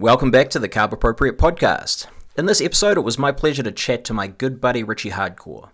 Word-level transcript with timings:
Welcome 0.00 0.30
back 0.30 0.48
to 0.50 0.60
the 0.60 0.68
Carb 0.68 0.92
Appropriate 0.92 1.38
podcast. 1.38 2.06
In 2.36 2.46
this 2.46 2.60
episode, 2.60 2.96
it 2.96 3.00
was 3.00 3.18
my 3.18 3.32
pleasure 3.32 3.64
to 3.64 3.72
chat 3.72 4.04
to 4.04 4.14
my 4.14 4.28
good 4.28 4.60
buddy 4.60 4.84
Richie 4.84 5.10
Hardcore. 5.10 5.70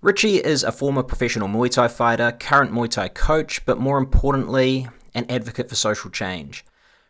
Richie 0.00 0.36
is 0.36 0.64
a 0.64 0.72
former 0.72 1.02
professional 1.02 1.48
Muay 1.48 1.70
Thai 1.70 1.88
fighter, 1.88 2.32
current 2.32 2.72
Muay 2.72 2.88
Thai 2.88 3.08
coach, 3.08 3.66
but 3.66 3.78
more 3.78 3.98
importantly, 3.98 4.88
an 5.14 5.26
advocate 5.28 5.68
for 5.68 5.74
social 5.74 6.10
change. 6.10 6.64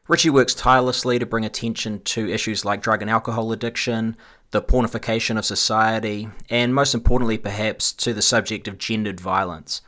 Richie 0.08 0.30
works 0.30 0.52
tirelessly 0.52 1.20
to 1.20 1.26
bring 1.26 1.44
attention 1.44 2.02
to 2.02 2.28
issues 2.28 2.64
like 2.64 2.82
drug 2.82 3.02
and 3.02 3.10
alcohol 3.10 3.52
addiction, 3.52 4.16
the 4.50 4.60
pornification 4.60 5.38
of 5.38 5.44
society, 5.44 6.28
and 6.50 6.74
most 6.74 6.92
importantly, 6.92 7.38
perhaps, 7.38 7.92
to 7.92 8.12
the 8.12 8.20
subject 8.20 8.66
of 8.66 8.78
gendered 8.78 9.20
violence. 9.20 9.80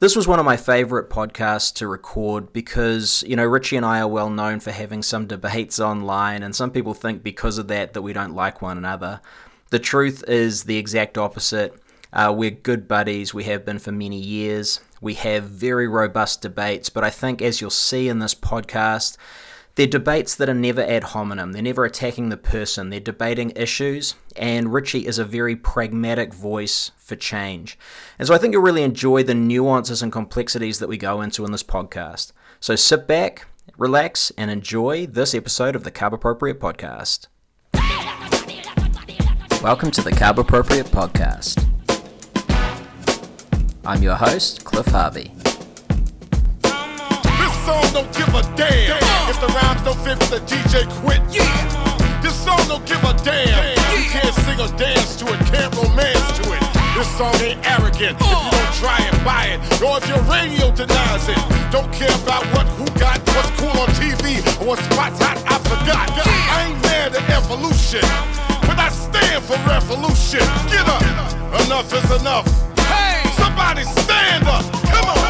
This 0.00 0.14
was 0.14 0.28
one 0.28 0.38
of 0.38 0.44
my 0.44 0.56
favorite 0.56 1.10
podcasts 1.10 1.74
to 1.74 1.88
record 1.88 2.52
because, 2.52 3.24
you 3.26 3.34
know, 3.34 3.44
Richie 3.44 3.76
and 3.76 3.84
I 3.84 3.98
are 3.98 4.06
well 4.06 4.30
known 4.30 4.60
for 4.60 4.70
having 4.70 5.02
some 5.02 5.26
debates 5.26 5.80
online, 5.80 6.44
and 6.44 6.54
some 6.54 6.70
people 6.70 6.94
think 6.94 7.24
because 7.24 7.58
of 7.58 7.66
that 7.66 7.94
that 7.94 8.02
we 8.02 8.12
don't 8.12 8.36
like 8.36 8.62
one 8.62 8.78
another. 8.78 9.20
The 9.70 9.80
truth 9.80 10.22
is 10.28 10.64
the 10.64 10.76
exact 10.76 11.18
opposite. 11.18 11.74
Uh, 12.12 12.32
we're 12.36 12.52
good 12.52 12.86
buddies, 12.86 13.34
we 13.34 13.42
have 13.44 13.64
been 13.64 13.80
for 13.80 13.90
many 13.90 14.20
years. 14.20 14.80
We 15.00 15.14
have 15.14 15.42
very 15.42 15.88
robust 15.88 16.42
debates, 16.42 16.90
but 16.90 17.02
I 17.02 17.10
think, 17.10 17.42
as 17.42 17.60
you'll 17.60 17.70
see 17.70 18.08
in 18.08 18.20
this 18.20 18.36
podcast, 18.36 19.16
they're 19.74 19.88
debates 19.88 20.36
that 20.36 20.48
are 20.48 20.54
never 20.54 20.82
ad 20.82 21.02
hominem. 21.02 21.50
They're 21.50 21.60
never 21.60 21.84
attacking 21.84 22.28
the 22.28 22.36
person. 22.36 22.90
They're 22.90 23.00
debating 23.00 23.50
issues, 23.56 24.14
and 24.36 24.72
Richie 24.72 25.08
is 25.08 25.18
a 25.18 25.24
very 25.24 25.56
pragmatic 25.56 26.32
voice 26.32 26.92
for 27.08 27.16
change. 27.16 27.78
And 28.18 28.28
so 28.28 28.34
I 28.34 28.38
think 28.38 28.52
you'll 28.52 28.62
really 28.62 28.82
enjoy 28.82 29.22
the 29.22 29.34
nuances 29.34 30.02
and 30.02 30.12
complexities 30.12 30.78
that 30.78 30.88
we 30.88 30.96
go 30.96 31.20
into 31.20 31.44
in 31.44 31.50
this 31.50 31.64
podcast. 31.64 32.32
So 32.60 32.76
sit 32.76 33.08
back, 33.08 33.46
relax, 33.76 34.30
and 34.36 34.50
enjoy 34.50 35.06
this 35.06 35.34
episode 35.34 35.74
of 35.74 35.84
the 35.84 35.90
Carb 35.90 36.12
Appropriate 36.12 36.60
Podcast. 36.60 37.26
Welcome 39.62 39.90
to 39.90 40.02
the 40.02 40.12
Carb 40.12 40.38
Appropriate 40.38 40.86
Podcast. 40.86 41.64
I'm 43.84 44.02
your 44.02 44.14
host, 44.14 44.64
Cliff 44.64 44.86
Harvey 44.86 45.32
song 47.68 47.92
don't 47.92 48.12
give 48.16 48.28
a 48.34 48.42
damn. 48.56 48.96
If 49.28 49.40
the 49.40 49.48
rhymes 49.48 49.82
don't 49.82 49.98
fit, 50.00 50.18
the 50.32 50.40
DJ 50.48 50.88
quit. 51.00 51.20
Yeah. 51.30 52.20
This 52.22 52.34
song 52.44 52.60
don't 52.66 52.84
give 52.86 53.02
a 53.04 53.12
damn. 53.22 53.76
You 53.92 54.08
can't 54.08 54.34
sing 54.34 54.58
or 54.58 54.72
dance 54.78 55.16
to 55.16 55.26
it, 55.26 55.40
can't 55.52 55.74
romance 55.76 56.38
to 56.38 56.52
it. 56.54 56.57
This 56.98 57.16
song 57.16 57.32
ain't 57.36 57.64
arrogant. 57.64 58.18
If 58.18 58.26
you 58.26 58.50
don't 58.50 58.74
try 58.74 58.98
and 58.98 59.24
buy 59.24 59.54
it, 59.54 59.60
or 59.80 59.98
if 59.98 60.08
your 60.08 60.18
radio 60.26 60.74
denies 60.74 61.28
it, 61.28 61.38
don't 61.70 61.92
care 61.92 62.10
about 62.26 62.42
what 62.50 62.66
who 62.74 62.86
got, 62.98 63.22
what's 63.38 63.50
cool 63.54 63.70
on 63.70 63.86
TV, 63.94 64.42
or 64.60 64.66
what 64.66 64.78
spots 64.80 65.22
hot. 65.22 65.38
I 65.46 65.58
forgot. 65.62 66.10
I 66.10 66.66
ain't 66.66 66.82
mad 66.82 67.14
at 67.14 67.30
evolution, 67.30 68.02
but 68.66 68.80
I 68.80 68.88
stand 68.88 69.44
for 69.44 69.54
revolution. 69.70 70.42
Get 70.74 70.88
up. 70.88 71.02
Enough 71.66 71.92
is 71.94 72.20
enough. 72.20 72.46
Hey, 72.90 73.22
somebody 73.38 73.84
stand 73.84 74.48
up. 74.48 74.64
Come 74.90 75.08
on. 75.08 75.27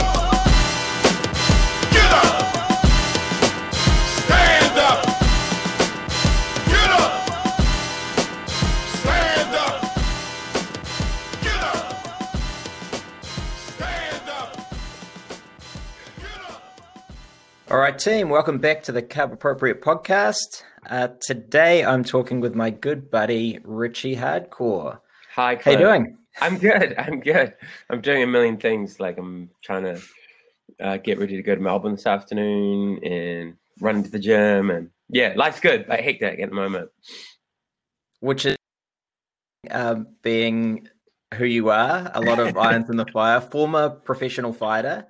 All 17.70 17.76
right, 17.76 17.98
team, 17.98 18.30
welcome 18.30 18.56
back 18.56 18.82
to 18.84 18.92
the 18.92 19.02
Carb 19.02 19.30
Appropriate 19.30 19.82
podcast. 19.82 20.62
Uh, 20.88 21.08
today 21.20 21.84
I'm 21.84 22.02
talking 22.02 22.40
with 22.40 22.54
my 22.54 22.70
good 22.70 23.10
buddy 23.10 23.58
Richie 23.62 24.16
Hardcore. 24.16 25.00
Hi, 25.34 25.54
Cliff. 25.54 25.64
how 25.64 25.70
you 25.72 25.76
doing? 25.76 26.16
I'm 26.40 26.56
good. 26.56 26.94
I'm 26.96 27.20
good. 27.20 27.54
I'm 27.90 28.00
doing 28.00 28.22
a 28.22 28.26
million 28.26 28.56
things. 28.56 28.98
Like 29.00 29.18
I'm 29.18 29.50
trying 29.62 29.82
to 29.82 30.00
uh, 30.80 30.96
get 30.96 31.18
ready 31.18 31.36
to 31.36 31.42
go 31.42 31.54
to 31.54 31.60
Melbourne 31.60 31.96
this 31.96 32.06
afternoon 32.06 33.04
and 33.04 33.56
run 33.80 34.02
to 34.02 34.10
the 34.10 34.18
gym, 34.18 34.70
and 34.70 34.88
yeah, 35.10 35.34
life's 35.36 35.60
good. 35.60 35.84
I 35.90 35.98
hate 35.98 36.20
that 36.20 36.40
at 36.40 36.48
the 36.48 36.54
moment. 36.54 36.88
Which 38.20 38.46
is 38.46 38.56
uh, 39.70 39.96
being 40.22 40.88
who 41.34 41.44
you 41.44 41.68
are, 41.68 42.10
a 42.14 42.22
lot 42.22 42.38
of 42.38 42.56
irons 42.56 42.88
in 42.88 42.96
the 42.96 43.04
fire, 43.12 43.42
former 43.42 43.90
professional 43.90 44.54
fighter 44.54 45.06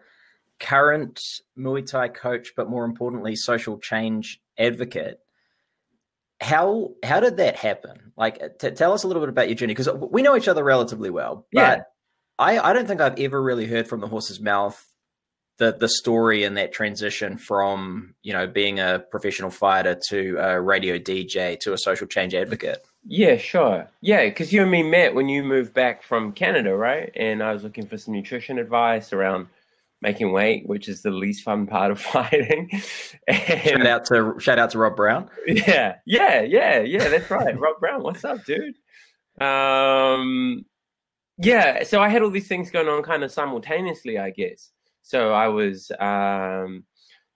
current 0.61 1.21
Muay 1.57 1.89
Thai 1.89 2.09
coach, 2.09 2.53
but 2.57 2.69
more 2.69 2.85
importantly, 2.85 3.37
social 3.37 3.79
change 3.79 4.41
advocate. 4.59 5.21
How 6.41 6.93
how 7.03 7.21
did 7.21 7.39
that 7.39 7.57
happen? 7.57 8.13
Like, 8.17 8.43
uh, 8.43 8.49
t- 8.59 8.71
tell 8.71 8.93
us 8.93 9.03
a 9.05 9.09
little 9.09 9.23
bit 9.23 9.29
about 9.29 9.49
your 9.49 9.57
journey 9.57 9.75
because 9.75 9.89
we 9.89 10.23
know 10.23 10.37
each 10.37 10.49
other 10.49 10.63
relatively 10.63 11.11
well. 11.11 11.47
But 11.53 11.79
yeah. 11.79 11.83
I 12.39 12.59
I 12.71 12.73
don't 12.73 12.87
think 12.87 13.01
I've 13.01 13.19
ever 13.19 13.43
really 13.43 13.67
heard 13.67 13.89
from 13.89 14.01
the 14.01 14.07
horse's 14.07 14.41
mouth 14.41 14.85
the 15.59 15.77
the 15.79 15.89
story 15.89 16.45
and 16.45 16.57
that 16.57 16.73
transition 16.73 17.37
from 17.37 18.15
you 18.23 18.33
know 18.33 18.47
being 18.47 18.81
a 18.81 19.05
professional 19.11 19.51
fighter 19.51 19.99
to 20.09 20.37
a 20.39 20.61
radio 20.61 20.99
DJ 20.99 21.59
to 21.61 21.73
a 21.73 21.79
social 21.79 22.07
change 22.07 22.35
advocate. 22.35 22.85
Yeah, 23.07 23.37
sure. 23.37 23.89
Yeah, 24.01 24.25
because 24.25 24.53
you 24.53 24.63
and 24.63 24.71
me 24.71 24.83
met 24.83 25.15
when 25.15 25.29
you 25.29 25.43
moved 25.43 25.75
back 25.75 26.03
from 26.03 26.33
Canada, 26.33 26.75
right? 26.75 27.11
And 27.15 27.43
I 27.43 27.53
was 27.53 27.63
looking 27.63 27.87
for 27.87 27.99
some 27.99 28.15
nutrition 28.15 28.59
advice 28.59 29.13
around 29.13 29.49
making 30.01 30.33
weight, 30.33 30.67
which 30.67 30.89
is 30.89 31.03
the 31.03 31.11
least 31.11 31.43
fun 31.43 31.67
part 31.67 31.91
of 31.91 32.01
fighting. 32.15 32.71
and, 33.27 33.63
shout 33.63 33.87
out 33.87 34.05
to 34.07 34.35
shout 34.39 34.59
out 34.59 34.71
to 34.71 34.79
Rob 34.79 34.97
Brown. 34.97 35.29
Yeah, 35.47 35.97
yeah, 36.07 36.43
yeah, 36.43 36.81
yeah. 36.81 37.09
That's 37.09 37.31
right, 37.31 37.59
Rob 37.59 37.81
Brown. 37.81 38.03
What's 38.03 38.25
up, 38.25 38.45
dude? 38.45 38.77
Um, 39.41 40.65
yeah. 41.39 41.85
So 41.85 42.01
I 42.01 42.09
had 42.09 42.23
all 42.23 42.31
these 42.31 42.49
things 42.49 42.71
going 42.71 42.89
on 42.89 43.03
kind 43.03 43.23
of 43.23 43.33
simultaneously, 43.33 44.19
I 44.19 44.31
guess. 44.31 44.71
So 45.03 45.33
I 45.33 45.49
was 45.49 45.91
um, 46.01 46.85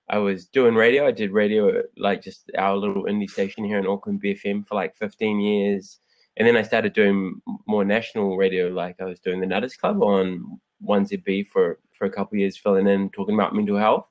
I 0.09 0.19
was 0.19 0.47
doing 0.47 0.75
radio. 0.75 1.07
I 1.07 1.13
did 1.13 1.33
radio 1.33 1.69
at 1.71 1.87
like 1.97 2.23
just 2.23 2.51
our 2.59 2.77
little 2.77 3.05
indie 3.05 3.31
station 3.31 3.65
here 3.65 3.79
in 3.79 3.87
Auckland 3.87 4.23
BFM 4.23 4.67
for 4.67 4.75
like 4.75 4.97
15 4.97 5.41
years. 5.41 5.99
And 6.37 6.49
then 6.49 6.57
I 6.57 6.63
started 6.63 6.93
doing 6.95 7.41
more 7.67 7.85
national 7.85 8.37
radio, 8.37 8.69
like 8.69 8.97
I 9.01 9.05
was 9.05 9.21
doing 9.21 9.41
the 9.41 9.47
Nutters 9.47 9.77
Club 9.77 10.03
on 10.03 10.61
1ZB 10.87 11.49
for 11.49 11.79
for 11.93 12.07
a 12.07 12.11
couple 12.11 12.37
of 12.37 12.41
years 12.41 12.57
filling 12.57 12.89
in, 12.89 13.11
talking 13.11 13.35
about 13.35 13.55
mental 13.55 13.77
health. 13.77 14.07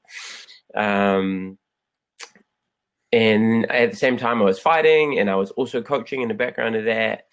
Um, 0.75 1.57
and 3.11 3.69
at 3.69 3.91
the 3.91 3.97
same 3.97 4.17
time, 4.17 4.41
I 4.41 4.45
was 4.45 4.59
fighting, 4.59 5.19
and 5.19 5.29
I 5.29 5.35
was 5.35 5.51
also 5.51 5.81
coaching 5.81 6.21
in 6.21 6.29
the 6.29 6.33
background 6.33 6.75
of 6.75 6.85
that. 6.85 7.25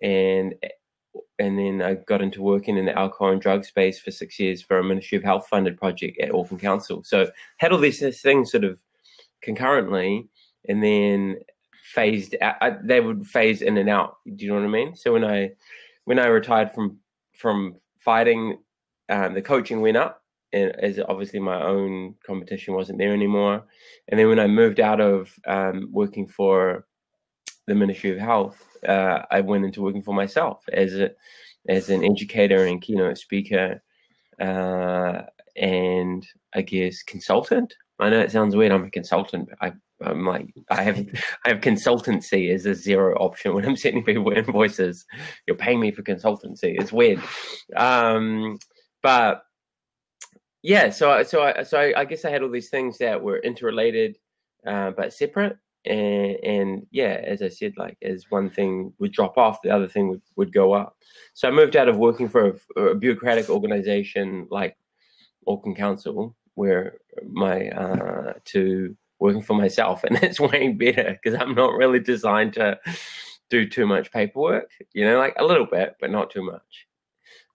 And 0.00 0.54
and 1.38 1.58
then 1.58 1.82
I 1.82 1.94
got 1.94 2.22
into 2.22 2.42
working 2.42 2.78
in 2.78 2.86
the 2.86 2.98
alcohol 2.98 3.32
and 3.32 3.40
drug 3.40 3.64
space 3.64 3.98
for 3.98 4.10
six 4.10 4.38
years 4.38 4.62
for 4.62 4.78
a 4.78 4.84
Ministry 4.84 5.18
of 5.18 5.24
Health 5.24 5.46
funded 5.48 5.76
project 5.76 6.18
at 6.20 6.34
Auckland 6.34 6.62
Council. 6.62 7.02
So 7.04 7.30
had 7.58 7.72
all 7.72 7.78
these 7.78 8.00
things 8.22 8.50
sort 8.50 8.64
of 8.64 8.78
concurrently, 9.42 10.26
and 10.68 10.82
then 10.82 11.36
phased 11.92 12.34
out. 12.40 12.56
I, 12.60 12.76
they 12.82 13.00
would 13.00 13.26
phase 13.26 13.60
in 13.62 13.76
and 13.76 13.88
out. 13.88 14.16
Do 14.36 14.44
you 14.44 14.50
know 14.50 14.60
what 14.60 14.64
I 14.64 14.70
mean? 14.70 14.96
So 14.96 15.12
when 15.12 15.24
I 15.24 15.50
when 16.04 16.18
I 16.18 16.26
retired 16.26 16.72
from 16.72 16.98
from 17.34 17.76
fighting 17.98 18.58
um, 19.08 19.34
the 19.34 19.42
coaching 19.42 19.80
went 19.80 19.96
up, 19.96 20.22
and 20.52 20.70
as 20.76 20.98
obviously 21.08 21.40
my 21.40 21.62
own 21.62 22.14
competition 22.26 22.74
wasn't 22.74 22.98
there 22.98 23.12
anymore. 23.12 23.64
And 24.08 24.18
then 24.18 24.28
when 24.28 24.40
I 24.40 24.46
moved 24.46 24.80
out 24.80 25.00
of 25.00 25.32
um, 25.46 25.88
working 25.92 26.26
for 26.26 26.86
the 27.66 27.74
Ministry 27.74 28.10
of 28.10 28.18
Health, 28.18 28.62
uh, 28.86 29.22
I 29.30 29.40
went 29.40 29.64
into 29.64 29.82
working 29.82 30.02
for 30.02 30.14
myself 30.14 30.62
as 30.72 30.94
a 30.94 31.10
as 31.68 31.90
an 31.90 32.04
educator 32.04 32.66
and 32.66 32.80
keynote 32.80 33.18
speaker, 33.18 33.82
uh, 34.40 35.22
and 35.56 36.26
I 36.54 36.62
guess 36.62 37.02
consultant. 37.02 37.74
I 37.98 38.10
know 38.10 38.20
it 38.20 38.30
sounds 38.30 38.54
weird. 38.54 38.72
I'm 38.72 38.84
a 38.84 38.90
consultant, 38.90 39.48
I 39.60 39.72
I'm 40.02 40.26
like 40.26 40.52
I 40.70 40.82
have 40.82 40.98
I 41.44 41.48
have 41.48 41.60
consultancy 41.60 42.52
as 42.52 42.66
a 42.66 42.74
zero 42.74 43.16
option 43.16 43.54
when 43.54 43.64
I'm 43.64 43.76
sending 43.76 44.04
people 44.04 44.30
invoices. 44.36 45.06
You're 45.46 45.56
paying 45.56 45.80
me 45.80 45.90
for 45.90 46.02
consultancy. 46.02 46.78
It's 46.78 46.92
weird. 46.92 47.20
Um, 47.76 48.58
but 49.06 49.44
yeah, 50.64 50.90
so 50.90 51.22
so 51.22 51.44
I, 51.44 51.62
so 51.62 51.78
I, 51.78 52.00
I, 52.00 52.04
guess 52.04 52.24
I 52.24 52.30
had 52.30 52.42
all 52.42 52.50
these 52.50 52.70
things 52.70 52.98
that 52.98 53.22
were 53.22 53.38
interrelated 53.38 54.18
uh, 54.66 54.90
but 54.96 55.12
separate, 55.12 55.56
and 55.84 56.36
and 56.42 56.86
yeah, 56.90 57.20
as 57.22 57.40
I 57.40 57.48
said, 57.48 57.74
like 57.76 57.96
as 58.02 58.24
one 58.30 58.50
thing 58.50 58.92
would 58.98 59.12
drop 59.12 59.38
off, 59.38 59.62
the 59.62 59.70
other 59.70 59.86
thing 59.86 60.08
would 60.08 60.22
would 60.34 60.52
go 60.52 60.72
up. 60.72 60.96
So 61.34 61.46
I 61.46 61.52
moved 61.52 61.76
out 61.76 61.88
of 61.88 61.98
working 61.98 62.28
for 62.28 62.58
a, 62.76 62.80
a 62.80 62.94
bureaucratic 62.96 63.48
organization 63.48 64.48
like 64.50 64.76
Auckland 65.46 65.76
Council, 65.76 66.34
where 66.54 66.98
my 67.28 67.68
uh, 67.68 68.32
to 68.46 68.96
working 69.20 69.42
for 69.42 69.54
myself, 69.54 70.02
and 70.08 70.16
it's 70.20 70.40
way 70.40 70.70
better 70.70 71.16
because 71.22 71.40
I'm 71.40 71.54
not 71.54 71.74
really 71.74 72.00
designed 72.00 72.54
to 72.54 72.76
do 73.50 73.68
too 73.68 73.86
much 73.86 74.10
paperwork. 74.10 74.68
You 74.94 75.04
know, 75.04 75.16
like 75.16 75.36
a 75.38 75.44
little 75.44 75.66
bit, 75.66 75.94
but 76.00 76.10
not 76.10 76.30
too 76.30 76.42
much 76.42 76.88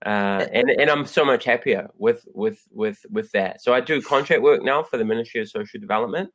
uh, 0.06 0.48
and 0.52 0.70
and 0.70 0.90
I'm 0.90 1.06
so 1.06 1.24
much 1.24 1.44
happier 1.44 1.90
with 1.98 2.26
with 2.34 2.60
with 2.72 3.06
with 3.10 3.32
that. 3.32 3.62
So 3.62 3.74
I 3.74 3.82
do 3.82 4.02
contract 4.02 4.42
work 4.42 4.64
now 4.64 4.84
for 4.84 4.98
the 4.98 5.06
Ministry 5.06 5.42
of 5.42 5.50
Social 5.50 5.80
Development, 5.80 6.30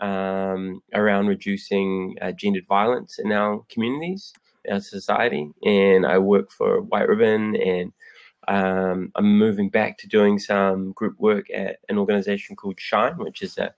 um, 0.00 0.82
around 0.94 1.26
reducing 1.26 2.16
uh, 2.22 2.32
gendered 2.32 2.66
violence 2.66 3.18
in 3.18 3.32
our 3.32 3.64
communities, 3.68 4.32
our 4.70 4.80
society. 4.80 5.50
And 5.64 6.06
I 6.06 6.18
work 6.18 6.50
for 6.50 6.80
White 6.80 7.08
Ribbon, 7.08 7.56
and 7.56 7.92
um, 8.48 9.12
I'm 9.14 9.38
moving 9.38 9.68
back 9.68 9.98
to 9.98 10.08
doing 10.08 10.38
some 10.38 10.92
group 10.92 11.18
work 11.18 11.46
at 11.54 11.80
an 11.90 11.98
organization 11.98 12.56
called 12.56 12.80
Shine, 12.80 13.18
which 13.18 13.42
is 13.42 13.58
a 13.58 13.74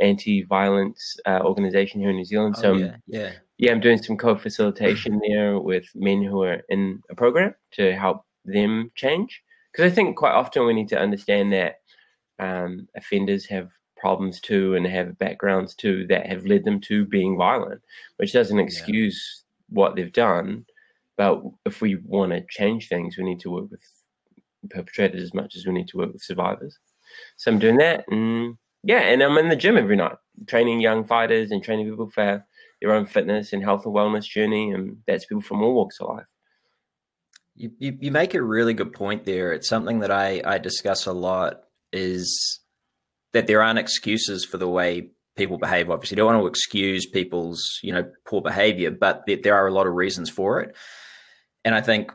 anti-violence 0.00 1.16
uh, 1.26 1.40
organization 1.42 2.00
here 2.00 2.10
in 2.10 2.16
New 2.16 2.24
Zealand. 2.24 2.56
Oh, 2.58 2.62
so 2.62 2.72
yeah, 2.74 2.96
yeah. 3.06 3.32
yeah, 3.58 3.70
I'm 3.70 3.80
doing 3.80 4.02
some 4.02 4.16
co-facilitation 4.16 5.20
there 5.28 5.60
with 5.60 5.84
men 5.94 6.24
who 6.24 6.42
are 6.42 6.62
in 6.68 7.00
a 7.08 7.14
program 7.14 7.54
to 7.72 7.94
help 7.94 8.24
them 8.44 8.90
change. 8.94 9.42
Because 9.72 9.90
I 9.90 9.94
think 9.94 10.16
quite 10.16 10.32
often 10.32 10.66
we 10.66 10.72
need 10.72 10.88
to 10.88 10.98
understand 10.98 11.52
that 11.52 11.80
um, 12.38 12.88
offenders 12.96 13.46
have 13.46 13.70
problems 13.96 14.40
too 14.40 14.74
and 14.74 14.86
have 14.86 15.18
backgrounds 15.18 15.74
too 15.74 16.06
that 16.08 16.26
have 16.26 16.46
led 16.46 16.64
them 16.64 16.80
to 16.82 17.06
being 17.06 17.36
violent, 17.36 17.80
which 18.16 18.32
doesn't 18.32 18.58
excuse 18.58 19.44
what 19.70 19.96
they've 19.96 20.12
done. 20.12 20.64
But 21.16 21.42
if 21.64 21.80
we 21.80 21.96
want 21.96 22.32
to 22.32 22.44
change 22.50 22.88
things, 22.88 23.16
we 23.16 23.24
need 23.24 23.40
to 23.40 23.50
work 23.50 23.70
with 23.70 23.82
perpetrators 24.70 25.22
as 25.22 25.34
much 25.34 25.56
as 25.56 25.66
we 25.66 25.72
need 25.72 25.88
to 25.88 25.98
work 25.98 26.12
with 26.12 26.22
survivors. 26.22 26.78
So 27.36 27.50
I'm 27.50 27.58
doing 27.58 27.78
that, 27.78 28.04
and 28.08 28.56
yeah, 28.82 29.00
and 29.00 29.22
I'm 29.22 29.38
in 29.38 29.48
the 29.48 29.56
gym 29.56 29.76
every 29.76 29.96
night, 29.96 30.16
training 30.46 30.80
young 30.80 31.04
fighters 31.04 31.50
and 31.50 31.62
training 31.62 31.88
people 31.88 32.10
for 32.10 32.44
their 32.80 32.92
own 32.92 33.06
fitness 33.06 33.52
and 33.52 33.62
health 33.62 33.86
and 33.86 33.94
wellness 33.94 34.24
journey, 34.28 34.72
and 34.72 34.96
that's 35.06 35.24
people 35.24 35.42
from 35.42 35.62
all 35.62 35.74
walks 35.74 36.00
of 36.00 36.08
life. 36.08 36.26
You, 37.56 37.70
you, 37.78 37.98
you 38.00 38.10
make 38.10 38.34
a 38.34 38.42
really 38.42 38.74
good 38.74 38.92
point 38.92 39.24
there. 39.24 39.52
It's 39.52 39.68
something 39.68 40.00
that 40.00 40.10
I, 40.10 40.42
I 40.44 40.58
discuss 40.58 41.06
a 41.06 41.12
lot 41.12 41.62
is 41.92 42.60
that 43.32 43.46
there 43.46 43.62
aren't 43.62 43.78
excuses 43.78 44.44
for 44.44 44.58
the 44.58 44.68
way 44.68 45.10
people 45.36 45.58
behave. 45.58 45.90
Obviously, 45.90 46.16
you 46.16 46.22
don't 46.22 46.34
want 46.34 46.42
to 46.42 46.48
excuse 46.48 47.06
people's 47.06 47.78
you 47.82 47.92
know 47.92 48.10
poor 48.26 48.40
behavior, 48.40 48.90
but 48.90 49.24
there, 49.26 49.54
are 49.54 49.66
a 49.66 49.72
lot 49.72 49.86
of 49.86 49.94
reasons 49.94 50.30
for 50.30 50.60
it. 50.60 50.74
And 51.64 51.74
I 51.74 51.80
think 51.80 52.12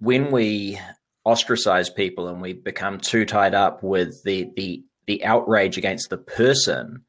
when 0.00 0.30
we 0.30 0.78
ostracize 1.26 1.90
people 1.90 2.28
and 2.28 2.40
we 2.40 2.52
become 2.52 2.98
too 2.98 3.24
tied 3.24 3.54
up 3.54 3.82
with 3.82 4.22
the 4.24 4.50
the 4.56 4.84
the 5.06 5.24
outrage 5.24 5.78
against 5.78 6.10
the 6.10 6.18
person, 6.18 7.04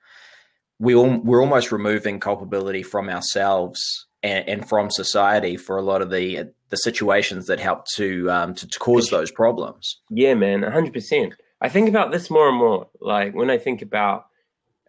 we 0.80 0.96
all, 0.96 1.18
we're 1.20 1.42
almost 1.42 1.72
removing 1.72 2.20
culpability 2.20 2.82
from 2.82 3.10
ourselves 3.10 4.08
and, 4.24 4.48
and, 4.48 4.70
from 4.70 4.90
society 4.90 5.58
for 5.58 5.78
a 5.78 5.82
lot 5.82 6.02
of 6.02 6.10
the 6.10 6.54
the 6.70 6.78
situations 6.78 7.48
that 7.48 7.60
help 7.60 7.86
to 7.96 8.30
um, 8.32 8.54
to, 8.56 8.68
to 8.68 8.80
cause 8.80 9.10
those 9.10 9.32
problems. 9.32 10.00
Yeah, 10.10 10.34
man, 10.34 10.64
hundred 10.64 10.94
percent. 10.94 11.34
I 11.62 11.70
think 11.70 11.90
about 11.90 12.12
this 12.12 12.30
more 12.30 12.48
and 12.48 12.58
more. 12.58 12.88
Like 13.02 13.34
when 13.34 13.50
I 13.50 13.58
think 13.58 13.82
about 13.82 14.28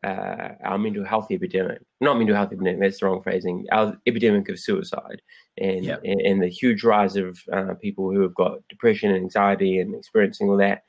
uh, 0.04 0.50
our 0.64 0.78
mental 0.78 1.04
health 1.04 1.30
epidemic, 1.30 1.82
not 2.00 2.16
mental 2.16 2.36
health 2.36 2.52
epidemic, 2.52 2.80
that's 2.80 3.00
the 3.00 3.06
wrong 3.06 3.22
phrasing, 3.22 3.66
our 3.70 3.98
epidemic 4.06 4.48
of 4.48 4.58
suicide 4.58 5.20
and, 5.58 5.84
yep. 5.84 6.00
and, 6.04 6.20
and, 6.22 6.42
the 6.42 6.48
huge 6.48 6.84
rise 6.84 7.16
of 7.16 7.38
uh, 7.52 7.74
people 7.74 8.10
who 8.10 8.22
have 8.22 8.34
got 8.34 8.66
depression 8.68 9.10
and 9.10 9.22
anxiety 9.22 9.78
and 9.78 9.94
experiencing 9.94 10.48
all 10.48 10.56
that. 10.56 10.84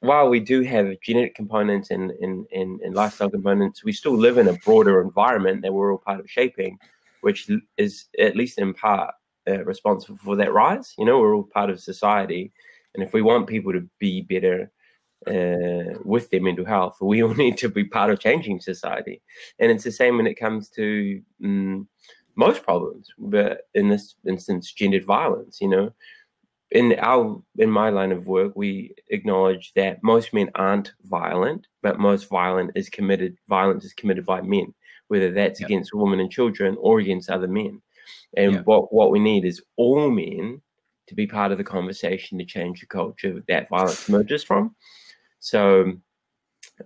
While 0.00 0.30
we 0.30 0.40
do 0.40 0.62
have 0.62 0.98
genetic 1.02 1.34
components 1.34 1.90
and, 1.90 2.12
and, 2.22 2.46
and, 2.54 2.80
and 2.80 2.94
lifestyle 2.94 3.28
components, 3.28 3.84
we 3.84 3.92
still 3.92 4.16
live 4.16 4.38
in 4.38 4.48
a 4.48 4.54
broader 4.64 5.00
environment 5.02 5.62
that 5.62 5.74
we're 5.74 5.92
all 5.92 5.98
part 5.98 6.20
of 6.20 6.30
shaping, 6.30 6.78
which 7.20 7.50
is 7.76 8.06
at 8.18 8.36
least 8.36 8.58
in 8.58 8.72
part 8.72 9.14
uh, 9.48 9.64
responsible 9.64 10.18
for 10.18 10.36
that 10.36 10.52
rise. 10.52 10.94
You 10.98 11.04
know, 11.04 11.18
we're 11.18 11.34
all 11.34 11.44
part 11.44 11.70
of 11.70 11.80
society. 11.80 12.52
And 12.94 13.02
if 13.02 13.12
we 13.12 13.22
want 13.22 13.46
people 13.46 13.72
to 13.72 13.88
be 13.98 14.22
better, 14.22 14.70
uh, 15.26 15.98
with 16.04 16.30
their 16.30 16.40
mental 16.40 16.64
health. 16.64 16.96
We 17.00 17.22
all 17.22 17.34
need 17.34 17.58
to 17.58 17.68
be 17.68 17.84
part 17.84 18.10
of 18.10 18.20
changing 18.20 18.60
society, 18.60 19.20
and 19.58 19.70
it's 19.70 19.84
the 19.84 19.92
same 19.92 20.16
when 20.16 20.26
it 20.26 20.34
comes 20.34 20.68
to 20.70 21.20
um, 21.44 21.88
most 22.36 22.62
problems. 22.62 23.08
But 23.18 23.62
in 23.74 23.88
this 23.88 24.14
instance, 24.26 24.72
gendered 24.72 25.04
violence. 25.04 25.58
You 25.60 25.68
know, 25.68 25.94
in 26.70 26.94
our 26.98 27.42
in 27.58 27.70
my 27.70 27.90
line 27.90 28.12
of 28.12 28.26
work, 28.26 28.52
we 28.54 28.94
acknowledge 29.08 29.72
that 29.74 30.02
most 30.02 30.32
men 30.32 30.50
aren't 30.54 30.92
violent, 31.04 31.66
but 31.82 31.98
most 31.98 32.28
violent 32.28 32.72
is 32.74 32.88
committed. 32.88 33.36
Violence 33.48 33.84
is 33.84 33.94
committed 33.94 34.24
by 34.24 34.40
men, 34.40 34.74
whether 35.08 35.32
that's 35.32 35.60
yep. 35.60 35.68
against 35.68 35.94
women 35.94 36.20
and 36.20 36.30
children 36.30 36.76
or 36.80 37.00
against 37.00 37.30
other 37.30 37.48
men. 37.48 37.82
And 38.36 38.52
yep. 38.54 38.66
what 38.66 38.92
what 38.92 39.10
we 39.10 39.18
need 39.18 39.44
is 39.44 39.62
all 39.76 40.10
men 40.10 40.60
to 41.06 41.14
be 41.14 41.26
part 41.26 41.52
of 41.52 41.58
the 41.58 41.64
conversation 41.64 42.38
to 42.38 42.44
change 42.44 42.80
the 42.80 42.86
culture 42.86 43.42
that 43.48 43.68
violence 43.68 44.08
emerges 44.08 44.44
from. 44.44 44.74
So 45.40 45.94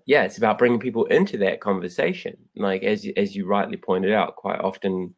yeah, 0.07 0.23
it's 0.25 0.39
about 0.39 0.59
bringing 0.59 0.81
people 0.81 1.05
into 1.07 1.37
that 1.39 1.61
conversation. 1.61 2.37
Like 2.57 2.83
as 2.83 3.07
as 3.17 3.35
you 3.37 3.47
rightly 3.47 3.77
pointed 3.77 4.13
out, 4.13 4.37
quite 4.37 4.61
often 4.61 5.15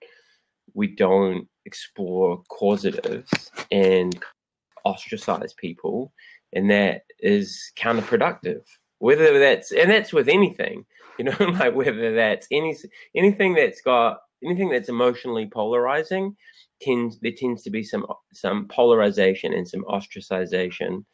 we 0.75 0.88
don't 0.88 1.47
explore 1.67 2.43
causatives 2.49 3.50
and 3.71 4.19
ostracize 4.85 5.53
people, 5.55 6.12
and 6.53 6.71
that 6.71 7.03
is 7.21 7.73
counterproductive. 7.76 8.62
Whether 8.99 9.38
that's 9.38 9.73
and 9.73 9.91
that's 9.91 10.12
with 10.12 10.29
anything, 10.29 10.85
you 11.19 11.26
know, 11.26 11.37
like 11.41 11.75
whether 11.75 12.15
that's 12.15 12.47
any 12.50 12.76
anything 13.15 13.55
that's 13.55 13.81
got 13.81 14.19
anything 14.42 14.70
that's 14.70 14.88
emotionally 14.88 15.46
polarizing, 15.46 16.36
tends 16.81 17.19
there 17.20 17.32
tends 17.36 17.62
to 17.62 17.70
be 17.70 17.82
some 17.82 18.06
some 18.32 18.69
polarization 18.69 19.52
and 19.52 19.66
some 19.66 19.84
ostracization, 19.84 21.04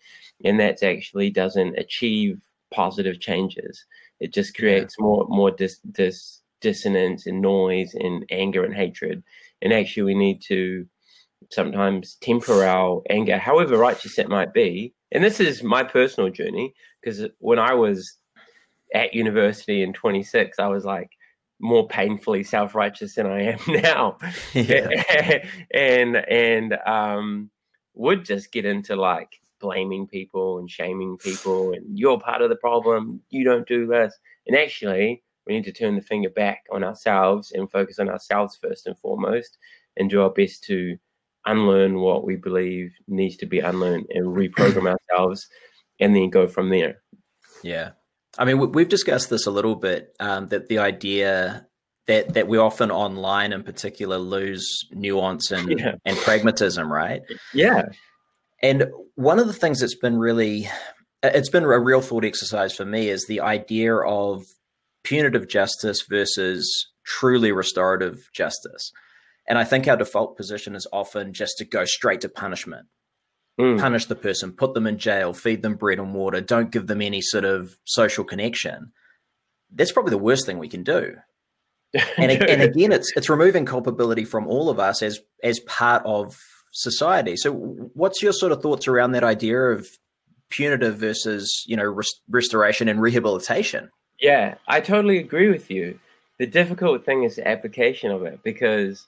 and 0.45 0.61
that 0.61 0.83
actually 0.83 1.31
doesn't 1.31 1.79
achieve 1.79 2.41
positive 2.73 3.21
changes. 3.21 3.85
It 4.21 4.33
just 4.33 4.57
creates 4.57 4.97
yeah. 4.99 5.05
more 5.05 5.27
more 5.29 5.51
dis, 5.51 5.79
dis, 5.93 6.43
dissonance 6.61 7.27
and 7.27 7.41
noise 7.41 7.95
and 7.95 8.25
anger 8.31 8.65
and 8.65 8.75
hatred. 8.75 9.23
And 9.63 9.73
actually, 9.73 10.05
we 10.05 10.15
need 10.15 10.43
to 10.49 10.87
sometimes 11.51 12.17
temper 12.17 12.65
our 12.65 13.03
anger, 13.11 13.39
however 13.39 13.77
righteous 13.77 14.19
it 14.19 14.29
might 14.29 14.53
be. 14.53 14.95
And 15.13 15.25
this 15.25 15.41
is 15.41 15.63
my 15.63 15.83
personal 15.83 16.31
journey 16.31 16.75
because 17.03 17.27
when 17.39 17.59
I 17.59 17.75
was 17.75 18.19
at 18.95 19.15
university 19.15 19.83
in 19.83 19.93
26, 19.93 20.59
I 20.59 20.67
was 20.69 20.85
like, 20.85 21.11
more 21.61 21.87
painfully 21.87 22.43
self-righteous 22.43 23.15
than 23.15 23.27
I 23.27 23.43
am 23.43 23.59
now. 23.69 24.19
and 25.75 26.17
and 26.17 26.79
um 26.87 27.51
would 27.95 28.25
just 28.25 28.53
get 28.53 28.65
into 28.65 28.97
like 28.97 29.41
blaming 29.61 30.07
people 30.07 30.59
and 30.59 30.71
shaming 30.71 31.19
people 31.19 31.73
and 31.73 31.99
you're 31.99 32.19
part 32.19 32.41
of 32.41 32.49
the 32.49 32.57
problem, 32.57 33.21
you 33.29 33.45
don't 33.45 33.69
do 33.69 33.87
this. 33.87 34.17
And 34.47 34.57
actually 34.57 35.23
we 35.47 35.55
need 35.55 35.65
to 35.65 35.73
turn 35.73 35.97
the 35.97 36.03
finger 36.03 36.31
back 36.31 36.65
on 36.71 36.83
ourselves 36.83 37.53
and 37.53 37.71
focus 37.71 37.99
on 37.99 38.09
ourselves 38.09 38.57
first 38.61 38.87
and 38.87 38.99
foremost 38.99 39.59
and 39.97 40.09
do 40.09 40.23
our 40.23 40.31
best 40.31 40.65
to 40.65 40.97
unlearn 41.47 42.01
what 42.01 42.25
we 42.25 42.37
believe 42.37 42.93
needs 43.09 43.37
to 43.39 43.47
be 43.47 43.61
unlearned 43.61 44.07
and 44.11 44.27
reprogram 44.27 44.97
ourselves 45.11 45.49
and 45.99 46.15
then 46.15 46.31
go 46.31 46.47
from 46.47 46.71
there. 46.71 47.03
Yeah. 47.63 47.91
I 48.41 48.47
mean, 48.47 48.73
we've 48.73 48.89
discussed 48.89 49.29
this 49.29 49.47
a 49.47 49.51
little 49.51 49.77
bit. 49.77 50.17
Um, 50.19 50.47
that 50.47 50.69
the 50.69 50.79
idea 50.79 51.67
that 52.07 52.33
that 52.35 52.49
we 52.49 52.57
often 52.57 52.91
online, 52.91 53.53
in 53.53 53.63
particular, 53.63 54.17
lose 54.17 54.67
nuance 54.91 55.51
and 55.51 55.69
yeah. 55.79 55.97
and 56.07 56.17
pragmatism, 56.17 56.91
right? 56.91 57.21
Yeah. 57.53 57.83
And 58.63 58.87
one 59.15 59.39
of 59.39 59.47
the 59.47 59.53
things 59.53 59.81
that's 59.81 59.95
been 59.95 60.17
really, 60.19 60.71
it's 61.23 61.51
been 61.51 61.65
a 61.65 61.79
real 61.79 62.01
thought 62.01 62.25
exercise 62.25 62.75
for 62.75 62.87
me 62.87 63.11
is 63.11 63.27
the 63.27 63.41
idea 63.41 63.95
of 63.95 64.43
punitive 65.05 65.47
justice 65.47 66.03
versus 66.09 66.89
truly 67.05 67.53
restorative 67.53 68.31
justice. 68.35 68.91
And 69.47 69.59
I 69.59 69.65
think 69.65 69.87
our 69.87 69.97
default 69.97 70.37
position 70.37 70.75
is 70.75 70.87
often 70.93 71.35
just 71.35 71.59
to 71.59 71.67
go 71.67 71.85
straight 71.85 72.23
to 72.23 72.29
punishment 72.31 72.87
mm. 73.61 73.81
punish 73.81 74.07
the 74.07 74.17
person, 74.17 74.53
put 74.53 74.75
them 74.75 74.87
in 74.87 74.99
jail, 74.99 75.33
feed 75.33 75.63
them 75.63 75.75
bread 75.75 75.99
and 75.99 76.15
water, 76.15 76.41
don't 76.41 76.71
give 76.71 76.87
them 76.87 77.03
any 77.03 77.21
sort 77.21 77.45
of 77.45 77.77
social 77.85 78.25
connection. 78.25 78.93
That's 79.73 79.93
probably 79.93 80.11
the 80.11 80.19
worst 80.19 80.47
thing 80.47 80.59
we 80.59 80.69
can 80.69 80.83
do. 80.83 81.17
And, 82.17 82.31
and 82.31 82.63
again, 82.63 82.93
it's 82.93 83.13
it's 83.17 83.29
removing 83.29 83.67
culpability 83.67 84.25
from 84.25 84.47
all 84.47 84.71
of 84.71 84.79
us 84.79 85.03
as 85.03 85.19
as 85.43 85.59
part 85.61 86.05
of 86.07 86.39
society. 86.73 87.37
So, 87.37 87.53
what's 87.95 88.23
your 88.23 88.33
sort 88.33 88.53
of 88.53 88.63
thoughts 88.63 88.87
around 88.87 89.11
that 89.13 89.25
idea 89.25 89.59
of 89.59 89.89
punitive 90.51 90.99
versus 90.99 91.65
you 91.67 91.77
know 91.77 91.85
rest- 91.85 92.21
restoration 92.29 92.89
and 92.89 93.01
rehabilitation? 93.03 93.91
Yeah, 94.21 94.55
I 94.69 94.81
totally 94.81 95.19
agree 95.19 95.49
with 95.49 95.69
you. 95.69 95.99
The 96.39 96.47
difficult 96.47 97.05
thing 97.05 97.25
is 97.25 97.37
the 97.37 97.49
application 97.49 98.13
of 98.13 98.23
it 98.23 98.41
because 98.45 99.07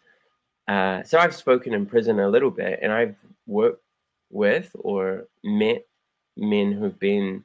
uh, 0.68 1.02
so 1.02 1.18
I've 1.18 1.34
spoken 1.34 1.74
in 1.74 1.86
prison 1.86 2.18
a 2.20 2.28
little 2.28 2.50
bit, 2.50 2.78
and 2.82 2.92
I've 2.92 3.16
worked 3.46 3.81
with 4.32 4.70
or 4.74 5.28
met 5.44 5.86
men 6.36 6.72
who've 6.72 6.98
been 6.98 7.44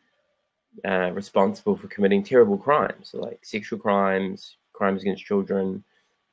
uh, 0.85 1.11
responsible 1.11 1.75
for 1.75 1.87
committing 1.87 2.23
terrible 2.23 2.57
crimes, 2.57 3.11
like 3.13 3.39
sexual 3.43 3.79
crimes, 3.79 4.57
crimes 4.73 5.01
against 5.01 5.25
children, 5.25 5.83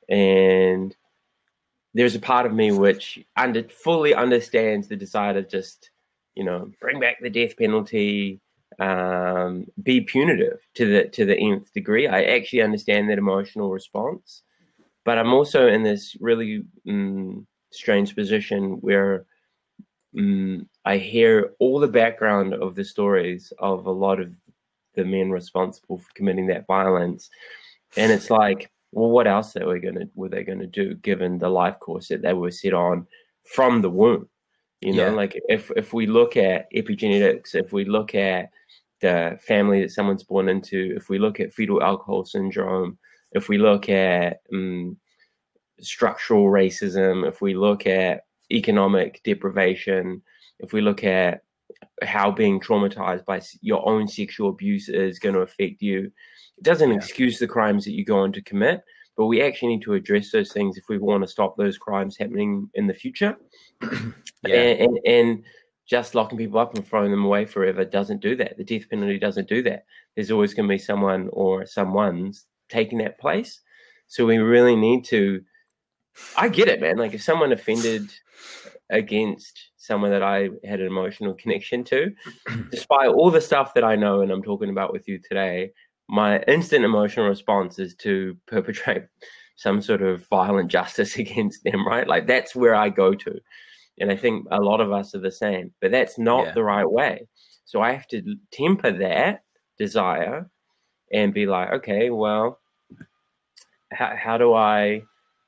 and 0.09 0.95
there's 1.93 2.15
a 2.15 2.19
part 2.19 2.45
of 2.45 2.53
me 2.53 2.71
which 2.71 3.19
under 3.37 3.63
fully 3.63 4.13
understands 4.13 4.87
the 4.87 4.95
desire 4.95 5.33
to 5.33 5.43
just, 5.43 5.89
you 6.35 6.43
know, 6.43 6.71
bring 6.79 6.99
back 6.99 7.17
the 7.21 7.29
death 7.29 7.57
penalty, 7.57 8.39
um, 8.79 9.65
be 9.81 10.01
punitive 10.01 10.59
to 10.75 10.85
the 10.85 11.05
to 11.09 11.25
the 11.25 11.37
nth 11.37 11.71
degree. 11.73 12.07
I 12.07 12.23
actually 12.23 12.61
understand 12.61 13.09
that 13.09 13.17
emotional 13.17 13.71
response, 13.71 14.43
but 15.05 15.17
I'm 15.17 15.33
also 15.33 15.67
in 15.67 15.83
this 15.83 16.15
really 16.19 16.65
mm, 16.85 17.45
strange 17.71 18.15
position 18.15 18.73
where 18.81 19.25
mm, 20.15 20.65
I 20.85 20.97
hear 20.97 21.51
all 21.59 21.79
the 21.79 21.87
background 21.87 22.53
of 22.53 22.75
the 22.75 22.83
stories 22.83 23.51
of 23.59 23.85
a 23.85 23.91
lot 23.91 24.19
of 24.19 24.33
the 24.95 25.05
men 25.05 25.29
responsible 25.29 25.97
for 25.97 26.09
committing 26.13 26.47
that 26.47 26.67
violence, 26.67 27.29
and 27.97 28.11
it's 28.11 28.29
like, 28.29 28.71
well, 28.91 29.09
what 29.09 29.27
else 29.27 29.53
they 29.53 29.63
were 29.63 29.79
gonna 29.79 30.07
were 30.15 30.29
they 30.29 30.43
gonna 30.43 30.67
do 30.67 30.95
given 30.95 31.37
the 31.37 31.49
life 31.49 31.79
course 31.79 32.07
that 32.07 32.21
they 32.21 32.33
were 32.33 32.51
set 32.51 32.73
on 32.73 33.05
from 33.43 33.81
the 33.81 33.89
womb? 33.89 34.29
You 34.81 34.93
know, 34.93 35.07
yeah. 35.07 35.11
like 35.11 35.41
if 35.49 35.71
if 35.75 35.93
we 35.93 36.05
look 36.05 36.37
at 36.37 36.71
epigenetics, 36.71 37.55
if 37.55 37.73
we 37.73 37.85
look 37.85 38.13
at 38.15 38.51
the 39.01 39.37
family 39.41 39.81
that 39.81 39.91
someone's 39.91 40.23
born 40.23 40.49
into, 40.49 40.93
if 40.95 41.09
we 41.09 41.19
look 41.19 41.39
at 41.39 41.53
fetal 41.53 41.81
alcohol 41.81 42.25
syndrome, 42.25 42.97
if 43.31 43.49
we 43.49 43.57
look 43.57 43.89
at 43.89 44.41
um, 44.53 44.97
structural 45.79 46.45
racism, 46.45 47.27
if 47.27 47.41
we 47.41 47.53
look 47.53 47.85
at 47.87 48.24
economic 48.51 49.21
deprivation, 49.23 50.21
if 50.59 50.73
we 50.73 50.81
look 50.81 51.03
at 51.03 51.41
how 52.03 52.31
being 52.31 52.59
traumatized 52.59 53.25
by 53.25 53.41
your 53.61 53.87
own 53.87 54.07
sexual 54.07 54.49
abuse 54.49 54.89
is 54.89 55.19
going 55.19 55.35
to 55.35 55.41
affect 55.41 55.81
you, 55.81 56.11
it 56.57 56.63
doesn't 56.63 56.91
yeah. 56.91 56.95
excuse 56.95 57.39
the 57.39 57.47
crimes 57.47 57.85
that 57.85 57.93
you 57.93 58.05
go 58.05 58.19
on 58.19 58.31
to 58.33 58.41
commit, 58.41 58.81
but 59.17 59.25
we 59.25 59.41
actually 59.41 59.69
need 59.69 59.81
to 59.83 59.93
address 59.93 60.31
those 60.31 60.51
things 60.51 60.77
if 60.77 60.85
we 60.89 60.97
want 60.97 61.23
to 61.23 61.27
stop 61.27 61.55
those 61.57 61.77
crimes 61.77 62.17
happening 62.17 62.69
in 62.73 62.87
the 62.87 62.93
future. 62.93 63.35
yeah. 64.43 64.55
and, 64.55 64.79
and, 64.79 64.99
and 65.05 65.43
just 65.85 66.15
locking 66.15 66.37
people 66.37 66.59
up 66.59 66.75
and 66.75 66.87
throwing 66.87 67.11
them 67.11 67.25
away 67.25 67.45
forever 67.45 67.85
doesn't 67.85 68.21
do 68.21 68.35
that. 68.35 68.57
The 68.57 68.63
death 68.63 68.89
penalty 68.89 69.19
doesn't 69.19 69.47
do 69.47 69.61
that. 69.63 69.85
There's 70.15 70.31
always 70.31 70.53
going 70.53 70.67
to 70.67 70.73
be 70.73 70.79
someone 70.79 71.29
or 71.31 71.65
someone's 71.65 72.45
taking 72.69 72.97
that 72.99 73.19
place. 73.19 73.61
So 74.07 74.25
we 74.25 74.37
really 74.37 74.75
need 74.75 75.05
to. 75.05 75.41
I 76.37 76.49
get 76.49 76.67
it, 76.67 76.81
man. 76.81 76.97
Like 76.97 77.13
if 77.13 77.23
someone 77.23 77.51
offended 77.51 78.09
against 78.89 79.71
someone 79.77 80.11
that 80.11 80.23
I 80.23 80.49
had 80.63 80.79
an 80.79 80.87
emotional 80.87 81.33
connection 81.41 81.83
to, 81.85 82.13
despite 82.71 83.09
all 83.09 83.31
the 83.31 83.41
stuff 83.41 83.73
that 83.73 83.83
I 83.83 83.95
know 83.95 84.21
and 84.21 84.31
I'm 84.31 84.43
talking 84.43 84.69
about 84.69 84.93
with 84.93 85.07
you 85.07 85.19
today, 85.19 85.71
my 86.07 86.39
instant 86.43 86.85
emotional 86.85 87.27
response 87.27 87.79
is 87.79 87.95
to 87.95 88.37
perpetrate 88.47 89.03
some 89.57 89.81
sort 89.81 90.01
of 90.01 90.27
violent 90.27 90.69
justice 90.69 91.17
against 91.17 91.63
them, 91.63 91.87
right? 91.87 92.07
Like 92.07 92.27
that's 92.27 92.55
where 92.55 92.75
I 92.75 92.89
go 92.89 93.13
to. 93.13 93.39
And 93.97 94.11
I 94.11 94.17
think 94.17 94.45
a 94.51 94.59
lot 94.59 94.81
of 94.81 94.91
us 94.91 95.15
are 95.15 95.19
the 95.19 95.31
same, 95.31 95.71
but 95.79 95.91
that's 95.91 96.19
not 96.19 96.47
yeah. 96.47 96.53
the 96.53 96.63
right 96.63 96.89
way. 96.89 97.27
So 97.63 97.81
I 97.81 97.93
have 97.93 98.07
to 98.09 98.35
temper 98.51 98.91
that 98.91 99.43
desire 99.77 100.49
and 101.13 101.33
be 101.33 101.45
like, 101.45 101.71
okay, 101.71 102.09
well, 102.09 102.59
how, 103.93 104.15
how 104.17 104.37
do 104.37 104.53
I 104.53 105.03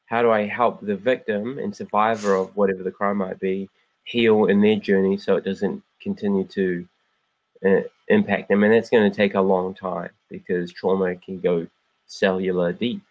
how 0.08 0.22
do 0.22 0.32
I 0.32 0.46
help 0.46 0.82
the 0.82 0.96
victim 0.96 1.60
and 1.60 1.76
survivor 1.76 2.36
of 2.36 2.56
whatever 2.56 2.84
the 2.84 2.92
crime 2.92 3.18
might 3.18 3.40
be 3.40 3.70
heal 4.04 4.46
in 4.46 4.62
their 4.62 4.78
journey 4.78 5.18
so 5.18 5.36
it 5.36 5.44
doesn't 5.44 5.84
continue 6.02 6.46
to 6.46 6.88
uh, 7.66 7.82
impact 8.08 8.50
them? 8.50 8.64
And 8.64 8.74
that's 8.74 8.90
going 8.90 9.10
to 9.10 9.16
take 9.16 9.36
a 9.36 9.42
long 9.42 9.74
time 9.74 10.12
because 10.30 10.72
trauma 10.72 11.16
can 11.16 11.40
go 11.40 11.68
cellular 12.06 12.74
deep. 12.74 13.02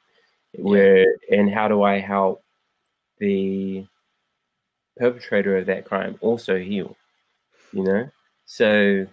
Where 0.58 1.00
yeah. 1.28 1.38
and 1.38 1.52
how 1.52 1.68
do 1.68 1.82
I 1.82 1.98
help 1.98 2.42
the 3.18 3.86
perpetrator 4.96 5.56
of 5.56 5.66
that 5.66 5.84
crime 5.84 6.16
also 6.20 6.58
heal. 6.58 6.96
You 7.72 7.84
know, 7.84 8.10
so 8.46 9.06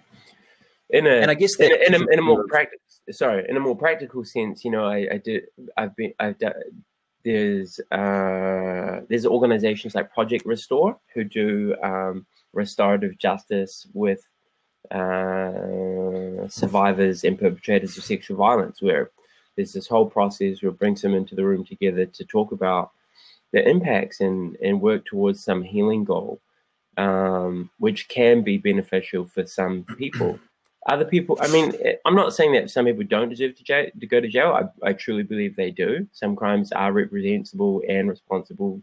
in 0.89 1.07
a 1.07 1.09
and 1.09 1.29
I 1.29 1.33
guess 1.33 1.57
that 1.57 1.85
in 1.85 1.93
a, 1.93 1.97
in 1.97 2.03
a, 2.03 2.13
in 2.13 2.19
a 2.19 2.21
more 2.21 2.45
practical 2.47 2.79
sorry 3.11 3.45
in 3.49 3.57
a 3.57 3.59
more 3.59 3.75
practical 3.75 4.23
sense, 4.23 4.63
you 4.63 4.71
know, 4.71 4.85
I, 4.85 5.07
I 5.11 5.17
did 5.17 5.45
I've 5.75 5.95
been 5.95 6.13
I've 6.19 6.37
done 6.37 6.53
there's 7.23 7.79
uh, 7.91 9.01
there's 9.09 9.25
organizations 9.25 9.95
like 9.95 10.13
Project 10.13 10.45
Restore 10.45 10.97
who 11.13 11.23
do 11.23 11.75
um, 11.81 12.25
restorative 12.53 13.17
justice 13.17 13.87
with 13.93 14.21
uh, 14.91 16.47
survivors 16.47 17.23
and 17.23 17.39
perpetrators 17.39 17.97
of 17.97 18.03
sexual 18.03 18.37
violence, 18.37 18.81
where 18.81 19.11
there's 19.55 19.73
this 19.73 19.87
whole 19.87 20.09
process 20.09 20.61
where 20.61 20.71
it 20.71 20.79
brings 20.79 21.01
them 21.01 21.13
into 21.13 21.35
the 21.35 21.45
room 21.45 21.65
together 21.65 22.05
to 22.05 22.25
talk 22.25 22.51
about 22.51 22.91
the 23.51 23.67
impacts 23.67 24.19
and, 24.19 24.57
and 24.61 24.81
work 24.81 25.05
towards 25.05 25.43
some 25.43 25.63
healing 25.63 26.03
goal, 26.03 26.41
um, 26.97 27.69
which 27.77 28.07
can 28.07 28.41
be 28.41 28.57
beneficial 28.57 29.25
for 29.25 29.45
some 29.45 29.85
people. 29.97 30.39
Other 30.87 31.05
people, 31.05 31.37
I 31.41 31.47
mean, 31.47 31.73
eh, 31.83 31.93
I'm 32.05 32.15
not 32.15 32.33
saying 32.33 32.53
that 32.53 32.69
some 32.69 32.85
people 32.85 33.05
don't 33.05 33.29
deserve 33.29 33.55
to, 33.55 33.63
jail, 33.63 33.89
to 33.97 34.07
go 34.07 34.19
to 34.19 34.27
jail. 34.27 34.51
I, 34.83 34.89
I 34.89 34.93
truly 34.93 35.23
believe 35.23 35.55
they 35.55 35.71
do. 35.71 36.07
Some 36.11 36.35
crimes 36.35 36.71
are 36.73 36.91
reprehensible 36.91 37.81
and 37.87 38.09
responsible. 38.09 38.81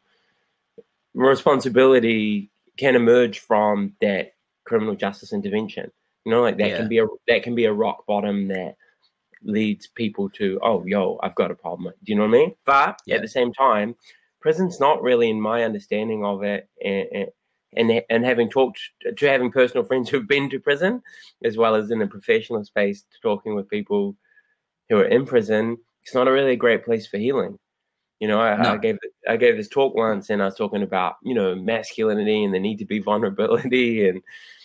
Responsibility 1.14 2.50
can 2.78 2.97
emerge 2.97 3.40
from 3.40 3.95
that 4.00 4.33
criminal 4.64 4.95
justice 4.95 5.33
intervention. 5.33 5.90
You 6.25 6.33
know, 6.33 6.42
like 6.42 6.57
that 6.59 6.71
yeah. 6.71 6.76
can 6.78 6.88
be 6.88 6.99
a 6.99 7.07
that 7.28 7.42
can 7.42 7.54
be 7.54 7.64
a 7.64 7.73
rock 7.73 8.07
bottom 8.07 8.49
that 8.49 8.76
leads 9.42 9.87
people 9.87 10.28
to, 10.30 10.59
oh, 10.62 10.85
yo, 10.87 11.19
I've 11.23 11.35
got 11.35 11.50
a 11.50 11.54
problem. 11.54 11.95
Do 12.04 12.12
you 12.12 12.16
know 12.19 12.26
what 12.26 12.37
I 12.37 12.38
mean? 12.38 12.54
But 12.64 13.00
yeah. 13.07 13.16
at 13.16 13.23
the 13.23 13.28
same 13.28 13.52
time, 13.52 13.97
prison's 14.40 14.80
not 14.80 15.02
really, 15.02 15.30
in 15.30 15.40
my 15.40 15.64
understanding 15.64 16.25
of 16.25 16.42
it, 16.42 16.69
and, 16.85 17.28
and 17.75 18.03
and 18.11 18.25
having 18.25 18.50
talked 18.50 18.81
to 19.17 19.29
having 19.29 19.50
personal 19.50 19.85
friends 19.85 20.09
who've 20.09 20.27
been 20.27 20.50
to 20.50 20.61
prison, 20.61 21.03
as 21.45 21.57
well 21.57 21.75
as 21.75 21.91
in 21.91 22.03
a 22.03 22.07
professional 22.07 22.65
space, 22.65 23.05
talking 23.23 23.55
with 23.55 23.69
people 23.69 24.17
who 24.89 24.99
are 24.99 25.05
in 25.05 25.25
prison, 25.25 25.79
it's 26.03 26.15
not 26.15 26.29
a 26.29 26.33
really 26.33 26.57
great 26.57 26.85
place 26.85 27.07
for 27.07 27.19
healing. 27.19 27.59
You 28.19 28.29
know, 28.29 28.41
I, 28.41 28.61
no. 28.61 28.75
I, 28.75 28.77
gave 28.77 28.99
I 29.29 29.37
gave 29.37 29.57
this 29.57 29.69
talk 29.69 29.95
once, 29.95 30.29
and 30.31 30.43
I 30.43 30.47
was 30.47 30.57
talking 30.57 30.83
about 30.83 31.15
you 31.23 31.35
know 31.35 31.55
masculinity 31.55 32.45
and 32.45 32.53
the 32.53 32.59
need 32.59 32.79
to 32.79 32.85
be 32.85 32.99
vulnerability, 32.99 34.09
and 34.09 34.21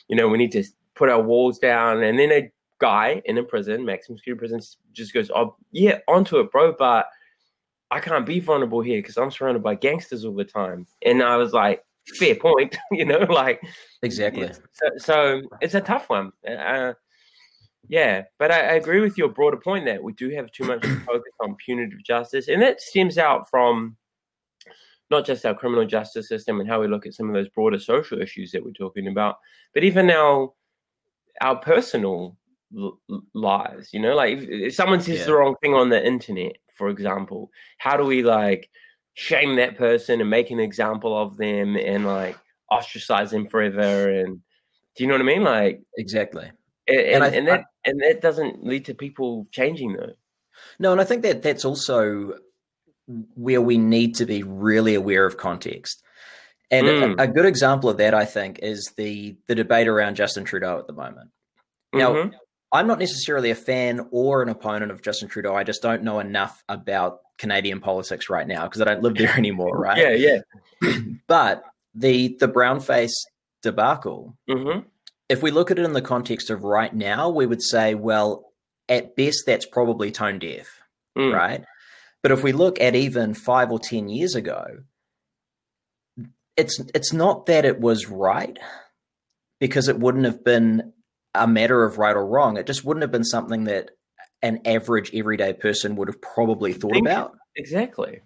you 0.08 0.16
know 0.16 0.28
we 0.28 0.38
need 0.38 0.52
to 0.54 0.64
put 0.96 1.10
our 1.10 1.22
walls 1.22 1.60
down. 1.60 2.04
And 2.04 2.18
then 2.18 2.32
a 2.32 2.52
guy 2.80 3.22
in 3.26 3.38
a 3.38 3.44
prison, 3.44 3.86
maximum 3.86 4.18
security 4.18 4.40
prison, 4.40 4.62
just 4.94 5.14
goes, 5.14 5.32
"Oh 5.34 5.56
yeah, 5.72 6.00
onto 6.08 6.40
it, 6.40 6.52
bro," 6.52 6.76
but 6.78 7.08
I 7.92 8.00
can't 8.00 8.26
be 8.26 8.40
vulnerable 8.40 8.82
here 8.82 9.00
because 9.00 9.18
I'm 9.18 9.32
surrounded 9.32 9.64
by 9.64 9.76
gangsters 9.76 10.26
all 10.26 10.34
the 10.34 10.44
time. 10.44 10.88
And 11.04 11.22
I 11.22 11.38
was 11.38 11.54
like, 11.54 11.84
fair 12.14 12.36
point, 12.36 12.78
you 12.92 13.06
know, 13.06 13.20
like 13.20 13.62
exactly. 14.02 14.50
So, 14.74 14.90
so 14.98 15.42
it's 15.62 15.76
a 15.76 15.82
tough 15.82 16.10
one. 16.10 16.32
Uh, 16.48 16.94
yeah, 17.88 18.24
but 18.40 18.52
I, 18.52 18.60
I, 18.60 18.74
agree 18.74 19.00
with 19.00 19.18
your 19.18 19.30
broader 19.30 19.58
point 19.58 19.86
that 19.86 20.02
we 20.02 20.14
do 20.14 20.30
have 20.32 20.52
too 20.52 20.64
much 20.64 20.84
focus 21.06 21.34
on 21.42 21.56
punitive 21.64 22.04
justice, 22.04 22.48
and 22.48 22.62
that 22.62 22.82
stems 22.82 23.18
out 23.18 23.50
from 23.50 23.96
not 25.12 25.26
just 25.26 25.46
our 25.46 25.54
criminal 25.54 25.86
justice 25.86 26.28
system 26.28 26.60
and 26.60 26.68
how 26.68 26.82
we 26.82 26.88
look 26.88 27.06
at 27.06 27.14
some 27.14 27.28
of 27.28 27.36
those 27.36 27.50
broader 27.50 27.80
social 27.80 28.20
issues 28.20 28.52
that 28.52 28.64
we're 28.64 28.72
talking 28.72 29.08
about, 29.08 29.38
but 29.74 29.84
even 29.84 30.10
our 30.10 30.52
our 31.42 31.58
personal 31.58 32.38
lives. 33.34 33.94
You 33.94 34.00
know, 34.00 34.16
like 34.16 34.38
if, 34.38 34.50
if 34.50 34.76
someone 34.76 35.02
says 35.02 35.20
yeah. 35.20 35.26
the 35.26 35.36
wrong 35.36 35.56
thing 35.62 35.74
on 35.74 35.90
the 35.90 36.06
internet, 36.06 36.58
for 36.76 36.90
example? 36.90 37.52
How 37.78 37.98
do 37.98 38.04
we 38.04 38.24
like 38.24 38.70
shame 39.16 39.56
that 39.56 39.78
person 39.78 40.22
and 40.22 40.30
make 40.30 40.52
an 40.52 40.60
example 40.60 41.18
of 41.18 41.38
them 41.38 41.76
and 41.76 42.06
like 42.06 42.38
ostracize 42.72 43.32
them 43.32 43.48
forever? 43.48 44.10
And 44.10 44.42
do 44.96 45.04
you 45.04 45.08
know 45.08 45.16
what 45.16 45.22
I 45.22 45.26
mean? 45.26 45.44
Like 45.44 45.82
exactly. 45.98 46.52
And, 46.88 47.00
and, 47.00 47.24
I, 47.24 47.28
and 47.30 47.48
that 47.48 47.60
I, 47.60 47.90
and 47.90 48.00
that 48.02 48.22
doesn't 48.22 48.64
lead 48.64 48.86
to 48.86 48.94
people 48.94 49.48
changing 49.52 49.94
though. 49.94 50.14
No, 50.80 50.92
and 50.92 51.02
I 51.02 51.04
think 51.04 51.24
that 51.24 51.42
that's 51.42 51.66
also 51.66 52.36
where 53.36 53.62
we 53.62 53.78
need 53.78 54.16
to 54.16 54.26
be 54.26 54.44
really 54.44 54.96
aware 54.96 55.26
of 55.26 55.38
context. 55.38 56.02
And 56.72 56.88
mm. 56.88 57.20
a, 57.20 57.24
a, 57.24 57.28
good 57.28 57.46
example 57.46 57.90
of 57.90 57.98
that, 57.98 58.14
I 58.14 58.26
think, 58.26 58.60
is 58.60 58.92
the 58.98 59.36
the 59.48 59.56
debate 59.56 59.88
around 59.88 60.16
Justin 60.16 60.44
Trudeau 60.44 60.80
at 60.80 60.88
the 60.88 60.94
moment. 60.94 61.30
Now, 61.94 62.14
mm-hmm. 62.14 62.36
I'm 62.76 62.88
not 62.88 63.00
necessarily 63.00 63.52
a 63.52 63.56
fan 63.56 64.08
or 64.12 64.42
an 64.42 64.50
opponent 64.50 64.92
of 64.92 65.02
Justin 65.02 65.30
Trudeau. 65.30 65.56
I 65.56 65.64
just 65.64 65.82
don't 65.82 66.04
know 66.04 66.20
enough 66.20 66.64
about 66.68 67.20
Canadian 67.38 67.80
politics 67.80 68.30
right 68.30 68.48
now 68.48 68.66
because 68.66 68.82
I 68.82 68.86
don't 68.86 69.02
live 69.02 69.16
there 69.16 69.34
anymore, 69.38 69.78
right? 69.78 69.98
yeah, 69.98 70.42
yeah. 70.82 70.92
but 71.28 71.64
the 71.94 72.36
the 72.40 72.48
brownface 72.48 73.14
debacle, 73.62 74.38
mm-hmm. 74.50 74.82
if 75.30 75.42
we 75.42 75.52
look 75.52 75.72
at 75.72 75.80
it 75.80 75.86
in 75.86 75.94
the 75.94 76.02
context 76.02 76.50
of 76.50 76.64
right 76.64 76.94
now, 76.94 77.30
we 77.30 77.46
would 77.46 77.64
say, 77.64 77.96
well, 77.96 78.52
at 78.90 79.16
best, 79.16 79.44
that's 79.46 79.66
probably 79.66 80.12
tone 80.12 80.40
deaf, 80.40 80.68
mm. 81.18 81.34
right? 81.34 81.64
But 82.22 82.32
if 82.32 82.44
we 82.44 82.52
look 82.52 82.80
at 82.82 82.96
even 82.96 83.34
five 83.34 83.72
or 83.72 83.80
ten 83.80 84.10
years 84.10 84.36
ago, 84.36 84.66
it's 86.58 86.80
it's 86.94 87.14
not 87.14 87.46
that 87.46 87.66
it 87.66 87.80
was 87.80 88.08
right 88.08 88.58
because 89.60 89.88
it 89.88 90.00
wouldn't 90.00 90.26
have 90.26 90.44
been 90.44 90.94
a 91.36 91.48
matter 91.48 91.84
of 91.84 91.98
right 91.98 92.16
or 92.16 92.26
wrong. 92.26 92.58
It 92.58 92.68
just 92.68 92.84
wouldn't 92.84 93.04
have 93.04 93.12
been 93.12 93.24
something 93.24 93.66
that 93.66 93.92
an 94.42 94.62
average 94.66 95.14
everyday 95.14 95.54
person 95.54 95.96
would 95.96 96.08
have 96.08 96.22
probably 96.22 96.74
thought 96.74 96.98
about. 96.98 97.36
Exactly. 97.56 98.22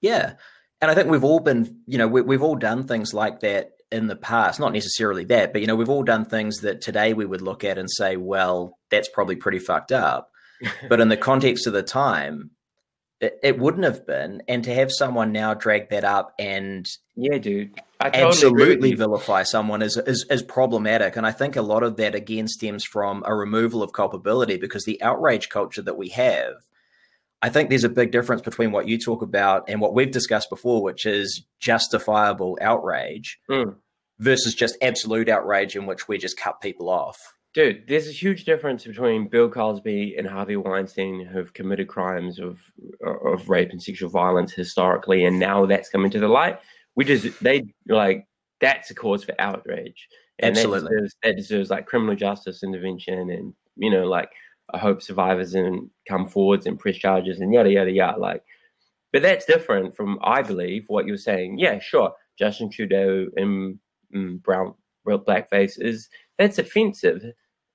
Yeah. 0.00 0.34
And 0.80 0.90
I 0.90 0.94
think 0.94 1.08
we've 1.08 1.24
all 1.24 1.40
been, 1.40 1.80
you 1.86 1.98
know, 1.98 2.06
we, 2.06 2.34
have 2.34 2.42
all 2.42 2.56
done 2.56 2.86
things 2.86 3.14
like 3.14 3.40
that 3.40 3.72
in 3.90 4.06
the 4.06 4.16
past, 4.16 4.60
not 4.60 4.72
necessarily 4.72 5.24
that, 5.24 5.52
but 5.52 5.60
you 5.60 5.66
know, 5.66 5.76
we've 5.76 5.88
all 5.88 6.02
done 6.02 6.24
things 6.24 6.58
that 6.58 6.80
today 6.80 7.14
we 7.14 7.24
would 7.24 7.40
look 7.40 7.64
at 7.64 7.78
and 7.78 7.90
say, 7.90 8.16
well, 8.16 8.78
that's 8.90 9.08
probably 9.08 9.36
pretty 9.36 9.58
fucked 9.58 9.92
up. 9.92 10.30
but 10.88 11.00
in 11.00 11.08
the 11.08 11.16
context 11.16 11.66
of 11.66 11.72
the 11.72 11.82
time, 11.82 12.50
it, 13.20 13.38
it, 13.42 13.58
wouldn't 13.58 13.84
have 13.84 14.06
been. 14.06 14.42
And 14.48 14.64
to 14.64 14.74
have 14.74 14.90
someone 14.92 15.32
now 15.32 15.54
drag 15.54 15.90
that 15.90 16.04
up 16.04 16.34
and 16.38 16.86
yeah, 17.14 17.38
dude, 17.38 17.80
totally 18.10 18.28
absolutely 18.28 18.94
vilify 18.94 19.42
someone 19.42 19.82
is, 19.82 19.96
is 19.96 20.26
is 20.30 20.42
problematic. 20.42 21.16
And 21.16 21.26
I 21.26 21.32
think 21.32 21.56
a 21.56 21.62
lot 21.62 21.82
of 21.82 21.96
that 21.96 22.14
again 22.14 22.48
stems 22.48 22.84
from 22.84 23.22
a 23.26 23.34
removal 23.34 23.82
of 23.82 23.92
culpability 23.92 24.56
because 24.56 24.84
the 24.84 25.02
outrage 25.02 25.48
culture 25.48 25.82
that 25.82 25.96
we 25.96 26.08
have 26.10 26.54
I 27.44 27.50
think 27.50 27.68
there's 27.68 27.84
a 27.84 27.90
big 27.90 28.10
difference 28.10 28.40
between 28.40 28.72
what 28.72 28.88
you 28.88 28.98
talk 28.98 29.20
about 29.20 29.68
and 29.68 29.78
what 29.78 29.92
we've 29.92 30.10
discussed 30.10 30.48
before, 30.48 30.82
which 30.82 31.04
is 31.04 31.44
justifiable 31.60 32.56
outrage 32.62 33.38
mm. 33.50 33.74
versus 34.18 34.54
just 34.54 34.78
absolute 34.80 35.28
outrage 35.28 35.76
in 35.76 35.84
which 35.84 36.08
we 36.08 36.16
just 36.16 36.38
cut 36.38 36.62
people 36.62 36.88
off. 36.88 37.18
Dude, 37.52 37.86
there's 37.86 38.08
a 38.08 38.12
huge 38.12 38.44
difference 38.44 38.84
between 38.84 39.28
Bill 39.28 39.50
Cosby 39.50 40.14
and 40.16 40.26
Harvey 40.26 40.56
Weinstein 40.56 41.26
who've 41.26 41.52
committed 41.52 41.86
crimes 41.86 42.38
of 42.38 42.60
of 43.04 43.50
rape 43.50 43.72
and 43.72 43.82
sexual 43.82 44.08
violence 44.08 44.54
historically, 44.54 45.26
and 45.26 45.38
now 45.38 45.66
that's 45.66 45.90
coming 45.90 46.10
to 46.12 46.18
the 46.18 46.28
light. 46.28 46.58
We 46.96 47.04
just 47.04 47.42
they 47.42 47.64
like 47.88 48.26
that's 48.60 48.90
a 48.90 48.94
cause 48.94 49.24
for 49.24 49.34
outrage, 49.38 50.08
and 50.38 50.56
Absolutely. 50.56 50.80
That 50.80 50.88
deserves, 50.90 51.16
that 51.22 51.36
deserves 51.36 51.70
like 51.70 51.86
criminal 51.86 52.16
justice 52.16 52.62
intervention, 52.62 53.30
and 53.30 53.54
you 53.76 53.90
know 53.90 54.06
like 54.06 54.30
I 54.72 54.78
hope 54.78 55.02
survivors 55.02 55.54
and 55.54 55.90
come 56.08 56.26
forwards 56.26 56.66
and 56.66 56.78
press 56.78 56.96
charges 56.96 57.40
and 57.40 57.52
yada 57.52 57.70
yada 57.70 57.90
yada. 57.90 58.18
Like, 58.18 58.42
but 59.12 59.22
that's 59.22 59.44
different 59.44 59.96
from 59.96 60.18
I 60.22 60.42
believe 60.42 60.84
what 60.88 61.06
you're 61.06 61.16
saying. 61.16 61.58
Yeah, 61.58 61.78
sure, 61.80 62.12
Justin 62.38 62.70
Trudeau 62.70 63.28
in, 63.36 63.78
in 64.12 64.38
mm, 64.38 64.42
brown 64.42 64.74
blackface 65.06 65.80
is 65.80 66.08
that's 66.38 66.58
offensive 66.58 67.24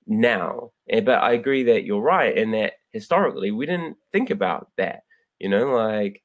now. 0.06 0.72
But 0.88 1.08
I 1.22 1.32
agree 1.32 1.62
that 1.64 1.84
you're 1.84 2.00
right 2.00 2.36
in 2.36 2.50
that 2.52 2.74
historically 2.92 3.50
we 3.50 3.66
didn't 3.66 3.96
think 4.12 4.30
about 4.30 4.68
that. 4.76 5.02
You 5.38 5.48
know, 5.48 5.72
like 5.74 6.22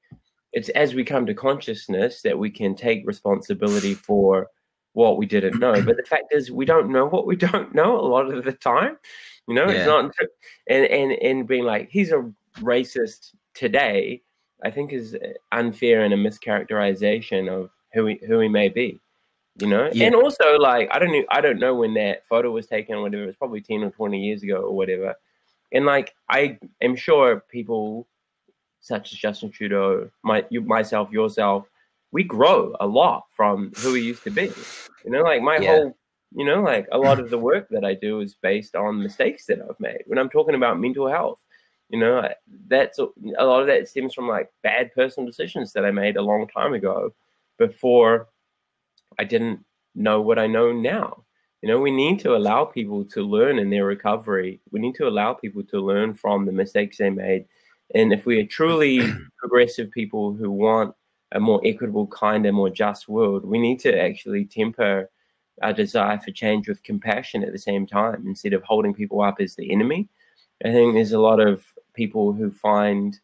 it's 0.56 0.70
as 0.70 0.96
we 0.96 1.04
come 1.04 1.26
to 1.26 1.34
consciousness 1.34 2.22
that 2.22 2.40
we 2.40 2.50
can 2.50 2.76
take 2.76 3.06
responsibility 3.06 3.94
for 3.94 4.48
what 4.94 5.18
we 5.18 5.26
didn't 5.26 5.60
know. 5.60 5.74
But 5.82 5.98
the 5.98 6.04
fact 6.04 6.32
is, 6.32 6.50
we 6.50 6.64
don't 6.64 6.90
know 6.90 7.06
what 7.06 7.28
we 7.28 7.36
don't 7.48 7.76
know 7.76 8.00
a 8.00 8.08
lot 8.08 8.34
of 8.34 8.44
the 8.44 8.54
time. 8.54 8.98
You 9.48 9.54
know, 9.54 9.66
yeah. 9.66 9.72
it's 9.74 9.86
not 9.86 10.12
and 10.68 10.86
and 10.86 11.12
and 11.12 11.48
being 11.48 11.66
like 11.66 11.90
he's 11.92 12.12
a 12.12 12.32
racist 12.60 13.36
today. 13.54 14.24
I 14.64 14.72
think 14.72 14.94
is 14.94 15.14
uh, 15.14 15.34
unfair 15.52 16.02
and 16.02 16.14
a 16.14 16.18
mischaracterization 16.18 17.50
of 17.50 17.70
who 17.94 18.08
he 18.08 18.20
who 18.26 18.40
he 18.40 18.48
may 18.48 18.70
be. 18.70 19.02
You 19.60 19.68
know, 19.68 19.90
yeah. 19.94 20.08
and 20.08 20.16
also 20.16 20.58
like 20.58 20.90
I 20.92 21.00
don't 21.00 21.12
know 21.12 21.24
I 21.30 21.42
don't 21.42 21.60
know 21.60 21.76
when 21.76 21.94
that 21.96 22.26
photo 22.26 22.50
was 22.52 22.66
taken 22.66 22.96
or 22.96 23.02
whatever. 23.02 23.24
It 23.24 23.28
was 23.28 23.36
probably 23.36 23.62
ten 23.62 23.84
or 23.84 23.92
twenty 23.92 24.26
years 24.26 24.42
ago 24.42 24.62
or 24.62 24.76
whatever. 24.76 25.16
And 25.74 25.86
like 25.86 26.16
I 26.30 26.58
am 26.82 26.96
sure 26.96 27.44
people 27.52 28.08
such 28.86 29.12
as 29.12 29.18
Justin 29.18 29.50
Trudeau, 29.50 30.12
my 30.24 30.46
you 30.52 30.62
myself, 30.62 31.12
yourself, 31.12 31.68
we 32.12 32.24
grow 32.24 32.76
a 32.80 32.86
lot 32.86 33.24
from 33.36 33.72
who 33.78 33.94
we 33.94 34.02
used 34.02 34.24
to 34.26 34.30
be. 34.30 34.52
You 35.04 35.10
know, 35.12 35.24
like 35.24 35.42
my 35.42 35.58
yeah. 35.58 35.76
whole 35.76 35.98
you 36.36 36.46
know, 36.46 36.62
like 36.62 36.88
a 36.92 36.98
lot 36.98 37.20
of 37.20 37.30
the 37.32 37.40
work 37.40 37.68
that 37.70 37.84
I 37.84 37.96
do 37.96 38.20
is 38.20 38.36
based 38.36 38.76
on 38.76 39.02
mistakes 39.02 39.48
that 39.48 39.60
I've 39.60 39.80
made. 39.80 40.04
When 40.06 40.20
I'm 40.20 40.30
talking 40.30 40.54
about 40.54 40.80
mental 40.80 41.08
health, 41.08 41.40
you 41.90 42.00
know, 42.00 42.30
that's 42.68 43.00
a 43.00 43.08
lot 43.44 43.62
of 43.62 43.68
that 43.68 43.88
stems 43.88 44.14
from 44.14 44.28
like 44.28 44.52
bad 44.62 44.94
personal 44.94 45.26
decisions 45.26 45.74
that 45.74 45.86
I 45.86 45.90
made 45.90 46.16
a 46.16 46.22
long 46.22 46.48
time 46.48 46.74
ago 46.76 47.12
before 47.58 48.28
I 49.18 49.24
didn't 49.24 49.66
know 49.96 50.22
what 50.22 50.38
I 50.38 50.46
know 50.46 50.72
now. 50.72 51.24
You 51.64 51.70
know, 51.70 51.80
we 51.80 51.90
need 51.90 52.20
to 52.20 52.36
allow 52.36 52.66
people 52.66 53.04
to 53.06 53.24
learn 53.24 53.58
in 53.58 53.72
their 53.72 53.86
recovery. 53.86 54.62
We 54.72 54.80
need 54.80 54.94
to 54.96 55.08
allow 55.08 55.34
people 55.34 55.64
to 55.64 55.80
learn 55.80 56.14
from 56.14 56.46
the 56.46 56.52
mistakes 56.52 56.98
they 56.98 57.10
made. 57.10 57.46
And 57.94 58.12
if 58.12 58.26
we 58.26 58.40
are 58.40 58.46
truly 58.46 59.02
progressive 59.38 59.92
people 59.92 60.34
who 60.34 60.52
want 60.52 60.96
a 61.32 61.40
more 61.40 61.62
equitable, 61.66 62.08
kinder, 62.08 62.52
more 62.52 62.70
just 62.70 63.08
world, 63.08 63.46
we 63.46 63.60
need 63.60 63.80
to 63.82 64.00
actually 64.00 64.46
temper 64.46 65.10
our 65.62 65.74
desire 65.74 66.20
for 66.20 66.32
change 66.32 66.68
with 66.68 66.84
compassion 66.84 67.44
at 67.44 67.52
the 67.52 67.60
same 67.60 67.86
time 67.88 68.24
instead 68.26 68.54
of 68.54 68.64
holding 68.64 68.94
people 68.94 69.22
up 69.22 69.36
as 69.40 69.56
the 69.56 69.72
enemy. 69.72 70.10
I 70.64 70.72
think 70.72 70.94
there's 70.94 71.12
a 71.12 71.20
lot 71.20 71.40
of 71.40 71.64
people 71.94 72.34
who 72.34 72.52
find 72.52 73.18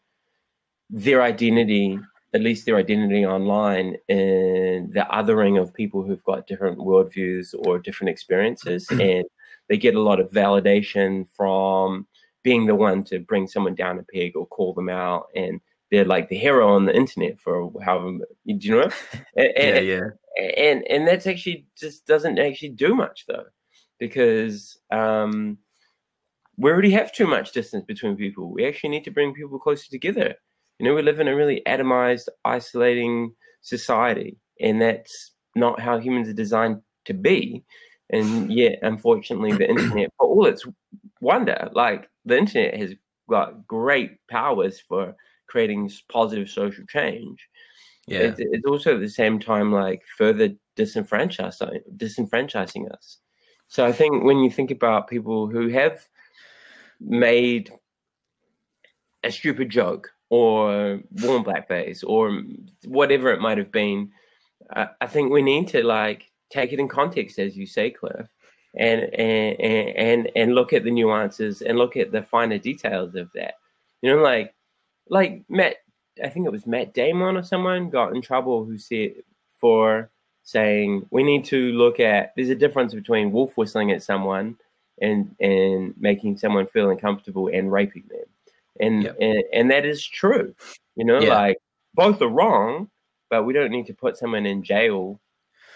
their 0.89 1.21
identity, 1.23 1.99
at 2.33 2.41
least 2.41 2.65
their 2.65 2.77
identity 2.77 3.25
online, 3.25 3.95
in 4.07 4.91
the 4.93 5.05
othering 5.11 5.61
of 5.61 5.73
people 5.73 6.03
who've 6.03 6.23
got 6.23 6.47
different 6.47 6.77
worldviews 6.77 7.53
or 7.65 7.79
different 7.79 8.09
experiences. 8.09 8.87
and 8.91 9.23
they 9.69 9.77
get 9.77 9.95
a 9.95 10.01
lot 10.01 10.19
of 10.19 10.31
validation 10.31 11.25
from 11.33 12.07
being 12.43 12.65
the 12.65 12.75
one 12.75 13.03
to 13.05 13.19
bring 13.19 13.47
someone 13.47 13.75
down 13.75 13.99
a 13.99 14.03
peg 14.03 14.35
or 14.35 14.47
call 14.47 14.73
them 14.73 14.89
out. 14.89 15.27
And 15.35 15.61
they're 15.91 16.05
like 16.05 16.29
the 16.29 16.37
hero 16.37 16.73
on 16.73 16.85
the 16.85 16.95
internet 16.95 17.39
for 17.39 17.71
however, 17.83 18.19
do 18.45 18.55
you 18.55 18.75
know? 18.75 18.89
And, 19.35 19.53
yeah, 19.57 19.79
yeah 19.79 20.09
and 20.37 20.85
and 20.89 21.07
that's 21.07 21.27
actually 21.27 21.65
just 21.77 22.05
doesn't 22.07 22.39
actually 22.39 22.69
do 22.69 22.95
much 22.95 23.25
though, 23.27 23.45
because 23.99 24.79
um, 24.91 25.57
we 26.57 26.71
already 26.71 26.91
have 26.91 27.11
too 27.11 27.27
much 27.27 27.51
distance 27.51 27.83
between 27.85 28.15
people. 28.15 28.51
We 28.51 28.65
actually 28.65 28.91
need 28.91 29.03
to 29.05 29.11
bring 29.11 29.33
people 29.33 29.59
closer 29.59 29.89
together. 29.89 30.35
You 30.79 30.85
know, 30.85 30.95
we 30.95 31.01
live 31.01 31.19
in 31.19 31.27
a 31.27 31.35
really 31.35 31.61
atomized, 31.67 32.29
isolating 32.45 33.33
society, 33.61 34.37
and 34.59 34.81
that's 34.81 35.31
not 35.55 35.79
how 35.79 35.99
humans 35.99 36.29
are 36.29 36.33
designed 36.33 36.81
to 37.05 37.13
be. 37.13 37.63
And 38.09 38.51
yet, 38.51 38.79
unfortunately, 38.81 39.53
the 39.53 39.69
internet, 39.69 40.11
for 40.17 40.27
all 40.27 40.45
its 40.45 40.65
wonder, 41.19 41.69
like 41.73 42.09
the 42.25 42.37
internet 42.37 42.75
has 42.75 42.93
got 43.29 43.67
great 43.67 44.25
powers 44.27 44.79
for 44.79 45.15
creating 45.47 45.91
positive 46.09 46.49
social 46.49 46.85
change. 46.87 47.47
Yeah. 48.07 48.19
It's, 48.19 48.39
it's 48.39 48.65
also 48.65 48.95
at 48.95 49.01
the 49.01 49.09
same 49.09 49.39
time 49.39 49.71
like 49.71 50.01
further 50.17 50.49
disenfranchising 50.77 51.81
disenfranchising 51.97 52.91
us. 52.91 53.17
So 53.67 53.85
i 53.85 53.91
think 53.91 54.23
when 54.23 54.39
you 54.39 54.49
think 54.49 54.71
about 54.71 55.07
people 55.07 55.47
who 55.47 55.69
have 55.69 56.07
made 56.99 57.71
a 59.23 59.31
stupid 59.31 59.69
joke 59.69 60.11
or 60.29 60.99
worn 61.21 61.43
blackface 61.43 62.03
or 62.05 62.43
whatever 62.85 63.31
it 63.31 63.41
might 63.41 63.57
have 63.57 63.71
been 63.71 64.11
I, 64.75 64.89
I 65.01 65.07
think 65.07 65.31
we 65.31 65.41
need 65.41 65.67
to 65.69 65.83
like 65.83 66.31
take 66.49 66.73
it 66.73 66.79
in 66.79 66.87
context 66.87 67.39
as 67.39 67.55
you 67.55 67.65
say 67.65 67.91
cliff 67.91 68.27
and 68.75 69.01
and 69.13 69.59
and 69.59 70.31
and 70.35 70.55
look 70.55 70.73
at 70.73 70.83
the 70.83 70.91
nuances 70.91 71.61
and 71.61 71.77
look 71.77 71.97
at 71.97 72.11
the 72.11 72.23
finer 72.23 72.57
details 72.57 73.15
of 73.15 73.29
that 73.33 73.55
you 74.01 74.09
know 74.09 74.21
like 74.21 74.53
like 75.09 75.43
Matt 75.49 75.75
I 76.23 76.29
think 76.29 76.45
it 76.45 76.51
was 76.51 76.65
Matt 76.65 76.93
Damon 76.93 77.37
or 77.37 77.43
someone 77.43 77.89
got 77.89 78.15
in 78.15 78.21
trouble 78.21 78.63
who 78.63 78.77
said 78.77 79.15
for 79.59 80.09
saying 80.43 81.05
we 81.11 81.23
need 81.23 81.45
to 81.45 81.71
look 81.73 81.99
at 81.99 82.33
there's 82.35 82.49
a 82.49 82.55
difference 82.55 82.93
between 82.93 83.31
wolf 83.31 83.57
whistling 83.57 83.91
at 83.91 84.03
someone 84.03 84.57
and 85.01 85.35
and 85.39 85.93
making 85.97 86.37
someone 86.37 86.67
feel 86.67 86.89
uncomfortable 86.89 87.49
and 87.51 87.71
raping 87.71 88.03
them. 88.09 88.25
And 88.79 89.03
yep. 89.03 89.17
and, 89.19 89.43
and 89.53 89.71
that 89.71 89.85
is 89.85 90.05
true. 90.05 90.55
You 90.95 91.05
know, 91.05 91.19
yeah. 91.19 91.33
like 91.33 91.57
both 91.93 92.21
are 92.21 92.27
wrong, 92.27 92.89
but 93.29 93.43
we 93.43 93.53
don't 93.53 93.71
need 93.71 93.87
to 93.87 93.93
put 93.93 94.17
someone 94.17 94.45
in 94.45 94.63
jail 94.63 95.19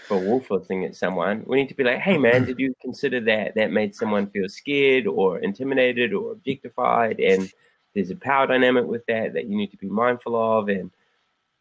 for 0.08 0.18
wolf 0.20 0.50
whistling 0.50 0.86
at 0.86 0.96
someone. 0.96 1.44
We 1.46 1.58
need 1.58 1.70
to 1.70 1.76
be 1.76 1.84
like, 1.84 2.00
hey 2.00 2.18
man, 2.18 2.46
did 2.46 2.60
you 2.60 2.76
consider 2.82 3.20
that 3.22 3.56
that 3.56 3.72
made 3.72 3.96
someone 3.96 4.30
feel 4.30 4.48
scared 4.48 5.08
or 5.08 5.40
intimidated 5.40 6.14
or 6.14 6.32
objectified 6.32 7.20
and 7.20 7.52
there's 7.96 8.12
a 8.12 8.16
power 8.16 8.46
dynamic 8.46 8.86
with 8.86 9.06
that 9.08 9.34
that 9.34 9.48
you 9.48 9.58
need 9.58 9.72
to 9.72 9.78
be 9.78 9.88
mindful 9.88 10.36
of. 10.36 10.68
And 10.68 10.92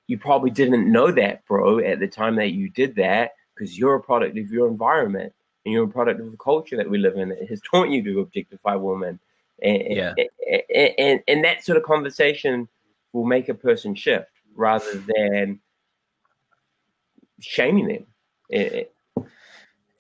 you 0.08 0.18
probably 0.18 0.50
didn't 0.50 0.90
know 0.90 1.10
that, 1.12 1.46
bro, 1.46 1.78
at 1.78 2.00
the 2.00 2.08
time 2.08 2.36
that 2.36 2.50
you 2.50 2.68
did 2.68 2.96
that 2.96 3.32
because 3.54 3.78
you're 3.78 3.94
a 3.94 4.02
product 4.02 4.36
of 4.36 4.50
your 4.50 4.68
environment 4.68 5.32
and 5.64 5.72
you're 5.72 5.84
a 5.84 5.88
product 5.88 6.20
of 6.20 6.30
the 6.30 6.36
culture 6.36 6.76
that 6.76 6.90
we 6.90 6.98
live 6.98 7.16
in 7.16 7.30
that 7.30 7.48
has 7.48 7.60
taught 7.62 7.88
you 7.88 8.02
to 8.02 8.20
objectify 8.20 8.74
women. 8.74 9.20
And, 9.62 9.82
yeah. 9.88 10.14
and, 10.74 10.90
and, 10.98 11.20
and 11.28 11.44
that 11.44 11.64
sort 11.64 11.78
of 11.78 11.84
conversation 11.84 12.68
will 13.12 13.24
make 13.24 13.48
a 13.48 13.54
person 13.54 13.94
shift 13.94 14.30
rather 14.56 15.02
than 15.16 15.60
shaming 17.40 17.86
them. 17.86 18.06
Eh, 18.52 18.84
eh, 19.16 19.22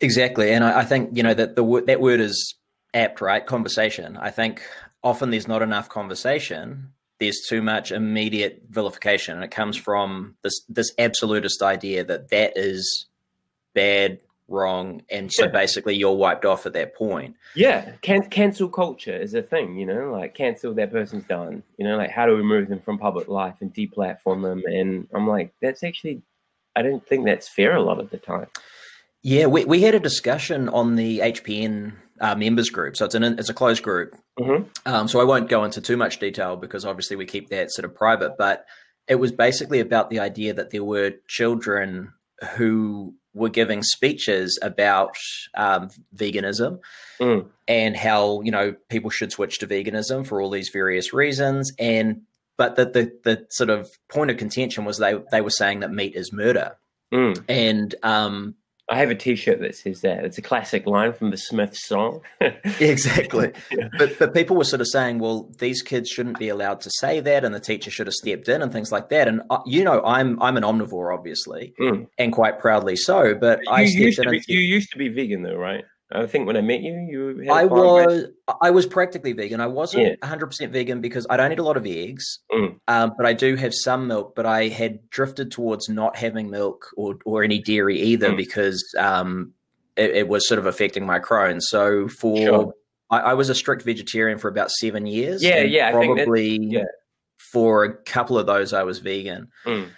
exactly, 0.00 0.52
and 0.52 0.64
I, 0.64 0.80
I, 0.80 0.84
think 0.84 1.16
you 1.16 1.22
know 1.22 1.34
that 1.34 1.56
the 1.56 1.82
that 1.86 2.00
word 2.00 2.20
is 2.20 2.54
apt, 2.92 3.20
right? 3.20 3.44
Conversation. 3.44 4.16
I 4.16 4.30
think 4.30 4.62
often 5.02 5.30
there's 5.30 5.48
not 5.48 5.62
enough 5.62 5.88
conversation 5.88 6.92
there's 7.20 7.40
too 7.48 7.62
much 7.62 7.92
immediate 7.92 8.62
vilification 8.68 9.34
and 9.34 9.44
it 9.44 9.50
comes 9.50 9.76
from 9.76 10.36
this 10.42 10.60
this 10.68 10.92
absolutist 10.98 11.62
idea 11.62 12.04
that 12.04 12.28
that 12.30 12.52
is 12.56 13.06
bad 13.74 14.18
wrong 14.48 15.00
and 15.08 15.32
so 15.32 15.44
yeah. 15.44 15.50
basically 15.50 15.96
you're 15.96 16.16
wiped 16.16 16.44
off 16.44 16.66
at 16.66 16.74
that 16.74 16.94
point 16.94 17.34
yeah 17.54 17.92
Can- 18.02 18.28
cancel 18.28 18.68
culture 18.68 19.16
is 19.16 19.32
a 19.32 19.42
thing 19.42 19.76
you 19.76 19.86
know 19.86 20.12
like 20.12 20.34
cancel 20.34 20.74
that 20.74 20.92
person's 20.92 21.24
done 21.24 21.62
you 21.78 21.84
know 21.86 21.96
like 21.96 22.10
how 22.10 22.26
do 22.26 22.32
we 22.32 22.38
remove 22.38 22.68
them 22.68 22.80
from 22.80 22.98
public 22.98 23.28
life 23.28 23.54
and 23.60 23.72
deplatform 23.72 24.42
them 24.42 24.62
and 24.66 25.08
i'm 25.14 25.26
like 25.26 25.54
that's 25.62 25.82
actually 25.82 26.20
i 26.76 26.82
don't 26.82 27.06
think 27.06 27.24
that's 27.24 27.48
fair 27.48 27.74
a 27.74 27.82
lot 27.82 27.98
of 28.00 28.10
the 28.10 28.18
time 28.18 28.46
Yeah, 29.22 29.46
we, 29.46 29.64
we 29.64 29.80
had 29.80 29.94
a 29.94 30.00
discussion 30.00 30.68
on 30.68 30.96
the 30.96 31.20
HPN 31.20 31.94
uh, 32.20 32.34
members 32.34 32.68
group. 32.68 32.94
So 32.94 33.06
it's 33.06 33.14
an 33.14 33.24
it's 33.24 33.48
a 33.48 33.54
closed 33.54 33.82
group. 33.82 34.14
Mm-hmm. 34.38 34.64
Um, 34.84 35.08
so 35.08 35.18
I 35.18 35.24
won't 35.24 35.48
go 35.48 35.64
into 35.64 35.80
too 35.80 35.96
much 35.96 36.18
detail 36.18 36.56
because 36.56 36.84
obviously 36.84 37.16
we 37.16 37.24
keep 37.24 37.48
that 37.48 37.70
sort 37.72 37.86
of 37.86 37.94
private. 37.94 38.32
But 38.36 38.66
it 39.08 39.14
was 39.14 39.32
basically 39.32 39.80
about 39.80 40.10
the 40.10 40.20
idea 40.20 40.52
that 40.52 40.70
there 40.72 40.84
were 40.84 41.12
children 41.26 42.12
who 42.56 43.14
were 43.32 43.48
giving 43.48 43.82
speeches 43.82 44.58
about 44.60 45.16
um, 45.56 45.88
veganism 46.14 46.80
Mm. 47.20 47.46
and 47.66 47.96
how 47.96 48.42
you 48.42 48.50
know 48.50 48.74
people 48.90 49.08
should 49.10 49.32
switch 49.32 49.58
to 49.60 49.66
veganism 49.66 50.26
for 50.26 50.40
all 50.40 50.50
these 50.50 50.70
various 50.72 51.12
reasons 51.14 51.72
and 51.78 52.22
but 52.56 52.76
the, 52.76 52.84
the 52.86 53.12
the 53.24 53.46
sort 53.50 53.70
of 53.70 53.88
point 54.08 54.30
of 54.30 54.36
contention 54.36 54.84
was 54.84 54.98
they 54.98 55.14
they 55.30 55.40
were 55.40 55.50
saying 55.50 55.80
that 55.80 55.92
meat 55.92 56.14
is 56.14 56.32
murder 56.32 56.76
Mm. 57.12 57.44
and 57.48 57.94
um 58.02 58.54
I 58.90 58.98
have 58.98 59.08
a 59.08 59.14
T-shirt 59.14 59.60
that 59.60 59.74
says 59.76 60.02
that. 60.02 60.26
It's 60.26 60.36
a 60.36 60.42
classic 60.42 60.86
line 60.86 61.14
from 61.14 61.30
the 61.30 61.38
Smiths 61.38 61.86
song. 61.86 62.20
exactly 62.80 63.52
Yeah. 63.72 63.88
but 63.98 64.18
but 64.18 64.34
people 64.34 64.56
were 64.56 64.64
sort 64.64 64.80
of 64.80 64.88
saying 64.88 65.18
well 65.18 65.50
these 65.58 65.82
kids 65.82 66.08
shouldn't 66.10 66.38
be 66.38 66.48
allowed 66.48 66.80
to 66.82 66.90
say 66.98 67.20
that 67.20 67.44
and 67.44 67.54
the 67.54 67.60
teacher 67.60 67.90
should 67.90 68.06
have 68.06 68.14
stepped 68.14 68.48
in 68.48 68.62
and 68.62 68.72
things 68.72 68.92
like 68.92 69.08
that 69.10 69.28
and 69.28 69.42
uh, 69.50 69.58
you 69.66 69.84
know 69.84 70.02
i'm 70.04 70.40
i'm 70.42 70.56
an 70.56 70.62
omnivore 70.64 71.16
obviously 71.16 71.72
Mm. 71.80 72.08
and 72.18 72.32
quite 72.32 72.58
proudly 72.58 72.96
so 72.96 73.34
but 73.34 73.60
i 73.68 73.82
you, 73.82 73.86
stepped 73.88 74.00
used 74.04 74.18
in 74.18 74.24
to 74.24 74.30
be, 74.30 74.36
and 74.36 74.48
you 74.48 74.58
used 74.60 74.90
to 74.92 74.98
be 74.98 75.08
vegan, 75.08 75.42
though, 75.42 75.56
right? 75.56 75.84
I 76.14 76.26
think 76.26 76.46
when 76.46 76.56
I 76.56 76.60
met 76.60 76.80
you, 76.80 76.92
you 76.94 77.38
had 77.40 77.50
I 77.50 77.64
was 77.64 78.26
I 78.60 78.70
was 78.70 78.86
practically 78.86 79.32
vegan. 79.32 79.60
I 79.60 79.66
wasn't 79.66 80.04
Yeah. 80.06 80.14
100% 80.28 80.70
vegan 80.70 81.00
because 81.00 81.26
I 81.28 81.36
don't 81.36 81.52
eat 81.52 81.58
a 81.58 81.62
lot 81.62 81.76
of 81.76 81.86
eggs, 81.86 82.40
Mm. 82.52 82.76
um, 82.88 83.12
but 83.16 83.26
I 83.26 83.32
do 83.32 83.56
have 83.56 83.72
some 83.74 84.06
milk. 84.06 84.34
But 84.36 84.46
I 84.46 84.68
had 84.68 85.08
drifted 85.10 85.50
towards 85.50 85.88
not 85.88 86.16
having 86.16 86.50
milk 86.50 86.86
or, 86.96 87.16
or 87.24 87.42
any 87.42 87.58
dairy 87.60 88.00
either 88.00 88.30
Mm. 88.30 88.36
because 88.36 88.82
um, 88.98 89.52
it, 89.96 90.10
it 90.10 90.28
was 90.28 90.46
sort 90.48 90.58
of 90.58 90.66
affecting 90.66 91.04
my 91.06 91.18
Crohn's. 91.18 91.68
So 91.68 92.08
for 92.08 92.36
Sure. 92.36 92.74
I, 93.10 93.18
I 93.20 93.34
was 93.34 93.48
a 93.50 93.54
strict 93.54 93.82
vegetarian 93.82 94.38
for 94.38 94.48
about 94.48 94.70
seven 94.70 95.06
years. 95.06 95.42
Yeah, 95.42 95.60
yeah, 95.62 95.88
I 95.88 95.92
think 96.00 96.16
that- 96.16 96.24
Probably 96.24 96.58
yeah. 96.62 96.84
for 97.52 97.84
a 97.84 97.94
couple 98.04 98.38
of 98.38 98.46
those, 98.46 98.72
I 98.72 98.82
was 98.84 98.98
vegan. 99.00 99.48
Mm. 99.66 99.88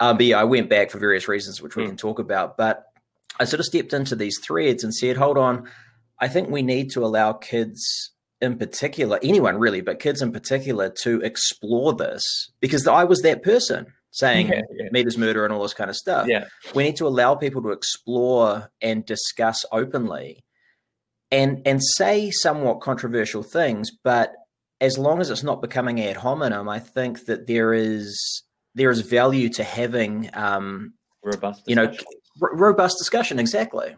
Um, 0.00 0.16
but 0.16 0.26
yeah, 0.26 0.40
I 0.40 0.44
went 0.44 0.68
back 0.68 0.90
for 0.90 0.98
various 0.98 1.28
reasons, 1.28 1.62
which 1.62 1.76
we 1.76 1.84
Mm. 1.84 1.88
can 1.88 1.96
talk 1.96 2.18
about. 2.18 2.56
But 2.56 2.84
I 3.40 3.44
sort 3.44 3.60
of 3.60 3.66
stepped 3.66 3.92
into 3.92 4.16
these 4.16 4.38
threads 4.38 4.84
and 4.84 4.94
said, 4.94 5.16
hold 5.16 5.38
on, 5.38 5.68
I 6.20 6.28
think 6.28 6.50
we 6.50 6.62
need 6.62 6.90
to 6.92 7.04
allow 7.04 7.32
kids 7.32 8.10
in 8.40 8.58
particular, 8.58 9.18
anyone 9.22 9.58
really, 9.58 9.80
but 9.80 10.00
kids 10.00 10.20
in 10.20 10.32
particular, 10.32 10.92
to 11.02 11.20
explore 11.20 11.94
this 11.94 12.50
because 12.60 12.86
I 12.86 13.04
was 13.04 13.22
that 13.22 13.42
person 13.42 13.86
saying 14.10 14.48
Yeah, 14.48 14.60
yeah. 14.76 14.88
meat 14.92 15.06
is 15.06 15.16
murder 15.16 15.44
and 15.44 15.52
all 15.54 15.62
this 15.62 15.74
kind 15.74 15.88
of 15.88 15.96
stuff. 15.96 16.28
Yeah. 16.28 16.46
We 16.74 16.82
need 16.82 16.96
to 16.96 17.06
allow 17.06 17.34
people 17.34 17.62
to 17.62 17.70
explore 17.70 18.70
and 18.80 19.06
discuss 19.06 19.64
openly 19.72 20.44
and 21.30 21.62
and 21.66 21.82
say 21.82 22.30
somewhat 22.30 22.80
controversial 22.80 23.42
things, 23.42 23.90
but 23.90 24.34
as 24.80 24.98
long 24.98 25.20
as 25.20 25.30
it's 25.30 25.42
not 25.42 25.62
becoming 25.62 26.00
ad 26.00 26.16
hominem, 26.16 26.68
I 26.68 26.78
think 26.78 27.24
that 27.26 27.46
there 27.46 27.72
is 27.72 28.42
there 28.74 28.90
is 28.90 29.00
value 29.00 29.48
to 29.50 29.64
having 29.64 30.30
um, 30.34 30.94
Robust. 31.24 31.62
You 31.66 31.76
know. 31.76 31.92
R- 32.40 32.54
robust 32.56 32.96
discussion. 32.98 33.38
Exactly, 33.38 33.96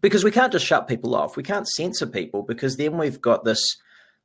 because 0.00 0.24
we 0.24 0.30
can't 0.30 0.52
just 0.52 0.66
shut 0.66 0.88
people 0.88 1.14
off. 1.14 1.36
We 1.36 1.42
can't 1.42 1.68
censor 1.68 2.06
people 2.06 2.42
because 2.42 2.76
then 2.76 2.98
we've 2.98 3.20
got 3.20 3.44
this 3.44 3.62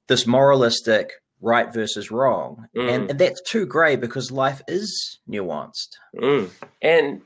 this 0.08 0.26
moralistic 0.26 1.12
right 1.42 1.74
versus 1.74 2.12
wrong, 2.12 2.68
Mm. 2.76 2.90
and, 2.94 3.10
and 3.12 3.20
that's 3.20 3.42
too 3.50 3.66
grey 3.66 3.96
because 3.96 4.32
life 4.32 4.62
is 4.68 5.20
nuanced. 5.30 5.96
Mm. 6.16 6.50
And 6.82 7.22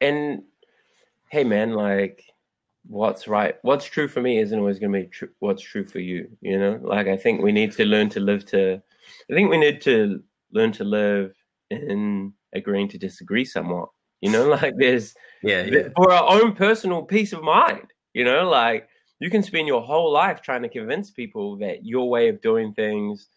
and 0.00 0.42
hey, 1.30 1.44
man, 1.44 1.72
like 1.72 2.24
what's 2.88 3.28
right, 3.28 3.54
what's 3.62 3.84
true 3.84 4.08
for 4.08 4.20
me 4.20 4.38
isn't 4.38 4.58
always 4.58 4.78
going 4.80 4.92
to 4.92 5.00
be 5.00 5.06
true. 5.06 5.28
What's 5.38 5.62
true 5.62 5.84
for 5.84 6.00
you, 6.00 6.28
you 6.40 6.58
know? 6.58 6.80
Like 6.82 7.06
I 7.06 7.16
think 7.16 7.40
we 7.42 7.52
need 7.52 7.72
to 7.72 7.84
learn 7.84 8.08
to 8.10 8.20
live 8.20 8.44
to. 8.46 8.82
I 9.30 9.34
think 9.34 9.50
we 9.50 9.58
need 9.58 9.80
to 9.82 10.22
learn 10.52 10.72
to 10.72 10.84
live 10.84 11.34
in 11.70 12.32
agreeing 12.52 12.88
to 12.88 12.98
disagree 12.98 13.44
somewhat. 13.44 13.88
You 14.22 14.30
know, 14.30 14.48
like 14.62 14.74
there's 14.78 15.14
Yeah, 15.42 15.88
for 15.94 16.10
our 16.10 16.40
own 16.40 16.54
personal 16.54 17.02
peace 17.02 17.34
of 17.34 17.42
mind. 17.42 17.92
You 18.14 18.24
know, 18.24 18.48
like 18.48 18.88
you 19.20 19.30
can 19.30 19.42
spend 19.42 19.68
your 19.68 19.82
whole 19.82 20.12
life 20.12 20.40
trying 20.40 20.62
to 20.62 20.68
convince 20.68 21.10
people 21.10 21.56
that 21.58 21.84
your 21.84 22.08
way 22.08 22.28
of 22.28 22.40
doing 22.40 22.72
things 22.72 23.28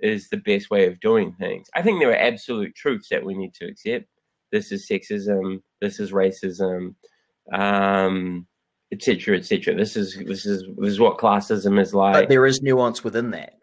is 0.00 0.28
the 0.28 0.38
best 0.38 0.70
way 0.70 0.86
of 0.86 0.98
doing 1.00 1.32
things. 1.38 1.68
I 1.74 1.82
think 1.82 2.00
there 2.00 2.10
are 2.10 2.16
absolute 2.16 2.74
truths 2.74 3.08
that 3.10 3.24
we 3.24 3.34
need 3.34 3.54
to 3.54 3.66
accept. 3.66 4.06
This 4.50 4.72
is 4.72 4.88
sexism. 4.88 5.62
This 5.80 6.00
is 6.00 6.12
racism, 6.12 6.94
um, 7.52 8.46
etc., 8.92 9.36
etc. 9.36 9.74
This 9.74 9.96
is 9.96 10.16
this 10.16 10.46
is 10.46 10.64
this 10.76 10.92
is 10.92 11.00
what 11.00 11.18
classism 11.18 11.80
is 11.80 11.94
like 11.94 12.14
but 12.14 12.28
there 12.28 12.46
is 12.46 12.62
nuance 12.62 13.04
within 13.04 13.30
that. 13.30 13.54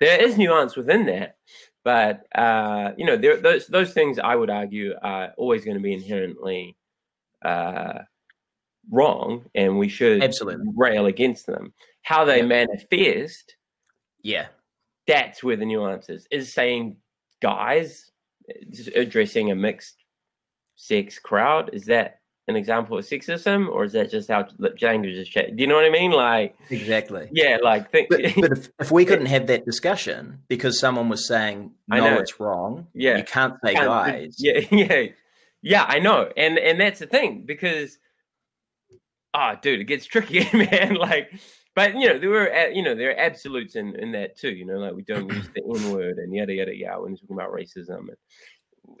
there 0.00 0.22
is 0.22 0.38
nuance 0.38 0.76
within 0.76 1.06
that, 1.06 1.36
but 1.84 2.26
uh, 2.34 2.92
you 2.96 3.06
know, 3.06 3.16
there, 3.16 3.36
those 3.36 3.66
those 3.66 3.92
things 3.92 4.18
I 4.18 4.36
would 4.36 4.50
argue 4.50 4.94
are 5.02 5.32
always 5.36 5.64
going 5.64 5.76
to 5.76 5.82
be 5.82 5.92
inherently 5.94 6.76
uh, 7.44 8.00
wrong, 8.90 9.46
and 9.54 9.78
we 9.78 9.88
should 9.88 10.22
Absolutely. 10.22 10.66
rail 10.76 11.06
against 11.06 11.46
them. 11.46 11.72
How 12.02 12.24
they 12.24 12.38
Yeah. 12.38 12.46
manifest, 12.46 13.56
Yeah, 14.22 14.48
that's 15.06 15.42
where 15.42 15.56
the 15.56 15.64
nuance 15.66 16.08
is. 16.08 16.26
Is 16.30 16.52
saying 16.52 16.96
guys 17.40 18.10
is 18.48 18.88
addressing 18.88 19.50
a 19.50 19.54
mixed 19.54 19.96
sex 20.76 21.18
crowd 21.18 21.70
is 21.72 21.84
that 21.86 22.19
an 22.50 22.56
example 22.56 22.98
of 22.98 23.04
sexism, 23.04 23.68
or 23.68 23.84
is 23.84 23.92
that 23.92 24.10
just 24.10 24.28
how 24.28 24.46
language 24.82 25.14
is 25.14 25.28
changed? 25.28 25.56
Do 25.56 25.62
you 25.62 25.68
know 25.68 25.76
what 25.76 25.84
I 25.84 25.90
mean? 25.90 26.10
Like, 26.10 26.56
exactly. 26.68 27.28
yeah, 27.32 27.58
like 27.62 27.90
think. 27.90 28.08
But, 28.10 28.20
but 28.36 28.52
if, 28.52 28.68
if 28.78 28.90
we 28.90 29.04
couldn't 29.04 29.26
have 29.26 29.46
that 29.46 29.64
discussion 29.64 30.42
because 30.48 30.78
someone 30.78 31.08
was 31.08 31.26
saying 31.26 31.70
no, 31.88 32.18
it's 32.18 32.38
wrong. 32.38 32.88
Yeah. 32.92 33.16
you 33.16 33.24
can't 33.24 33.54
say 33.64 33.74
can't- 33.74 33.86
guys. 33.86 34.36
Yeah, 34.38 34.60
yeah, 34.70 35.06
yeah. 35.62 35.84
I 35.88 36.00
know, 36.00 36.30
and 36.36 36.58
and 36.58 36.80
that's 36.80 36.98
the 36.98 37.06
thing 37.06 37.44
because, 37.46 37.98
ah, 39.32 39.54
dude, 39.54 39.80
it 39.80 39.84
gets 39.84 40.04
tricky, 40.04 40.46
man. 40.56 40.94
Like, 40.94 41.32
but 41.74 41.94
you 41.94 42.08
know, 42.08 42.18
there 42.18 42.30
were 42.30 42.68
you 42.68 42.82
know 42.82 42.94
there 42.94 43.10
are 43.10 43.18
absolutes 43.18 43.76
in 43.76 43.94
in 43.96 44.12
that 44.12 44.36
too. 44.36 44.50
You 44.50 44.66
know, 44.66 44.78
like 44.78 44.94
we 44.94 45.02
don't 45.02 45.32
use 45.32 45.48
the 45.54 45.62
N 45.86 45.92
word 45.92 46.18
and 46.18 46.34
yada 46.34 46.52
yada 46.52 46.76
yada 46.76 47.00
when 47.00 47.12
we're 47.12 47.16
talking 47.16 47.36
about 47.36 47.52
racism, 47.52 48.08
and, 48.08 48.16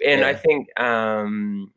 and 0.06 0.24
I 0.24 0.34
think 0.34 0.68
um, 0.80 1.72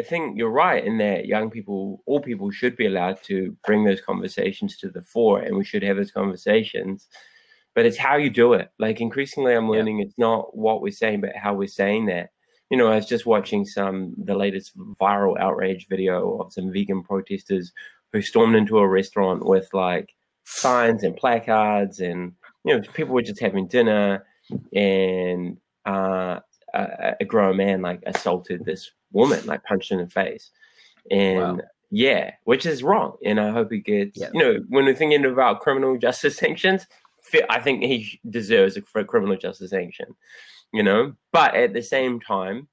I 0.00 0.02
think 0.02 0.38
you're 0.38 0.50
right 0.50 0.84
in 0.84 0.98
that 0.98 1.26
young 1.26 1.50
people, 1.50 2.02
all 2.06 2.20
people, 2.20 2.50
should 2.50 2.76
be 2.76 2.86
allowed 2.86 3.22
to 3.24 3.56
bring 3.66 3.84
those 3.84 4.00
conversations 4.00 4.76
to 4.78 4.88
the 4.88 5.02
fore, 5.02 5.40
and 5.40 5.56
we 5.56 5.64
should 5.64 5.82
have 5.82 5.96
those 5.96 6.10
conversations. 6.10 7.08
But 7.74 7.86
it's 7.86 7.98
how 7.98 8.16
you 8.16 8.30
do 8.30 8.54
it. 8.54 8.70
Like 8.78 9.00
increasingly, 9.00 9.54
I'm 9.54 9.66
Yeah. 9.66 9.76
learning 9.76 10.00
it's 10.00 10.18
not 10.18 10.56
what 10.56 10.82
we're 10.82 10.92
saying, 10.92 11.20
but 11.20 11.36
how 11.36 11.54
we're 11.54 11.68
saying 11.68 12.06
that 12.06 12.30
you 12.70 12.78
know, 12.78 12.86
I 12.86 12.96
was 12.96 13.04
just 13.06 13.26
watching 13.26 13.66
some 13.66 14.14
the 14.16 14.34
latest 14.34 14.72
viral 14.98 15.38
outrage 15.38 15.88
video 15.90 16.38
of 16.38 16.54
some 16.54 16.72
vegan 16.72 17.02
protesters 17.02 17.70
who 18.14 18.22
stormed 18.22 18.56
into 18.56 18.78
a 18.78 18.88
restaurant 18.88 19.44
with 19.44 19.68
like 19.74 20.14
signs 20.44 21.02
and 21.02 21.14
placards, 21.14 22.00
and 22.00 22.32
you 22.64 22.74
know, 22.74 22.82
people 22.94 23.14
were 23.14 23.20
just 23.20 23.40
having 23.40 23.66
dinner, 23.66 24.24
and 24.74 25.58
uh, 25.86 26.40
a, 26.72 27.16
a 27.20 27.24
grown 27.26 27.58
man 27.58 27.82
like 27.82 28.02
assaulted 28.06 28.64
this 28.64 28.90
woman, 29.12 29.44
like 29.46 29.64
punched 29.64 29.92
in 29.92 29.98
the 29.98 30.08
face, 30.08 30.50
and. 31.10 31.38
Wow. 31.38 31.58
Yeah, 31.94 32.30
which 32.44 32.64
is 32.64 32.82
wrong, 32.82 33.18
and 33.22 33.38
I 33.38 33.50
hope 33.50 33.70
he 33.70 33.78
gets. 33.80 34.18
Yeah. 34.18 34.30
You 34.32 34.40
know, 34.40 34.64
when 34.70 34.86
we're 34.86 34.94
thinking 34.94 35.26
about 35.26 35.60
criminal 35.60 35.98
justice 35.98 36.36
sanctions, 36.38 36.86
I 37.50 37.60
think 37.60 37.82
he 37.82 38.18
deserves 38.30 38.78
a 38.78 39.04
criminal 39.04 39.36
justice 39.36 39.68
sanction 39.68 40.06
you 40.72 40.82
know 40.82 41.12
but 41.32 41.54
at 41.54 41.72
the 41.72 41.82
same 41.82 42.18
time 42.20 42.66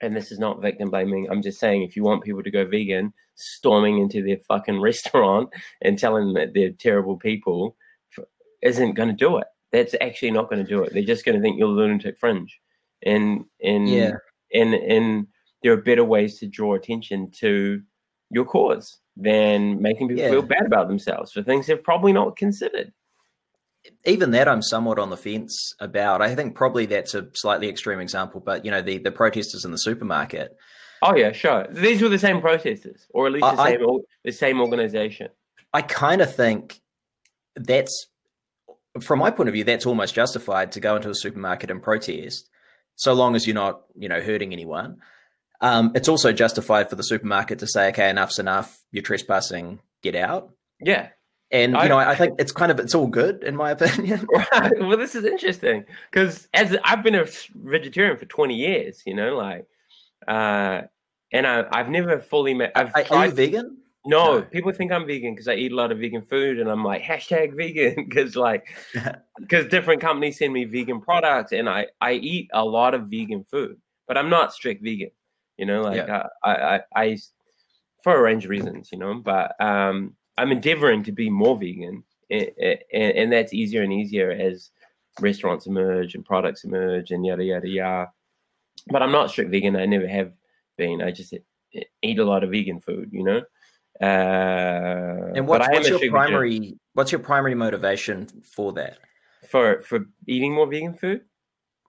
and 0.00 0.16
this 0.16 0.32
is 0.32 0.38
not 0.38 0.60
victim 0.62 0.90
blaming 0.90 1.28
i'm 1.30 1.42
just 1.42 1.60
saying 1.60 1.82
if 1.82 1.94
you 1.96 2.02
want 2.02 2.24
people 2.24 2.42
to 2.42 2.50
go 2.50 2.64
vegan 2.64 3.12
storming 3.36 3.98
into 3.98 4.22
their 4.22 4.38
fucking 4.48 4.80
restaurant 4.90 5.48
and 5.82 5.98
telling 5.98 6.26
them 6.26 6.34
that 6.34 6.54
they're 6.54 6.72
terrible 6.72 7.16
people 7.16 7.76
isn't 8.62 8.94
going 8.94 9.08
to 9.08 9.14
do 9.14 9.38
it 9.38 9.46
that's 9.72 9.94
actually 10.00 10.30
not 10.30 10.50
going 10.50 10.62
to 10.62 10.68
do 10.68 10.82
it 10.82 10.92
they're 10.92 11.02
just 11.02 11.24
going 11.24 11.36
to 11.36 11.42
think 11.42 11.58
you're 11.58 11.68
a 11.68 11.70
lunatic 11.70 12.18
fringe 12.18 12.60
and 13.02 13.44
and 13.62 13.88
Yeah. 13.88 14.12
and 14.52 14.74
and 14.74 15.26
there 15.62 15.72
are 15.72 15.76
better 15.76 16.04
ways 16.04 16.38
to 16.38 16.46
draw 16.46 16.74
attention 16.74 17.30
to 17.40 17.82
your 18.30 18.44
cause 18.44 18.98
than 19.16 19.80
making 19.82 20.08
people 20.08 20.22
Yeah. 20.22 20.30
feel 20.30 20.42
bad 20.42 20.64
about 20.66 20.88
themselves 20.88 21.32
for 21.32 21.42
things 21.42 21.66
they've 21.66 21.82
probably 21.82 22.12
not 22.12 22.36
considered 22.36 22.92
even 24.04 24.30
that 24.32 24.46
I'm 24.46 24.60
somewhat 24.60 24.98
on 24.98 25.08
the 25.08 25.16
fence 25.16 25.74
about. 25.80 26.20
I 26.20 26.34
think 26.34 26.54
probably 26.54 26.84
that's 26.84 27.14
a 27.14 27.28
slightly 27.32 27.66
extreme 27.68 27.98
example, 27.98 28.38
but 28.38 28.62
you 28.62 28.70
know, 28.70 28.82
the 28.82 28.98
the 28.98 29.10
protesters 29.10 29.64
in 29.64 29.70
the 29.70 29.78
supermarket. 29.78 30.54
Oh 31.00 31.16
yeah, 31.16 31.32
sure. 31.32 31.66
These 31.70 32.02
were 32.02 32.10
the 32.10 32.18
same 32.18 32.42
protesters, 32.42 33.06
or 33.14 33.26
at 33.26 33.32
least 33.32 33.40
the 33.40 33.58
I- 33.58 33.64
I- 33.64 33.70
same 33.72 33.86
or- 33.86 34.00
the 34.22 34.32
same 34.32 34.60
organization. 34.60 35.28
I 35.72 35.80
kind 35.80 36.20
of 36.20 36.34
think 36.34 36.82
that's 37.56 38.08
from 39.00 39.18
my 39.18 39.30
point 39.30 39.48
of 39.48 39.54
view, 39.54 39.64
that's 39.64 39.86
almost 39.86 40.14
justified 40.14 40.72
to 40.72 40.80
go 40.80 40.96
into 40.96 41.08
a 41.08 41.14
supermarket 41.14 41.70
and 41.70 41.82
protest, 41.82 42.50
so 42.96 43.14
long 43.14 43.34
as 43.34 43.46
you're 43.46 43.54
not, 43.54 43.84
you 43.96 44.10
know, 44.10 44.20
hurting 44.20 44.52
anyone. 44.52 44.98
Um, 45.60 45.92
it's 45.94 46.08
also 46.08 46.32
justified 46.32 46.88
for 46.88 46.96
the 46.96 47.02
supermarket 47.02 47.58
to 47.60 47.66
say, 47.66 47.88
okay, 47.88 48.08
enough's 48.10 48.38
enough. 48.38 48.78
You're 48.92 49.02
trespassing. 49.02 49.80
Get 50.02 50.14
out. 50.14 50.50
Yeah. 50.80 51.08
And 51.52 51.72
you 51.72 51.88
know, 51.88 51.98
I 51.98 52.14
think 52.14 52.34
it's 52.38 52.52
kind 52.52 52.70
of 52.70 52.78
it's 52.78 52.94
all 52.94 53.08
good 53.08 53.42
in 53.42 53.56
my 53.56 53.72
opinion. 53.72 54.26
Right. 54.32 54.72
Well, 54.80 54.96
this 54.96 55.14
is 55.16 55.24
interesting 55.24 55.84
because 56.10 56.48
as 56.54 56.76
I've 56.84 57.02
been 57.02 57.16
a 57.16 57.26
vegetarian 57.54 58.16
for 58.18 58.24
20 58.24 58.54
years, 58.54 59.02
you 59.04 59.14
know, 59.14 59.36
like, 59.36 59.66
uh, 60.28 60.82
and 61.32 61.46
I, 61.46 61.64
I've 61.72 61.90
never 61.90 62.20
fully 62.20 62.54
met. 62.54 62.72
I've 62.76 62.94
are, 62.94 63.02
tried, 63.02 63.16
are 63.16 63.26
you 63.26 63.32
vegan? 63.32 63.78
No, 64.06 64.38
No. 64.38 64.42
people 64.42 64.72
think 64.72 64.92
I'm 64.92 65.06
vegan 65.06 65.34
because 65.34 65.48
I 65.48 65.54
eat 65.54 65.72
a 65.72 65.74
lot 65.74 65.90
of 65.92 65.98
vegan 65.98 66.22
food, 66.22 66.60
and 66.60 66.70
I'm 66.70 66.84
like 66.84 67.02
hashtag 67.02 67.56
vegan 67.56 68.04
because 68.08 68.36
like 68.36 68.64
because 69.40 69.66
different 69.66 70.00
companies 70.00 70.38
send 70.38 70.52
me 70.52 70.64
vegan 70.66 71.00
products, 71.00 71.50
and 71.52 71.68
I 71.68 71.88
I 72.00 72.12
eat 72.12 72.48
a 72.52 72.64
lot 72.64 72.94
of 72.94 73.08
vegan 73.08 73.44
food, 73.50 73.76
but 74.06 74.16
I'm 74.16 74.30
not 74.30 74.52
strict 74.54 74.84
vegan. 74.84 75.10
You 75.60 75.66
know, 75.66 75.82
like 75.82 75.96
Yeah. 75.98 76.26
I, 76.42 76.52
I 76.74 76.80
I 77.02 77.18
for 78.02 78.16
a 78.16 78.22
range 78.22 78.44
of 78.44 78.50
reasons, 78.50 78.90
you 78.90 78.98
know, 78.98 79.14
but 79.14 79.48
um 79.60 80.16
I'm 80.38 80.52
endeavoring 80.52 81.02
to 81.04 81.12
be 81.12 81.28
more 81.28 81.54
vegan, 81.64 82.02
and, 82.30 82.50
and, 82.58 83.12
and 83.20 83.32
that's 83.32 83.52
easier 83.52 83.82
and 83.82 83.92
easier 83.92 84.30
as 84.30 84.70
restaurants 85.20 85.66
emerge 85.66 86.14
and 86.14 86.24
products 86.24 86.64
emerge 86.64 87.10
and 87.10 87.26
yada 87.26 87.44
yada 87.44 87.68
yada. 87.68 88.10
But 88.88 89.02
I'm 89.02 89.12
not 89.12 89.30
strict 89.30 89.50
vegan. 89.50 89.76
I 89.76 89.84
never 89.84 90.08
have 90.08 90.32
been. 90.78 91.02
I 91.02 91.10
just 91.10 91.34
eat 92.02 92.18
a 92.18 92.24
lot 92.24 92.42
of 92.42 92.50
vegan 92.50 92.80
food, 92.80 93.10
you 93.12 93.24
know. 93.28 93.42
Uh, 94.00 95.32
And 95.36 95.46
what's, 95.46 95.68
what's 95.68 95.88
your 95.90 96.10
primary 96.10 96.78
what's 96.94 97.12
your 97.12 97.20
primary 97.20 97.54
motivation 97.54 98.28
for 98.56 98.72
that? 98.72 98.98
for 99.48 99.82
for 99.82 100.06
eating 100.26 100.54
more 100.54 100.66
vegan 100.66 100.94
food? 100.94 101.20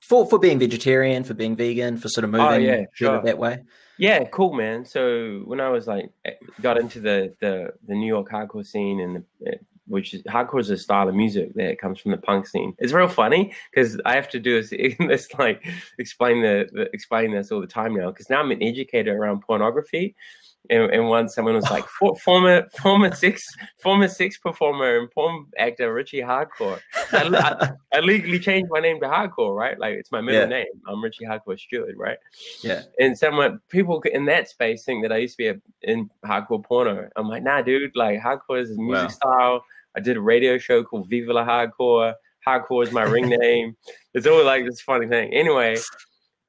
For 0.02 0.28
for 0.28 0.40
being 0.40 0.60
vegetarian, 0.60 1.24
for 1.24 1.34
being 1.34 1.56
vegan, 1.56 1.98
for 1.98 2.10
sort 2.10 2.26
of 2.26 2.32
moving 2.32 2.48
Oh, 2.48 2.56
yeah, 2.56 2.86
sure. 2.94 3.22
that 3.22 3.38
way. 3.38 3.64
Yeah, 3.98 4.24
cool, 4.26 4.54
man. 4.54 4.84
So 4.84 5.44
when 5.46 5.60
I 5.62 5.70
was 5.70 5.86
like 5.88 6.12
eh, 6.26 6.32
got 6.62 6.78
into 6.78 7.00
the 7.00 7.34
the 7.40 7.74
the 7.88 7.94
New 7.94 8.08
York 8.08 8.30
hardcore 8.32 8.66
scene 8.66 9.00
and 9.00 9.24
the, 9.40 9.52
eh, 9.52 9.58
which 9.88 10.14
is 10.14 10.24
hardcore 10.24 10.60
is 10.60 10.70
a 10.72 10.78
style 10.78 11.08
of 11.08 11.14
music 11.14 11.54
that 11.54 11.80
comes 11.80 12.00
from 12.00 12.12
the 12.12 12.18
punk 12.18 12.48
scene. 12.48 12.74
It's 12.80 12.94
real 12.94 13.08
funny 13.08 13.54
because 13.70 14.00
I 14.06 14.16
have 14.16 14.30
to 14.30 14.40
do 14.40 14.62
this, 14.62 14.70
this 15.00 15.28
like 15.38 15.64
explain 16.00 16.42
the, 16.42 16.68
the 16.72 16.90
explain 16.94 17.32
this 17.32 17.52
all 17.52 17.62
the 17.62 17.68
time 17.68 17.94
now 17.96 18.10
because 18.10 18.30
now 18.30 18.40
I'm 18.40 18.52
an 18.52 18.64
educator 18.64 19.16
around 19.16 19.42
pornography. 19.42 20.16
And, 20.70 20.92
and 20.92 21.08
once 21.10 21.34
someone 21.34 21.56
was 21.56 21.70
like, 21.72 21.86
"For- 21.88 22.16
former 22.18 22.68
former 22.80 23.14
six 23.16 23.44
former 23.82 24.08
six 24.08 24.38
performer 24.38 25.00
and 25.00 25.10
porn 25.12 25.48
actor 25.58 25.92
Richie 25.94 26.22
Hardcore. 26.22 26.80
I, 27.12 27.28
I, 27.92 27.98
I 27.98 28.00
legally 28.00 28.40
changed 28.40 28.70
my 28.72 28.80
name 28.80 29.00
to 29.02 29.08
Hardcore, 29.08 29.56
right? 29.56 29.78
Like 29.80 29.96
it's 29.96 30.12
my 30.12 30.22
middle 30.22 30.42
Yeah. 30.42 30.48
name. 30.48 30.68
I'm 30.88 31.04
Richie 31.04 31.26
Hardcore 31.26 31.60
Stewart, 31.60 31.96
right? 31.98 32.18
yeah. 32.62 32.84
and 33.00 33.18
someone 33.18 33.60
people 33.70 34.02
in 34.14 34.26
that 34.26 34.50
space 34.50 34.86
think 34.86 35.04
that 35.04 35.12
I 35.12 35.18
used 35.18 35.36
to 35.38 35.44
be 35.44 35.48
a, 35.48 35.56
in 35.82 36.10
hardcore 36.26 36.64
porno. 36.64 37.10
I'm 37.16 37.28
like, 37.28 37.44
nah, 37.44 37.62
dude. 37.64 37.92
Like 37.96 38.20
hardcore 38.22 38.62
is 38.62 38.70
a 38.72 38.76
music 38.76 39.04
Wow. 39.04 39.08
style. 39.08 39.66
I 39.98 40.00
did 40.00 40.16
a 40.16 40.22
radio 40.22 40.58
show 40.58 40.84
called 40.84 41.10
Viva 41.10 41.34
la 41.34 41.44
Hardcore. 41.46 42.14
Hardcore 42.48 42.84
is 42.84 42.92
my 42.94 43.04
ring 43.04 43.28
name. 43.42 43.76
It's 44.14 44.28
all 44.28 44.46
like 44.46 44.64
this 44.66 44.80
funny 44.80 45.08
thing. 45.08 45.34
Anyway, 45.34 45.76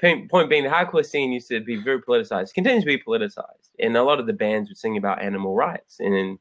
point, 0.03 0.51
being, 0.51 0.65
the 0.65 0.71
hardcore 0.71 1.05
scene 1.05 1.33
used 1.33 1.49
to 1.49 1.61
be 1.61 1.77
very 1.77 2.01
politicized. 2.01 2.55
Continues 2.55 2.85
to 2.85 2.87
be 2.87 2.99
politicized, 2.99 3.71
and 3.79 3.97
a 3.97 4.03
lot 4.03 4.21
of 4.21 4.27
the 4.27 4.33
bands 4.33 4.69
would 4.69 4.79
sing 4.79 4.97
about 4.97 5.23
animal 5.23 5.55
rights 5.55 6.01
and 6.01 6.39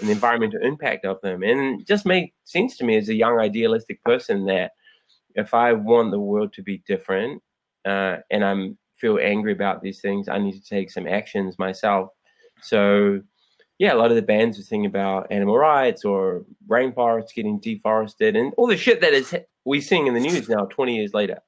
and 0.00 0.08
the 0.08 0.12
environmental 0.12 0.60
impact 0.62 1.04
of 1.04 1.20
them. 1.20 1.42
And 1.42 1.80
it 1.80 1.86
just 1.86 2.06
made 2.06 2.32
sense 2.44 2.76
to 2.78 2.84
me 2.84 2.96
as 2.96 3.08
a 3.08 3.14
young 3.14 3.38
idealistic 3.38 4.02
person 4.02 4.46
that 4.46 4.72
if 5.34 5.54
I 5.54 5.72
want 5.72 6.10
the 6.10 6.18
world 6.18 6.52
to 6.54 6.62
be 6.62 6.82
different, 6.86 7.42
uh, 7.84 8.16
and 8.30 8.44
I'm 8.44 8.78
feel 8.96 9.18
angry 9.20 9.52
about 9.52 9.82
these 9.82 10.00
things, 10.00 10.28
I 10.28 10.38
need 10.38 10.52
to 10.52 10.62
take 10.62 10.90
some 10.90 11.06
actions 11.06 11.58
myself. 11.58 12.10
So, 12.62 13.20
yeah, 13.78 13.92
a 13.92 13.96
lot 13.96 14.10
of 14.10 14.16
the 14.16 14.22
bands 14.22 14.56
were 14.56 14.64
singing 14.64 14.86
about 14.86 15.26
animal 15.30 15.58
rights 15.58 16.04
or 16.04 16.44
rainforests 16.68 17.34
getting 17.34 17.58
deforested 17.60 18.36
and 18.36 18.54
all 18.56 18.66
the 18.66 18.76
shit 18.76 19.00
that 19.00 19.12
is 19.12 19.34
we 19.64 19.80
seeing 19.80 20.06
in 20.06 20.14
the 20.14 20.20
news 20.20 20.48
now, 20.48 20.66
20 20.66 20.96
years 20.96 21.12
later. 21.12 21.40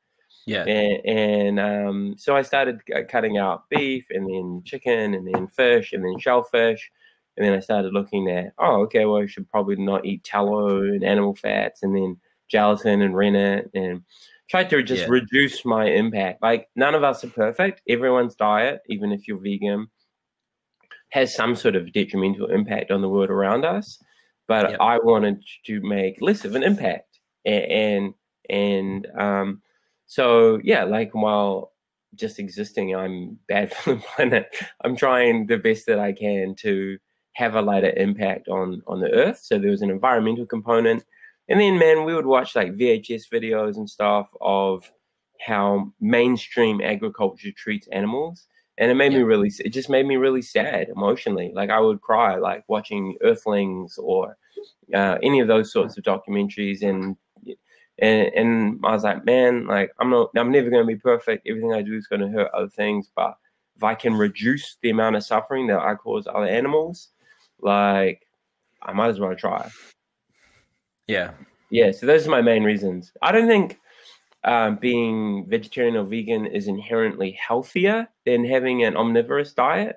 Yeah. 0.47 0.65
And, 0.65 1.07
and 1.07 1.61
um, 1.61 2.15
so 2.17 2.37
I 2.37 2.43
started 2.43 2.81
cutting 3.09 3.37
out 3.37 3.69
beef 3.69 4.07
and 4.11 4.29
then 4.29 4.63
chicken 4.65 5.15
and 5.15 5.27
then 5.33 5.49
fish 5.49 5.93
and 5.93 6.05
then 6.05 6.19
shellfish. 6.19 6.91
And 7.37 7.45
then 7.45 7.53
I 7.53 7.61
started 7.61 7.93
looking 7.93 8.31
at, 8.31 8.53
oh, 8.59 8.83
okay, 8.83 9.05
well, 9.05 9.21
I 9.23 9.27
should 9.27 9.51
probably 9.51 9.77
not 9.77 10.07
eat 10.07 10.25
tallow 10.25 10.79
and 10.83 11.05
animal 11.05 11.35
fats 11.35 11.83
and 11.83 11.95
then 11.95 12.17
gelatin 12.49 13.03
and 13.03 13.15
rennet 13.17 13.69
and 13.75 14.03
tried 14.49 14.71
to 14.71 14.83
just 14.83 15.03
Yeah. 15.03 15.09
reduce 15.11 15.65
my 15.65 15.87
impact. 15.87 16.41
Like, 16.41 16.69
none 16.77 16.95
of 16.95 17.03
us 17.03 17.25
are 17.25 17.29
perfect. 17.31 17.83
Everyone's 17.89 18.37
diet, 18.37 18.81
even 18.89 19.13
if 19.13 19.27
you're 19.27 19.41
vegan, 19.41 19.89
has 21.11 21.35
some 21.35 21.57
sort 21.57 21.77
of 21.77 21.93
detrimental 21.93 22.47
impact 22.51 22.91
on 22.91 23.01
the 23.03 23.09
world 23.09 23.31
around 23.31 23.65
us. 23.65 24.03
But 24.49 24.71
Yep. 24.71 24.81
I 24.81 24.99
wanted 24.99 25.45
to 25.67 25.81
make 25.83 26.23
less 26.23 26.45
of 26.45 26.55
an 26.55 26.63
impact. 26.63 27.19
A- 27.45 27.51
And, 27.51 28.15
and, 28.49 29.07
um, 29.19 29.63
so 30.07 30.61
yeah, 30.63 30.85
like 30.85 31.15
while 31.15 31.73
just 32.15 32.39
existing, 32.39 32.95
I'm 32.95 33.39
bad 33.49 33.75
for 33.75 33.95
the 33.95 34.01
planet. 34.01 34.55
I'm 34.85 34.97
trying 34.97 35.47
the 35.47 35.59
best 35.59 35.87
that 35.87 35.99
I 35.99 36.13
can 36.13 36.55
to 36.61 36.99
have 37.35 37.55
a 37.55 37.63
lighter 37.63 37.93
impact 37.97 38.49
on 38.49 38.83
on 38.87 39.01
the 39.01 39.11
earth. 39.11 39.41
So 39.43 39.59
there 39.59 39.71
was 39.71 39.83
an 39.83 39.91
environmental 39.91 40.47
component, 40.47 41.05
and 41.49 41.61
then 41.61 41.79
man, 41.79 42.05
we 42.05 42.15
would 42.15 42.27
watch 42.27 42.57
like 42.57 42.73
VHS 42.73 43.25
videos 43.33 43.77
and 43.77 43.89
stuff 43.89 44.31
of 44.41 44.91
how 45.41 45.93
mainstream 46.01 46.81
agriculture 46.81 47.51
treats 47.57 47.89
animals, 47.93 48.47
and 48.79 48.91
it 48.91 48.95
made 48.95 49.13
me 49.13 49.23
really. 49.23 49.53
It 49.59 49.71
just 49.71 49.91
made 49.91 50.07
me 50.07 50.17
really 50.17 50.43
sad 50.43 50.89
emotionally. 50.89 51.53
Like 51.55 51.71
I 51.71 51.81
would 51.81 52.01
cry 52.01 52.37
like 52.37 52.65
watching 52.69 53.17
Earthlings 53.23 53.99
or 53.99 54.37
uh, 54.95 55.19
any 55.23 55.41
of 55.41 55.49
those 55.49 55.73
sorts 55.73 55.99
of 55.99 56.05
documentaries 56.05 56.83
and 56.83 57.17
and 57.99 58.31
and 58.35 58.81
I 58.85 58.93
was 58.93 59.05
like, 59.05 59.25
man, 59.25 59.67
like 59.67 59.91
I'm 59.99 60.11
not, 60.11 60.31
I'm 60.37 60.51
never 60.51 60.71
going 60.71 60.83
to 60.83 60.87
be 60.87 61.01
perfect. 61.01 61.47
Everything 61.47 61.73
I 61.73 61.83
do 61.83 61.95
is 61.95 62.07
going 62.07 62.21
to 62.21 62.29
hurt 62.29 62.51
other 62.53 62.69
things, 62.69 63.11
but 63.15 63.37
if 63.77 63.85
I 63.85 63.95
can 63.95 64.15
reduce 64.15 64.77
the 64.83 64.91
amount 64.91 65.17
of 65.17 65.25
suffering 65.25 65.67
that 65.69 65.81
I 65.81 65.95
cause 65.95 66.27
other 66.27 66.47
animals, 66.47 67.11
like 67.61 68.27
I 68.83 68.93
might 68.93 69.09
as 69.09 69.21
well 69.21 69.35
try. 69.35 69.69
Yeah. 71.07 71.33
Yeah, 71.71 71.91
so 71.91 72.07
those 72.07 72.27
are 72.27 72.31
my 72.31 72.43
main 72.43 72.63
reasons. 72.63 73.13
I 73.23 73.33
don't 73.33 73.49
think 73.49 73.79
um, 74.45 74.77
being 74.77 75.47
vegetarian 75.49 75.97
or 75.97 76.05
vegan 76.05 76.47
is 76.47 76.69
inherently 76.69 77.33
healthier 77.33 78.09
than 78.25 78.45
having 78.45 78.85
an 78.85 78.97
omnivorous 78.97 79.53
diet. 79.53 79.97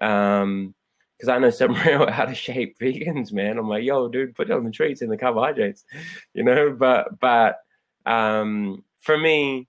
Um, 0.00 0.74
because 1.18 1.28
I 1.28 1.38
know 1.38 1.50
some 1.50 1.74
real 1.86 2.02
out 2.02 2.30
of 2.30 2.36
shape 2.36 2.78
vegans, 2.78 3.32
man. 3.32 3.58
I'm 3.58 3.68
like, 3.68 3.84
yo, 3.84 4.08
dude, 4.08 4.34
put 4.34 4.50
on 4.50 4.64
the 4.64 4.70
treats 4.70 5.02
and 5.02 5.10
the 5.10 5.18
carbohydrates, 5.18 5.84
you 6.34 6.44
know. 6.44 6.70
But 6.78 7.18
but 7.18 7.56
um, 8.06 8.84
for 9.00 9.18
me, 9.18 9.68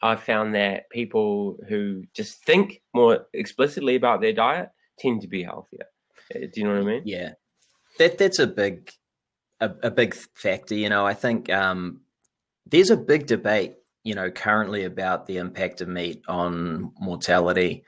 I 0.00 0.16
found 0.16 0.54
that 0.54 0.90
people 0.90 1.58
who 1.68 2.04
just 2.14 2.44
think 2.44 2.82
more 2.94 3.26
explicitly 3.32 3.94
about 3.94 4.20
their 4.20 4.32
diet 4.32 4.70
tend 4.98 5.22
to 5.22 5.28
be 5.28 5.44
healthier. 5.44 5.86
Uh, 6.34 6.40
Do 6.40 6.60
you 6.60 6.64
know 6.64 6.74
what 6.74 6.82
I 6.82 6.86
mean? 6.86 7.02
Yeah, 7.04 7.32
that 7.98 8.18
that's 8.18 8.38
a 8.38 8.46
big 8.46 8.90
a, 9.60 9.70
a 9.84 9.90
big 9.90 10.14
factor. 10.34 10.74
You 10.74 10.88
know, 10.88 11.06
I 11.06 11.14
think 11.14 11.50
um, 11.50 12.00
there's 12.66 12.90
a 12.90 12.96
big 12.96 13.26
debate. 13.26 13.74
You 14.04 14.16
know, 14.16 14.32
currently 14.32 14.82
about 14.82 15.26
the 15.26 15.36
impact 15.36 15.80
of 15.80 15.86
meat 15.86 16.22
on 16.26 16.90
mortality, 16.98 17.84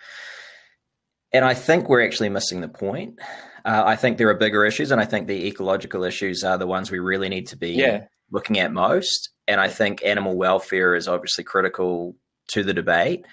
and 1.34 1.44
I 1.44 1.52
think 1.52 1.88
we're 1.90 2.04
actually 2.04 2.30
missing 2.30 2.62
the 2.62 2.68
point. 2.68 3.18
Uh, 3.66 3.82
I 3.84 3.96
think 3.96 4.16
there 4.18 4.28
are 4.30 4.34
bigger 4.34 4.64
issues, 4.64 4.90
and 4.90 5.00
I 5.00 5.04
think 5.04 5.26
the 5.26 5.46
ecological 5.46 6.04
issues 6.04 6.42
are 6.44 6.56
the 6.56 6.66
ones 6.66 6.90
we 6.90 6.98
really 6.98 7.28
need 7.28 7.46
to 7.48 7.56
be 7.56 7.72
Yeah. 7.72 8.04
looking 8.30 8.58
at 8.58 8.72
most. 8.72 9.30
And 9.46 9.60
I 9.60 9.68
think 9.68 10.02
animal 10.04 10.36
welfare 10.36 10.94
is 10.94 11.08
obviously 11.08 11.44
critical 11.44 12.16
to 12.52 12.62
the 12.62 12.72
debate. 12.74 13.26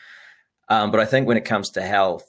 Um, 0.67 0.91
but 0.91 0.99
I 0.99 1.05
think 1.05 1.27
when 1.27 1.37
it 1.37 1.45
comes 1.45 1.69
to 1.71 1.81
health 1.81 2.23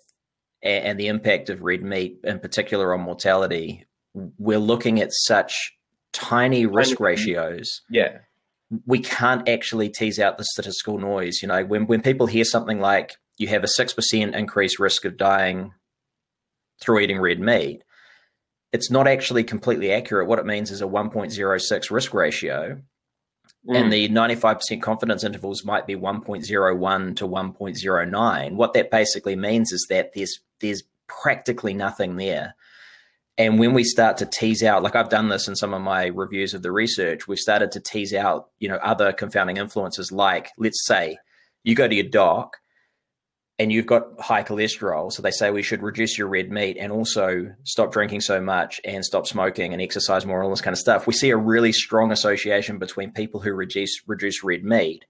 and, 0.62 0.84
and 0.84 1.00
the 1.00 1.06
impact 1.08 1.48
of 1.50 1.62
red 1.62 1.82
meat, 1.82 2.18
in 2.24 2.38
particular 2.40 2.92
on 2.94 3.00
mortality, 3.00 3.86
we're 4.14 4.58
looking 4.58 5.00
at 5.00 5.10
such 5.12 5.72
tiny 6.12 6.66
risk 6.66 7.00
ratios. 7.00 7.80
Yeah. 7.88 8.18
We 8.86 8.98
can't 9.00 9.48
actually 9.48 9.88
tease 9.90 10.18
out 10.18 10.38
the 10.38 10.44
statistical 10.44 10.98
noise. 10.98 11.40
You 11.42 11.48
know, 11.48 11.64
when 11.64 11.86
when 11.86 12.02
people 12.02 12.26
hear 12.26 12.44
something 12.44 12.80
like 12.80 13.16
you 13.38 13.48
have 13.48 13.64
a 13.64 13.68
six 13.68 13.92
percent 13.92 14.34
increased 14.34 14.78
risk 14.78 15.04
of 15.04 15.16
dying 15.16 15.72
through 16.80 17.00
eating 17.00 17.20
red 17.20 17.40
meat, 17.40 17.82
it's 18.72 18.90
not 18.90 19.06
actually 19.06 19.44
completely 19.44 19.92
accurate. 19.92 20.26
What 20.26 20.38
it 20.38 20.46
means 20.46 20.70
is 20.70 20.82
a 20.82 20.86
1.06 20.86 21.90
risk 21.90 22.14
ratio, 22.14 22.82
Mm. 23.68 23.76
and 23.76 23.92
the 23.92 24.08
95% 24.08 24.82
confidence 24.82 25.22
intervals 25.22 25.64
might 25.64 25.86
be 25.86 25.94
1.01 25.94 27.14
to 27.16 27.28
1.09 27.28 28.52
what 28.56 28.72
that 28.72 28.90
basically 28.90 29.36
means 29.36 29.70
is 29.70 29.86
that 29.88 30.12
there's 30.14 30.40
there's 30.60 30.82
practically 31.06 31.72
nothing 31.72 32.16
there 32.16 32.56
and 33.38 33.60
when 33.60 33.72
we 33.72 33.84
start 33.84 34.16
to 34.16 34.26
tease 34.26 34.64
out 34.64 34.82
like 34.82 34.96
i've 34.96 35.10
done 35.10 35.28
this 35.28 35.46
in 35.46 35.54
some 35.54 35.74
of 35.74 35.80
my 35.80 36.06
reviews 36.06 36.54
of 36.54 36.62
the 36.62 36.72
research 36.72 37.28
we've 37.28 37.38
started 37.38 37.70
to 37.70 37.78
tease 37.78 38.12
out 38.12 38.48
you 38.58 38.68
know 38.68 38.76
other 38.76 39.12
confounding 39.12 39.56
influences 39.58 40.10
like 40.10 40.50
let's 40.58 40.84
say 40.84 41.16
you 41.62 41.76
go 41.76 41.86
to 41.86 41.94
your 41.94 42.08
doc 42.08 42.56
and 43.62 43.72
you've 43.72 43.86
got 43.86 44.20
high 44.20 44.42
cholesterol, 44.42 45.12
so 45.12 45.22
they 45.22 45.30
say 45.30 45.50
we 45.50 45.62
should 45.62 45.82
reduce 45.82 46.18
your 46.18 46.26
red 46.28 46.50
meat 46.50 46.76
and 46.80 46.90
also 46.90 47.54
stop 47.62 47.92
drinking 47.92 48.20
so 48.20 48.40
much 48.40 48.80
and 48.84 49.04
stop 49.04 49.26
smoking 49.26 49.72
and 49.72 49.80
exercise 49.80 50.26
more, 50.26 50.38
and 50.38 50.44
all 50.44 50.50
this 50.50 50.60
kind 50.60 50.74
of 50.74 50.78
stuff. 50.78 51.06
We 51.06 51.12
see 51.12 51.30
a 51.30 51.36
really 51.36 51.72
strong 51.72 52.10
association 52.12 52.78
between 52.78 53.12
people 53.12 53.40
who 53.40 53.52
reduce 53.52 54.02
reduce 54.06 54.42
red 54.42 54.64
meat 54.64 55.04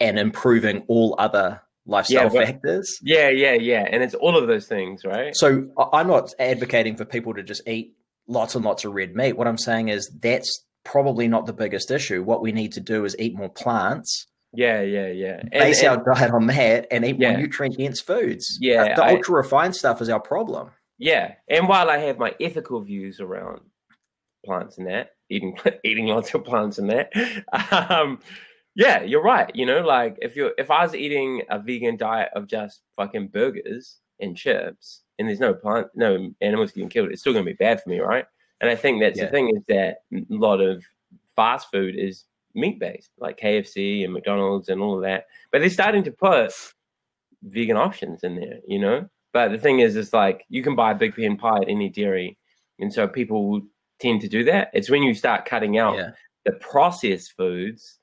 and 0.00 0.18
improving 0.18 0.82
all 0.88 1.14
other 1.18 1.60
lifestyle 1.86 2.24
Yeah, 2.24 2.28
but- 2.28 2.46
factors. 2.46 2.98
Yeah, 3.02 3.28
yeah, 3.28 3.54
yeah. 3.54 3.86
And 3.90 4.02
it's 4.02 4.14
all 4.14 4.36
of 4.36 4.46
those 4.48 4.66
things, 4.66 5.04
right? 5.04 5.34
So 5.36 5.68
I'm 5.92 6.08
not 6.08 6.32
advocating 6.38 6.96
for 6.96 7.04
people 7.04 7.34
to 7.34 7.42
just 7.42 7.66
eat 7.68 7.94
lots 8.26 8.54
and 8.54 8.64
lots 8.64 8.84
of 8.84 8.92
red 8.94 9.14
meat. 9.14 9.36
What 9.36 9.46
I'm 9.48 9.58
saying 9.58 9.88
is 9.88 10.08
that's 10.20 10.64
probably 10.84 11.28
not 11.28 11.46
the 11.46 11.52
biggest 11.52 11.90
issue. 11.90 12.22
What 12.22 12.42
we 12.42 12.50
need 12.52 12.72
to 12.72 12.80
do 12.80 13.04
is 13.04 13.14
eat 13.18 13.36
more 13.36 13.48
plants, 13.48 14.26
Yeah, 14.54 14.82
yeah, 14.82 15.08
yeah. 15.08 15.40
And, 15.40 15.50
base 15.50 15.82
and- 15.82 15.88
our 15.98 16.14
diet 16.14 16.30
on 16.30 16.46
that, 16.48 16.86
and 16.90 17.04
eat 17.04 17.16
Yeah. 17.18 17.32
more 17.32 17.40
nutrient 17.40 17.78
dense 17.78 18.00
foods. 18.00 18.58
Yeah, 18.60 18.94
the 18.94 19.04
I- 19.04 19.10
ultra 19.16 19.34
refined 19.36 19.74
stuff 19.76 20.00
is 20.02 20.08
our 20.08 20.20
problem. 20.20 20.70
yeah. 20.98 21.34
And 21.48 21.68
while 21.68 21.88
I 21.90 21.98
have 21.98 22.18
my 22.18 22.34
ethical 22.40 22.80
views 22.82 23.18
around 23.20 23.60
plants 24.44 24.78
and 24.78 24.86
that, 24.88 25.10
eating 25.30 25.56
eating 25.84 26.06
lots 26.06 26.34
of 26.34 26.44
plants 26.44 26.78
and 26.78 26.90
that, 26.90 27.10
um, 27.90 28.20
yeah, 28.74 29.02
you're 29.02 29.22
right. 29.22 29.50
You 29.54 29.66
know, 29.66 29.80
like 29.80 30.18
if 30.22 30.36
you're 30.36 30.52
if 30.58 30.70
I 30.70 30.82
was 30.84 30.94
eating 30.94 31.42
a 31.50 31.58
vegan 31.58 31.96
diet 31.96 32.30
of 32.34 32.46
just 32.46 32.82
fucking 32.96 33.28
burgers 33.28 33.98
and 34.20 34.36
chips, 34.36 35.02
and 35.18 35.28
there's 35.28 35.40
no 35.40 35.54
plant, 35.54 35.88
no 35.94 36.30
animals 36.40 36.72
getting 36.72 36.88
killed, 36.88 37.10
it's 37.10 37.20
still 37.20 37.32
going 37.32 37.44
to 37.44 37.50
be 37.50 37.56
bad 37.56 37.80
for 37.82 37.88
me, 37.90 38.00
right? 38.00 38.24
And 38.60 38.70
I 38.70 38.74
think 38.76 39.00
that's 39.00 39.18
Yeah. 39.18 39.26
the 39.26 39.30
thing 39.30 39.48
is 39.56 39.62
that 39.68 39.98
a 40.12 40.24
lot 40.28 40.60
of 40.60 40.84
fast 41.36 41.68
food 41.72 41.96
is 41.96 42.24
meat 42.54 42.78
based, 42.78 43.10
like 43.18 43.38
KFC 43.40 44.04
and 44.04 44.12
McDonald's 44.12 44.68
and 44.68 44.80
all 44.80 44.96
of 44.96 45.02
that. 45.02 45.26
But 45.50 45.60
they're 45.60 45.70
starting 45.70 46.04
to 46.04 46.12
put 46.12 46.52
vegan 47.42 47.76
options 47.76 48.22
in 48.22 48.36
there, 48.36 48.58
you 48.66 48.78
know. 48.78 49.08
But 49.32 49.50
the 49.50 49.58
thing 49.58 49.80
is, 49.80 49.96
it's 49.96 50.12
like 50.12 50.44
you 50.48 50.62
can 50.62 50.76
buy 50.76 50.92
a 50.92 50.96
big 50.96 51.14
pen 51.16 51.36
pie 51.36 51.58
at 51.62 51.68
any 51.68 51.88
dairy, 51.88 52.38
and 52.78 52.92
so 52.92 53.08
people 53.08 53.62
tend 54.00 54.20
to 54.22 54.28
do 54.28 54.44
that. 54.44 54.70
It's 54.74 54.90
when 54.90 55.02
you 55.02 55.14
start 55.14 55.44
cutting 55.44 55.78
out 55.78 55.96
Yeah. 55.96 56.10
the 56.44 56.52
processed 56.52 57.32
foods 57.36 57.98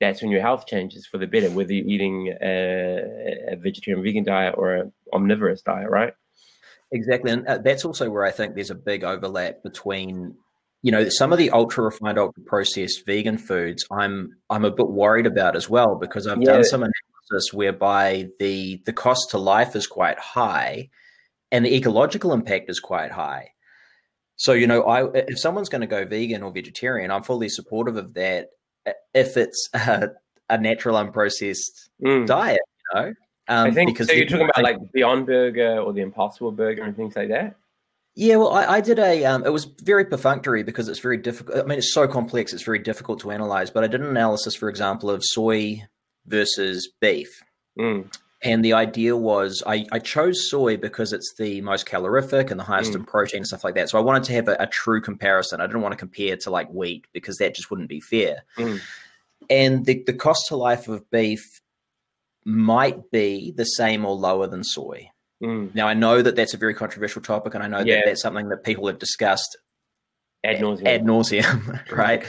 that's 0.00 0.20
when 0.20 0.30
your 0.30 0.40
health 0.42 0.66
changes 0.66 1.06
for 1.06 1.18
the 1.18 1.26
better, 1.26 1.50
whether 1.50 1.72
you're 1.72 1.86
eating 1.86 2.34
a, 2.42 3.52
a 3.52 3.56
vegetarian 3.56 4.02
vegan 4.02 4.24
diet 4.24 4.54
or 4.58 4.74
an 4.74 4.92
omnivorous 5.12 5.62
diet, 5.62 5.88
right? 5.88 6.12
Exactly, 6.92 7.30
and 7.32 7.46
uh, 7.46 7.58
that's 7.58 7.84
also 7.84 8.10
where 8.10 8.24
I 8.24 8.30
think 8.30 8.54
there's 8.54 8.70
a 8.70 8.74
big 8.74 9.04
overlap 9.04 9.62
between, 9.62 10.34
you 10.84 10.92
know, 10.92 11.08
some 11.08 11.32
of 11.32 11.38
the 11.38 11.48
ultra 11.50 11.82
refined, 11.82 12.18
ultra 12.18 12.42
processed 12.44 13.06
vegan 13.06 13.38
foods. 13.38 13.86
I'm 13.90 14.36
I'm 14.50 14.66
a 14.66 14.70
bit 14.70 14.90
worried 14.90 15.26
about 15.26 15.56
as 15.56 15.66
well 15.70 15.94
because 15.96 16.26
I've 16.26 16.42
Yeah. 16.42 16.52
done 16.52 16.64
some 16.64 16.82
analysis 16.82 17.54
whereby 17.54 18.28
the 18.38 18.82
the 18.84 18.92
cost 18.92 19.30
to 19.30 19.38
life 19.38 19.74
is 19.74 19.86
quite 19.86 20.18
high, 20.18 20.90
and 21.50 21.64
the 21.64 21.74
ecological 21.74 22.34
impact 22.34 22.68
is 22.68 22.80
quite 22.80 23.10
high. 23.12 23.48
So 24.36 24.52
you 24.52 24.66
know, 24.66 24.82
I 24.82 25.10
if 25.14 25.38
someone's 25.40 25.70
going 25.70 25.80
to 25.80 25.86
go 25.86 26.04
vegan 26.04 26.42
or 26.42 26.52
vegetarian, 26.52 27.10
I'm 27.10 27.22
fully 27.22 27.48
supportive 27.48 27.96
of 27.96 28.12
that 28.14 28.48
uh, 28.86 28.92
if 29.14 29.38
it's 29.38 29.70
a, 29.74 30.10
a 30.50 30.58
natural 30.58 30.96
unprocessed 31.02 31.88
Mm. 32.02 32.26
diet. 32.26 32.60
You 32.92 33.00
know, 33.00 33.06
um, 33.48 33.68
I 33.68 33.70
think 33.70 33.88
because 33.94 34.08
so. 34.08 34.12
You're 34.12 34.26
talking 34.26 34.50
about 34.50 34.62
like 34.62 34.76
Beyond 34.92 35.24
Burger 35.24 35.78
or 35.78 35.94
the 35.94 36.02
Impossible 36.02 36.52
Burger 36.52 36.82
and 36.82 36.94
things 36.94 37.16
like 37.16 37.28
that. 37.30 37.56
Yeah, 38.16 38.36
well, 38.36 38.50
I, 38.52 38.64
I 38.74 38.80
did 38.80 38.98
a. 38.98 39.24
Um, 39.24 39.44
it 39.44 39.52
was 39.52 39.64
very 39.82 40.04
perfunctory 40.04 40.62
because 40.62 40.88
it's 40.88 41.00
very 41.00 41.16
difficult. 41.16 41.58
I 41.58 41.62
mean, 41.64 41.78
it's 41.78 41.92
so 41.92 42.06
complex; 42.06 42.52
it's 42.52 42.62
very 42.62 42.78
difficult 42.78 43.18
to 43.20 43.30
analyze. 43.32 43.70
But 43.70 43.82
I 43.84 43.88
did 43.88 44.00
an 44.02 44.06
analysis, 44.06 44.54
for 44.54 44.68
example, 44.68 45.10
of 45.10 45.22
soy 45.24 45.82
versus 46.26 46.90
beef, 47.00 47.42
Mm. 47.78 48.14
and 48.40 48.64
the 48.64 48.72
idea 48.72 49.16
was 49.16 49.64
I, 49.66 49.84
I 49.90 49.98
chose 49.98 50.48
soy 50.48 50.76
because 50.76 51.12
it's 51.12 51.34
the 51.38 51.60
most 51.62 51.86
calorific 51.86 52.50
and 52.52 52.60
the 52.60 52.64
highest 52.64 52.92
Mm. 52.92 52.96
in 52.96 53.04
protein 53.04 53.38
and 53.38 53.46
stuff 53.48 53.64
like 53.64 53.74
that. 53.74 53.90
So 53.90 53.98
I 53.98 54.02
wanted 54.02 54.22
to 54.24 54.32
have 54.34 54.46
a, 54.48 54.56
a 54.60 54.66
true 54.68 55.00
comparison. 55.00 55.60
I 55.60 55.66
didn't 55.66 55.82
want 55.82 55.92
to 55.92 55.98
compare 55.98 56.36
to 56.36 56.50
like 56.50 56.68
wheat 56.70 57.06
because 57.12 57.36
that 57.38 57.56
just 57.56 57.68
wouldn't 57.70 57.88
be 57.88 58.00
fair. 58.00 58.44
Mm. 58.56 58.80
And 59.50 59.84
the, 59.86 60.02
the 60.06 60.14
cost 60.14 60.46
to 60.48 60.56
life 60.56 60.86
of 60.88 61.10
beef 61.10 61.60
might 62.44 63.10
be 63.10 63.52
the 63.56 63.64
same 63.64 64.04
or 64.04 64.14
lower 64.14 64.46
than 64.46 64.62
soy. 64.64 65.10
Mm. 65.44 65.74
Now 65.74 65.86
I 65.88 65.94
know 65.94 66.22
that 66.22 66.36
that's 66.36 66.54
a 66.54 66.56
very 66.56 66.74
controversial 66.74 67.22
topic, 67.22 67.54
and 67.54 67.62
I 67.62 67.66
know 67.68 67.80
Yeah. 67.80 67.96
that 67.96 68.04
that's 68.06 68.22
something 68.22 68.48
that 68.48 68.64
people 68.64 68.86
have 68.86 68.98
discussed 68.98 69.56
Ad 70.42 70.58
nauseum. 70.60 70.86
ad 70.86 71.04
nauseum, 71.04 71.90
right? 71.96 72.24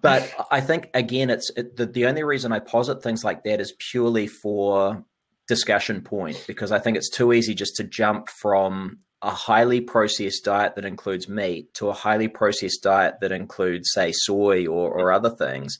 but 0.00 0.32
I 0.50 0.60
think 0.60 0.88
again, 0.94 1.28
it's 1.30 1.50
it, 1.56 1.76
the 1.76 1.86
the 1.86 2.06
only 2.06 2.22
reason 2.24 2.52
I 2.52 2.58
posit 2.60 3.02
things 3.02 3.24
like 3.24 3.44
that 3.44 3.60
is 3.60 3.74
purely 3.90 4.26
for 4.26 5.04
discussion 5.48 6.00
point 6.02 6.42
because 6.46 6.72
I 6.72 6.78
think 6.78 6.96
it's 6.96 7.10
too 7.10 7.32
easy 7.32 7.54
just 7.54 7.76
to 7.76 7.84
jump 7.84 8.28
from 8.28 8.98
a 9.20 9.30
highly 9.30 9.80
processed 9.80 10.44
diet 10.44 10.74
that 10.76 10.84
includes 10.84 11.28
meat 11.28 11.72
to 11.74 11.88
a 11.88 11.92
highly 11.92 12.26
processed 12.28 12.82
diet 12.82 13.14
that 13.20 13.30
includes, 13.32 13.90
say, 13.92 14.10
soy 14.12 14.66
or, 14.66 14.90
or 14.90 15.12
other 15.12 15.30
things, 15.30 15.78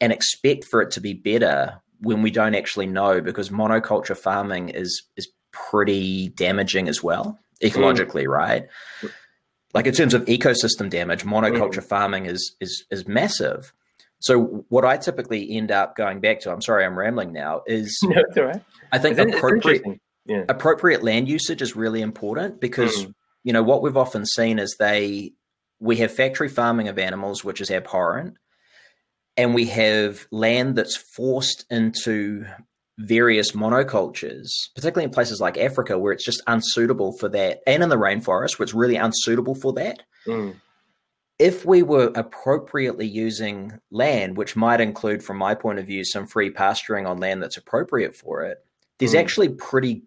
and 0.00 0.12
expect 0.12 0.64
for 0.70 0.80
it 0.82 0.90
to 0.92 1.00
be 1.00 1.14
better 1.14 1.80
when 2.00 2.22
we 2.22 2.30
don't 2.30 2.54
actually 2.54 2.86
know 2.86 3.20
because 3.20 3.48
monoculture 3.50 4.16
farming 4.16 4.68
is 4.68 5.02
is 5.16 5.28
pretty 5.52 6.28
damaging 6.30 6.88
as 6.88 7.02
well 7.02 7.38
ecologically, 7.62 8.26
right? 8.26 8.66
Like 9.74 9.86
in 9.86 9.94
terms 9.94 10.14
of 10.14 10.24
ecosystem 10.26 10.88
damage, 10.90 11.24
monoculture 11.24 11.82
farming 11.82 12.26
is 12.26 12.54
is 12.60 12.84
is 12.90 13.06
massive. 13.06 13.72
So 14.20 14.64
what 14.68 14.84
I 14.84 14.96
typically 14.96 15.56
end 15.56 15.70
up 15.70 15.94
going 15.94 16.18
back 16.20 16.40
to, 16.40 16.50
I'm 16.52 16.60
sorry, 16.62 16.84
I'm 16.84 16.98
rambling 16.98 17.32
now, 17.32 17.62
is 17.66 17.96
no, 18.02 18.20
it's 18.28 18.36
all 18.36 18.44
right. 18.44 18.62
I 18.90 18.98
think 18.98 19.18
It's, 19.18 19.34
appropriate. 19.36 19.82
Yeah. 20.26 20.44
appropriate 20.48 21.02
land 21.04 21.28
usage 21.28 21.62
is 21.62 21.74
really 21.76 22.02
important 22.02 22.60
because 22.60 22.94
Mm. 22.96 23.14
you 23.44 23.52
know 23.52 23.62
what 23.62 23.82
we've 23.82 23.96
often 23.96 24.26
seen 24.26 24.58
is 24.58 24.76
they 24.78 25.32
we 25.80 25.96
have 25.98 26.12
factory 26.12 26.48
farming 26.48 26.88
of 26.88 26.98
animals 26.98 27.44
which 27.44 27.60
is 27.60 27.70
abhorrent 27.70 28.36
and 29.36 29.54
we 29.54 29.66
have 29.66 30.26
land 30.32 30.74
that's 30.76 30.96
forced 30.96 31.64
into 31.70 32.44
various 32.98 33.52
monocultures 33.52 34.48
particularly 34.74 35.04
in 35.04 35.10
places 35.10 35.40
like 35.40 35.56
africa 35.56 35.98
where 35.98 36.12
it's 36.12 36.24
just 36.24 36.42
unsuitable 36.48 37.12
for 37.18 37.28
that 37.28 37.60
and 37.66 37.82
in 37.82 37.88
the 37.88 37.96
rainforest 37.96 38.58
where 38.58 38.64
it's 38.64 38.74
really 38.74 38.96
unsuitable 38.96 39.54
for 39.54 39.72
that 39.72 40.02
Mm. 40.26 40.56
if 41.38 41.64
we 41.64 41.82
were 41.82 42.10
appropriately 42.16 43.06
using 43.06 43.78
land, 43.92 44.36
which 44.36 44.56
might 44.56 44.80
include, 44.80 45.22
from 45.22 45.36
my 45.38 45.54
point 45.54 45.78
of 45.78 45.86
view, 45.86 46.04
some 46.04 46.26
free 46.26 46.50
pasturing 46.50 47.06
on 47.06 47.18
land 47.18 47.40
that's 47.42 47.56
appropriate 47.56 48.16
for 48.16 48.42
it, 48.42 48.58
there's 48.98 49.14
Mm. 49.14 49.20
actually 49.20 49.48
pretty 49.50 50.02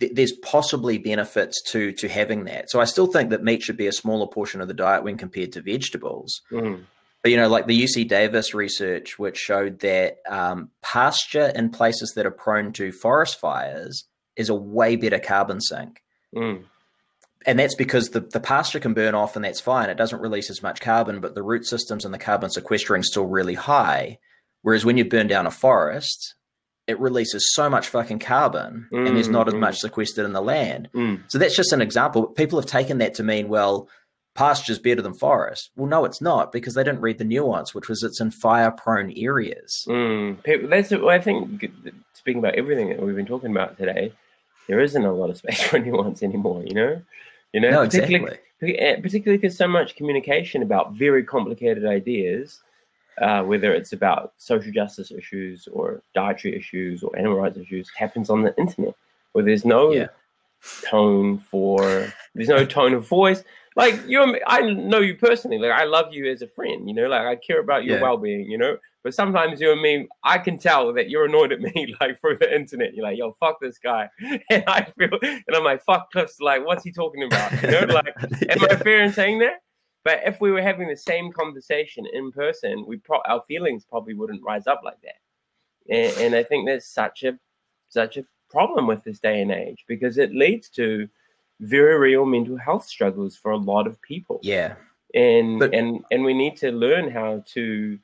there's 0.00 0.32
possibly 0.42 0.98
benefits 0.98 1.62
to 1.70 1.92
to 1.92 2.08
having 2.08 2.44
that. 2.46 2.68
So 2.68 2.80
I 2.80 2.84
still 2.84 3.06
think 3.06 3.30
that 3.30 3.44
meat 3.44 3.62
should 3.62 3.76
be 3.76 3.86
a 3.86 3.92
smaller 3.92 4.26
portion 4.26 4.60
of 4.60 4.66
the 4.66 4.74
diet 4.74 5.04
when 5.04 5.16
compared 5.16 5.52
to 5.52 5.62
vegetables. 5.62 6.42
Mm. 6.50 6.80
But 7.24 7.30
you 7.32 7.36
know, 7.38 7.48
like 7.48 7.66
the 7.66 7.82
UC 7.82 8.06
Davis 8.06 8.54
research, 8.54 9.18
which 9.18 9.36
showed 9.38 9.80
that 9.80 10.18
um, 10.28 10.70
pasture 10.82 11.50
in 11.56 11.70
places 11.70 12.12
that 12.14 12.26
are 12.26 12.30
prone 12.30 12.72
to 12.74 12.92
forest 12.92 13.40
fires 13.40 14.04
is 14.36 14.48
a 14.50 14.54
way 14.54 14.94
better 14.96 15.18
carbon 15.18 15.60
sink 15.60 16.02
Mm. 16.36 16.64
and 17.46 17.58
that's 17.58 17.76
because 17.76 18.10
the, 18.10 18.20
the 18.20 18.40
pasture 18.40 18.80
can 18.80 18.92
burn 18.92 19.14
off 19.14 19.36
and 19.36 19.44
that's 19.44 19.60
fine. 19.60 19.88
It 19.88 19.96
doesn't 19.96 20.20
release 20.20 20.50
as 20.50 20.62
much 20.62 20.80
carbon, 20.80 21.20
but 21.20 21.34
the 21.34 21.42
root 21.42 21.64
systems 21.66 22.04
and 22.04 22.12
the 22.12 22.18
carbon 22.18 22.50
sequestering 22.50 23.00
is 23.00 23.08
still 23.08 23.26
really 23.26 23.54
high. 23.54 24.18
Whereas 24.62 24.84
when 24.84 24.96
you 24.98 25.04
burn 25.04 25.26
down 25.28 25.46
a 25.46 25.50
forest, 25.50 26.34
it 26.86 26.98
releases 27.00 27.54
so 27.54 27.70
much 27.70 27.88
fucking 27.88 28.18
carbon 28.18 28.88
and 28.92 29.06
there's 29.16 29.28
not 29.28 29.48
as 29.48 29.54
Mm, 29.54 29.58
mm. 29.58 29.60
much 29.60 29.78
sequestered 29.78 30.24
in 30.26 30.32
the 30.34 30.42
land. 30.42 30.88
Mm. 30.94 31.22
So 31.28 31.38
that's 31.38 31.56
just 31.56 31.72
an 31.72 31.80
example. 31.80 32.26
People 32.26 32.58
have 32.60 32.66
taken 32.68 32.98
that 32.98 33.14
to 33.14 33.22
mean, 33.22 33.48
well, 33.48 33.88
pasture's 34.34 34.78
better 34.78 35.00
than 35.02 35.14
forest. 35.14 35.70
Well, 35.76 35.88
no, 35.88 36.04
it's 36.04 36.20
not 36.20 36.52
because 36.52 36.74
they 36.74 36.84
didn't 36.84 37.00
read 37.00 37.18
the 37.18 37.24
nuance, 37.24 37.74
which 37.74 37.88
was 37.88 38.02
it's 38.02 38.20
in 38.20 38.30
fire 38.30 38.70
prone 38.70 39.12
areas. 39.16 39.86
Mm. 39.88 40.68
That's 40.68 40.92
I 40.92 41.18
think. 41.18 41.64
Speaking 42.14 42.38
about 42.40 42.54
everything 42.54 42.88
that 42.88 43.00
we've 43.02 43.14
been 43.16 43.26
talking 43.26 43.50
about 43.50 43.76
today, 43.78 44.12
there 44.66 44.80
isn't 44.80 45.04
a 45.04 45.12
lot 45.12 45.30
of 45.30 45.36
space 45.36 45.62
for 45.68 45.78
nuance 45.78 46.22
anymore. 46.22 46.62
You 46.66 46.74
know, 46.74 47.02
you 47.52 47.60
know, 47.60 47.70
No, 47.70 47.84
particularly 47.84 48.38
exactly. 48.60 48.78
eh, 48.78 49.00
particularly 49.00 49.38
because 49.38 49.56
so 49.56 49.68
much 49.68 49.94
communication 49.96 50.62
about 50.62 50.92
very 50.94 51.22
complicated 51.22 51.84
ideas, 51.84 52.62
uh, 53.20 53.42
whether 53.42 53.72
it's 53.74 53.92
about 53.92 54.32
social 54.38 54.72
justice 54.72 55.12
issues 55.12 55.68
or 55.70 56.02
dietary 56.14 56.56
issues 56.56 57.02
or 57.02 57.16
animal 57.16 57.36
rights 57.38 57.58
issues, 57.58 57.90
happens 57.96 58.30
on 58.30 58.42
the 58.42 58.56
internet, 58.56 58.94
where 59.32 59.44
there's 59.44 59.64
no 59.64 59.92
Yeah. 59.92 60.08
tone 60.82 61.38
for 61.38 62.12
there's 62.34 62.48
no 62.48 62.64
tone 62.64 62.94
of 62.94 63.06
voice. 63.06 63.44
Like 63.76 64.06
you, 64.06 64.38
I 64.46 64.60
know 64.72 65.00
you 65.00 65.16
personally. 65.16 65.58
Like 65.58 65.72
I 65.72 65.84
love 65.84 66.12
you 66.12 66.30
as 66.30 66.42
a 66.42 66.48
friend. 66.48 66.88
You 66.88 66.94
know, 66.94 67.08
like 67.08 67.22
I 67.22 67.36
care 67.36 67.60
about 67.60 67.84
your 67.84 67.96
Yeah. 67.96 68.02
well-being. 68.02 68.48
You 68.48 68.56
know, 68.58 68.78
but 69.02 69.14
sometimes 69.14 69.60
you 69.60 69.72
and 69.72 69.82
me, 69.82 70.06
I 70.22 70.38
can 70.38 70.58
tell 70.58 70.92
that 70.92 71.10
you're 71.10 71.24
annoyed 71.24 71.52
at 71.52 71.60
me, 71.60 71.94
like 72.00 72.20
through 72.20 72.38
the 72.38 72.54
internet. 72.54 72.94
You're 72.94 73.04
like, 73.04 73.18
"Yo, 73.18 73.32
fuck 73.40 73.60
this 73.60 73.78
guy," 73.78 74.08
and 74.50 74.62
I 74.68 74.84
feel, 74.96 75.10
and 75.22 75.56
I'm 75.56 75.64
like, 75.64 75.82
"Fuck 75.84 76.12
Cliff's." 76.12 76.40
Like, 76.40 76.64
what's 76.64 76.84
he 76.84 76.92
talking 76.92 77.24
about? 77.24 77.50
You 77.62 77.70
know, 77.72 77.80
like, 77.94 78.14
am 78.48 78.64
I 78.70 78.76
fair 78.76 79.02
in 79.02 79.12
saying 79.12 79.40
that? 79.40 79.62
But 80.04 80.20
if 80.24 80.40
we 80.40 80.52
were 80.52 80.62
having 80.62 80.86
the 80.88 80.96
same 80.96 81.32
conversation 81.32 82.06
in 82.12 82.30
person, 82.30 82.84
we 82.86 82.98
pro- 82.98 83.22
our 83.26 83.42
feelings 83.48 83.84
probably 83.84 84.14
wouldn't 84.14 84.42
rise 84.44 84.66
up 84.66 84.82
like 84.84 85.00
that. 85.02 85.16
And, 85.92 86.16
and 86.18 86.34
I 86.34 86.42
think 86.44 86.66
that's 86.68 86.86
such 86.88 87.24
a 87.24 87.38
such 87.88 88.18
a 88.18 88.24
problem 88.50 88.86
with 88.86 89.02
this 89.02 89.18
day 89.18 89.40
and 89.42 89.50
age 89.50 89.84
because 89.88 90.16
it 90.18 90.32
leads 90.32 90.68
to 90.70 91.08
very 91.60 91.98
real 91.98 92.26
mental 92.26 92.56
health 92.58 92.84
struggles 92.86 93.36
for 93.36 93.50
a 93.52 93.56
lot 93.56 93.86
of 93.86 94.00
people. 94.02 94.40
Yeah. 94.42 94.74
And 95.14 95.60
But- 95.60 95.74
and 95.74 96.04
and 96.10 96.24
we 96.24 96.34
need 96.34 96.56
to 96.58 96.70
learn 96.72 97.10
how 97.10 97.42
to 97.54 97.98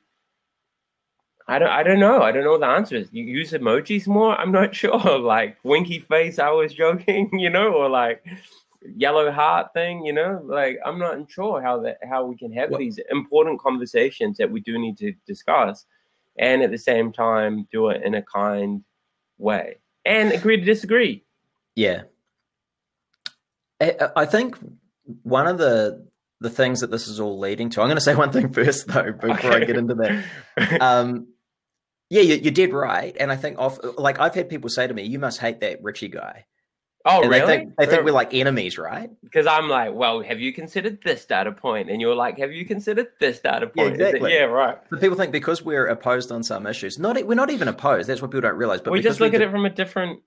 I 1.47 1.59
don't 1.59 1.69
I 1.69 1.83
don't 1.83 1.99
know. 1.99 2.21
I 2.21 2.31
don't 2.31 2.43
know 2.43 2.51
what 2.51 2.61
the 2.61 2.67
answer 2.67 2.95
is. 2.95 3.09
You 3.11 3.23
use 3.23 3.51
emojis 3.51 4.07
more? 4.07 4.39
I'm 4.39 4.51
not 4.51 4.73
sure. 4.81 5.19
Like 5.19 5.57
winky 5.63 5.99
face, 5.99 6.39
I 6.39 6.49
was 6.51 6.73
joking, 6.73 7.29
you 7.39 7.49
know, 7.49 7.73
or 7.73 7.89
like 7.89 8.23
yellow 8.95 9.31
heart 9.31 9.73
thing, 9.73 10.05
you 10.05 10.13
know? 10.13 10.41
Like 10.45 10.79
I'm 10.85 10.97
not 10.99 11.29
sure 11.29 11.61
how 11.61 11.79
that 11.81 11.97
how 12.09 12.25
we 12.25 12.37
can 12.37 12.51
have 12.53 12.69
Well- 12.69 12.79
these 12.79 12.99
important 13.09 13.59
conversations 13.59 14.37
that 14.37 14.49
we 14.49 14.61
do 14.61 14.77
need 14.79 14.97
to 14.99 15.11
discuss 15.27 15.85
and 16.39 16.61
at 16.63 16.71
the 16.71 16.77
same 16.77 17.11
time 17.11 17.67
do 17.71 17.89
it 17.89 18.01
in 18.03 18.13
a 18.15 18.21
kind 18.21 18.83
way. 19.37 19.77
And 20.05 20.31
agree 20.31 20.57
to 20.57 20.63
disagree. 20.63 21.25
Yeah. 21.75 22.03
I, 23.81 24.09
I 24.15 24.25
think 24.25 24.57
one 25.23 25.47
of 25.47 25.57
the 25.57 26.07
the 26.39 26.49
things 26.49 26.79
that 26.81 26.89
this 26.91 27.07
is 27.07 27.19
all 27.19 27.39
leading 27.39 27.69
to. 27.69 27.81
I'm 27.81 27.87
going 27.87 27.97
to 27.97 28.01
say 28.01 28.15
one 28.25 28.31
thing 28.31 28.51
first, 28.51 28.87
though, 28.87 29.11
before 29.11 29.51
I 29.51 29.59
get 29.59 29.77
into 29.77 29.95
that. 29.95 30.81
Um, 30.81 31.27
yeah, 32.09 32.21
you, 32.21 32.35
you 32.35 32.51
did 32.51 32.73
right, 32.73 33.15
and 33.17 33.31
I 33.31 33.37
think 33.37 33.57
off 33.57 33.79
like 33.97 34.19
I've 34.19 34.35
had 34.35 34.49
people 34.49 34.69
say 34.69 34.85
to 34.85 34.93
me, 34.93 35.03
"You 35.03 35.17
must 35.17 35.39
hate 35.39 35.61
that 35.61 35.81
Richie 35.81 36.09
guy," 36.09 36.45
oh, 37.05 37.21
and 37.21 37.31
really? 37.31 37.39
they 37.39 37.47
think 37.47 37.75
they 37.77 37.85
think 37.85 38.03
we're 38.03 38.11
like 38.11 38.33
enemies, 38.33 38.77
right? 38.77 39.09
because 39.23 39.47
I'm 39.47 39.69
like, 39.69 39.93
well, 39.93 40.21
have 40.21 40.41
you 40.41 40.51
considered 40.51 40.99
this 41.05 41.23
data 41.23 41.53
point? 41.53 41.89
And 41.89 42.01
you're 42.01 42.15
like, 42.15 42.37
have 42.39 42.51
you 42.51 42.65
considered 42.65 43.07
this 43.21 43.39
data 43.39 43.67
point? 43.67 43.93
It- 43.93 44.01
exactly. 44.01 44.33
yeah, 44.33 44.41
right. 44.41 44.77
But 44.89 44.99
people 44.99 45.15
think 45.15 45.31
because 45.31 45.63
we're 45.63 45.87
opposed 45.87 46.33
on 46.33 46.43
some 46.43 46.67
issues, 46.67 46.99
not 46.99 47.23
we're 47.25 47.35
not 47.35 47.49
even 47.49 47.69
opposed. 47.69 48.09
That's 48.09 48.21
what 48.21 48.31
people 48.31 48.41
don't 48.41 48.57
realize. 48.57 48.81
But 48.81 48.91
we 48.91 49.01
just 49.01 49.21
look 49.21 49.33
at 49.33 49.37
de- 49.37 49.45
it 49.45 49.51
from 49.51 49.65
a 49.65 49.69
different 49.69 50.19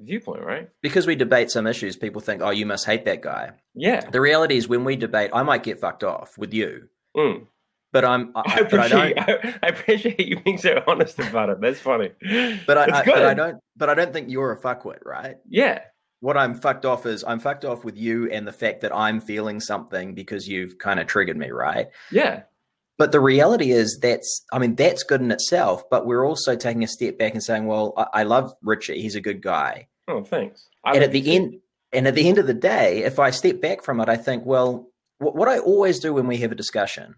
viewpoint, 0.00 0.42
right? 0.44 0.68
because 0.82 1.06
we 1.06 1.14
debate 1.16 1.50
some 1.50 1.66
issues, 1.66 1.96
people 1.96 2.20
think, 2.20 2.42
"Oh, 2.42 2.50
you 2.50 2.66
must 2.66 2.86
hate 2.86 3.04
that 3.06 3.22
guy." 3.22 3.52
Yeah. 3.74 4.00
The 4.10 4.20
reality 4.20 4.56
is, 4.56 4.68
when 4.68 4.84
we 4.84 4.96
debate, 4.96 5.30
I 5.32 5.42
might 5.42 5.62
get 5.62 5.78
fucked 5.80 6.04
off 6.04 6.36
with 6.38 6.52
you, 6.52 6.88
Mm. 7.16 7.46
but 7.92 8.04
I'm, 8.04 8.32
I 8.34 8.42
I, 8.46 8.62
but 8.62 8.80
I 8.80 8.88
don't. 8.88 9.18
appreciate, 9.18 9.54
I, 9.62 9.66
appreciate 9.68 10.20
you 10.20 10.40
being 10.40 10.58
so 10.58 10.82
honest 10.86 11.18
about 11.18 11.50
it. 11.50 11.60
That's 11.60 11.80
funny. 11.80 12.10
But 12.66 12.78
I, 12.78 13.00
I, 13.00 13.04
but 13.04 13.22
I 13.26 13.34
don't. 13.34 13.58
But 13.76 13.90
I 13.90 13.94
don't 13.94 14.12
think 14.12 14.30
you're 14.30 14.52
a 14.52 14.60
fuckwit, 14.60 15.04
right? 15.04 15.36
Yeah. 15.48 15.80
What 16.20 16.36
I'm 16.36 16.54
fucked 16.54 16.84
off 16.86 17.04
is 17.04 17.24
I'm 17.26 17.40
fucked 17.40 17.64
off 17.64 17.84
with 17.84 17.96
you 17.96 18.30
and 18.30 18.46
the 18.46 18.52
fact 18.52 18.82
that 18.82 18.94
I'm 18.94 19.20
feeling 19.20 19.58
something 19.58 20.14
because 20.14 20.46
you've 20.48 20.78
kind 20.78 21.00
of 21.00 21.08
triggered 21.08 21.36
me, 21.36 21.50
right? 21.50 21.88
Yeah. 22.12 22.42
But 23.02 23.10
the 23.10 23.18
reality 23.18 23.72
is 23.72 23.98
that's 24.00 24.44
I 24.52 24.60
mean 24.60 24.76
that's 24.76 25.02
good 25.02 25.20
in 25.20 25.32
itself. 25.32 25.82
But 25.90 26.06
we're 26.06 26.24
also 26.24 26.54
taking 26.54 26.84
a 26.84 26.86
step 26.86 27.18
back 27.18 27.32
and 27.32 27.42
saying, 27.42 27.66
well, 27.66 27.94
I, 27.96 28.20
I 28.20 28.22
love 28.22 28.54
Richie. 28.62 29.02
He's 29.02 29.16
a 29.16 29.20
good 29.20 29.42
guy. 29.42 29.88
Oh, 30.06 30.22
thanks. 30.22 30.68
I 30.84 30.92
and 30.94 31.02
at 31.02 31.10
the 31.10 31.34
end, 31.34 31.56
and 31.92 32.06
at 32.06 32.14
the 32.14 32.28
end 32.28 32.38
of 32.38 32.46
the 32.46 32.54
day, 32.54 33.02
if 33.02 33.18
I 33.18 33.30
step 33.30 33.60
back 33.60 33.82
from 33.82 33.98
it, 33.98 34.08
I 34.08 34.16
think, 34.16 34.46
well, 34.46 34.88
what, 35.18 35.34
what 35.34 35.48
I 35.48 35.58
always 35.58 35.98
do 35.98 36.14
when 36.14 36.28
we 36.28 36.36
have 36.36 36.52
a 36.52 36.54
discussion 36.54 37.16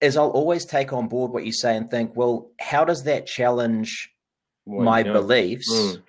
is 0.00 0.16
I'll 0.16 0.30
always 0.30 0.64
take 0.64 0.92
on 0.92 1.06
board 1.06 1.30
what 1.30 1.46
you 1.46 1.52
say 1.52 1.76
and 1.76 1.88
think, 1.88 2.16
well, 2.16 2.50
how 2.58 2.84
does 2.84 3.04
that 3.04 3.28
challenge 3.28 4.10
Well, 4.66 4.84
my 4.84 4.98
you 4.98 5.04
know. 5.04 5.12
beliefs? 5.12 5.72
Mm. 5.72 6.02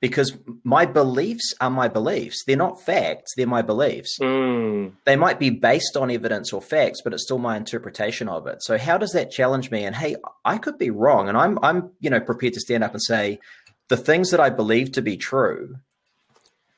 Because 0.00 0.38
my 0.62 0.86
beliefs 0.86 1.54
are 1.60 1.70
my 1.70 1.88
beliefs. 1.88 2.44
They're 2.46 2.56
not 2.56 2.80
facts, 2.80 3.32
they're 3.36 3.48
my 3.48 3.62
beliefs. 3.62 4.16
Mm. 4.20 4.92
They 5.04 5.16
might 5.16 5.40
be 5.40 5.50
based 5.50 5.96
on 5.96 6.10
evidence 6.10 6.52
or 6.52 6.62
facts, 6.62 7.00
but 7.02 7.12
it's 7.12 7.24
still 7.24 7.38
my 7.38 7.56
interpretation 7.56 8.28
of 8.28 8.46
it. 8.46 8.62
So 8.62 8.78
how 8.78 8.96
does 8.96 9.10
that 9.12 9.32
challenge 9.32 9.72
me? 9.72 9.84
And 9.84 9.96
hey, 9.96 10.14
I 10.44 10.58
could 10.58 10.78
be 10.78 10.90
wrong. 10.90 11.28
And 11.28 11.36
I'm 11.36 11.58
I'm, 11.62 11.90
you 12.00 12.10
know, 12.10 12.20
prepared 12.20 12.54
to 12.54 12.60
stand 12.60 12.84
up 12.84 12.92
and 12.92 13.02
say 13.02 13.40
the 13.88 13.96
things 13.96 14.30
that 14.30 14.38
I 14.40 14.50
believe 14.50 14.92
to 14.92 15.02
be 15.02 15.16
true, 15.16 15.76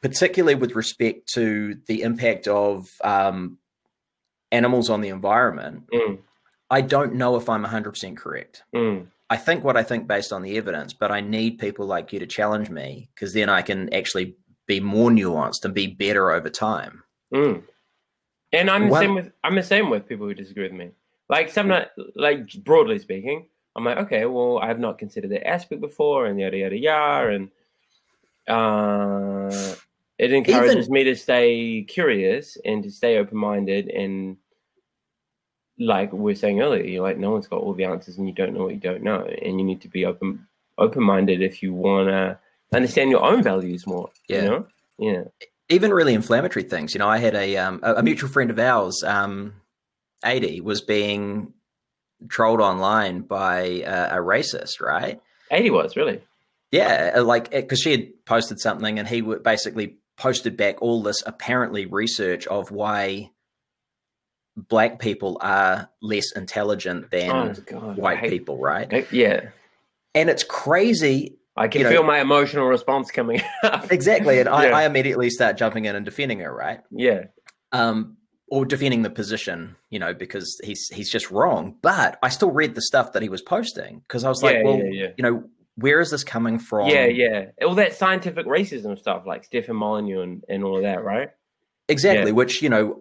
particularly 0.00 0.54
with 0.54 0.74
respect 0.74 1.28
to 1.34 1.76
the 1.86 2.02
impact 2.02 2.48
of 2.48 2.88
um, 3.04 3.58
animals 4.50 4.88
on 4.88 5.00
the 5.02 5.08
environment, 5.10 5.84
Mm. 5.92 6.18
I 6.72 6.82
don't 6.82 7.14
know 7.14 7.34
if 7.34 7.48
I'm 7.48 7.64
100% 7.64 8.16
correct. 8.16 8.62
Mm. 8.72 9.08
I 9.30 9.36
think 9.36 9.62
what 9.62 9.76
I 9.76 9.84
think 9.84 10.08
based 10.08 10.32
on 10.32 10.42
the 10.42 10.58
evidence, 10.58 10.92
but 10.92 11.12
I 11.12 11.20
need 11.20 11.60
people 11.60 11.86
like 11.86 12.12
you 12.12 12.18
to 12.18 12.26
challenge 12.26 12.68
me 12.68 13.08
because 13.14 13.32
then 13.32 13.48
I 13.48 13.62
can 13.62 13.92
actually 13.94 14.34
be 14.66 14.80
more 14.80 15.10
nuanced 15.10 15.64
and 15.64 15.72
be 15.72 15.86
better 15.86 16.32
over 16.32 16.50
time. 16.50 17.04
Mm. 17.32 17.62
And 18.52 18.68
I'm 18.68 18.88
the 18.90 18.98
same 18.98 19.14
with 19.14 19.32
I'm 19.44 19.54
the 19.54 19.62
same 19.62 19.88
with 19.88 20.08
people 20.08 20.26
who 20.26 20.34
disagree 20.34 20.64
with 20.64 20.72
me. 20.72 20.90
Like 21.28 21.48
sometimes, 21.48 21.86
like 22.16 22.52
broadly 22.64 22.98
speaking, 22.98 23.46
I'm 23.76 23.84
like, 23.84 23.98
okay, 23.98 24.26
well, 24.26 24.58
I 24.58 24.66
have 24.66 24.80
not 24.80 24.98
considered 24.98 25.30
that 25.30 25.46
aspect 25.46 25.80
before, 25.80 26.26
and 26.26 26.40
yada 26.40 26.56
yada 26.56 26.76
yada, 26.76 27.28
and 27.28 27.50
uh, 28.48 29.76
it 30.18 30.32
encourages 30.32 30.90
me 30.90 31.04
to 31.04 31.14
stay 31.14 31.84
curious 31.88 32.58
and 32.64 32.82
to 32.82 32.90
stay 32.90 33.18
open 33.18 33.38
minded, 33.38 33.88
and 33.90 34.36
like 35.80 36.12
we 36.12 36.18
were 36.18 36.34
saying 36.34 36.60
earlier, 36.60 36.84
you're 36.84 37.02
like, 37.02 37.18
no 37.18 37.30
one's 37.32 37.48
got 37.48 37.60
all 37.60 37.74
the 37.74 37.84
answers, 37.84 38.18
and 38.18 38.28
you 38.28 38.34
don't 38.34 38.54
know 38.54 38.64
what 38.64 38.74
you 38.74 38.80
don't 38.80 39.02
know, 39.02 39.24
and 39.24 39.58
you 39.58 39.64
need 39.64 39.80
to 39.80 39.88
be 39.88 40.04
open 40.04 40.46
open 40.78 41.02
minded 41.02 41.42
if 41.42 41.62
you 41.62 41.74
wanna 41.74 42.38
understand 42.72 43.10
your 43.10 43.24
own 43.24 43.42
values 43.42 43.86
more. 43.86 44.10
Yeah. 44.28 44.42
You 44.42 44.48
know? 44.48 44.66
Yeah. 44.98 45.24
even 45.68 45.92
really 45.92 46.14
inflammatory 46.14 46.62
things. 46.64 46.94
You 46.94 46.98
know, 46.98 47.08
I 47.08 47.18
had 47.18 47.34
a 47.34 47.56
um, 47.56 47.80
a 47.82 48.02
mutual 48.02 48.28
friend 48.28 48.50
of 48.50 48.58
ours, 48.58 49.02
um, 49.04 49.54
eighty, 50.24 50.60
was 50.60 50.82
being 50.82 51.54
trolled 52.28 52.60
online 52.60 53.22
by 53.22 53.60
a, 53.60 54.18
a 54.18 54.22
racist, 54.22 54.80
right? 54.80 55.20
80 55.50 55.70
was 55.70 55.96
really. 55.96 56.22
Yeah, 56.70 57.12
uh, 57.16 57.24
like 57.24 57.50
because 57.50 57.80
she 57.80 57.90
had 57.90 58.24
posted 58.26 58.60
something, 58.60 58.98
and 58.98 59.08
he 59.08 59.22
would 59.22 59.42
basically 59.42 59.96
posted 60.16 60.56
back 60.56 60.80
all 60.80 61.02
this 61.02 61.22
apparently 61.26 61.86
research 61.86 62.46
of 62.46 62.70
why 62.70 63.30
black 64.68 64.98
people 64.98 65.38
are 65.40 65.88
less 66.02 66.32
intelligent 66.36 67.10
than 67.10 67.30
Oh, 67.30 67.54
God. 67.66 67.96
White 67.96 68.18
hate- 68.18 68.30
people, 68.30 68.58
right? 68.58 68.92
I- 68.92 69.06
yeah. 69.10 69.50
And 70.14 70.28
it's 70.28 70.42
crazy 70.44 71.36
I 71.56 71.68
can 71.68 71.80
You 71.80 71.84
know- 71.84 71.90
feel 71.90 72.02
my 72.04 72.20
emotional 72.20 72.66
response 72.66 73.10
coming 73.10 73.42
up. 73.62 73.90
Exactly. 73.92 74.38
And 74.38 74.48
I, 74.48 74.68
Yeah. 74.68 74.76
I 74.76 74.84
immediately 74.86 75.30
start 75.30 75.56
jumping 75.56 75.84
in 75.84 75.94
and 75.96 76.04
defending 76.04 76.40
her, 76.40 76.54
right? 76.54 76.80
Yeah. 76.90 77.24
Um, 77.72 78.16
or 78.48 78.64
defending 78.64 79.02
the 79.02 79.10
position, 79.10 79.76
you 79.90 79.98
know, 80.00 80.12
because 80.14 80.60
he's 80.64 80.88
he's 80.88 81.10
just 81.10 81.30
wrong. 81.30 81.76
But 81.82 82.18
I 82.22 82.28
still 82.30 82.50
read 82.50 82.74
the 82.74 82.82
stuff 82.82 83.12
that 83.12 83.22
he 83.22 83.28
was 83.28 83.42
posting 83.42 84.00
because 84.00 84.24
I 84.24 84.28
was 84.28 84.42
like, 84.42 84.56
Yeah, 84.56 84.62
well, 84.64 84.78
yeah, 84.84 85.08
you 85.16 85.22
know, 85.22 85.44
where 85.76 86.00
is 86.00 86.10
this 86.10 86.24
coming 86.24 86.58
from? 86.58 86.88
Yeah, 86.88 87.04
yeah. 87.06 87.46
All 87.64 87.76
that 87.76 87.94
scientific 87.94 88.46
racism 88.46 88.98
stuff, 88.98 89.24
like 89.24 89.44
Stefan 89.44 89.76
Molyneux 89.76 90.20
and, 90.22 90.44
and 90.48 90.64
all 90.64 90.76
of 90.76 90.82
that, 90.82 91.04
right? 91.04 91.30
Exactly. 91.88 92.32
Which, 92.32 92.60
you 92.62 92.68
know, 92.68 92.84
I, 92.92 92.94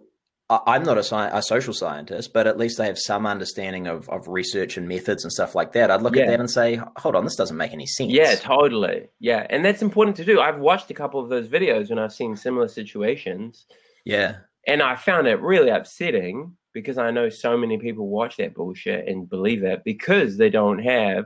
I'm 0.50 0.82
not 0.84 0.98
a, 0.98 1.04
sci- 1.04 1.30
a 1.32 1.42
social 1.44 1.74
scientist, 1.74 2.34
but 2.34 2.48
at 2.48 2.58
least 2.58 2.80
I 2.80 2.86
have 2.88 2.98
some 2.98 3.28
understanding 3.28 3.86
of, 3.86 4.10
of 4.10 4.28
research 4.28 4.78
and 4.78 4.88
methods 4.88 5.24
and 5.24 5.32
stuff 5.32 5.54
like 5.54 5.74
that. 5.74 5.92
I'd 5.92 6.02
look 6.02 6.16
Yeah. 6.16 6.24
at 6.24 6.28
that 6.30 6.40
and 6.40 6.50
say, 6.50 6.82
hold 6.98 7.16
on, 7.16 7.24
this 7.24 7.36
doesn't 7.36 7.56
make 7.56 7.72
any 7.72 7.86
sense. 7.86 8.12
Yeah, 8.12 8.34
totally. 8.36 9.10
Yeah. 9.20 9.46
And 9.50 9.64
that's 9.64 9.84
important 9.84 10.18
to 10.18 10.26
do. 10.26 10.40
I've 10.40 10.60
watched 10.60 10.90
a 10.90 10.96
couple 10.96 11.20
of 11.20 11.30
those 11.30 11.48
videos 11.48 11.90
when 11.90 12.00
I've 12.00 12.14
seen 12.14 12.36
similar 12.36 12.68
situations, 12.68 13.68
yeah. 14.06 14.38
and 14.66 14.82
I 14.82 14.96
found 14.96 15.28
it 15.28 15.40
really 15.40 15.70
upsetting 15.70 16.56
because 16.74 16.98
I 16.98 17.12
know 17.12 17.30
so 17.30 17.56
many 17.56 17.78
people 17.78 18.08
watch 18.08 18.38
that 18.38 18.56
bullshit 18.56 19.08
and 19.08 19.30
believe 19.30 19.64
it 19.64 19.84
because 19.84 20.38
they 20.38 20.50
don't 20.50 20.80
have 20.80 21.26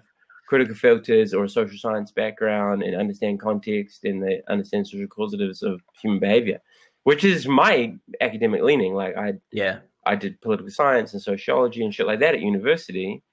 critical 0.49 0.76
filters 0.76 1.34
or 1.34 1.45
a 1.45 1.49
social 1.49 1.78
science 1.78 2.11
background 2.11 2.84
and 2.84 2.95
understand 2.95 3.39
context 3.39 4.03
and 4.03 4.21
they 4.21 4.41
understand 4.49 4.86
social 4.88 5.07
causatives 5.07 5.63
of 5.63 5.82
human 6.01 6.19
behavior, 6.19 6.59
which 7.03 7.23
is 7.23 7.47
my 7.47 7.95
academic 8.21 8.61
leaning. 8.63 8.93
Like 8.93 9.15
I 9.17 9.33
Yeah. 9.51 9.79
I 10.05 10.15
did 10.15 10.41
political 10.41 10.69
science 10.69 11.13
and 11.13 11.21
sociology 11.21 11.83
and 11.83 11.93
shit 11.93 12.07
like 12.07 12.19
that 12.19 12.35
at 12.35 12.41
university. 12.41 13.23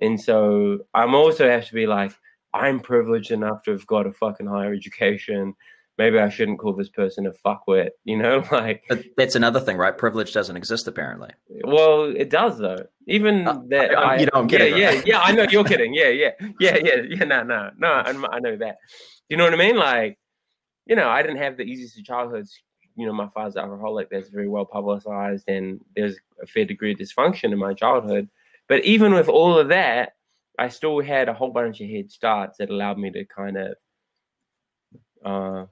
And 0.00 0.20
so 0.20 0.78
I'm 0.94 1.14
also 1.14 1.48
have 1.48 1.66
to 1.66 1.74
be 1.74 1.86
like, 1.86 2.12
I'm 2.54 2.80
privileged 2.80 3.30
enough 3.32 3.62
to 3.64 3.72
have 3.72 3.86
got 3.86 4.06
a 4.06 4.12
fucking 4.12 4.46
higher 4.46 4.72
education. 4.72 5.54
Maybe 5.98 6.18
I 6.18 6.28
shouldn't 6.30 6.58
call 6.60 6.72
this 6.72 6.88
person 6.88 7.26
a 7.26 7.32
fuckwit, 7.44 7.90
you 8.04 8.16
know? 8.16 8.42
Like, 8.52 8.84
But 8.88 9.04
that's 9.16 9.34
another 9.34 9.60
thing, 9.60 9.76
right? 9.76 9.96
Privilege 9.96 10.32
doesn't 10.32 10.56
exist, 10.56 10.86
apparently. 10.88 11.30
well, 11.64 12.04
it 12.04 12.30
does 12.30 12.58
though. 12.58 12.86
Even 13.06 13.46
Uh, 13.46 13.60
that, 13.68 13.98
I- 13.98 14.02
I, 14.14 14.16
you 14.18 14.26
know 14.26 14.32
I'm 14.40 14.48
kidding, 14.48 14.76
Yeah, 14.76 14.86
right? 14.86 15.06
yeah, 15.06 15.14
yeah. 15.16 15.20
I 15.20 15.32
know 15.32 15.46
you're 15.50 15.64
kidding. 15.72 15.92
Yeah, 15.94 16.08
yeah, 16.08 16.30
yeah, 16.60 16.76
yeah, 16.82 16.96
yeah. 17.08 17.24
No, 17.24 17.42
no, 17.42 17.70
no. 17.76 17.88
I, 17.88 18.10
I 18.32 18.38
know 18.40 18.56
that. 18.56 18.76
You 19.28 19.36
know 19.36 19.44
what 19.44 19.52
I 19.52 19.56
mean? 19.56 19.76
Like, 19.76 20.16
you 20.86 20.96
know, 20.96 21.08
I 21.08 21.22
didn't 21.22 21.38
have 21.38 21.56
the 21.56 21.64
easiest 21.64 21.98
of 21.98 22.04
childhoods. 22.04 22.56
You 23.00 23.06
know, 23.06 23.14
my 23.14 23.28
father's 23.28 23.56
alcoholic. 23.56 24.10
That's 24.10 24.28
very 24.28 24.46
well 24.48 24.66
publicized, 24.66 25.48
and 25.48 25.80
there's 25.96 26.16
a 26.42 26.46
fair 26.46 26.66
degree 26.66 26.92
of 26.92 26.98
dysfunction 26.98 27.50
in 27.52 27.58
my 27.58 27.72
childhood. 27.72 28.28
But 28.68 28.84
even 28.84 29.14
with 29.14 29.28
all 29.28 29.58
of 29.58 29.68
that, 29.68 30.16
I 30.58 30.68
still 30.68 31.00
had 31.00 31.30
a 31.30 31.32
whole 31.32 31.50
bunch 31.50 31.80
of 31.80 31.88
head 31.88 32.10
starts 32.10 32.58
that 32.58 32.68
allowed 32.68 32.98
me 32.98 33.10
to 33.12 33.24
kind 33.24 33.56
of, 33.56 33.74
uh, 35.24 35.64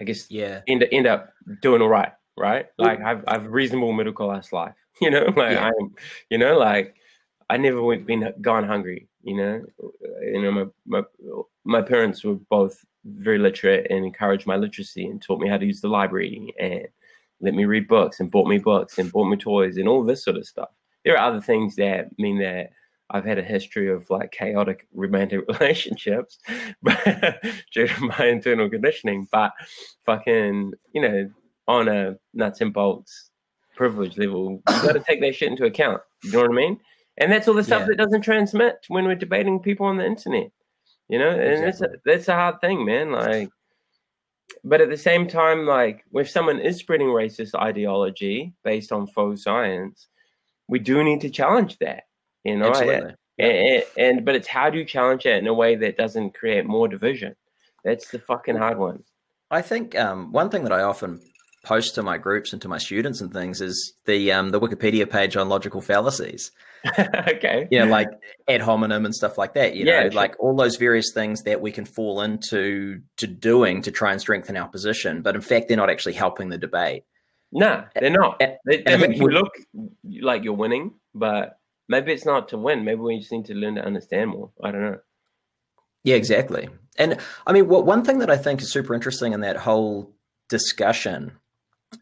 I 0.00 0.04
guess, 0.04 0.30
Yeah. 0.30 0.62
end 0.66 0.86
end 0.90 1.06
up 1.06 1.34
doing 1.60 1.82
all 1.82 1.88
right, 1.88 2.12
right? 2.38 2.66
Like 2.78 3.00
I've 3.02 3.22
I've 3.28 3.46
reasonable 3.48 3.92
middle 3.92 4.14
class 4.14 4.52
life, 4.52 4.74
you 5.02 5.10
know. 5.10 5.26
Like 5.36 5.52
Yeah. 5.52 5.70
I'm, 5.78 5.94
you 6.30 6.38
know, 6.38 6.56
like 6.58 6.96
I 7.48 7.56
never 7.56 7.82
went 7.82 8.06
been 8.06 8.32
gone 8.40 8.64
hungry. 8.64 9.08
You 9.22 9.36
know, 9.36 9.64
you 10.22 10.42
know 10.42 10.52
my 10.52 10.66
my 10.86 11.02
my 11.64 11.82
parents 11.82 12.24
were 12.24 12.34
both 12.34 12.84
very 13.04 13.38
literate 13.38 13.86
and 13.90 14.04
encouraged 14.04 14.46
my 14.46 14.56
literacy 14.56 15.06
and 15.06 15.22
taught 15.22 15.40
me 15.40 15.48
how 15.48 15.56
to 15.56 15.66
use 15.66 15.80
the 15.80 15.88
library 15.88 16.52
and 16.58 16.86
let 17.40 17.54
me 17.54 17.64
read 17.64 17.86
books 17.86 18.20
and 18.20 18.30
bought 18.30 18.48
me 18.48 18.58
books 18.58 18.98
and 18.98 19.12
bought 19.12 19.28
me 19.28 19.36
toys 19.36 19.76
and 19.76 19.88
all 19.88 20.04
this 20.04 20.24
sort 20.24 20.36
of 20.36 20.46
stuff. 20.46 20.70
There 21.04 21.16
are 21.16 21.30
other 21.30 21.40
things 21.40 21.76
that 21.76 22.18
mean 22.18 22.38
that 22.38 22.70
I've 23.10 23.24
had 23.24 23.38
a 23.38 23.42
history 23.42 23.90
of 23.90 24.08
like 24.10 24.32
chaotic 24.32 24.88
romantic 24.92 25.44
relationships 25.60 26.38
due 27.72 27.86
to 27.86 28.00
my 28.18 28.26
internal 28.26 28.68
conditioning, 28.68 29.28
but 29.30 29.52
fucking, 30.04 30.72
you 30.92 31.00
know, 31.00 31.30
on 31.68 31.88
a 31.88 32.16
nuts 32.34 32.60
and 32.60 32.72
bolts 32.72 33.30
privilege 33.76 34.16
level, 34.18 34.62
you 34.68 34.82
got 34.82 34.92
to 34.92 35.00
take 35.00 35.20
that 35.20 35.34
shit 35.34 35.50
into 35.50 35.66
account. 35.66 36.00
You 36.24 36.32
know 36.32 36.40
what 36.40 36.50
I 36.50 36.54
mean? 36.54 36.80
And 37.18 37.32
that's 37.32 37.48
all 37.48 37.54
the 37.54 37.64
stuff 37.64 37.80
Yeah. 37.80 37.86
that 37.88 37.96
doesn't 37.98 38.22
transmit 38.22 38.84
when 38.88 39.04
we're 39.06 39.14
debating 39.14 39.60
people 39.60 39.86
on 39.86 39.96
the 39.96 40.04
internet. 40.06 40.50
You 41.08 41.18
know, 41.18 41.30
and 41.30 41.64
that's 41.64 41.80
a, 41.80 41.88
that's 42.04 42.28
a 42.28 42.34
hard 42.34 42.60
thing, 42.60 42.84
man. 42.84 43.12
Like, 43.12 43.50
but 44.64 44.80
at 44.80 44.90
the 44.90 44.96
same 44.96 45.28
time, 45.28 45.64
like, 45.66 46.04
if 46.12 46.28
someone 46.28 46.58
is 46.58 46.78
spreading 46.78 47.06
racist 47.08 47.54
ideology 47.54 48.54
based 48.64 48.90
on 48.90 49.06
faux 49.06 49.44
science, 49.44 50.08
we 50.68 50.78
do 50.80 51.04
need 51.04 51.20
to 51.20 51.30
challenge 51.30 51.78
that. 51.78 52.04
You 52.44 52.56
know, 52.56 52.68
Absolutely. 52.70 53.14
and, 53.38 53.84
and 53.96 54.24
but 54.24 54.34
it's 54.34 54.48
how 54.48 54.70
do 54.70 54.78
you 54.78 54.84
challenge 54.84 55.26
it 55.26 55.36
in 55.36 55.46
a 55.46 55.54
way 55.54 55.76
that 55.76 55.96
doesn't 55.96 56.34
create 56.34 56.66
more 56.66 56.88
division? 56.88 57.36
That's 57.84 58.08
the 58.08 58.18
fucking 58.18 58.56
hard 58.56 58.78
one. 58.78 59.04
I 59.50 59.62
think 59.62 59.96
um, 59.96 60.32
one 60.32 60.50
thing 60.50 60.64
that 60.64 60.72
I 60.72 60.82
often 60.82 61.20
post 61.64 61.94
to 61.96 62.02
my 62.02 62.18
groups 62.18 62.52
and 62.52 62.62
to 62.62 62.68
my 62.68 62.78
students 62.78 63.20
and 63.20 63.32
things 63.32 63.60
is 63.60 63.94
the 64.06 64.32
um, 64.32 64.50
the 64.50 64.60
Wikipedia 64.60 65.08
page 65.08 65.36
on 65.36 65.48
logical 65.48 65.80
fallacies. 65.80 66.50
okay. 67.28 67.68
Know, 67.70 67.86
like 67.86 68.08
ad 68.48 68.60
hominem 68.60 69.04
and 69.04 69.14
stuff 69.14 69.36
like 69.38 69.54
that. 69.54 69.74
You 69.74 69.84
Yeah, 69.84 70.04
know, 70.04 70.10
sure. 70.10 70.12
like 70.12 70.34
all 70.38 70.56
those 70.56 70.76
various 70.76 71.12
things 71.12 71.42
that 71.42 71.60
we 71.60 71.72
can 71.72 71.84
fall 71.84 72.20
into 72.20 73.00
to 73.18 73.26
doing 73.26 73.82
to 73.82 73.90
try 73.90 74.12
and 74.12 74.20
strengthen 74.20 74.56
our 74.56 74.68
position, 74.68 75.22
but 75.22 75.34
in 75.34 75.40
fact, 75.40 75.68
they're 75.68 75.76
not 75.76 75.90
actually 75.90 76.14
helping 76.14 76.48
the 76.48 76.58
debate. 76.58 77.04
No, 77.52 77.84
they're 77.94 78.10
not. 78.10 78.36
And- 78.40 78.56
They, 78.66 78.82
they 78.82 78.96
make 78.96 79.16
you 79.16 79.28
look 79.28 79.52
like 80.20 80.44
you're 80.44 80.52
winning, 80.54 80.94
but 81.14 81.58
maybe 81.88 82.12
it's 82.12 82.26
not 82.26 82.48
to 82.48 82.58
win. 82.58 82.84
Maybe 82.84 83.00
we 83.00 83.18
just 83.18 83.32
need 83.32 83.46
to 83.46 83.54
learn 83.54 83.76
to 83.76 83.84
understand 83.84 84.30
more. 84.30 84.50
I 84.62 84.70
don't 84.72 84.82
know. 84.82 84.98
Yeah, 86.04 86.16
exactly. 86.16 86.68
And 86.98 87.18
I 87.46 87.52
mean, 87.52 87.68
what 87.68 87.84
one 87.86 88.04
thing 88.04 88.18
that 88.18 88.30
I 88.30 88.36
think 88.36 88.60
is 88.60 88.72
super 88.72 88.94
interesting 88.94 89.32
in 89.32 89.40
that 89.40 89.56
whole 89.56 90.12
discussion 90.48 91.32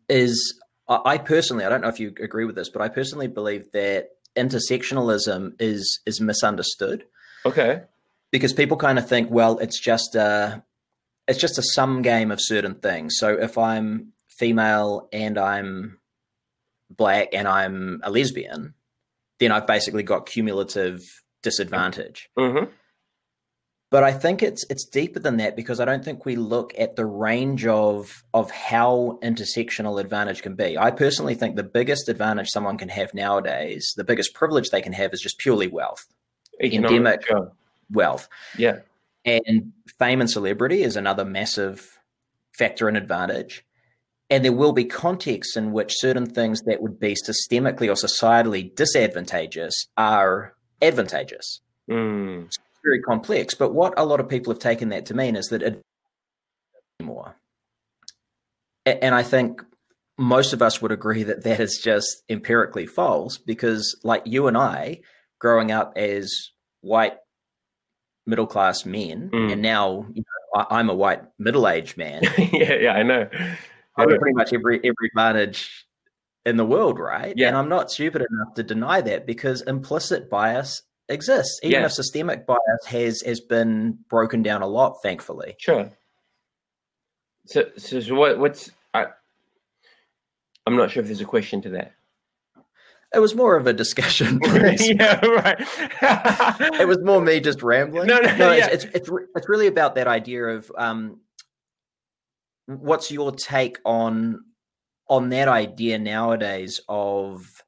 is 0.09 0.61
I 0.89 1.17
personally, 1.19 1.65
I 1.65 1.71
don't 1.71 1.81
know 1.81 1.89
if 1.89 1.99
you 1.99 2.13
agree 2.21 2.45
with 2.45 2.55
this, 2.57 2.69
but 2.69 2.83
I 2.83 2.89
personally 2.89 3.27
believe 3.27 3.73
that 3.73 4.11
intersectionalism 4.37 5.55
is 5.61 6.01
is 6.07 6.21
misunderstood 6.21 7.05
Okay. 7.47 7.83
because 8.31 8.53
people 8.53 8.77
kind 8.77 8.99
of 8.99 9.09
think, 9.09 9.31
well, 9.31 9.59
it's 9.59 9.81
just 9.81 10.15
a 10.15 10.63
it's 11.29 11.39
just 11.39 11.59
a 11.59 11.63
sum 11.75 12.03
game 12.03 12.31
of 12.31 12.39
certain 12.41 12.75
things. 12.75 13.15
So 13.19 13.29
if 13.39 13.57
I'm 13.57 14.13
female 14.39 15.09
and 15.13 15.39
I'm 15.39 15.99
black 16.91 17.29
and 17.33 17.49
I'm 17.49 18.01
a 18.03 18.11
lesbian, 18.11 18.75
then 19.41 19.53
I've 19.53 19.67
basically 19.67 20.03
got 20.03 20.27
cumulative 20.27 21.01
disadvantage. 21.43 22.29
Mm-hmm. 22.39 22.71
But 23.95 24.03
I 24.03 24.11
think 24.11 24.43
it's 24.43 24.65
it's 24.69 24.85
deeper 24.85 25.21
than 25.21 25.37
that 25.37 25.55
because 25.55 25.79
I 25.79 25.85
don't 25.85 26.05
think 26.05 26.27
we 26.27 26.35
look 26.35 26.75
at 26.77 26.97
the 26.97 27.07
range 27.07 27.65
of 27.65 28.25
of 28.35 28.51
how 28.51 29.21
intersectional 29.23 30.01
advantage 30.01 30.43
can 30.43 30.57
be. 30.57 30.77
I 30.77 30.91
personally 30.91 31.37
think 31.37 31.55
the 31.55 31.63
biggest 31.63 32.09
advantage 32.09 32.49
someone 32.49 32.77
can 32.77 32.89
have 32.89 33.15
nowadays, 33.15 33.95
the 33.97 34.03
biggest 34.03 34.35
privilege 34.35 34.71
they 34.71 34.83
can 34.83 34.95
have 34.95 35.13
is 35.13 35.21
just 35.21 35.39
purely 35.39 35.69
wealth. 35.69 36.07
Endemic. 36.61 37.25
Sure. 37.25 37.53
Wealth. 37.89 38.29
Yeah. 38.59 38.79
And 39.25 39.73
fame 39.97 40.21
and 40.21 40.29
celebrity 40.29 40.83
is 40.83 40.97
another 40.97 41.25
massive 41.25 42.01
factor 42.59 42.89
and 42.89 42.97
advantage. 42.97 43.65
And 44.29 44.45
there 44.45 44.53
will 44.53 44.73
be 44.73 44.87
contexts 44.87 45.57
in 45.57 45.71
which 45.71 46.01
certain 46.01 46.27
things 46.27 46.63
that 46.63 46.83
would 46.83 46.99
be 46.99 47.15
systemically 47.15 47.87
or 47.87 47.95
societally 47.95 48.75
disadvantageous 48.75 49.87
are 49.97 50.57
advantageous. 50.83 51.61
Mm. 51.89 52.51
Very 52.85 53.01
complex. 53.01 53.55
But 53.55 53.73
what 53.73 53.95
a 53.97 54.05
lot 54.05 54.21
of 54.21 54.29
people 54.29 54.53
have 54.53 54.61
taken 54.61 54.91
that 54.91 55.07
to 55.07 55.15
mean 55.15 55.37
is 55.37 55.47
that 55.49 55.63
it 55.63 55.81
more. 57.03 57.37
And 58.87 59.15
I 59.15 59.23
think 59.23 59.63
most 60.19 60.53
of 60.53 60.61
us 60.63 60.83
would 60.83 60.93
agree 60.93 61.23
that 61.23 61.43
that 61.45 61.59
is 61.61 61.81
just 61.83 62.23
empirically 62.29 62.87
false 62.87 63.39
because, 63.39 63.99
like 64.05 64.23
you 64.27 64.47
and 64.47 64.57
I, 64.57 65.01
growing 65.41 65.73
up 65.73 65.95
as 65.97 66.51
white 66.83 67.17
middle 68.27 68.47
class 68.47 68.85
men, 68.85 69.31
Mm. 69.33 69.53
and 69.53 69.63
now 69.63 70.07
you 70.13 70.23
know, 70.23 70.65
I, 70.69 70.79
I'm 70.79 70.91
a 70.91 70.95
white 70.95 71.23
middle 71.39 71.67
aged 71.67 71.97
man. 71.97 72.23
yeah, 72.53 72.75
yeah, 72.75 72.93
I 72.93 73.03
know. 73.03 73.29
I 73.97 74.03
have 74.03 74.19
pretty 74.21 74.35
much 74.35 74.53
every 74.53 74.77
every 74.79 75.09
advantage 75.09 75.87
in 76.45 76.57
the 76.59 76.65
world, 76.67 76.99
right? 76.99 77.33
Yeah. 77.37 77.49
And 77.49 77.57
I'm 77.57 77.69
not 77.71 77.91
stupid 77.91 78.23
enough 78.31 78.55
to 78.57 78.63
deny 78.63 79.01
that 79.01 79.27
because 79.27 79.63
implicit 79.63 80.29
bias 80.29 80.83
exists, 81.09 81.61
even 81.63 81.81
Yeah. 81.81 81.87
if 81.87 81.93
systemic 81.93 82.47
bias 82.47 82.87
has 82.87 83.23
has 83.23 83.41
been 83.41 83.99
broken 84.09 84.43
down 84.43 84.63
a 84.63 84.67
lot, 84.67 85.03
thankfully. 85.03 85.57
Sure. 85.59 85.91
So, 87.47 87.65
so, 87.77 88.01
so 88.01 88.15
what? 88.15 88.39
What's 88.39 88.71
I? 88.95 89.07
I'm 90.67 90.77
not 90.77 90.91
sure 90.91 91.03
if 91.03 91.07
there's 91.09 91.21
a 91.21 91.27
question 91.27 91.61
to 91.63 91.69
that. 91.71 91.93
It 93.15 93.21
was 93.21 93.35
more 93.35 93.57
of 93.57 93.67
a 93.67 93.73
discussion. 93.73 94.41
yeah, 94.45 95.25
right. 95.25 95.57
it 96.81 96.89
was 96.89 96.99
more 97.03 97.21
me 97.21 97.39
just 97.41 97.63
rambling. 97.63 98.09
No, 98.09 98.19
no, 98.19 98.29
it's, 98.53 98.67
yeah. 98.67 98.69
it's 98.73 98.85
it's 98.87 99.09
re- 99.09 99.27
it's 99.37 99.49
really 99.49 99.67
about 99.67 99.95
that 99.97 100.09
idea 100.09 100.45
of 100.47 100.73
um, 100.77 101.21
what's 102.67 103.11
your 103.11 103.31
take 103.31 103.79
on 103.85 104.41
on 105.09 105.29
that 105.29 105.49
idea 105.49 105.99
nowadays 105.99 106.81
of 106.89 107.63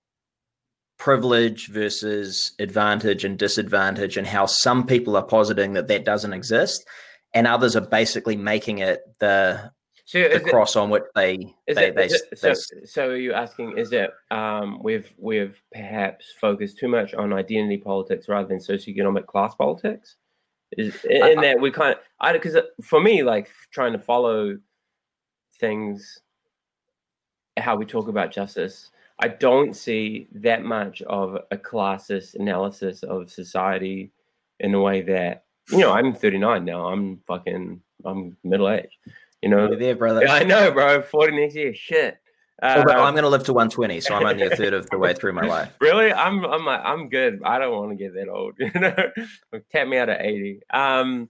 privilege 0.99 1.69
versus 1.69 2.53
advantage 2.59 3.25
and 3.25 3.39
disadvantage, 3.39 4.17
and 4.17 4.27
how 4.27 4.47
some 4.47 4.87
people 4.87 5.17
are 5.17 5.23
positing 5.25 5.75
that 5.75 5.89
that 5.89 6.05
doesn't 6.05 6.33
exist, 6.33 6.85
and 7.35 7.47
others 7.47 7.77
are 7.77 7.87
basically 7.87 8.37
making 8.37 8.79
it 8.79 9.01
the 9.19 9.71
So, 10.05 10.21
the 10.21 10.31
is 10.37 10.43
it, 10.43 10.51
cross 10.51 10.77
on 10.77 10.91
which 10.91 11.03
they 11.15 11.37
they, 11.67 11.89
it, 11.89 11.95
they, 11.97 12.07
it- 12.07 12.23
they 12.31 12.55
so, 12.55 12.55
so 12.85 13.09
are 13.11 13.17
you 13.17 13.33
asking? 13.33 13.77
Is 13.77 13.93
it 13.93 14.11
um, 14.31 14.81
we've 14.83 15.13
we've 15.19 15.61
perhaps 15.73 16.33
focused 16.41 16.79
too 16.79 16.89
much 16.89 17.13
on 17.15 17.33
identity 17.33 17.79
politics 17.79 18.29
rather 18.29 18.49
than 18.49 18.59
socioeconomic 18.59 19.27
class 19.27 19.55
politics? 19.55 20.17
Is 20.79 21.05
in 21.05 21.23
I- 21.39 21.43
that 21.43 21.61
we 21.61 21.71
kind 21.71 21.93
of 21.95 21.99
I 22.21 22.33
because 22.33 22.57
for 22.83 23.01
me, 23.01 23.23
like 23.23 23.51
trying 23.71 23.93
to 23.93 23.99
follow 23.99 24.59
things, 25.61 26.21
how 27.57 27.77
we 27.77 27.87
talk 27.87 28.09
about 28.09 28.33
justice, 28.33 28.91
I 29.19 29.29
don't 29.29 29.75
see 29.75 30.29
that 30.33 30.63
much 30.63 31.01
of 31.03 31.39
a 31.51 31.57
classist 31.57 32.35
analysis 32.35 33.03
of 33.03 33.31
society 33.31 34.13
in 34.61 34.75
a 34.75 34.81
way 34.81 35.03
that 35.03 35.45
you 35.71 35.79
know 35.79 35.93
I'm 35.93 36.15
39 36.15 36.65
now. 36.65 36.87
I'm 36.87 37.19
fucking 37.27 37.81
I'm 38.05 38.37
middle 38.45 38.69
aged. 38.69 38.97
You 39.43 39.51
know, 39.51 39.69
You're 39.69 39.77
there, 39.79 39.97
brother. 39.97 40.27
I 40.27 40.45
know, 40.45 40.71
bro. 40.71 41.03
40 41.03 41.37
next 41.37 41.55
year. 41.55 41.75
Shit. 41.75 42.19
Uh, 42.63 42.77
Although 42.79 43.03
I'm 43.03 43.13
going 43.13 43.23
to 43.25 43.29
live 43.29 43.45
to 43.45 43.53
120, 43.53 44.01
so 44.01 44.15
I'm 44.15 44.25
only 44.27 44.47
a 44.47 44.57
third 44.57 44.73
of 44.73 44.89
the 44.89 44.97
way 44.97 45.13
through 45.13 45.35
my 45.35 45.43
life. 45.47 45.75
really? 45.81 46.11
I'm 46.13 46.45
I'm 46.45 46.65
like, 46.65 46.81
I'm 46.83 47.09
good. 47.11 47.41
I 47.45 47.59
don't 47.59 47.77
want 47.77 47.91
to 47.91 47.97
get 47.97 48.15
that 48.15 48.29
old. 48.29 48.55
You 48.59 48.71
know, 48.81 48.97
tap 49.71 49.89
me 49.89 49.99
out 49.99 50.09
at 50.09 50.23
80. 50.25 50.61
Um, 50.73 51.29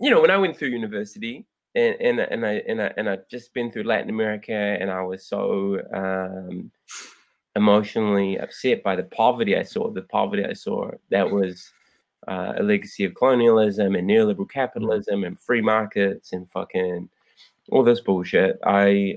you 0.00 0.10
know, 0.10 0.20
when 0.20 0.30
I 0.30 0.36
went 0.36 0.56
through 0.56 0.68
university 0.68 1.44
and 1.74 1.96
and 2.00 2.20
and 2.20 2.46
I 2.46 2.62
and 2.68 2.82
I 2.82 2.92
and 2.96 3.08
I 3.08 3.18
just 3.30 3.54
been 3.54 3.70
through 3.70 3.84
Latin 3.84 4.10
America 4.10 4.52
and 4.52 4.90
I 4.90 5.02
was 5.02 5.26
so 5.26 5.80
um 5.94 6.70
emotionally 7.54 8.38
upset 8.38 8.82
by 8.82 8.96
the 8.96 9.02
poverty 9.04 9.56
I 9.56 9.62
saw. 9.62 9.90
The 9.90 10.02
poverty 10.02 10.44
I 10.44 10.54
saw 10.54 10.90
that 11.10 11.30
was 11.30 11.70
uh, 12.28 12.54
a 12.56 12.62
legacy 12.62 13.04
of 13.04 13.14
colonialism 13.14 13.94
and 13.94 14.08
neoliberal 14.08 14.48
capitalism 14.48 15.24
and 15.24 15.38
free 15.38 15.60
markets 15.60 16.32
and 16.32 16.50
fucking 16.50 17.08
all 17.70 17.82
this 17.82 18.00
bullshit. 18.00 18.58
I 18.64 19.16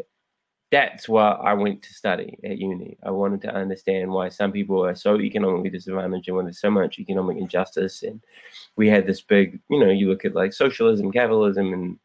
that's 0.71 1.07
what 1.07 1.39
I 1.41 1.53
went 1.53 1.83
to 1.83 1.93
study 1.93 2.37
at 2.43 2.57
uni. 2.57 2.97
I 3.03 3.11
wanted 3.11 3.41
to 3.43 3.53
understand 3.53 4.09
why 4.11 4.29
some 4.29 4.51
people 4.51 4.83
are 4.83 4.95
so 4.95 5.21
economically 5.21 5.69
disadvantaged 5.69 6.27
and 6.27 6.35
when 6.35 6.45
there's 6.45 6.59
so 6.59 6.71
much 6.71 6.99
economic 6.99 7.37
injustice. 7.37 8.03
And 8.03 8.19
we 8.75 8.89
had 8.89 9.05
this 9.05 9.21
big, 9.21 9.59
you 9.69 9.79
know, 9.79 9.91
you 9.91 10.09
look 10.09 10.25
at 10.25 10.35
like 10.35 10.53
socialism, 10.53 11.11
capitalism, 11.11 11.71
and 11.71 11.99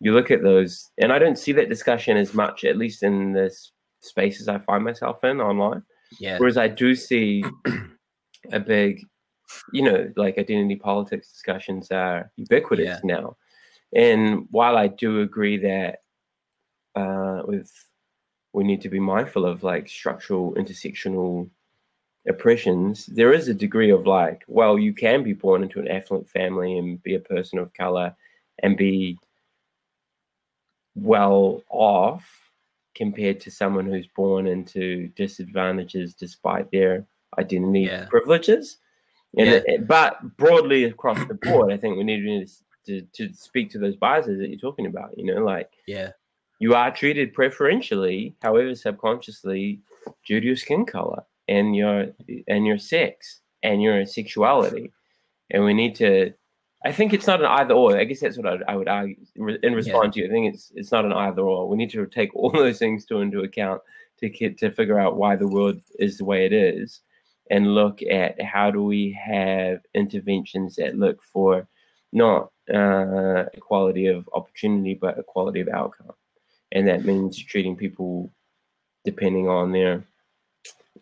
you 0.00 0.12
look 0.12 0.30
at 0.30 0.42
those, 0.42 0.90
and 0.98 1.12
I 1.12 1.18
don't 1.18 1.38
see 1.38 1.52
that 1.52 1.68
discussion 1.68 2.16
as 2.16 2.34
much, 2.34 2.64
at 2.64 2.76
least 2.76 3.02
in 3.02 3.32
the 3.32 3.54
spaces 4.00 4.48
I 4.48 4.58
find 4.58 4.84
myself 4.84 5.24
in 5.24 5.40
online. 5.40 5.82
Yeah. 6.20 6.38
Whereas 6.38 6.56
I 6.56 6.68
do 6.68 6.94
see 6.94 7.44
a 8.52 8.60
big, 8.60 9.02
you 9.72 9.82
know, 9.82 10.12
like 10.16 10.38
identity 10.38 10.76
politics 10.76 11.30
discussions 11.32 11.90
are 11.90 12.30
ubiquitous 12.36 12.86
Yeah. 12.86 13.00
now. 13.04 13.36
And 13.94 14.46
while 14.50 14.76
I 14.76 14.88
do 14.88 15.20
agree 15.20 15.58
that 15.58 16.00
uh, 16.94 17.42
with 17.46 17.70
we 18.52 18.64
need 18.64 18.80
to 18.80 18.88
be 18.88 19.00
mindful 19.00 19.44
of 19.44 19.62
like 19.62 19.88
structural 19.88 20.54
intersectional 20.54 21.48
oppressions, 22.26 23.06
there 23.06 23.32
is 23.32 23.48
a 23.48 23.54
degree 23.54 23.90
of 23.90 24.06
like, 24.06 24.44
well, 24.48 24.78
you 24.78 24.92
can 24.94 25.22
be 25.22 25.34
born 25.34 25.62
into 25.62 25.78
an 25.78 25.88
affluent 25.88 26.28
family 26.28 26.78
and 26.78 27.02
be 27.02 27.14
a 27.14 27.20
person 27.20 27.58
of 27.58 27.72
color 27.74 28.16
and 28.62 28.76
be 28.76 29.18
well 30.96 31.62
off 31.70 32.24
compared 32.94 33.38
to 33.40 33.50
someone 33.50 33.86
who's 33.86 34.06
born 34.16 34.46
into 34.46 35.08
disadvantages 35.16 36.14
despite 36.14 36.70
their 36.70 37.06
identity 37.38 37.80
Yeah. 37.82 38.06
privileges. 38.06 38.78
And 39.38 39.48
Yeah. 39.50 39.60
it- 39.66 39.86
but 39.86 40.36
broadly 40.38 40.84
across 40.84 41.18
the 41.28 41.34
board, 41.42 41.72
I 41.72 41.76
think 41.76 41.96
we 41.98 42.04
need 42.04 42.24
to, 42.24 42.46
to, 42.86 43.02
to 43.28 43.34
speak 43.34 43.70
to 43.70 43.78
those 43.78 43.96
biases 43.96 44.38
that 44.38 44.48
you're 44.48 44.58
talking 44.58 44.86
about. 44.86 45.16
You 45.18 45.26
know, 45.26 45.44
like 45.44 45.70
Yeah. 45.86 46.12
you 46.58 46.74
are 46.74 46.90
treated 46.90 47.34
preferentially, 47.34 48.34
however 48.40 48.74
subconsciously, 48.74 49.82
due 50.26 50.40
to 50.40 50.46
your 50.46 50.56
skin 50.56 50.86
color 50.86 51.24
and 51.48 51.76
your 51.76 52.14
and 52.48 52.66
your 52.66 52.78
sex 52.78 53.40
and 53.62 53.82
your 53.82 54.06
sexuality, 54.06 54.92
and 55.50 55.64
we 55.64 55.74
need 55.74 55.94
to. 55.96 56.32
I 56.84 56.92
think 56.92 57.12
it's 57.12 57.26
not 57.26 57.40
an 57.40 57.46
either 57.46 57.74
or. 57.74 57.96
I 57.96 58.04
guess 58.04 58.20
that's 58.20 58.36
what 58.36 58.46
I, 58.46 58.58
I 58.72 58.76
would 58.76 58.88
argue 58.88 59.16
in 59.62 59.74
response 59.74 60.14
to 60.14 60.20
you. 60.20 60.26
I 60.26 60.30
think 60.30 60.54
it's 60.54 60.72
it's 60.74 60.92
not 60.92 61.04
an 61.04 61.12
either 61.12 61.42
or. 61.42 61.68
We 61.68 61.76
need 61.76 61.90
to 61.90 62.06
take 62.06 62.34
all 62.34 62.50
those 62.52 62.78
things 62.78 63.04
to 63.06 63.20
into 63.20 63.40
account 63.40 63.82
to 64.18 64.28
get 64.28 64.58
to 64.58 64.70
figure 64.70 64.98
out 64.98 65.16
why 65.16 65.36
the 65.36 65.48
world 65.48 65.80
is 65.98 66.18
the 66.18 66.24
way 66.24 66.46
it 66.46 66.52
is, 66.52 67.00
and 67.50 67.74
look 67.74 68.02
at 68.02 68.40
how 68.42 68.70
do 68.70 68.82
we 68.84 69.12
have 69.12 69.80
interventions 69.94 70.76
that 70.76 70.96
look 70.96 71.22
for 71.22 71.66
not 72.12 72.50
uh, 72.72 73.44
equality 73.54 74.06
of 74.06 74.28
opportunity 74.32 74.94
but 74.94 75.18
equality 75.18 75.60
of 75.60 75.68
outcome 75.68 76.12
and 76.72 76.86
that 76.88 77.04
means 77.04 77.36
treating 77.36 77.76
people 77.76 78.32
depending 79.04 79.48
on 79.48 79.70
their 79.70 80.04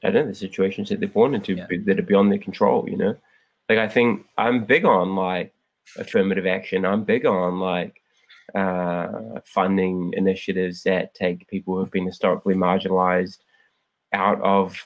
I 0.03 0.11
don't 0.11 0.25
know 0.25 0.29
the 0.31 0.35
situations 0.35 0.89
that 0.89 1.01
they're 1.01 1.09
born 1.09 1.35
into 1.35 1.55
Yeah. 1.55 1.67
that 1.87 1.99
are 1.99 2.03
beyond 2.03 2.31
their 2.31 2.39
control. 2.39 2.87
You 2.89 2.97
know, 2.97 3.17
like 3.69 3.79
I 3.79 3.89
think 3.89 4.27
I'm 4.37 4.65
big 4.65 4.85
on 4.85 5.15
like 5.17 5.54
affirmative 5.97 6.47
action. 6.47 6.85
I'm 6.85 7.05
big 7.05 7.27
on 7.27 7.61
like 7.61 8.01
uh, 8.55 9.41
funding 9.45 10.13
initiatives 10.17 10.83
that 10.85 11.15
take 11.15 11.49
people 11.49 11.77
who've 11.79 11.91
been 11.91 12.07
historically 12.07 12.55
marginalized 12.55 13.39
out 14.13 14.41
of 14.43 14.77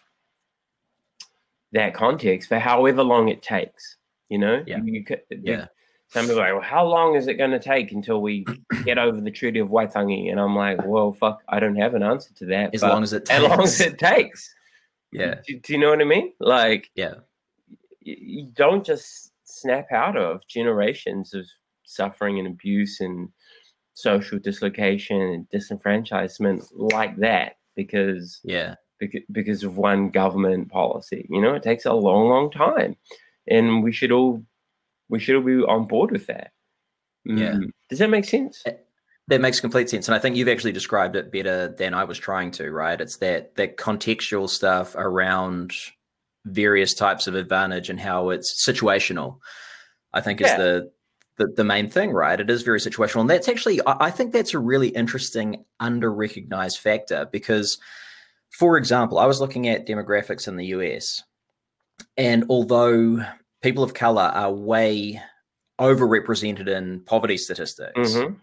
that 1.72 1.94
context 1.94 2.48
for 2.48 2.58
however 2.58 3.02
long 3.02 3.28
it 3.28 3.42
takes. 3.42 3.96
You 4.28 4.38
know, 4.38 4.62
Yeah. 4.66 4.78
You 4.82 5.04
could- 5.04 5.22
Yeah. 5.30 5.66
some 6.08 6.26
people 6.26 6.40
are 6.40 6.44
like, 6.46 6.60
well, 6.60 6.70
how 6.70 6.86
long 6.86 7.14
is 7.16 7.26
it 7.26 7.34
going 7.34 7.50
to 7.50 7.58
take 7.58 7.92
until 7.92 8.22
we 8.22 8.44
get 8.84 8.98
over 8.98 9.20
the 9.20 9.30
Treaty 9.30 9.58
of 9.58 9.68
Waitangi? 9.68 10.30
And 10.30 10.40
I'm 10.40 10.54
like, 10.56 10.78
well, 10.86 11.12
fuck, 11.12 11.42
I 11.48 11.60
don't 11.60 11.76
have 11.76 11.94
an 11.94 12.02
answer 12.02 12.32
to 12.34 12.46
that. 12.46 12.74
As 12.74 12.82
long 12.82 13.02
as 13.02 13.12
it 13.12 13.24
takes. 13.26 13.42
as 13.42 13.48
long 13.50 13.62
as 13.62 13.80
it 13.80 13.98
takes. 13.98 14.54
Yeah. 15.12 15.36
Do, 15.46 15.58
do 15.58 15.72
you 15.72 15.78
know 15.78 15.90
what 15.90 16.00
I 16.00 16.04
mean? 16.04 16.32
Like, 16.40 16.90
Yeah. 16.94 17.14
y- 18.06 18.16
you 18.18 18.46
don't 18.54 18.84
just 18.84 19.27
snap 19.60 19.90
out 19.92 20.16
of 20.16 20.40
generations 20.48 21.34
of 21.34 21.46
suffering 21.84 22.38
and 22.38 22.46
abuse 22.48 23.00
and 23.00 23.28
social 23.94 24.38
dislocation 24.38 25.20
and 25.20 25.48
disenfranchisement 25.50 26.66
like 26.72 27.16
that 27.16 27.56
because 27.74 28.40
Yeah. 28.44 28.74
because, 29.00 29.22
because 29.32 29.64
of 29.64 29.76
one 29.76 30.10
government 30.10 30.70
policy. 30.70 31.26
You 31.30 31.40
know, 31.40 31.54
it 31.54 31.62
takes 31.62 31.84
a 31.86 31.92
long, 31.92 32.28
long 32.28 32.50
time, 32.50 32.96
and 33.48 33.82
we 33.82 33.92
should 33.92 34.12
all 34.12 34.44
we 35.08 35.18
should 35.18 35.36
all 35.36 35.42
be 35.42 35.62
on 35.62 35.86
board 35.86 36.10
with 36.10 36.26
that. 36.26 36.52
Yeah. 37.24 37.54
Mm. 37.54 37.70
Does 37.88 37.98
that 38.00 38.10
make 38.10 38.24
sense? 38.24 38.62
That 39.28 39.40
makes 39.40 39.60
complete 39.60 39.90
sense, 39.90 40.08
and 40.08 40.14
I 40.14 40.18
think 40.18 40.36
you've 40.36 40.48
actually 40.48 40.72
described 40.72 41.14
it 41.14 41.30
better 41.30 41.68
than 41.68 41.92
I 41.92 42.04
was 42.04 42.18
trying 42.18 42.50
to. 42.52 42.70
Right? 42.70 43.00
It's 43.00 43.16
that 43.18 43.54
that 43.56 43.76
contextual 43.76 44.48
stuff 44.48 44.94
around 44.96 45.72
various 46.52 46.94
types 46.94 47.26
of 47.26 47.34
advantage 47.34 47.90
and 47.90 48.00
how 48.00 48.30
it's 48.30 48.64
situational. 48.66 49.38
I 50.12 50.20
think 50.20 50.40
is 50.40 50.50
the, 50.56 50.90
the 51.36 51.46
the 51.56 51.64
main 51.64 51.88
thing, 51.88 52.10
right? 52.12 52.40
It 52.40 52.50
is 52.50 52.62
very 52.62 52.80
situational, 52.80 53.20
and 53.20 53.30
that's 53.30 53.48
actually 53.48 53.80
I, 53.86 54.06
I 54.06 54.10
think 54.10 54.32
that's 54.32 54.54
a 54.54 54.58
really 54.58 54.88
interesting 54.88 55.64
under 55.80 56.12
recognized 56.12 56.78
factor 56.78 57.28
because, 57.30 57.78
for 58.58 58.76
example, 58.76 59.18
I 59.18 59.26
was 59.26 59.40
looking 59.40 59.68
at 59.68 59.86
demographics 59.86 60.48
in 60.48 60.56
the 60.56 60.66
US, 60.66 61.22
and 62.16 62.44
although 62.48 63.22
people 63.62 63.84
of 63.84 63.94
color 63.94 64.22
are 64.22 64.52
way 64.52 65.20
overrepresented 65.80 66.68
in 66.68 67.00
poverty 67.00 67.36
statistics 67.36 68.14
Mhm. 68.14 68.36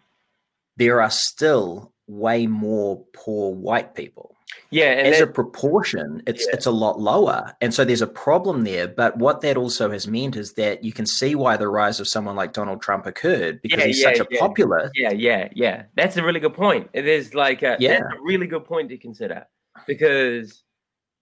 there 0.78 1.02
are 1.02 1.10
still 1.10 1.92
way 2.08 2.48
more 2.48 3.04
poor 3.14 3.54
white 3.54 3.94
people. 3.96 4.35
Yeah, 4.70 4.92
and 4.92 5.08
As 5.08 5.22
a 5.22 5.28
proportion, 5.28 6.22
it's 6.28 6.46
Yeah. 6.46 6.54
it's 6.56 6.66
a 6.66 6.72
lot 6.72 7.00
lower. 7.00 7.56
And 7.62 7.74
so 7.74 7.84
there's 7.86 8.02
a 8.02 8.08
problem 8.08 8.64
there. 8.64 8.88
But 8.88 9.18
what 9.18 9.42
that 9.42 9.58
also 9.58 9.90
has 9.92 10.08
meant 10.08 10.36
is 10.36 10.54
that 10.54 10.84
you 10.84 10.92
can 10.94 11.06
see 11.06 11.36
why 11.36 11.58
the 11.58 11.68
rise 11.68 12.00
of 12.00 12.08
someone 12.08 12.36
like 12.36 12.54
Donald 12.54 12.82
Trump 12.82 13.06
occurred 13.06 13.62
because 13.62 13.80
Yeah, 13.80 13.86
he's 13.88 14.02
yeah, 14.02 14.14
such 14.14 14.20
a 14.20 14.26
popular 14.38 14.92
yeah, 14.96 15.12
yeah, 15.12 15.50
yeah. 15.54 15.84
That's 15.96 16.18
a 16.18 16.24
really 16.24 16.40
good 16.40 16.54
point. 16.54 16.90
It 16.94 17.08
is 17.08 17.34
like 17.34 17.64
a, 17.64 17.78
Yeah. 17.80 18.00
a 18.00 18.22
really 18.22 18.48
good 18.48 18.66
point 18.66 18.90
to 18.90 18.98
consider 18.98 19.46
because 19.88 20.64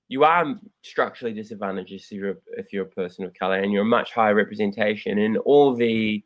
you 0.09 0.23
are 0.23 0.59
structurally 0.81 1.33
disadvantaged 1.33 1.93
if 1.93 2.11
you're 2.11 2.37
if 2.57 2.71
you're 2.73 2.85
a 2.85 2.89
person 2.89 3.25
of 3.25 3.33
color 3.33 3.55
and 3.55 3.71
you're 3.71 3.83
a 3.83 3.85
much 3.85 4.11
higher 4.13 4.35
representation 4.35 5.17
in 5.17 5.37
all 5.37 5.75
the 5.75 6.23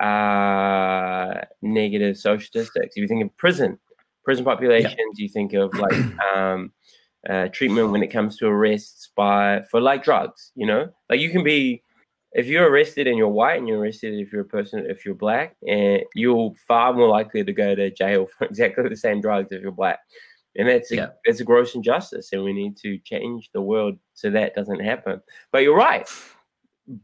uh, 0.00 1.42
negative 1.62 2.16
social 2.16 2.46
statistics. 2.46 2.96
If 2.96 3.02
you 3.02 3.08
think 3.08 3.24
of 3.24 3.36
prison, 3.36 3.78
prison 4.26 4.44
populations, 4.44 5.18
you 5.18 5.28
think 5.30 5.54
of 5.54 5.72
like 5.74 5.94
um, 6.36 6.72
uh, 7.30 7.48
treatment 7.48 7.90
when 7.92 8.02
it 8.02 8.08
comes 8.08 8.36
to 8.36 8.46
arrests 8.46 9.10
by 9.16 9.62
for 9.70 9.80
like 9.80 10.04
drugs. 10.04 10.52
You 10.54 10.66
know, 10.66 10.88
like 11.08 11.20
you 11.20 11.30
can 11.30 11.42
be 11.42 11.82
if 12.32 12.46
you're 12.46 12.68
arrested 12.70 13.06
and 13.06 13.16
you're 13.16 13.28
white 13.28 13.56
and 13.58 13.66
you're 13.66 13.78
arrested 13.78 14.12
if 14.12 14.30
you're 14.32 14.42
a 14.42 14.44
person 14.44 14.84
if 14.90 15.06
you're 15.06 15.14
black 15.14 15.56
and 15.66 16.02
you're 16.14 16.52
far 16.68 16.92
more 16.92 17.08
likely 17.08 17.42
to 17.42 17.52
go 17.52 17.74
to 17.74 17.90
jail 17.90 18.26
for 18.38 18.44
exactly 18.46 18.86
the 18.88 18.96
same 18.96 19.22
drugs 19.22 19.52
if 19.52 19.62
you're 19.62 19.72
black. 19.72 20.00
And 20.58 20.68
that's 20.68 20.90
a, 20.90 20.96
Yeah. 20.96 21.08
it's 21.24 21.40
a 21.40 21.44
gross 21.44 21.74
injustice 21.74 22.32
and 22.32 22.42
we 22.42 22.52
need 22.52 22.76
to 22.78 22.98
change 22.98 23.50
the 23.54 23.60
world 23.62 23.98
so 24.14 24.30
that 24.30 24.54
doesn't 24.54 24.80
happen. 24.80 25.20
But 25.52 25.62
you're 25.62 25.76
right. 25.76 26.08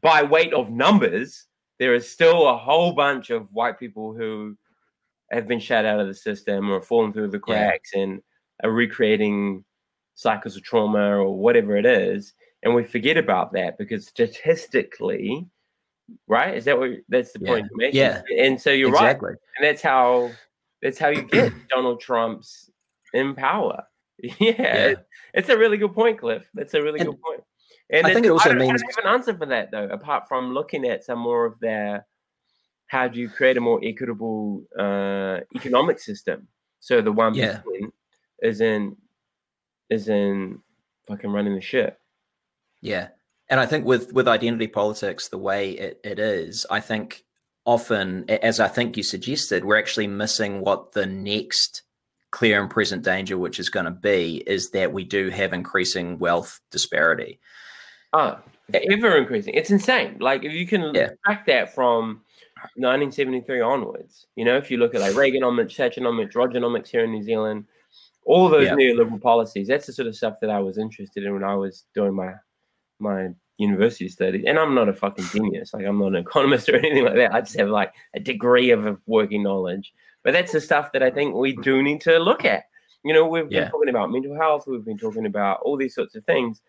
By 0.01 0.23
weight 0.23 0.53
of 0.53 0.71
numbers 0.71 1.47
there 1.79 1.95
is 1.95 2.09
still 2.09 2.47
a 2.49 2.57
whole 2.57 2.93
bunch 2.93 3.31
of 3.31 3.49
white 3.53 3.79
people 3.79 4.15
who 4.15 4.57
have 5.33 5.49
been 5.49 5.61
shut 5.61 5.85
out 5.85 6.01
of 6.01 6.07
the 6.07 6.15
system 6.15 6.71
or 6.71 6.81
fallen 6.83 7.13
through 7.13 7.29
the 7.29 7.41
Yeah. 7.47 7.69
cracks 7.71 7.91
and 7.95 8.21
are 8.63 8.71
recreating 8.71 9.65
cycles 10.15 10.57
of 10.57 10.63
trauma 10.63 11.17
or 11.19 11.37
whatever 11.37 11.77
it 11.77 11.87
is 11.87 12.35
and 12.63 12.75
we 12.75 12.85
forget 12.85 13.17
about 13.17 13.53
that 13.55 13.79
because 13.79 14.07
statistically 14.07 15.47
right 16.29 16.55
is 16.57 16.65
that 16.67 16.79
what 16.79 16.91
that's 17.09 17.33
the 17.33 17.41
Yeah. 17.41 17.49
point 17.49 17.67
you're 17.71 17.79
making 17.79 18.01
Yeah. 18.01 18.23
and 18.39 18.61
so 18.61 18.71
you're 18.71 18.91
right 18.91 19.05
exactly. 19.05 19.35
and 19.57 19.65
that's 19.67 19.83
how 19.83 20.31
that's 20.83 20.99
how 20.99 21.09
you 21.09 21.23
get 21.23 21.53
donald 21.71 22.01
trump's 22.01 22.71
in 23.15 23.35
power 23.35 23.83
yeah, 24.19 24.35
Yeah. 24.39 24.95
it's 25.35 25.49
a 25.49 25.57
really 25.57 25.79
good 25.79 25.95
point 25.95 26.19
cliff 26.19 26.49
that's 26.55 26.75
a 26.75 26.83
really 26.83 27.01
And 27.01 27.09
good 27.11 27.21
point 27.23 27.43
and 27.91 28.07
I 28.07 28.13
think 28.15 28.27
it 28.27 28.31
also 28.31 28.51
I 28.51 28.55
means- 28.55 28.83
I 28.83 28.87
don't 28.87 28.97
have 28.97 29.05
an 29.05 29.15
answer 29.21 29.35
for 29.37 29.47
that 29.47 29.71
though 29.71 29.89
apart 29.89 30.29
from 30.29 30.53
looking 30.53 30.85
at 30.87 31.05
some 31.05 31.19
more 31.19 31.47
of 31.47 31.59
their 31.61 32.07
how 32.93 33.09
do 33.09 33.19
you 33.19 33.29
create 33.29 33.57
a 33.57 33.61
more 33.61 33.81
equitable 33.83 34.63
uh, 34.79 35.41
economic 35.57 35.99
system 35.99 36.47
so 36.81 37.01
the 37.01 37.11
one 37.25 37.33
Yeah. 37.35 37.61
isn't 38.43 38.97
isn't 39.89 40.61
fucking 41.09 41.31
running 41.31 41.55
the 41.55 41.61
ship 41.73 41.99
Yeah. 42.81 43.09
And 43.49 43.61
I 43.61 43.67
think 43.67 43.85
with 43.85 44.13
with 44.13 44.29
identity 44.29 44.67
politics, 44.69 45.29
the 45.29 45.39
way 45.51 45.63
it, 45.73 46.01
it 46.05 46.19
is, 46.19 46.67
I 46.71 46.81
think 46.81 47.25
often, 47.67 48.25
as 48.31 48.59
I 48.61 48.69
think 48.69 48.97
you 48.97 49.03
suggested, 49.03 49.65
we're 49.65 49.79
actually 49.85 50.07
missing 50.07 50.53
what 50.67 50.93
the 50.93 51.07
next 51.07 51.83
clear 52.31 52.61
and 52.63 52.71
present 52.71 53.03
danger, 53.05 53.37
which 53.37 53.59
is 53.61 53.69
going 53.69 53.85
to 53.85 53.91
be, 54.13 54.43
is 54.47 54.71
that 54.71 54.93
we 54.93 55.05
do 55.05 55.29
have 55.29 55.53
increasing 55.53 56.19
wealth 56.19 56.61
disparity. 56.71 57.41
Oh, 58.15 58.39
ever 58.73 59.17
increasing. 59.19 59.55
It's 59.55 59.71
insane. 59.71 60.17
Like 60.19 60.45
if 60.45 60.53
you 60.53 60.67
can 60.67 60.95
Yeah. 60.95 61.11
track 61.25 61.47
that 61.47 61.75
from 61.75 62.23
1973 62.77 63.61
onwards, 63.61 64.27
you 64.37 64.45
know, 64.45 64.57
if 64.57 64.71
you 64.71 64.79
look 64.79 64.95
at 64.95 65.01
like 65.01 65.13
Reaganomics, 65.13 65.77
Thatcheronomics, 65.77 66.33
Rogernomics 66.33 66.89
here 66.89 67.05
in 67.05 67.13
New 67.13 67.23
Zealand, 67.23 67.65
all 68.25 68.49
those 68.49 68.67
Yeah. 68.67 68.75
neoliberal 68.75 69.21
policies, 69.21 69.69
that's 69.69 69.87
the 69.87 69.93
sort 69.93 70.09
of 70.09 70.17
stuff 70.17 70.41
that 70.41 70.51
I 70.51 70.61
was 70.61 70.79
interested 70.79 71.25
in 71.25 71.33
when 71.33 71.45
I 71.45 71.55
was 71.55 71.85
doing 71.95 72.15
my 72.15 72.35
my 72.99 73.31
university 73.59 74.09
studies. 74.09 74.45
And 74.47 74.59
I'm 74.59 74.75
not 74.75 74.89
a 74.89 74.93
fucking 74.93 75.25
genius. 75.27 75.75
Like 75.75 75.87
I'm 75.87 75.99
not 75.99 76.09
an 76.09 76.17
economist 76.27 76.69
or 76.69 76.77
anything 76.77 77.05
like 77.05 77.15
that. 77.17 77.35
I 77.35 77.41
just 77.41 77.59
have 77.59 77.69
like 77.69 77.93
a 78.15 78.21
degree 78.21 78.71
of 78.71 78.87
a 78.87 78.97
working 79.07 79.43
knowledge. 79.43 79.93
But 80.23 80.33
that's 80.33 80.53
the 80.53 80.61
stuff 80.61 80.93
that 80.93 81.03
I 81.03 81.11
think 81.11 81.35
we 81.35 81.53
hmm. 81.55 81.63
do 81.63 81.83
need 81.83 82.01
to 82.03 82.19
look 82.19 82.45
at. 82.45 82.65
You 83.05 83.13
know, 83.13 83.27
we've 83.27 83.51
Yeah. 83.51 83.63
been 83.63 83.71
talking 83.71 83.89
about 83.89 84.13
mental 84.13 84.37
health, 84.37 84.67
we've 84.67 84.85
been 84.85 84.99
talking 84.99 85.27
about 85.27 85.61
all 85.63 85.77
these 85.77 85.95
sorts 85.95 86.15
of 86.15 86.25
things. 86.25 86.63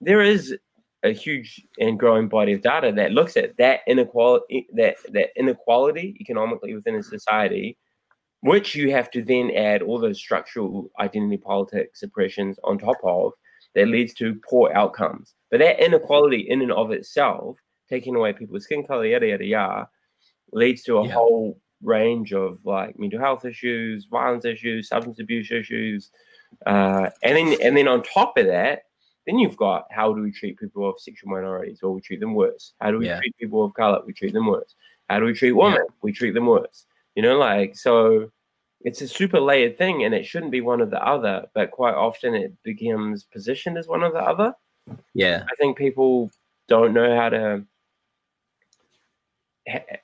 There 0.00 0.20
is 0.20 0.56
a 1.04 1.12
huge 1.12 1.64
and 1.78 1.98
growing 1.98 2.28
body 2.28 2.52
of 2.52 2.62
data 2.62 2.92
that 2.92 3.12
looks 3.12 3.36
at 3.36 3.56
that 3.56 3.80
inequality 3.86 4.66
that 4.74 4.96
that 5.12 5.30
inequality 5.36 6.16
economically 6.20 6.74
within 6.74 6.96
a 6.96 7.02
society, 7.02 7.76
which 8.40 8.74
you 8.74 8.90
have 8.92 9.10
to 9.12 9.22
then 9.22 9.50
add 9.52 9.82
all 9.82 9.98
those 10.00 10.18
structural 10.18 10.90
identity 11.00 11.36
politics 11.36 12.02
oppressions 12.02 12.58
on 12.64 12.78
top 12.78 12.96
of 13.04 13.32
that 13.74 13.88
leads 13.88 14.14
to 14.14 14.40
poor 14.48 14.72
outcomes 14.74 15.34
But 15.50 15.60
that 15.60 15.80
inequality 15.84 16.40
in 16.48 16.62
and 16.62 16.72
of 16.72 16.90
itself, 16.90 17.58
taking 17.88 18.16
away 18.16 18.32
people's 18.32 18.64
skin 18.64 18.84
color, 18.84 19.06
yada 19.06 19.28
yada 19.28 19.44
yada, 19.44 19.88
leads 20.52 20.82
to 20.84 20.98
a 20.98 21.06
Yeah. 21.06 21.14
whole 21.14 21.60
range 21.82 22.32
of 22.32 22.58
like 22.64 22.98
mental 22.98 23.20
health 23.20 23.44
issues, 23.44 24.06
violence 24.10 24.44
issues, 24.44 24.88
substance 24.88 25.20
abuse 25.20 25.50
issues, 25.52 26.10
uh, 26.66 27.10
and 27.22 27.36
then 27.36 27.56
and 27.62 27.76
then 27.76 27.86
on 27.88 28.02
top 28.02 28.36
of 28.36 28.46
that, 28.46 28.82
then 29.28 29.38
you've 29.38 29.58
got 29.58 29.86
how 29.90 30.14
do 30.14 30.22
we 30.22 30.32
treat 30.32 30.58
people 30.58 30.88
of 30.88 30.98
sexual 30.98 31.30
minorities? 31.30 31.80
Or 31.82 31.92
we 31.92 32.00
treat 32.00 32.18
them 32.18 32.34
worse. 32.34 32.72
How 32.80 32.90
do 32.90 32.98
we 32.98 33.06
Yeah. 33.06 33.18
treat 33.18 33.36
people 33.36 33.62
of 33.62 33.74
color? 33.74 34.02
We 34.06 34.14
treat 34.14 34.32
them 34.32 34.46
worse. 34.46 34.74
How 35.10 35.20
do 35.20 35.26
we 35.26 35.34
treat 35.34 35.52
women? 35.52 35.84
We 36.00 36.12
treat 36.12 36.32
them 36.32 36.46
worse. 36.46 36.86
You 37.14 37.22
know, 37.22 37.38
like 37.38 37.76
so. 37.76 38.32
It's 38.82 39.02
a 39.02 39.08
super 39.08 39.40
layered 39.40 39.76
thing, 39.76 40.04
and 40.04 40.14
it 40.14 40.24
shouldn't 40.24 40.52
be 40.52 40.60
one 40.60 40.80
or 40.80 40.86
the 40.86 41.04
other. 41.04 41.46
But 41.52 41.72
quite 41.72 41.94
often, 41.94 42.34
it 42.34 42.54
becomes 42.62 43.24
positioned 43.24 43.76
as 43.76 43.88
one 43.88 44.02
or 44.02 44.12
the 44.12 44.22
other. 44.22 44.54
Yeah. 45.14 45.44
I 45.50 45.54
think 45.56 45.76
people 45.76 46.30
don't 46.68 46.94
know 46.94 47.14
how 47.14 47.28
to. 47.28 47.64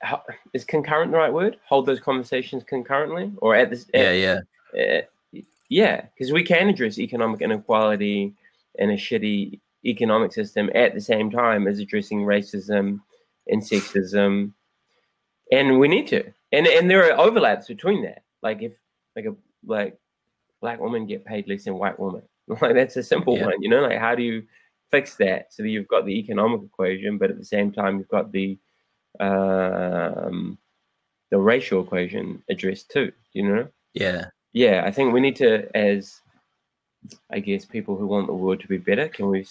How, 0.01 0.21
is 0.53 0.65
concurrent 0.65 1.11
the 1.11 1.17
right 1.17 1.33
word? 1.33 1.57
Hold 1.65 1.87
those 1.87 1.99
conversations 1.99 2.63
concurrently, 2.63 3.31
or 3.37 3.55
at 3.55 3.71
this? 3.71 3.87
Yeah. 3.91 4.11
Yeah. 4.11 4.41
uh, 4.79 5.01
yeah, 5.69 6.01
because 6.01 6.31
we 6.31 6.43
can 6.43 6.69
address 6.69 6.99
economic 6.99 7.41
inequality 7.41 8.35
and 8.79 8.91
a 8.91 8.95
shitty 8.95 9.59
economic 9.85 10.33
system 10.33 10.69
at 10.75 10.93
the 10.93 11.01
same 11.01 11.29
time 11.29 11.67
as 11.67 11.79
addressing 11.79 12.21
racism 12.21 12.99
and 13.47 13.61
sexism, 13.61 14.51
and 15.51 15.79
we 15.79 15.87
need 15.87 16.07
to. 16.07 16.23
And 16.51 16.67
and 16.67 16.89
there 16.89 17.11
are 17.11 17.19
overlaps 17.19 17.67
between 17.67 18.03
that. 18.03 18.23
Like 18.41 18.61
if 18.61 18.73
like 19.15 19.25
a 19.25 19.35
like 19.65 19.97
black 20.61 20.79
women 20.79 21.05
get 21.05 21.25
paid 21.25 21.47
less 21.47 21.65
than 21.65 21.75
white 21.77 21.99
women, 21.99 22.23
like 22.47 22.73
that's 22.75 22.97
a 22.97 23.03
simple 23.03 23.37
Yeah. 23.37 23.45
one. 23.45 23.61
You 23.61 23.69
know, 23.69 23.81
like 23.81 23.99
how 23.99 24.15
do 24.15 24.23
you 24.23 24.43
fix 24.91 25.15
that 25.15 25.53
so 25.53 25.63
that 25.63 25.69
you've 25.69 25.87
got 25.87 26.05
the 26.05 26.17
economic 26.17 26.61
equation, 26.63 27.17
but 27.17 27.29
at 27.31 27.37
the 27.37 27.45
same 27.45 27.71
time 27.71 27.97
you've 27.97 28.07
got 28.07 28.31
the 28.31 28.57
um, 29.19 30.57
the 31.31 31.37
racial 31.37 31.83
equation 31.83 32.43
addressed 32.49 32.89
too. 32.91 33.11
You 33.33 33.43
know 33.49 33.67
Yeah. 33.93 34.25
yeah, 34.53 34.83
I 34.85 34.91
think 34.91 35.13
we 35.13 35.19
need 35.21 35.35
to, 35.37 35.67
as 35.75 36.21
I 37.31 37.39
guess 37.39 37.65
people 37.65 37.95
who 37.95 38.07
want 38.07 38.27
the 38.27 38.33
world 38.33 38.59
to 38.61 38.67
be 38.67 38.77
better, 38.77 39.07
can 39.07 39.27
we? 39.29 39.45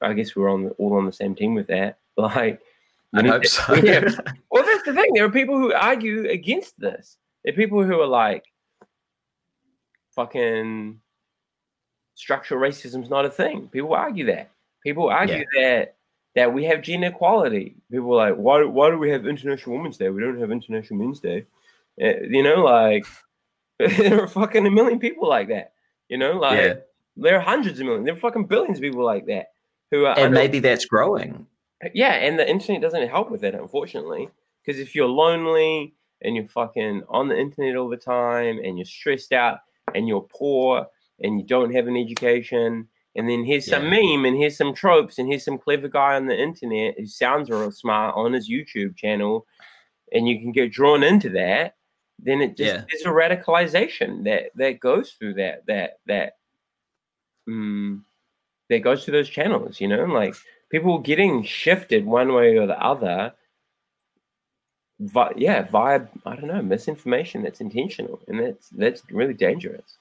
I 0.00 0.12
guess 0.12 0.36
we're 0.36 0.50
on 0.50 0.64
the, 0.64 0.70
all 0.72 0.94
on 0.94 1.06
the 1.06 1.12
same 1.12 1.34
team 1.34 1.54
with 1.54 1.68
that. 1.68 1.98
Like, 2.14 2.60
I 3.14 3.26
hope 3.26 3.46
so. 3.46 3.74
yeah. 3.74 4.06
Well, 4.50 4.64
that's 4.64 4.82
the 4.84 4.92
thing. 4.92 5.14
There 5.14 5.24
are 5.24 5.30
people 5.30 5.56
who 5.56 5.72
argue 5.72 6.28
against 6.28 6.78
this. 6.78 7.16
There 7.42 7.54
are 7.54 7.56
people 7.56 7.82
who 7.82 8.00
are 8.02 8.06
like, 8.06 8.44
fucking 10.14 11.00
structural 12.14 12.60
racism's 12.60 13.10
not 13.10 13.24
a 13.24 13.30
thing. 13.30 13.68
People 13.68 13.94
argue 13.94 14.26
that. 14.26 14.50
People 14.82 15.08
argue 15.08 15.44
that 15.54 15.94
that 16.34 16.52
we 16.52 16.64
have 16.64 16.82
gender 16.82 17.08
equality. 17.08 17.74
People 17.90 18.18
are 18.18 18.30
like, 18.30 18.38
why 18.38 18.64
why 18.64 18.90
do 18.90 18.98
we 18.98 19.10
have 19.10 19.26
International 19.26 19.76
Women's 19.76 19.96
Day? 19.96 20.10
We 20.10 20.22
don't 20.22 20.40
have 20.40 20.50
International 20.50 20.98
Men's 20.98 21.20
Day. 21.20 21.46
Uh, 22.02 22.20
you 22.28 22.42
know, 22.42 22.62
like 22.62 23.06
there 23.78 24.22
are 24.22 24.28
fucking 24.28 24.66
a 24.66 24.70
million 24.70 24.98
people 24.98 25.28
like 25.28 25.48
that. 25.48 25.71
You 26.12 26.18
know, 26.18 26.32
like 26.32 26.58
yeah. 26.60 26.74
there 27.16 27.36
are 27.36 27.40
hundreds 27.40 27.80
of 27.80 27.86
millions. 27.86 28.04
There 28.04 28.14
are 28.14 28.18
fucking 28.20 28.44
billions 28.44 28.76
of 28.76 28.82
people 28.82 29.02
like 29.02 29.24
that 29.26 29.46
who 29.90 30.04
are 30.04 30.12
And 30.14 30.26
under- 30.26 30.34
maybe 30.40 30.58
that's 30.58 30.84
growing. 30.84 31.46
yeah, 31.94 32.12
and 32.12 32.38
the 32.38 32.46
internet 32.46 32.82
doesn't 32.82 33.08
help 33.08 33.30
with 33.30 33.40
that, 33.40 33.54
unfortunately. 33.54 34.28
Because 34.62 34.78
if 34.78 34.94
you're 34.94 35.08
lonely 35.08 35.94
and 36.20 36.36
you're 36.36 36.46
fucking 36.48 37.02
on 37.08 37.28
the 37.28 37.38
internet 37.38 37.76
all 37.76 37.88
the 37.88 37.96
time 37.96 38.58
and 38.62 38.76
you're 38.76 38.84
stressed 38.84 39.32
out 39.32 39.60
and 39.94 40.06
you're 40.06 40.28
poor 40.38 40.86
and 41.20 41.40
you 41.40 41.46
don't 41.46 41.74
have 41.74 41.86
an 41.86 41.96
education, 41.96 42.88
and 43.16 43.28
then 43.28 43.42
here's 43.42 43.66
some 43.66 43.88
meme 43.88 44.26
and 44.26 44.36
here's 44.36 44.58
some 44.58 44.74
tropes 44.74 45.18
and 45.18 45.28
here's 45.28 45.44
some 45.46 45.56
clever 45.58 45.88
guy 45.88 46.14
on 46.16 46.26
the 46.26 46.38
internet 46.38 46.94
who 46.98 47.06
sounds 47.06 47.48
real 47.48 47.70
smart 47.70 48.14
on 48.16 48.34
his 48.34 48.50
YouTube 48.50 48.96
channel, 48.96 49.46
and 50.12 50.28
you 50.28 50.38
can 50.40 50.52
get 50.52 50.72
drawn 50.72 51.02
into 51.02 51.30
that, 51.30 51.76
then 52.22 52.40
it 52.40 52.56
just 52.56 52.74
Yeah. 52.74 52.84
there's 52.90 53.02
a 53.04 53.08
radicalization 53.08 54.24
that 54.24 54.50
that 54.54 54.80
goes 54.80 55.12
through 55.12 55.34
that 55.34 55.66
that 55.66 55.98
that 56.06 56.32
um, 57.48 58.04
that 58.70 58.80
goes 58.80 59.04
through 59.04 59.12
those 59.12 59.28
channels, 59.28 59.80
you 59.80 59.88
know, 59.88 60.04
like 60.04 60.34
people 60.70 60.98
getting 60.98 61.42
shifted 61.44 62.06
one 62.06 62.32
way 62.32 62.56
or 62.56 62.66
the 62.66 62.80
other 62.80 63.34
vi- 65.00 65.34
yeah 65.36 65.62
via 65.62 66.00
i 66.24 66.36
don't 66.36 66.46
know 66.46 66.62
misinformation 66.62 67.42
that's 67.42 67.60
intentional 67.60 68.20
and 68.28 68.38
that's 68.40 68.68
that's 68.70 69.02
really 69.10 69.34
dangerous 69.34 69.98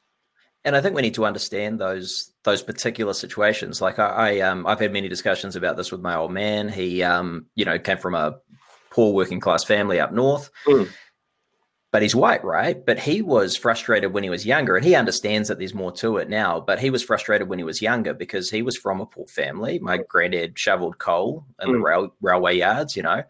And 0.64 0.76
I 0.76 0.82
think 0.82 0.96
we 0.96 1.02
need 1.02 1.16
to 1.16 1.26
understand 1.26 1.80
those 1.80 2.34
those 2.44 2.62
particular 2.62 3.14
situations. 3.14 3.82
Like 3.82 3.98
I, 3.98 4.10
I 4.28 4.40
um 4.42 4.68
I've 4.68 4.80
had 4.80 4.94
many 4.94 5.10
discussions 5.10 5.56
about 5.56 5.76
this 5.76 5.92
with 5.92 6.02
my 6.02 6.16
old 6.16 6.32
man. 6.32 6.70
He 6.70 7.02
um 7.02 7.48
you 7.56 7.66
know 7.66 7.80
came 7.80 7.98
from 7.98 8.14
a 8.14 8.38
poor 8.92 9.12
working 9.12 9.40
class 9.40 9.64
family 9.64 10.00
up 10.00 10.12
north. 10.14 10.52
Mm. 10.68 10.88
But 11.92 12.02
he's 12.02 12.16
white, 12.16 12.44
right? 12.46 12.86
But 12.86 13.00
he 13.00 13.22
was 13.22 13.58
frustrated 13.58 14.14
when 14.14 14.24
he 14.24 14.30
was 14.30 14.46
younger, 14.46 14.78
and 14.78 14.86
he 14.86 14.96
understands 14.96 15.50
that 15.50 15.60
there's 15.60 15.74
more 15.74 15.92
to 15.94 16.18
it 16.18 16.30
now. 16.30 16.62
But 16.62 16.80
he 16.80 16.90
was 16.90 17.04
frustrated 17.04 17.50
when 17.50 17.60
he 17.60 17.66
was 17.66 17.82
younger 17.82 18.14
because 18.14 18.50
he 18.50 18.62
was 18.62 18.78
from 18.78 19.02
a 19.02 19.06
poor 19.06 19.26
family. 19.28 19.78
My 19.80 19.98
granddad 19.98 20.58
shoveled 20.58 21.00
coal 21.00 21.46
in 21.62 21.74
the 21.74 21.78
Mm. 21.80 21.84
rail, 21.84 22.14
railway 22.22 22.56
yards, 22.56 22.96
you 22.96 23.04
know. 23.04 23.24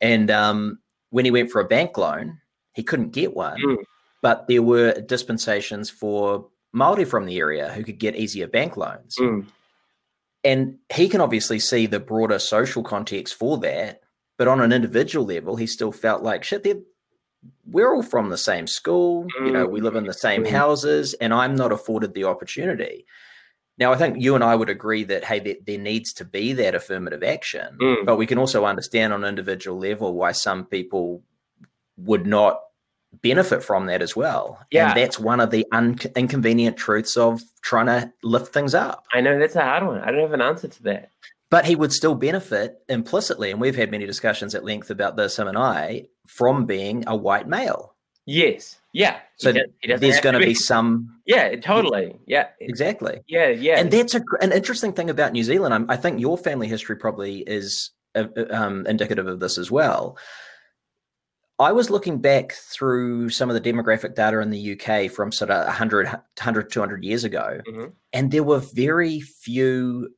And 0.00 0.30
um, 0.30 0.78
when 1.10 1.26
he 1.26 1.30
went 1.30 1.50
for 1.50 1.60
a 1.60 1.68
bank 1.68 1.98
loan, 1.98 2.40
he 2.72 2.82
couldn't 2.82 3.10
get 3.10 3.34
one. 3.36 3.60
Mm. 3.60 3.84
But 4.22 4.48
there 4.48 4.62
were 4.62 4.92
dispensations 4.94 5.90
for 5.90 6.46
Maori 6.72 7.04
from 7.04 7.26
the 7.26 7.38
area 7.38 7.70
who 7.70 7.84
could 7.84 7.98
get 7.98 8.16
easier 8.16 8.46
bank 8.46 8.78
loans. 8.78 9.16
Mm. 9.20 9.46
And 10.42 10.78
he 10.94 11.08
can 11.08 11.20
obviously 11.20 11.58
see 11.58 11.86
the 11.86 12.00
broader 12.00 12.38
social 12.38 12.82
context 12.82 13.34
for 13.34 13.58
that. 13.58 14.00
But 14.38 14.48
on 14.48 14.60
an 14.60 14.72
individual 14.72 15.26
level, 15.26 15.56
he 15.56 15.66
still 15.66 15.92
felt 15.92 16.22
like 16.22 16.44
shit. 16.44 16.62
They're, 16.62 16.80
we're 17.68 17.94
all 17.94 18.02
from 18.02 18.28
the 18.30 18.38
same 18.38 18.66
school. 18.66 19.26
You 19.40 19.50
know, 19.50 19.66
we 19.66 19.80
live 19.80 19.96
in 19.96 20.04
the 20.06 20.12
same 20.14 20.44
Mm. 20.44 20.48
houses, 20.50 21.14
and 21.14 21.32
I'm 21.34 21.54
not 21.56 21.72
afforded 21.72 22.14
the 22.14 22.24
opportunity. 22.24 23.06
Now, 23.78 23.92
I 23.92 23.96
think 23.96 24.22
you 24.22 24.34
and 24.34 24.42
I 24.44 24.54
would 24.54 24.70
agree 24.70 25.04
that 25.04 25.24
hey, 25.24 25.38
there, 25.40 25.56
there 25.66 25.78
needs 25.78 26.12
to 26.14 26.24
be 26.24 26.52
that 26.54 26.74
affirmative 26.74 27.22
action, 27.22 27.76
Mm. 27.80 28.06
but 28.06 28.16
we 28.16 28.26
can 28.26 28.38
also 28.38 28.64
understand 28.64 29.12
on 29.12 29.22
an 29.24 29.28
individual 29.28 29.78
level 29.78 30.14
why 30.14 30.32
some 30.32 30.64
people 30.64 31.22
would 31.98 32.26
not 32.26 32.60
benefit 33.22 33.62
from 33.62 33.86
that 33.86 34.02
as 34.02 34.14
well. 34.14 34.58
Yeah. 34.70 34.90
and 34.90 34.96
that's 34.98 35.18
one 35.18 35.40
of 35.40 35.50
the 35.50 35.66
un- 35.72 35.98
inconvenient 36.14 36.76
truths 36.76 37.16
of 37.16 37.40
trying 37.62 37.86
to 37.86 38.12
lift 38.22 38.52
things 38.52 38.74
up 38.74 39.04
i 39.12 39.20
know 39.20 39.38
that's 39.38 39.56
a 39.56 39.62
hard 39.62 39.84
one 39.86 40.00
i 40.02 40.10
don't 40.10 40.20
have 40.20 40.32
an 40.34 40.42
answer 40.42 40.68
to 40.68 40.82
that 40.82 41.08
but 41.50 41.64
he 41.66 41.76
would 41.76 41.92
still 41.92 42.14
benefit 42.14 42.78
implicitly 42.88 43.50
and 43.50 43.60
we've 43.60 43.76
had 43.76 43.90
many 43.90 44.06
discussions 44.06 44.54
at 44.54 44.64
length 44.64 44.90
about 44.90 45.16
this 45.16 45.38
him 45.38 45.46
and 45.48 45.56
i 45.58 46.06
from 46.26 46.66
being 46.66 47.04
a 47.06 47.14
white 47.16 47.46
male. 47.48 47.94
Yes. 48.28 48.80
Yeah. 48.92 49.18
So 49.36 49.52
He 49.52 49.58
does- 49.60 49.70
he 49.80 49.92
there's 49.94 50.20
going 50.20 50.32
to 50.40 50.44
be 50.44 50.54
some 50.54 51.20
yeah 51.26 51.54
totally. 51.56 52.18
Yeah. 52.26 52.48
Exactly. 52.60 53.20
Yeah 53.28 53.48
yeah. 53.48 53.78
And 53.78 53.90
that's 53.90 54.14
a, 54.16 54.22
an 54.40 54.52
interesting 54.52 54.92
thing 54.92 55.08
about 55.10 55.32
new 55.32 55.44
zealand. 55.44 55.72
I'm, 55.74 55.88
i 55.90 55.96
think 55.96 56.20
your 56.20 56.36
family 56.36 56.66
history 56.66 56.96
probably 56.96 57.38
is 57.46 57.90
uh, 58.16 58.24
uh, 58.36 58.46
um, 58.52 58.86
indicative 58.86 59.26
of 59.28 59.38
this 59.40 59.58
as 59.58 59.70
well. 59.70 60.16
I 61.58 61.72
was 61.72 61.88
looking 61.88 62.18
back 62.18 62.52
through 62.52 63.30
some 63.30 63.48
of 63.48 63.54
the 63.54 63.72
demographic 63.72 64.14
data 64.14 64.40
in 64.40 64.50
the 64.50 64.72
uk 64.78 65.10
from 65.12 65.32
sort 65.32 65.50
of 65.50 65.64
100 65.66 66.06
100 66.06 66.70
200 66.70 67.04
years 67.04 67.24
ago 67.24 67.60
Mhm. 67.66 67.92
and 68.12 68.30
there 68.30 68.42
were 68.42 68.58
very 68.74 69.20
few 69.20 70.14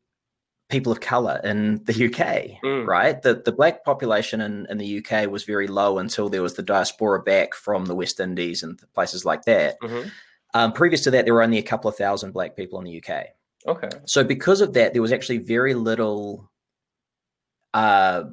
people 0.69 0.93
of 0.93 1.01
color 1.01 1.41
in 1.43 1.83
the 1.85 1.93
UK, 2.07 2.61
Mm. 2.63 2.87
right? 2.87 3.21
The 3.23 3.35
the 3.43 3.53
black 3.53 3.85
population 3.85 4.41
in, 4.41 4.67
in 4.69 4.79
the 4.79 4.99
UK 4.99 5.27
was 5.31 5.45
very 5.45 5.67
low 5.67 5.99
until 5.99 6.29
there 6.29 6.43
was 6.43 6.55
the 6.55 6.63
diaspora 6.63 7.23
back 7.23 7.55
from 7.55 7.87
the 7.87 7.95
West 7.95 8.21
Indies 8.21 8.63
and 8.63 8.79
places 8.95 9.25
like 9.25 9.45
that. 9.45 9.81
Mhm. 9.81 10.11
Um, 10.55 10.73
previous 10.73 11.03
to 11.05 11.11
that, 11.13 11.25
there 11.25 11.35
were 11.35 11.43
only 11.43 11.59
a 11.59 11.63
couple 11.63 11.89
of 11.89 11.97
thousand 11.97 12.33
black 12.33 12.55
people 12.57 12.79
in 12.79 12.85
the 12.85 12.93
UK. 13.03 13.27
okay 13.67 13.89
So 14.07 14.23
because 14.25 14.61
of 14.61 14.73
that, 14.75 14.93
there 14.93 15.03
was 15.03 15.13
actually 15.13 15.39
very 15.39 15.75
little, 15.75 16.51
uh, 17.75 18.25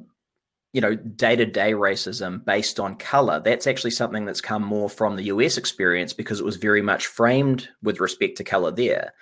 you 0.72 0.80
know, 0.80 0.94
day 0.94 1.36
to 1.36 1.46
day 1.46 1.72
racism 1.72 2.44
based 2.44 2.78
on 2.78 2.96
color. 2.96 3.40
That's 3.40 3.66
actually 3.66 3.92
something 3.92 4.24
that's 4.26 4.40
come 4.42 4.62
more 4.62 4.90
from 4.90 5.16
the 5.16 5.24
US 5.24 5.56
experience 5.56 6.12
because 6.12 6.38
it 6.40 6.44
was 6.44 6.56
very 6.56 6.82
much 6.82 7.06
framed 7.06 7.68
with 7.82 7.98
respect 8.00 8.36
to 8.38 8.44
color 8.44 8.70
there. 8.70 9.12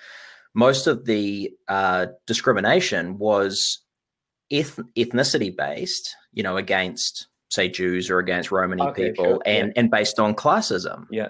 Most 0.55 0.86
of 0.86 1.05
the 1.05 1.52
uh, 1.68 2.07
discrimination 2.26 3.18
was 3.18 3.84
eth- 4.50 4.80
ethnicity 4.96 5.55
based, 5.55 6.14
you 6.32 6.42
know, 6.42 6.57
against 6.57 7.26
say 7.50 7.68
Jews 7.68 8.11
or 8.11 8.18
against 8.18 8.50
Romani 8.50 8.82
Okay, 8.82 9.11
people, 9.11 9.24
sure, 9.24 9.42
and 9.46 9.72
and 9.76 9.90
based 9.90 10.18
on 10.18 10.34
classism. 10.34 11.07
Yeah. 11.11 11.28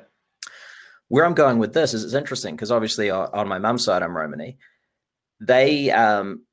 Where 1.09 1.25
I'm 1.25 1.35
going 1.35 1.59
with 1.59 1.75
this 1.75 1.95
is 1.95 2.05
it's 2.05 2.15
interesting 2.15 2.57
because 2.57 2.71
obviously 2.71 3.11
on, 3.11 3.29
on 3.33 3.49
my 3.49 3.59
mum's 3.59 3.85
side 3.85 4.03
I'm 4.03 4.17
Romani. 4.17 4.59
They, 5.41 5.91
um, 5.91 6.45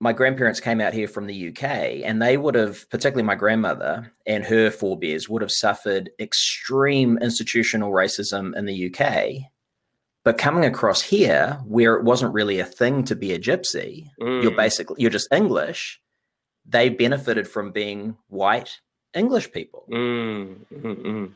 my 0.00 0.12
grandparents 0.12 0.60
came 0.60 0.80
out 0.80 0.94
here 0.94 1.06
from 1.06 1.26
the 1.26 1.48
UK, 1.48 1.62
and 2.04 2.20
they 2.20 2.36
would 2.36 2.54
have, 2.54 2.88
particularly 2.88 3.22
my 3.22 3.34
grandmother 3.34 4.12
and 4.26 4.44
her 4.44 4.70
forebears, 4.70 5.28
would 5.28 5.42
have 5.42 5.52
suffered 5.52 6.10
extreme 6.18 7.18
institutional 7.18 7.92
racism 7.92 8.56
in 8.56 8.64
the 8.64 8.92
UK 8.92 9.49
But 10.22 10.36
coming 10.36 10.64
across 10.64 11.00
here, 11.00 11.58
where 11.64 11.94
it 11.94 12.04
wasn't 12.04 12.34
really 12.34 12.60
a 12.60 12.64
thing 12.64 13.04
to 13.04 13.16
be 13.16 13.32
a 13.32 13.38
gypsy, 13.38 14.10
mm. 14.20 14.42
you're 14.42 14.56
basically 14.56 14.96
you're 14.98 15.10
just 15.10 15.32
English. 15.32 16.00
They 16.66 16.90
benefited 16.90 17.48
from 17.48 17.72
being 17.72 18.16
white 18.28 18.80
English 19.14 19.50
people. 19.50 19.86
Mm. 19.90 20.56
Mm-mm. 20.72 21.32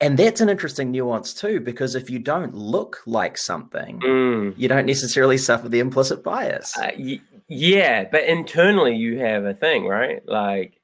And 0.00 0.16
that's 0.16 0.40
an 0.40 0.48
interesting 0.48 0.92
nuance 0.92 1.34
too, 1.34 1.58
because 1.58 1.96
if 1.96 2.08
you 2.08 2.20
don't 2.20 2.54
look 2.54 3.02
like 3.04 3.36
something, 3.36 3.98
mm. 3.98 4.54
you 4.56 4.68
don't 4.68 4.86
necessarily 4.86 5.36
suffer 5.36 5.68
the 5.68 5.80
implicit 5.80 6.22
bias. 6.22 6.78
Uh, 6.78 6.92
y- 6.96 7.20
yeah, 7.48 8.04
but 8.10 8.24
internally 8.24 8.94
you 8.94 9.18
have 9.18 9.44
a 9.44 9.54
thing, 9.54 9.86
right? 9.86 10.22
Like 10.28 10.80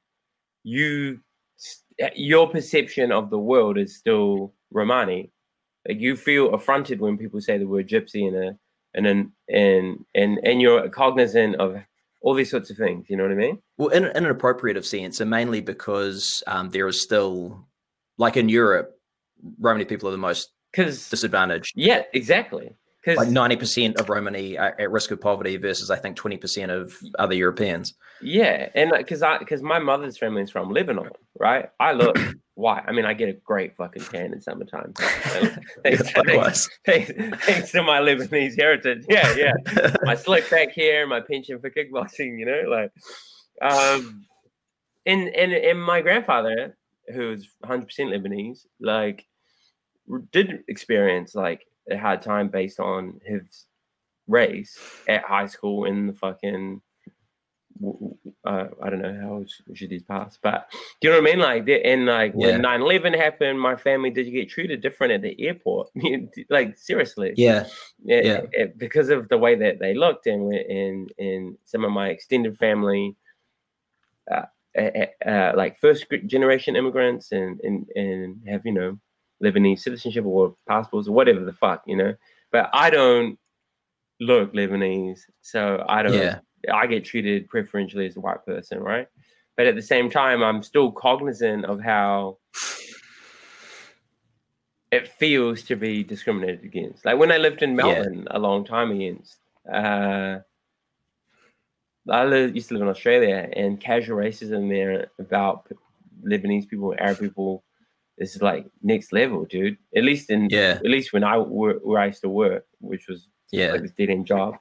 you, 0.63 1.21
your 2.15 2.49
perception 2.49 3.13
of 3.13 3.29
the 3.29 3.39
world 3.39 3.77
is 3.77 3.95
still 3.95 4.53
Romani. 4.71 5.31
Like 5.87 5.99
you 5.99 6.15
feel 6.15 6.53
affronted 6.53 6.99
when 6.99 7.17
people 7.17 7.41
say 7.41 7.57
the 7.57 7.67
word 7.67 7.87
gypsy 7.87 8.27
in 8.27 8.35
a 8.35 8.57
and 8.93 9.05
and 9.05 9.31
and 9.49 10.05
and 10.15 10.39
and 10.43 10.61
you're 10.61 10.89
cognizant 10.89 11.55
of 11.55 11.77
all 12.21 12.33
these 12.33 12.49
sorts 12.49 12.71
of 12.71 12.77
things. 12.77 13.05
You 13.09 13.17
know 13.17 13.23
what 13.23 13.31
I 13.31 13.35
mean? 13.35 13.59
Well, 13.77 13.89
in, 13.89 14.05
in 14.05 14.25
an 14.25 14.35
appropriative 14.35 14.83
sense, 14.85 15.19
and 15.19 15.29
mainly 15.29 15.61
because 15.61 16.43
um, 16.47 16.71
there 16.71 16.87
is 16.87 17.01
still, 17.01 17.67
like 18.17 18.35
in 18.35 18.49
Europe, 18.49 18.97
Romani 19.59 19.85
people 19.85 20.09
are 20.09 20.11
the 20.11 20.17
most 20.17 20.51
disadvantaged. 20.73 21.73
Yeah, 21.75 22.03
exactly. 22.13 22.75
Like 23.07 23.29
ninety 23.29 23.55
percent 23.55 23.97
of 23.97 24.09
Romani 24.09 24.57
are 24.57 24.75
at 24.79 24.91
risk 24.91 25.11
of 25.11 25.21
poverty 25.21 25.57
versus 25.57 25.91
I 25.91 25.97
think 25.97 26.15
twenty 26.15 26.37
percent 26.37 26.71
of 26.71 26.97
other 27.19 27.35
Europeans. 27.35 27.93
Yeah, 28.21 28.69
and 28.73 28.91
because 28.97 29.21
I 29.21 29.37
because 29.37 29.61
my 29.61 29.77
mother's 29.77 30.17
family 30.17 30.41
is 30.41 30.49
from 30.49 30.71
Lebanon, 30.71 31.09
right? 31.39 31.69
I 31.79 31.91
look 31.91 32.17
white. 32.55 32.83
I 32.87 32.91
mean, 32.91 33.05
I 33.05 33.13
get 33.13 33.29
a 33.29 33.33
great 33.33 33.75
fucking 33.75 34.03
tan 34.03 34.33
in 34.33 34.41
summertime. 34.41 34.93
thanks, 34.97 36.11
thanks, 36.11 36.69
thanks, 36.85 37.11
thanks, 37.45 37.71
to 37.71 37.83
my 37.83 37.99
Lebanese 37.99 38.59
heritage. 38.59 39.05
Yeah, 39.07 39.35
yeah. 39.35 39.95
my 40.03 40.15
slick 40.15 40.49
back 40.49 40.73
hair, 40.73 41.05
my 41.05 41.19
penchant 41.19 41.61
for 41.61 41.69
kickboxing. 41.69 42.39
You 42.39 42.45
know, 42.45 42.63
like, 42.67 42.91
um, 43.61 44.25
and 45.05 45.29
and 45.29 45.53
and 45.53 45.83
my 45.83 46.01
grandfather, 46.01 46.75
who's 47.13 47.49
hundred 47.63 47.85
percent 47.85 48.09
Lebanese, 48.09 48.65
like, 48.79 49.27
did 50.31 50.63
experience 50.67 51.35
like 51.35 51.67
a 51.89 51.97
hard 51.97 52.21
time 52.21 52.49
based 52.49 52.79
on 52.79 53.19
his 53.23 53.65
race 54.27 54.77
at 55.07 55.23
high 55.23 55.45
school 55.45 55.85
in 55.85 56.07
the 56.07 56.13
fucking 56.13 56.81
uh, 58.45 58.67
I 58.81 58.89
don't 58.89 59.01
know 59.01 59.19
how 59.21 59.73
should 59.73 59.89
these 59.89 60.03
pass, 60.03 60.37
but 60.41 60.71
do 61.01 61.07
you 61.07 61.09
know 61.09 61.21
what 61.21 61.29
I 61.29 61.35
mean? 61.35 61.39
Like, 61.43 61.81
and 61.83 62.05
like 62.05 62.33
yeah. 62.35 62.51
when 62.53 62.61
9 62.61 62.81
11 62.81 63.13
happened, 63.13 63.59
my 63.59 63.75
family 63.75 64.09
did 64.09 64.25
you 64.25 64.31
get 64.31 64.49
treated 64.49 64.81
different 64.81 65.13
at 65.13 65.21
the 65.21 65.35
airport. 65.45 65.89
like, 66.49 66.77
seriously. 66.77 67.33
Yeah. 67.35 67.65
It, 68.05 68.25
yeah. 68.25 68.41
It, 68.53 68.77
because 68.77 69.09
of 69.09 69.27
the 69.29 69.37
way 69.37 69.55
that 69.55 69.79
they 69.79 69.93
looked, 69.93 70.27
and 70.27 70.53
and 70.53 71.11
and 71.17 71.57
some 71.65 71.83
of 71.83 71.91
my 71.91 72.09
extended 72.09 72.57
family, 72.57 73.15
uh, 74.31 74.45
uh, 75.25 75.51
like 75.55 75.79
first 75.79 76.05
generation 76.27 76.75
immigrants, 76.75 77.31
and 77.31 77.59
and 77.61 77.87
and 77.95 78.47
have 78.47 78.65
you 78.65 78.73
know 78.73 78.99
Lebanese 79.43 79.79
citizenship 79.79 80.25
or 80.25 80.55
passports 80.67 81.07
or 81.07 81.11
whatever 81.11 81.43
the 81.43 81.53
fuck, 81.53 81.83
you 81.85 81.95
know. 81.95 82.13
But 82.51 82.69
I 82.73 82.89
don't 82.89 83.37
look 84.19 84.53
Lebanese, 84.53 85.19
so 85.41 85.83
I 85.87 86.03
don't. 86.03 86.13
Yeah. 86.13 86.39
I 86.73 86.87
get 86.87 87.05
treated 87.05 87.47
preferentially 87.47 88.07
as 88.07 88.17
a 88.17 88.21
white 88.21 88.43
person, 88.45 88.79
right? 88.79 89.07
But 89.55 89.67
at 89.67 89.75
the 89.75 89.81
same 89.81 90.09
time, 90.09 90.43
I'm 90.43 90.63
still 90.63 90.91
cognizant 90.91 91.65
of 91.65 91.79
how 91.79 92.39
it 94.91 95.07
feels 95.07 95.63
to 95.63 95.75
be 95.75 96.03
discriminated 96.03 96.63
against. 96.63 97.05
Like 97.05 97.17
when 97.17 97.31
I 97.31 97.37
lived 97.37 97.61
in 97.61 97.75
Melbourne 97.75 98.23
yeah. 98.25 98.37
a 98.37 98.39
long 98.39 98.65
time 98.65 98.91
against, 98.91 99.37
uh, 99.71 100.39
I 102.09 102.25
used 102.25 102.69
to 102.69 102.75
live 102.75 102.83
in 102.83 102.89
Australia, 102.89 103.49
and 103.53 103.79
casual 103.79 104.17
racism 104.17 104.69
there 104.69 105.07
about 105.19 105.71
Lebanese 106.23 106.67
people, 106.67 106.95
Arab 106.97 107.19
people 107.19 107.63
this 108.17 108.35
is 108.35 108.41
like 108.41 108.65
next 108.81 109.11
level, 109.11 109.45
dude. 109.45 109.77
At 109.95 110.03
least 110.03 110.29
in 110.29 110.49
yeah. 110.49 110.79
at 110.83 110.85
least 110.85 111.13
when 111.13 111.23
I 111.23 111.37
were 111.37 111.79
where 111.83 111.99
I 111.99 112.07
used 112.07 112.21
to 112.21 112.29
work, 112.29 112.65
which 112.79 113.07
was 113.07 113.27
yeah 113.51 113.71
like 113.71 113.81
this 113.81 113.91
dead 113.91 114.09
end 114.09 114.25
job. 114.25 114.55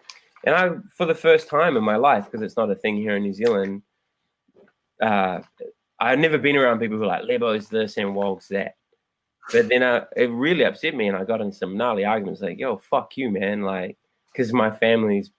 And 0.45 0.55
I 0.55 0.71
for 0.95 1.07
the 1.07 1.15
first 1.15 1.49
time 1.49 1.77
in 1.77 1.85
my 1.85 1.97
life, 1.97 2.25
because 2.25 2.43
it's 2.43 2.57
not 2.57 2.71
a 2.71 2.75
thing 2.75 2.97
here 2.97 3.17
in 3.17 3.23
New 3.23 3.33
Zealand, 3.33 3.83
uh 5.01 5.41
I've 6.01 6.19
never 6.19 6.39
been 6.39 6.57
around 6.57 6.81
people 6.81 6.99
who 6.99 7.05
are 7.05 7.09
like 7.09 7.25
Lebo's 7.25 7.69
this 7.69 7.97
and 7.97 8.15
Wog's 8.15 8.49
that. 8.49 8.75
But 9.53 9.69
then 9.69 9.83
I, 9.83 10.03
it 10.17 10.31
really 10.31 10.65
upset 10.65 10.95
me 10.95 11.07
and 11.07 11.17
I 11.17 11.25
got 11.25 11.41
in 11.41 11.53
some 11.53 11.77
gnarly 11.77 12.05
arguments 12.05 12.41
like, 12.41 12.59
yo, 12.59 12.79
fuck 12.79 13.17
you, 13.17 13.31
man. 13.31 13.63
Like, 13.63 13.99
because 14.33 14.53
my 14.53 14.71
family's 14.71 15.31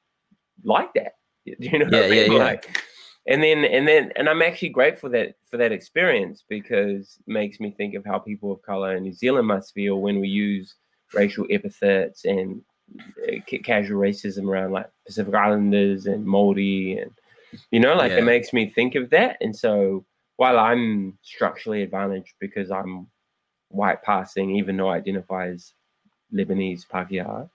like 0.64 0.94
that. 0.94 1.14
You 1.60 1.78
know 1.78 1.88
yeah, 1.92 2.06
I 2.06 2.10
mean? 2.10 2.32
yeah, 2.32 2.38
like, 2.40 2.66
yeah 2.66 2.82
and 3.28 3.42
then 3.42 3.66
and 3.66 3.88
then 3.88 4.12
and 4.16 4.30
I'm 4.30 4.42
actually 4.42 4.70
grateful 4.70 5.10
that 5.12 5.36
for 5.46 5.58
that 5.58 5.72
experience 5.72 6.44
because 6.48 7.18
it 7.26 7.32
makes 7.32 7.60
me 7.60 7.72
think 7.72 7.96
of 7.96 8.06
how 8.06 8.20
people 8.20 8.52
of 8.52 8.62
color 8.62 8.96
in 8.96 9.04
New 9.04 9.14
Zealand 9.14 9.48
must 9.48 9.74
feel 9.74 10.00
when 10.00 10.20
we 10.20 10.28
use 10.28 10.76
racial 11.14 11.46
epithets 11.50 12.26
and 12.26 12.62
uh, 13.28 13.38
casual 13.64 14.00
racism 14.00 14.48
around 14.48 14.72
like 14.72 14.90
Pacific 15.08 15.34
Islanders 15.34 16.06
and 16.06 16.26
Maori 16.26 17.00
and 17.00 17.12
you 17.72 17.80
know 17.80 17.96
like 17.96 18.12
yeah. 18.12 18.20
it 18.20 18.26
makes 18.26 18.54
me 18.54 18.70
think 18.70 18.96
of 18.96 19.10
that 19.10 19.38
and 19.42 19.56
so 19.56 20.06
while 20.38 20.60
I'm 20.60 21.18
structurally 21.24 21.82
advantaged 21.82 22.34
because 22.40 22.70
I'm 22.70 23.08
white 23.70 24.04
passing 24.04 24.56
even 24.56 24.78
though 24.78 24.90
I 24.90 24.98
identify 24.98 25.48
as 25.48 25.74
Lebanese 26.32 26.86
Pakeha 26.86 27.50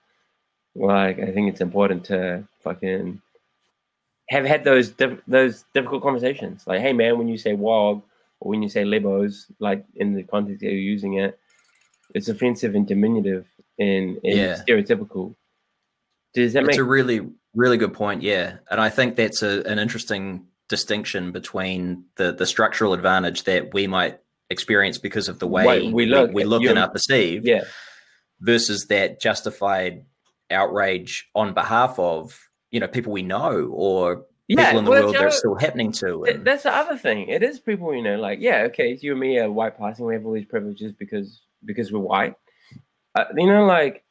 like 0.75 1.19
I 1.19 1.31
think 1.31 1.49
it's 1.49 1.61
important 1.61 2.03
to 2.05 2.45
fucking 2.61 3.21
have 4.31 4.45
had 4.45 4.63
those 4.63 4.93
those 5.27 5.65
difficult 5.73 6.01
conversations. 6.01 6.63
Like, 6.65 6.79
hey 6.79 6.93
man, 6.93 7.17
when 7.17 7.27
you 7.27 7.37
say 7.37 7.53
wog 7.53 8.01
or 8.39 8.49
when 8.49 8.63
you 8.63 8.69
say 8.69 8.85
libos, 8.85 9.51
like 9.59 9.85
in 9.95 10.13
the 10.13 10.23
context 10.23 10.61
that 10.61 10.67
you're 10.67 10.79
using 10.79 11.15
it, 11.15 11.37
it's 12.15 12.29
offensive 12.29 12.73
and 12.73 12.87
diminutive 12.87 13.45
and, 13.77 14.17
and 14.23 14.37
yeah. 14.37 14.63
stereotypical. 14.65 15.35
Does 16.33 16.53
that 16.53 16.59
it's 16.59 16.67
make? 16.67 16.73
It's 16.75 16.79
a 16.79 16.83
really 16.85 17.27
really 17.53 17.77
good 17.77 17.93
point. 17.93 18.23
Yeah, 18.23 18.57
and 18.71 18.79
I 18.79 18.89
think 18.89 19.17
that's 19.17 19.43
a, 19.43 19.63
an 19.63 19.79
interesting 19.79 20.45
distinction 20.69 21.33
between 21.33 22.05
the 22.15 22.31
the 22.31 22.45
structural 22.45 22.93
advantage 22.93 23.43
that 23.43 23.73
we 23.73 23.85
might 23.85 24.21
experience 24.49 24.97
because 24.97 25.27
of 25.27 25.39
the 25.39 25.47
way 25.47 25.91
we 25.91 26.05
look, 26.05 26.29
we, 26.29 26.35
we 26.35 26.43
look 26.45 26.63
and 26.63 26.79
are 26.79 26.89
perceived, 26.89 27.45
yeah, 27.45 27.65
versus 28.39 28.85
that 28.87 29.19
justified 29.19 30.05
outrage 30.49 31.29
on 31.35 31.53
behalf 31.53 31.99
of 31.99 32.47
you 32.71 32.79
know 32.79 32.87
people 32.87 33.13
we 33.13 33.21
know 33.21 33.69
or 33.73 34.25
yeah, 34.47 34.65
people 34.65 34.79
in 34.79 34.85
the 34.85 34.91
well, 34.91 35.03
world 35.03 35.15
that's 35.15 35.37
still 35.37 35.55
happening 35.55 35.91
to. 35.93 36.25
And... 36.25 36.45
That's 36.45 36.63
the 36.63 36.75
other 36.75 36.97
thing. 36.97 37.29
It 37.29 37.43
is 37.43 37.59
people 37.59 37.93
you 37.95 38.01
know, 38.01 38.17
like 38.17 38.39
yeah, 38.41 38.63
okay, 38.63 38.97
you 38.99 39.11
and 39.11 39.19
me 39.19 39.39
are 39.39 39.51
white 39.51 39.77
passing. 39.77 40.05
We 40.05 40.15
have 40.15 40.25
all 40.25 40.33
these 40.33 40.45
privileges 40.45 40.93
because 40.93 41.41
because 41.63 41.91
we're 41.91 41.99
white. 41.99 42.35
Uh, 43.15 43.25
you 43.35 43.47
know, 43.47 43.65
like 43.65 44.03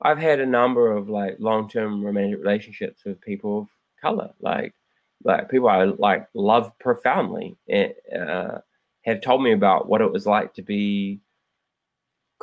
I've 0.00 0.18
had 0.18 0.40
a 0.40 0.46
number 0.46 0.92
of 0.92 1.08
like 1.08 1.36
long 1.38 1.68
term 1.68 2.04
romantic 2.04 2.40
relationships 2.40 3.04
with 3.04 3.20
people 3.20 3.60
of 3.60 3.68
color, 4.00 4.30
like 4.40 4.74
like 5.24 5.50
people 5.50 5.68
I 5.68 5.84
like 5.84 6.28
love 6.34 6.72
profoundly, 6.78 7.56
and 7.68 7.94
uh, 8.14 8.58
have 9.02 9.20
told 9.20 9.42
me 9.42 9.52
about 9.52 9.88
what 9.88 10.00
it 10.00 10.12
was 10.12 10.26
like 10.26 10.54
to 10.54 10.62
be 10.62 11.20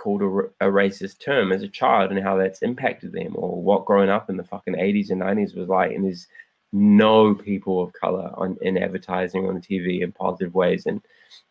called 0.03 0.21
a, 0.21 0.67
a, 0.67 0.69
racist 0.69 1.19
term 1.23 1.53
as 1.53 1.63
a 1.63 1.67
child 1.67 2.11
and 2.11 2.21
how 2.21 2.35
that's 2.35 2.61
impacted 2.61 3.13
them 3.13 3.31
or 3.35 3.63
what 3.63 3.85
growing 3.85 4.09
up 4.09 4.29
in 4.29 4.35
the 4.35 4.43
fucking 4.43 4.75
80s 4.75 5.09
and 5.09 5.21
90s 5.21 5.55
was 5.55 5.69
like. 5.69 5.93
And 5.93 6.03
there's 6.03 6.27
no 6.73 7.33
people 7.33 7.81
of 7.81 7.93
color 7.93 8.29
on 8.35 8.57
in 8.61 8.77
advertising 8.77 9.47
on 9.47 9.53
the 9.53 9.61
tv 9.61 10.01
in 10.01 10.11
positive 10.11 10.53
ways 10.55 10.87
and 10.87 11.01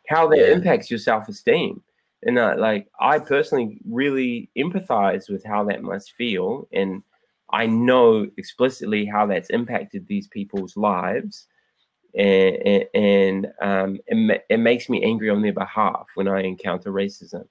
how 0.09 0.29
that 0.29 0.39
yeah. 0.39 0.53
impacts 0.53 0.91
your 0.91 0.99
self-esteem. 0.99 1.81
And 2.25 2.39
uh, 2.39 2.57
like 2.59 2.89
i 3.01 3.19
personally 3.19 3.79
really 3.89 4.51
empathize 4.59 5.31
with 5.31 5.45
how 5.45 5.65
that 5.65 5.83
must 5.83 6.13
feel. 6.13 6.69
And 6.73 7.03
i 7.51 7.65
know 7.67 8.29
explicitly 8.37 9.07
how 9.07 9.25
that's 9.27 9.49
impacted 9.49 10.07
these 10.07 10.29
people's 10.29 10.77
lives. 10.77 11.47
And, 12.15 12.85
and, 12.93 13.47
um, 13.63 13.99
it, 14.07 14.45
it 14.51 14.59
makes 14.59 14.91
me 14.91 15.03
angry 15.03 15.31
on 15.31 15.41
their 15.41 15.55
behalf 15.55 16.09
when 16.15 16.29
i 16.29 16.43
encounter 16.43 16.93
racism 16.93 17.47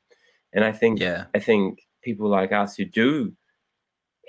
and 0.54 0.64
I 0.64 0.72
think 0.72 1.00
yeah. 1.00 1.26
I 1.34 1.40
think 1.40 1.82
people 2.04 2.30
like 2.30 2.52
us 2.52 2.76
who 2.76 2.86
do 2.86 3.34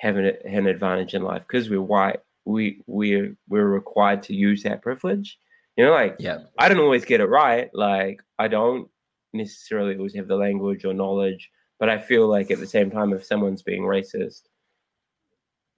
have 0.01 0.17
an, 0.17 0.33
an 0.45 0.67
advantage 0.67 1.15
in 1.15 1.23
life 1.23 1.43
because 1.47 1.71
we're 1.71 1.81
white, 1.81 2.21
we 2.45 2.83
we're 2.87 3.37
we're 3.49 3.69
required 3.69 4.23
to 4.25 4.35
use 4.35 4.63
that 4.63 4.83
privilege. 4.83 5.39
You 5.77 5.87
know, 5.87 5.93
like 5.93 6.17
yeah, 6.19 6.39
I 6.59 6.69
don't 6.69 6.81
always 6.81 7.05
get 7.05 7.21
it 7.21 7.27
right. 7.27 7.71
Like 7.73 8.21
I 8.39 8.49
don't 8.49 8.89
necessarily 9.33 9.97
always 9.97 10.15
have 10.15 10.29
the 10.29 10.37
language 10.37 10.85
or 10.85 10.93
knowledge, 10.93 11.51
but 11.79 11.89
I 11.89 11.99
feel 11.99 12.29
like 12.29 12.51
at 12.51 12.59
the 12.59 12.67
same 12.67 12.91
time, 12.91 13.13
if 13.13 13.25
someone's 13.25 13.63
being 13.63 13.83
racist, 13.83 14.43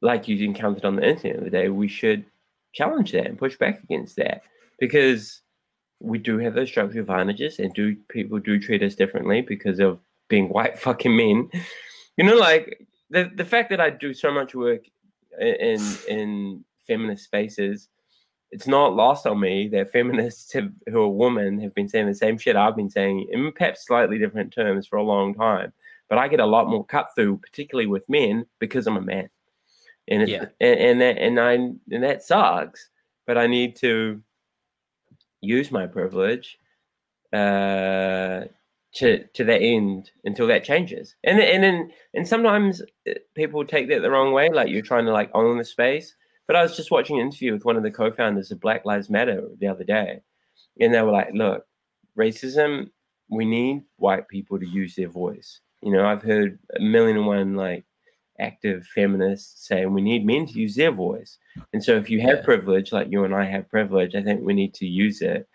like 0.03 0.29
you 0.29 0.37
encountered 0.45 0.85
on 0.85 0.97
the 0.97 1.09
internet 1.09 1.37
the 1.37 1.41
other 1.43 1.51
day, 1.51 1.69
we 1.69 1.89
should 1.89 2.25
challenge 2.75 3.13
that 3.13 3.27
and 3.27 3.39
push 3.39 3.57
back 3.57 3.83
against 3.83 4.17
that 4.17 4.43
because 4.79 5.43
we 6.01 6.19
do 6.19 6.39
have 6.39 6.55
those 6.55 6.69
structural 6.69 7.01
advantages 7.01 7.59
and 7.59 7.73
do 7.73 7.97
people 8.09 8.39
do 8.39 8.59
treat 8.59 8.83
us 8.83 8.95
differently 8.95 9.41
because 9.41 9.79
of 9.79 10.01
being 10.29 10.49
white 10.49 10.79
fucking 10.87 11.17
men. 11.17 11.51
You 12.17 12.25
know, 12.25 12.37
like 12.37 12.87
the 13.11 13.31
the 13.35 13.45
fact 13.45 13.71
that 13.71 13.81
I 13.81 13.91
do 13.91 14.15
so 14.15 14.33
much 14.33 14.55
work 14.55 14.85
in 15.41 15.81
in 16.09 16.65
feminist 16.87 17.25
spaces, 17.25 17.89
it's 18.51 18.67
not 18.67 18.95
lost 18.95 19.27
on 19.27 19.41
me 19.41 19.69
that 19.69 19.91
feminists 19.91 20.53
have, 20.53 20.71
who 20.89 21.01
are 21.03 21.09
women 21.09 21.59
have 21.61 21.75
been 21.75 21.89
saying 21.89 22.07
the 22.07 22.15
same 22.15 22.39
shit 22.39 22.57
I've 22.57 22.77
been 22.77 22.91
saying 22.91 23.29
in 23.31 23.53
perhaps 23.53 23.87
slightly 23.87 24.19
different 24.19 24.53
terms 24.53 24.87
for 24.87 24.97
a 24.97 25.03
long 25.03 25.35
time. 25.35 25.73
But 26.09 26.19
I 26.19 26.29
get 26.29 26.41
a 26.41 26.47
lot 26.47 26.69
more 26.69 26.85
cut 26.85 27.09
through, 27.15 27.39
particularly 27.39 27.87
with 27.87 28.09
men, 28.11 28.45
because 28.59 28.87
I'm 28.87 28.99
a 28.99 29.01
man, 29.01 29.31
and 30.09 30.29
Yeah. 30.29 30.47
and, 30.61 30.81
and 30.81 31.01
that 31.01 31.19
and 31.19 31.41
I 31.41 31.53
and 31.53 31.81
that 32.03 32.23
sucks. 32.23 32.91
But 33.27 33.39
I 33.39 33.47
need 33.47 33.77
to 33.77 34.23
use 35.41 35.71
my 35.71 35.87
privilege 35.87 36.59
uh, 37.33 38.45
to 38.95 39.25
to 39.35 39.45
that 39.45 39.61
end 39.61 40.11
until 40.25 40.47
that 40.47 40.65
changes. 40.65 41.17
And 41.25 41.41
and 41.41 41.63
then 41.63 41.91
and 42.15 42.27
sometimes 42.27 42.83
uh, 43.09 43.15
people 43.35 43.65
take 43.65 43.89
that 43.89 44.01
the 44.03 44.11
wrong 44.11 44.33
way, 44.33 44.51
like 44.51 44.69
you're 44.69 44.83
trying 44.83 45.07
to 45.07 45.13
like 45.13 45.31
own 45.35 45.59
the 45.59 45.65
space. 45.65 46.15
But 46.47 46.57
I 46.57 46.63
was 46.63 46.77
just 46.77 46.91
watching 46.91 47.19
an 47.19 47.27
interview 47.27 47.53
with 47.55 47.65
one 47.65 47.77
of 47.77 47.83
the 47.83 47.91
co-founders 47.91 48.51
of 48.51 48.61
Black 48.61 48.85
Lives 48.85 49.09
Matter 49.09 49.49
the 49.59 49.67
other 49.67 49.85
day, 49.85 50.21
and 50.79 50.93
they 50.93 51.01
were 51.03 51.11
like, 51.11 51.31
"Look, 51.33 51.65
racism. 52.19 52.91
We 53.31 53.45
need 53.45 53.83
white 53.97 54.29
people 54.29 54.59
to 54.59 54.67
use 54.67 54.95
their 54.95 55.09
voice. 55.09 55.61
You 55.83 55.93
know, 55.93 56.07
I've 56.07 56.23
heard 56.23 56.59
a 56.77 56.81
million 56.81 57.17
and 57.17 57.27
one 57.27 57.55
like 57.57 57.85
active 58.39 58.87
feminists 58.95 59.67
saying 59.67 59.93
we 59.93 60.03
need 60.03 60.27
men 60.27 60.47
to 60.47 60.53
use 60.53 60.75
their 60.75 60.93
voice. 60.93 61.39
And 61.73 61.83
so, 61.83 61.97
if 61.97 62.11
you 62.11 62.21
have 62.21 62.39
Yeah. 62.39 62.45
privilege, 62.45 62.93
like 62.93 63.11
you 63.11 63.25
and 63.25 63.35
I 63.35 63.45
have 63.45 63.69
privilege, 63.71 64.15
I 64.15 64.23
think 64.23 64.43
we 64.43 64.55
need 64.55 64.75
to 64.75 64.87
use 64.87 65.23
it 65.23 65.49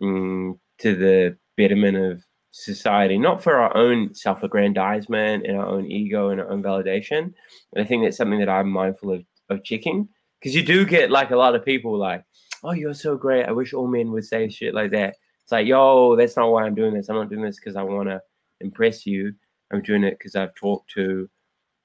mm, 0.00 0.58
to 0.78 0.94
the 0.94 1.38
betterment 1.56 1.96
of 1.96 2.25
society, 2.56 3.18
not 3.18 3.42
for 3.42 3.56
our 3.56 3.76
own 3.76 4.14
self-aggrandizement 4.14 5.46
and 5.46 5.58
our 5.58 5.66
own 5.66 5.90
ego 5.90 6.30
and 6.30 6.40
our 6.40 6.50
own 6.50 6.62
validation. 6.62 7.32
And 7.72 7.78
I 7.78 7.84
think 7.84 8.02
that's 8.02 8.16
something 8.16 8.38
that 8.40 8.48
I'm 8.48 8.70
mindful 8.70 9.12
of 9.12 9.24
of 9.48 9.62
checking 9.62 10.08
because 10.40 10.56
you 10.56 10.64
do 10.64 10.84
get 10.84 11.10
like 11.10 11.30
a 11.30 11.36
lot 11.36 11.54
of 11.54 11.64
people 11.64 11.96
like, 11.96 12.24
"Oh, 12.64 12.72
you're 12.72 12.94
so 12.94 13.16
great. 13.16 13.44
I 13.44 13.52
wish 13.52 13.74
all 13.74 13.86
men 13.86 14.10
would 14.12 14.24
say 14.24 14.48
shit 14.48 14.74
like 14.74 14.90
that." 14.92 15.16
It's 15.44 15.52
like, 15.52 15.66
yo, 15.66 16.16
that's 16.16 16.36
not 16.36 16.50
why 16.50 16.64
I'm 16.64 16.74
doing 16.74 16.94
this. 16.94 17.08
I'm 17.08 17.16
not 17.16 17.30
doing 17.30 17.42
this 17.42 17.60
because 17.60 17.76
I 17.76 17.82
want 17.82 18.08
to 18.08 18.20
impress 18.60 19.06
you. 19.06 19.32
I'm 19.72 19.82
doing 19.82 20.02
it 20.02 20.18
because 20.18 20.34
I've 20.34 20.54
talked 20.54 20.90
to 20.92 21.28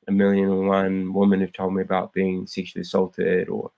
a 0.08 0.12
million 0.12 0.50
and 0.50 0.68
one 0.68 1.14
women 1.14 1.42
who've 1.42 1.54
told 1.54 1.76
me 1.76 1.82
about 1.84 2.14
being 2.14 2.48
sexually 2.48 2.82
assaulted 2.82 3.50
or 3.50 3.72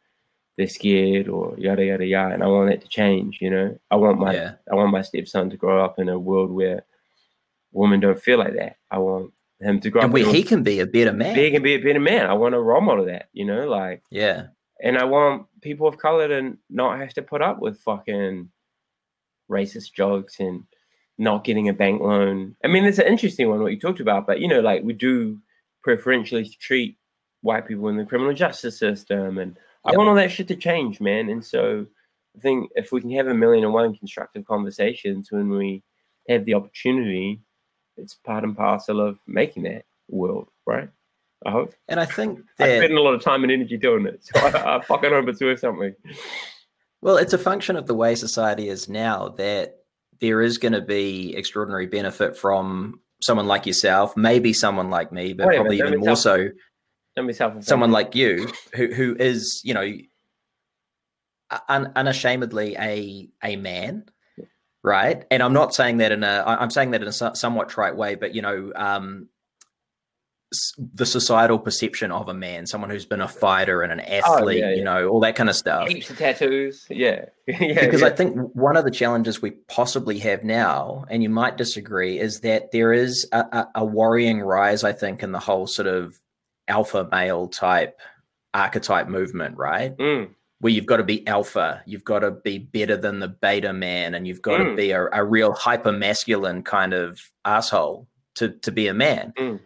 they're 0.58 0.68
scared 0.68 1.28
or 1.28 1.56
yada 1.58 1.84
yada 1.84 2.06
yada. 2.06 2.34
And 2.34 2.43
I 2.43 2.47
want 2.47 2.70
that 2.70 2.82
to 2.82 2.88
change. 2.88 3.39
You 3.41 3.49
know, 3.49 3.80
I 3.91 3.95
want 3.95 4.20
my 4.20 4.34
Yeah. 4.34 4.54
I 4.72 4.76
want 4.76 4.91
my 4.91 5.01
stepson 5.01 5.49
to 5.49 5.58
grow 5.58 5.84
up 5.84 5.97
in 5.99 6.10
a 6.10 6.20
world 6.20 6.51
where 6.51 6.86
women 7.72 7.99
don't 7.99 8.22
feel 8.22 8.38
like 8.38 8.54
that. 8.56 8.78
I 8.91 8.99
want 8.99 9.32
him 9.60 9.80
to 9.80 9.89
grow 9.89 10.01
And 10.01 10.10
up 10.10 10.14
where 10.14 10.26
he 10.32 10.43
can 10.43 10.62
be 10.64 10.80
a 10.80 10.86
better 10.86 11.14
man. 11.14 11.36
he 11.36 11.49
can 11.51 11.64
be 11.64 11.74
a 11.74 11.82
better 11.82 11.99
man. 11.99 12.28
I 12.28 12.34
want 12.34 12.54
a 12.56 12.60
role 12.62 12.82
model 12.82 13.06
of 13.06 13.10
that. 13.10 13.30
You 13.34 13.45
know, 13.45 13.68
like 13.68 14.04
Yeah. 14.12 14.47
and 14.82 14.97
I 14.97 15.06
want 15.06 15.47
people 15.62 15.88
of 15.88 15.97
color 15.97 16.28
to 16.28 16.58
not 16.70 16.99
have 16.99 17.14
to 17.16 17.22
put 17.24 17.41
up 17.41 17.60
with 17.60 17.80
fucking 17.82 18.49
racist 19.49 19.93
jokes 19.93 20.39
and 20.39 20.64
not 21.18 21.43
getting 21.43 21.70
a 21.70 21.74
bank 21.74 22.01
loan. 22.01 22.56
I 22.64 22.68
mean, 22.68 22.86
it's 22.86 22.97
an 22.99 23.08
interesting 23.08 23.49
one 23.49 23.62
what 23.62 23.72
you 23.72 23.80
talked 23.80 23.99
about, 23.99 24.26
but 24.28 24.39
you 24.39 24.47
know, 24.47 24.60
like 24.62 24.84
we 24.84 24.93
do 24.93 25.39
preferentially 25.84 26.45
treat 26.60 26.97
white 27.41 27.68
people 27.68 27.88
in 27.89 27.97
the 27.97 28.06
criminal 28.06 28.34
justice 28.34 28.78
system, 28.78 29.38
and 29.38 29.58
I 29.86 29.95
want 29.97 30.09
all 30.09 30.15
that 30.15 30.31
shit 30.31 30.47
to 30.47 30.55
change, 30.55 31.01
man. 31.01 31.29
And 31.29 31.43
so 31.43 31.86
I 32.36 32.39
think 32.39 32.71
if 32.75 32.91
we 32.91 33.01
can 33.01 33.11
have 33.11 33.27
a 33.27 33.34
million 33.34 33.65
and 33.65 33.73
one 33.73 33.95
constructive 33.95 34.45
conversations 34.45 35.31
when 35.31 35.49
we 35.49 35.84
have 36.29 36.45
the 36.45 36.53
opportunity, 36.53 37.41
it's 37.97 38.15
part 38.15 38.43
and 38.43 38.55
parcel 38.55 39.01
of 39.01 39.19
making 39.27 39.63
that 39.63 39.86
world, 40.09 40.47
right? 40.65 40.89
I 41.45 41.51
hope. 41.51 41.73
And 41.88 41.99
I 41.99 42.05
think 42.05 42.39
I 42.59 42.67
that 42.67 42.77
spend 42.79 42.97
a 42.97 43.01
lot 43.01 43.13
of 43.13 43.21
time 43.21 43.43
and 43.43 43.51
energy 43.51 43.77
doing 43.77 44.05
it, 44.05 44.23
so 44.23 44.39
I, 44.39 44.77
I 44.77 44.81
fucking 44.81 45.09
hope 45.09 45.27
it's 45.27 45.41
worth 45.41 45.59
something. 45.59 45.93
Well, 47.01 47.17
it's 47.17 47.34
a 47.34 47.38
function 47.38 47.75
of 47.75 47.86
the 47.86 47.93
way 47.93 48.15
society 48.15 48.69
is 48.69 48.88
now 48.88 49.29
that 49.29 49.79
there 50.21 50.41
is 50.41 50.57
going 50.57 50.71
to 50.71 50.81
be 50.81 51.36
extraordinary 51.36 51.86
benefit 51.88 52.38
from 52.38 53.01
someone 53.21 53.47
like 53.47 53.65
yourself, 53.65 54.15
maybe 54.15 54.53
someone 54.53 54.89
like 54.89 55.11
me, 55.11 55.34
but 55.34 55.47
probably 55.47 55.79
even 55.79 55.99
more 55.99 56.15
so 56.15 56.49
Don't 57.16 57.28
be 57.28 57.34
self 57.34 57.64
someone 57.64 57.91
like 57.91 58.16
you 58.16 58.51
who 58.74 58.88
who 58.88 59.16
is, 59.20 59.61
you 59.64 59.74
know, 59.74 59.88
un, 61.70 61.91
unashamedly 61.95 62.76
a 62.78 63.30
a 63.43 63.55
man, 63.55 64.05
right? 64.84 65.26
And 65.30 65.43
I'm 65.43 65.53
not 65.53 65.76
saying 65.76 65.97
that 65.97 66.11
in 66.11 66.24
a, 66.24 66.43
I'm 66.45 66.72
saying 66.72 66.91
that 66.91 67.01
in 67.01 67.07
a 67.07 67.36
somewhat 67.36 67.70
trite 67.70 67.95
way, 67.95 68.16
but 68.16 68.34
you 68.34 68.41
know, 68.41 68.72
um 68.76 69.30
the 70.93 71.05
societal 71.05 71.57
perception 71.57 72.11
of 72.11 72.30
a 72.30 72.34
man, 72.34 72.68
someone 72.68 72.89
who's 72.89 73.05
been 73.05 73.22
a 73.22 73.28
fighter 73.28 73.82
and 73.82 73.91
an 73.91 73.99
athlete, 74.01 74.64
Oh, 74.64 74.68
yeah, 74.68 74.76
you 74.76 74.84
know, 74.84 75.07
all 75.07 75.20
that 75.22 75.36
kind 75.36 75.49
of 75.49 75.55
stuff 75.55 75.88
heaps 75.88 76.09
of 76.09 76.18
tattoos. 76.18 76.86
Yeah, 76.89 77.26
yeah. 77.47 77.86
because 77.86 78.01
yeah. 78.01 78.07
I 78.07 78.09
think 78.11 78.36
one 78.53 78.78
of 78.78 78.86
the 78.86 78.91
challenges 78.91 79.41
we 79.41 79.51
possibly 79.51 80.20
have 80.20 80.43
now, 80.43 81.05
and 81.09 81.24
you 81.24 81.30
might 81.30 81.57
disagree, 81.57 82.20
is 82.20 82.41
that 82.41 82.72
there 82.72 82.93
is 82.93 83.28
a, 83.32 83.39
a, 83.39 83.68
a 83.76 83.86
worrying 83.86 84.41
rise, 84.41 84.84
I 84.84 84.93
think, 84.93 85.24
in 85.24 85.32
the 85.32 85.39
whole 85.39 85.66
sort 85.66 85.88
of 85.88 86.20
alpha 86.68 87.07
male 87.11 87.47
type 87.47 87.99
archetype 88.53 89.07
movement, 89.07 89.57
right? 89.57 89.97
Mm, 89.97 90.30
Where 90.59 90.72
you've 90.72 90.86
got 90.86 90.97
to 90.97 91.03
be 91.03 91.26
alpha, 91.28 91.82
you've 91.86 92.03
got 92.05 92.20
to 92.20 92.32
be 92.32 92.57
better 92.59 92.95
than 92.95 93.20
the 93.20 93.28
beta 93.28 93.74
man, 93.74 94.14
and 94.16 94.28
you've 94.28 94.41
got 94.41 94.57
to 94.59 94.66
Mm. 94.66 94.76
be 94.78 94.91
a, 94.91 95.07
a 95.11 95.24
real 95.24 95.51
hyper 95.53 95.91
masculine 95.91 96.64
kind 96.64 96.93
of 96.93 97.20
asshole 97.45 98.07
to 98.36 98.49
to 98.49 98.72
be 98.72 98.88
a 98.88 98.93
man. 98.93 99.34
Mm. 99.38 99.59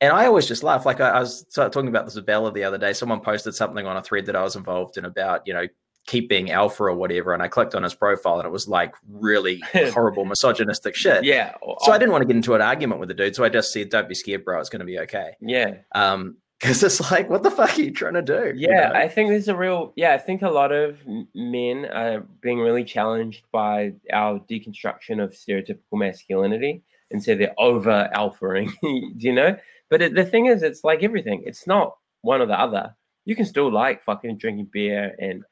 And 0.00 0.12
I 0.12 0.26
always 0.26 0.46
just 0.46 0.62
laugh. 0.62 0.84
Like 0.84 1.00
I, 1.00 1.08
I 1.10 1.20
was 1.20 1.44
talking 1.54 1.88
about 1.88 2.04
this 2.04 2.16
with 2.16 2.26
Bella 2.26 2.52
the 2.52 2.64
other 2.64 2.76
day. 2.76 2.92
Someone 2.92 3.20
posted 3.20 3.54
something 3.54 3.86
on 3.86 3.96
a 3.96 4.02
thread 4.02 4.26
that 4.26 4.36
I 4.36 4.42
was 4.42 4.54
involved 4.56 4.98
in 4.98 5.06
about, 5.06 5.42
you 5.46 5.54
know, 5.54 5.66
keep 6.06 6.28
being 6.28 6.50
alpha 6.50 6.84
or 6.84 6.94
whatever. 6.94 7.34
And 7.34 7.42
I 7.42 7.48
clicked 7.48 7.74
on 7.74 7.82
his 7.82 7.94
profile 7.94 8.38
and 8.38 8.46
it 8.46 8.52
was 8.52 8.68
like 8.68 8.94
really 9.08 9.62
horrible 9.92 10.24
misogynistic 10.24 10.94
shit. 10.94 11.24
yeah. 11.24 11.54
So 11.80 11.92
I 11.92 11.98
didn't 11.98 12.12
want 12.12 12.22
to 12.22 12.26
get 12.26 12.36
into 12.36 12.54
an 12.54 12.62
argument 12.62 13.00
with 13.00 13.08
the 13.08 13.14
dude. 13.14 13.34
So 13.34 13.44
I 13.44 13.48
just 13.48 13.72
said, 13.72 13.90
don't 13.90 14.08
be 14.08 14.14
scared, 14.14 14.44
bro. 14.44 14.60
It's 14.60 14.68
going 14.68 14.80
to 14.80 14.86
be 14.86 14.98
okay. 15.00 15.32
Yeah, 15.40 15.78
Um, 15.94 16.36
because 16.58 16.82
it's 16.82 17.10
like, 17.10 17.28
what 17.28 17.42
the 17.42 17.50
fuck 17.50 17.78
are 17.78 17.82
you 17.82 17.90
trying 17.90 18.14
to 18.14 18.22
do? 18.22 18.52
you 18.56 18.68
yeah. 18.70 18.88
know? 18.88 18.94
I 18.94 19.08
think 19.08 19.28
there's 19.28 19.48
a 19.48 19.56
real. 19.56 19.92
Yeah, 19.94 20.14
I 20.14 20.18
think 20.18 20.40
a 20.42 20.48
lot 20.48 20.72
of 20.72 21.00
men 21.34 21.84
are 21.86 22.20
being 22.40 22.60
really 22.60 22.84
challenged 22.84 23.44
by 23.52 23.92
our 24.12 24.38
deconstruction 24.38 25.22
of 25.22 25.32
stereotypical 25.32 25.98
masculinity, 25.98 26.82
and 27.10 27.22
so 27.22 27.34
they're 27.34 27.54
over 27.58 28.08
alphaing. 28.14 28.72
you 29.18 29.34
know, 29.34 29.56
but 29.90 30.00
it, 30.00 30.14
the 30.14 30.24
thing 30.24 30.46
is, 30.46 30.62
it's 30.62 30.82
like 30.82 31.02
everything. 31.02 31.42
It's 31.44 31.66
not 31.66 31.96
one 32.22 32.40
or 32.40 32.46
the 32.46 32.58
other. 32.58 32.94
You 33.26 33.36
can 33.36 33.44
still 33.44 33.70
like 33.70 34.02
fucking 34.04 34.38
drinking 34.38 34.70
beer 34.72 35.14
and 35.18 35.44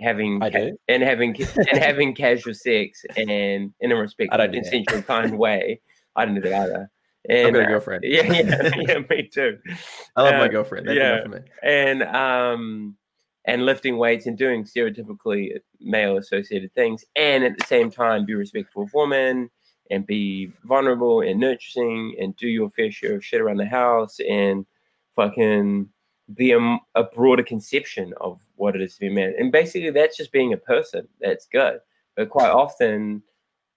having 0.00 0.42
I 0.42 0.50
do. 0.50 0.78
and 0.88 1.02
having 1.02 1.36
and 1.56 1.78
having 1.78 2.14
casual 2.14 2.54
sex 2.54 3.04
and 3.16 3.72
in 3.80 3.92
a 3.92 3.96
respectful, 3.96 4.38
don't 4.38 4.52
do 4.52 4.60
that. 4.60 4.70
consensual, 4.70 5.02
kind 5.06 5.38
way. 5.38 5.80
I 6.16 6.24
don't 6.24 6.34
do 6.34 6.40
that 6.42 6.62
either. 6.62 6.90
I've 7.30 7.36
And, 7.36 7.54
got 7.54 7.62
a 7.62 7.64
uh, 7.64 7.68
girlfriend. 7.68 8.04
Yeah, 8.06 8.32
yeah, 8.32 8.70
yeah, 8.76 8.98
me 9.10 9.28
too. 9.28 9.58
I 10.16 10.22
love 10.22 10.34
my 10.34 10.46
uh, 10.46 10.48
girlfriend. 10.48 10.88
That's 10.88 10.96
yeah. 10.96 11.22
for 11.22 11.28
me. 11.28 11.38
And 11.62 12.02
um, 12.04 12.96
and 13.44 13.64
lifting 13.64 13.98
weights 13.98 14.26
and 14.26 14.36
doing 14.36 14.64
stereotypically 14.64 15.56
male 15.80 16.16
associated 16.16 16.72
things, 16.74 17.04
and 17.16 17.44
at 17.44 17.58
the 17.58 17.64
same 17.66 17.90
time 17.90 18.24
be 18.24 18.34
respectful 18.34 18.84
of 18.84 18.90
women 18.94 19.50
and 19.90 20.06
be 20.06 20.52
vulnerable 20.64 21.22
and 21.22 21.40
nurturing 21.40 22.14
and 22.20 22.36
do 22.36 22.48
your 22.48 22.70
fair 22.70 22.90
share 22.90 23.16
of 23.16 23.24
shit 23.24 23.40
around 23.40 23.56
the 23.56 23.66
house 23.66 24.18
and 24.28 24.66
fucking 25.16 25.88
be 26.34 26.52
um, 26.54 26.80
a 26.94 27.04
broader 27.04 27.42
conception 27.42 28.12
of 28.20 28.40
what 28.56 28.74
it 28.76 28.82
is 28.82 28.94
to 28.94 29.00
be 29.00 29.06
a 29.08 29.10
man. 29.10 29.34
And 29.38 29.50
basically, 29.52 29.90
that's 29.90 30.16
just 30.16 30.32
being 30.32 30.52
a 30.52 30.56
person. 30.58 31.08
That's 31.20 31.46
good. 31.46 31.80
But 32.16 32.30
quite 32.30 32.50
often, 32.50 33.22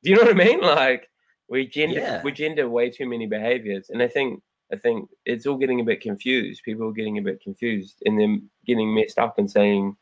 do 0.03 0.09
you 0.09 0.15
know 0.15 0.23
what 0.23 0.31
I 0.31 0.45
mean? 0.45 0.61
Like 0.61 1.09
we 1.49 1.67
gender 1.67 1.99
Yeah. 1.99 2.21
we 2.23 2.31
gender 2.31 2.69
way 2.69 2.89
too 2.89 3.07
many 3.07 3.27
behaviors, 3.27 3.89
and 3.89 4.01
I 4.01 4.07
think 4.07 4.41
I 4.73 4.77
think 4.77 5.09
it's 5.25 5.45
all 5.45 5.57
getting 5.57 5.81
a 5.81 5.83
bit 5.83 6.01
confused. 6.01 6.63
People 6.63 6.87
are 6.87 6.93
getting 6.93 7.17
a 7.17 7.21
bit 7.21 7.41
confused 7.41 8.01
and 8.05 8.19
then 8.19 8.49
getting 8.65 8.93
messed 8.93 9.19
up 9.19 9.37
and 9.37 9.51
saying, 9.51 9.97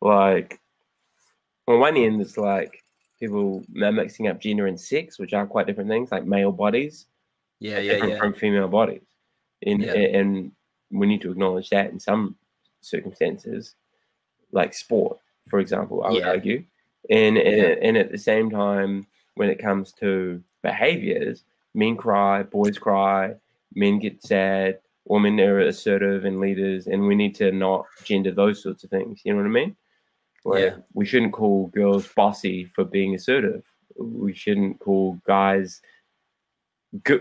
like, 0.00 0.60
on 1.66 1.80
one 1.80 1.96
end, 1.96 2.20
it's 2.20 2.36
like 2.36 2.82
people 3.18 3.64
are 3.82 3.90
mixing 3.92 4.28
up 4.28 4.40
gender 4.40 4.66
and 4.68 4.80
sex, 4.80 5.18
which 5.18 5.32
are 5.32 5.46
quite 5.46 5.66
different 5.66 5.90
things, 5.90 6.12
like 6.12 6.24
male 6.24 6.52
bodies 6.52 7.06
Yeah, 7.58 7.78
yeah, 7.80 8.04
yeah. 8.04 8.18
from 8.18 8.32
female 8.34 8.68
bodies. 8.68 9.02
And, 9.66 9.82
Yeah. 9.82 9.94
and 9.94 10.52
we 10.98 11.06
need 11.06 11.20
to 11.22 11.30
acknowledge 11.30 11.70
that 11.70 11.90
in 11.90 11.98
some 12.00 12.36
circumstances, 12.80 13.74
like 14.52 14.74
sport, 14.74 15.18
for 15.48 15.58
example, 15.60 16.02
I 16.04 16.10
would 16.10 16.22
Yeah. 16.22 16.28
argue. 16.28 16.64
And, 17.10 17.36
and, 17.38 17.56
Yeah. 17.56 17.74
and 17.82 17.96
at 17.96 18.10
the 18.10 18.18
same 18.18 18.50
time, 18.50 19.06
when 19.34 19.48
it 19.50 19.58
comes 19.58 19.92
to 19.94 20.42
behaviors, 20.62 21.44
men 21.74 21.96
cry, 21.96 22.42
boys 22.42 22.78
cry, 22.78 23.34
men 23.74 23.98
get 23.98 24.22
sad, 24.22 24.78
women 25.04 25.38
are 25.40 25.60
assertive 25.60 26.24
and 26.24 26.40
leaders, 26.40 26.86
and 26.86 27.06
we 27.06 27.14
need 27.14 27.34
to 27.36 27.52
not 27.52 27.86
gender 28.04 28.32
those 28.32 28.62
sorts 28.62 28.82
of 28.82 28.90
things. 28.90 29.20
You 29.24 29.32
know 29.34 29.38
what 29.40 29.46
I 29.46 29.50
mean? 29.50 29.76
Like, 30.44 30.62
Yeah. 30.64 30.76
We 30.94 31.04
shouldn't 31.06 31.32
call 31.32 31.66
girls 31.68 32.12
bossy 32.14 32.64
for 32.64 32.84
being 32.84 33.14
assertive. 33.14 33.62
We 33.98 34.32
shouldn't 34.34 34.78
call 34.80 35.20
guys. 35.26 35.80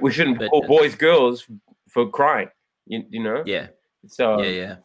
We 0.01 0.11
shouldn't 0.11 0.39
But- 0.39 0.49
call 0.51 0.65
boys 0.67 0.95
girls 0.95 1.47
for 1.89 2.07
crying. 2.09 2.49
You, 2.85 3.03
you 3.09 3.23
know? 3.23 3.43
Yeah. 3.45 3.67
So 4.07 4.41
Yeah. 4.41 4.49
Yeah. 4.49 4.75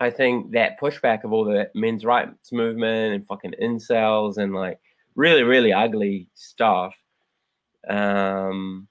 I 0.00 0.10
think 0.10 0.52
that 0.52 0.78
pushback 0.80 1.24
of 1.24 1.32
all 1.32 1.44
the 1.44 1.70
men's 1.74 2.04
rights 2.04 2.52
movement 2.52 3.14
and 3.14 3.26
fucking 3.26 3.54
incels 3.60 4.38
and 4.38 4.54
like 4.54 4.78
really, 5.16 5.42
really 5.42 5.72
ugly 5.72 6.28
stuff. 6.34 6.94
Um, 7.88 8.86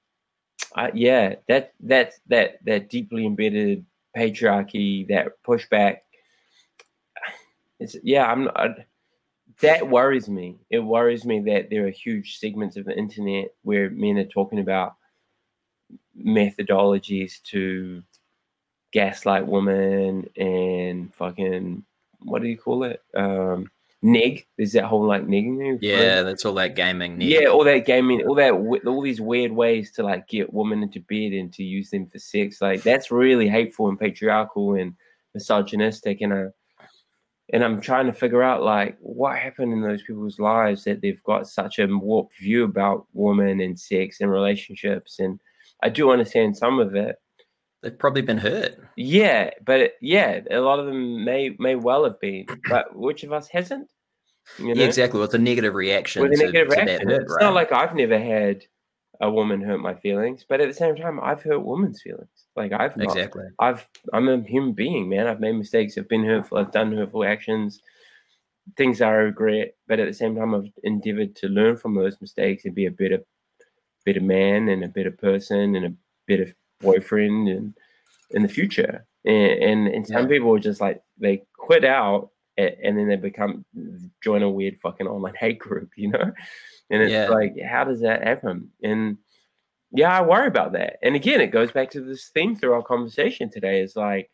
I, 0.75 0.91
yeah, 0.93 1.35
that 1.47 1.73
that 1.81 2.13
that 2.27 2.59
that 2.65 2.89
deeply 2.89 3.25
embedded 3.25 3.85
patriarchy, 4.15 5.07
that 5.07 5.41
pushback. 5.47 5.99
It's 7.79 7.95
yeah, 8.03 8.29
I'm 8.29 8.45
not. 8.45 8.59
I, 8.59 8.85
that 9.61 9.87
worries 9.87 10.29
me. 10.29 10.57
It 10.69 10.79
worries 10.79 11.25
me 11.25 11.39
that 11.41 11.69
there 11.69 11.87
are 11.87 11.91
huge 11.91 12.37
segments 12.37 12.77
of 12.77 12.85
the 12.85 12.97
internet 12.97 13.53
where 13.63 13.89
men 13.89 14.17
are 14.17 14.25
talking 14.25 14.59
about 14.59 14.95
methodologies 16.21 17.41
to 17.43 18.03
gaslight 18.93 19.45
Woman 19.45 20.29
and 20.35 21.13
fucking 21.15 21.83
what 22.19 22.41
do 22.41 22.47
you 22.47 22.57
call 22.57 22.83
it? 22.83 23.01
Um, 23.15 23.69
neg. 24.01 24.45
There's 24.57 24.73
that 24.73 24.85
whole 24.85 25.05
like 25.05 25.25
negging 25.25 25.57
thing. 25.57 25.79
Yeah. 25.81 26.21
That's 26.23 26.45
all 26.45 26.53
that 26.55 26.75
gaming. 26.75 27.19
Yeah, 27.21 27.45
all 27.47 27.63
that 27.63 27.85
gaming, 27.85 28.25
all 28.27 28.35
that, 28.35 28.53
all 28.53 29.01
these 29.01 29.21
weird 29.21 29.51
ways 29.51 29.91
to 29.93 30.03
like 30.03 30.27
get 30.27 30.53
women 30.53 30.83
into 30.83 30.99
bed 31.01 31.33
and 31.33 31.53
to 31.53 31.63
use 31.63 31.89
them 31.89 32.07
for 32.07 32.19
sex. 32.19 32.61
Like 32.61 32.83
that's 32.83 33.11
really 33.11 33.47
hateful 33.47 33.89
and 33.89 33.99
patriarchal 33.99 34.75
and 34.75 34.93
misogynistic. 35.33 36.21
And 36.21 36.33
uh, 36.33 36.47
and 37.53 37.63
I'm 37.63 37.79
trying 37.79 38.07
to 38.07 38.13
figure 38.13 38.43
out 38.43 38.63
like 38.63 38.97
what 38.99 39.37
happened 39.37 39.71
in 39.71 39.81
those 39.81 40.03
people's 40.03 40.39
lives 40.39 40.83
that 40.83 41.01
they've 41.01 41.23
got 41.23 41.47
such 41.47 41.79
a 41.79 41.87
warped 41.87 42.37
view 42.37 42.65
about 42.65 43.07
women 43.13 43.61
and 43.61 43.79
sex 43.79 44.17
and 44.19 44.29
relationships. 44.29 45.19
And 45.19 45.39
I 45.81 45.89
do 45.89 46.11
understand 46.11 46.57
some 46.57 46.79
of 46.79 46.95
it. 46.95 47.15
They've 47.83 47.97
probably 47.97 48.23
been 48.23 48.39
hurt. 48.39 48.75
Yeah, 48.95 49.51
but 49.63 49.93
yeah, 50.01 50.41
a 50.49 50.59
lot 50.59 50.79
of 50.79 50.87
them 50.87 51.23
may 51.23 51.55
may 51.59 51.75
well 51.75 52.03
have 52.05 52.19
been, 52.19 52.45
but 52.69 52.95
which 52.95 53.23
of 53.23 53.31
us 53.31 53.47
hasn't? 53.49 53.87
You 54.57 54.73
Yeah, 54.73 54.85
exactly. 54.85 55.19
With 55.19 55.33
a 55.35 55.39
negative 55.39 55.75
reaction. 55.75 56.23
with 56.23 56.33
a 56.33 56.37
negative 56.37 56.69
to 56.69 56.75
reaction. 56.75 57.07
That 57.07 57.13
hurt, 57.13 57.21
it's 57.23 57.31
right? 57.31 57.43
not 57.43 57.53
like 57.53 57.71
I've 57.71 57.93
never 57.93 58.17
had 58.17 58.65
a 59.21 59.29
woman 59.29 59.61
hurt 59.61 59.79
my 59.79 59.93
feelings, 59.95 60.45
but 60.47 60.61
at 60.61 60.67
the 60.67 60.73
same 60.73 60.95
time, 60.95 61.19
I've 61.21 61.41
hurt 61.41 61.59
women's 61.59 62.01
feelings. 62.01 62.29
Like 62.55 62.71
I've 62.71 62.97
not, 62.97 63.05
exactly. 63.05 63.45
I've 63.59 63.87
I'm 64.13 64.27
a 64.27 64.41
human 64.41 64.73
being, 64.73 65.09
man. 65.09 65.27
I've 65.27 65.39
made 65.39 65.53
mistakes. 65.53 65.97
I've 65.97 66.09
been 66.09 66.25
hurtful. 66.25 66.57
I've 66.57 66.71
done 66.71 66.91
hurtful 66.91 67.23
actions, 67.23 67.81
things 68.75 69.01
I 69.01 69.09
regret. 69.11 69.75
But 69.87 69.99
at 69.99 70.07
the 70.07 70.13
same 70.13 70.35
time, 70.35 70.55
I've 70.55 70.71
endeavored 70.83 71.35
to 71.37 71.47
learn 71.47 71.77
from 71.77 71.93
those 71.93 72.19
mistakes 72.21 72.65
and 72.65 72.73
be 72.73 72.87
a 72.87 72.91
better, 72.91 73.19
better 74.03 74.21
man 74.21 74.69
and 74.69 74.83
a 74.83 74.87
better 74.87 75.11
person 75.11 75.75
and 75.75 75.85
a 75.85 75.93
better 76.27 76.55
boyfriend 76.79 77.47
and 77.49 77.73
in 78.31 78.41
the 78.43 78.49
future. 78.49 79.05
And 79.25 79.51
and, 79.63 79.87
and 79.87 80.07
some 80.07 80.23
Yeah. 80.23 80.27
people 80.27 80.55
are 80.55 80.59
just 80.59 80.81
like 80.81 81.01
they 81.17 81.43
quit 81.57 81.83
out 81.85 82.29
a- 82.57 82.77
and 82.83 82.97
then 82.97 83.07
they 83.07 83.15
become 83.15 83.65
join 84.23 84.43
a 84.43 84.49
weird 84.49 84.79
fucking 84.79 85.07
online 85.07 85.35
hate 85.39 85.59
group, 85.59 85.89
you 85.97 86.09
know? 86.09 86.31
And 86.89 87.01
it's 87.03 87.11
Yeah. 87.11 87.29
like, 87.29 87.53
how 87.61 87.83
does 87.83 88.01
that 88.01 88.23
happen? 88.23 88.71
And 88.83 89.17
yeah, 89.91 90.17
I 90.17 90.21
worry 90.21 90.47
about 90.47 90.73
that. 90.73 90.97
And 91.01 91.15
again, 91.15 91.39
it 91.41 91.47
goes 91.47 91.71
back 91.71 91.89
to 91.91 92.01
this 92.01 92.29
theme 92.29 92.55
through 92.55 92.73
our 92.73 92.83
conversation 92.83 93.49
today 93.49 93.81
is 93.81 93.95
like 93.95 94.29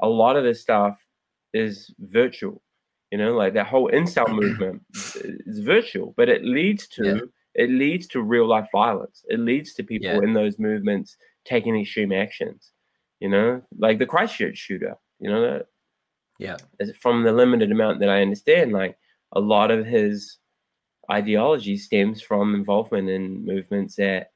a 0.00 0.08
lot 0.08 0.36
of 0.36 0.44
this 0.44 0.60
stuff 0.60 1.04
is 1.52 1.92
virtual. 1.98 2.62
You 3.10 3.18
know, 3.18 3.34
like 3.36 3.52
that 3.54 3.66
whole 3.66 3.90
incel 3.90 4.28
movement 4.40 4.82
is 4.94 5.58
virtual, 5.60 6.14
but 6.16 6.28
it 6.28 6.44
leads 6.44 6.88
to 6.88 7.04
Yeah. 7.04 7.20
it 7.54 7.68
leads 7.70 8.06
to 8.08 8.22
real 8.22 8.46
life 8.46 8.68
violence. 8.72 9.24
It 9.28 9.38
leads 9.40 9.74
to 9.74 9.82
people 9.84 10.06
Yeah. 10.08 10.18
in 10.22 10.32
those 10.32 10.58
movements 10.58 11.16
taking 11.44 11.78
extreme 11.78 12.12
actions. 12.12 12.70
You 13.20 13.28
know, 13.28 13.62
like 13.78 13.98
the 13.98 14.06
Christchurch 14.06 14.58
shooter. 14.58 14.96
You 15.20 15.30
know, 15.30 15.42
that 15.42 15.66
Yeah. 16.38 16.56
from 17.00 17.22
the 17.22 17.32
limited 17.32 17.70
amount 17.70 18.00
that 18.00 18.08
I 18.08 18.22
understand, 18.22 18.72
like 18.72 18.96
a 19.32 19.40
lot 19.40 19.70
of 19.70 19.86
his 19.86 20.38
ideology 21.10 21.76
stems 21.76 22.20
from 22.22 22.54
involvement 22.54 23.08
in 23.08 23.44
movements 23.44 23.96
that 23.96 24.32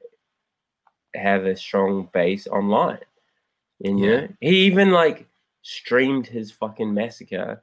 have 1.15 1.45
a 1.45 1.55
strong 1.55 2.09
base 2.13 2.47
online. 2.47 2.99
And 3.83 3.99
you 3.99 4.05
Yeah. 4.09 4.15
know, 4.21 4.27
he 4.39 4.65
even 4.65 4.91
like 4.91 5.27
streamed 5.61 6.27
his 6.27 6.51
fucking 6.51 6.93
massacre 6.93 7.61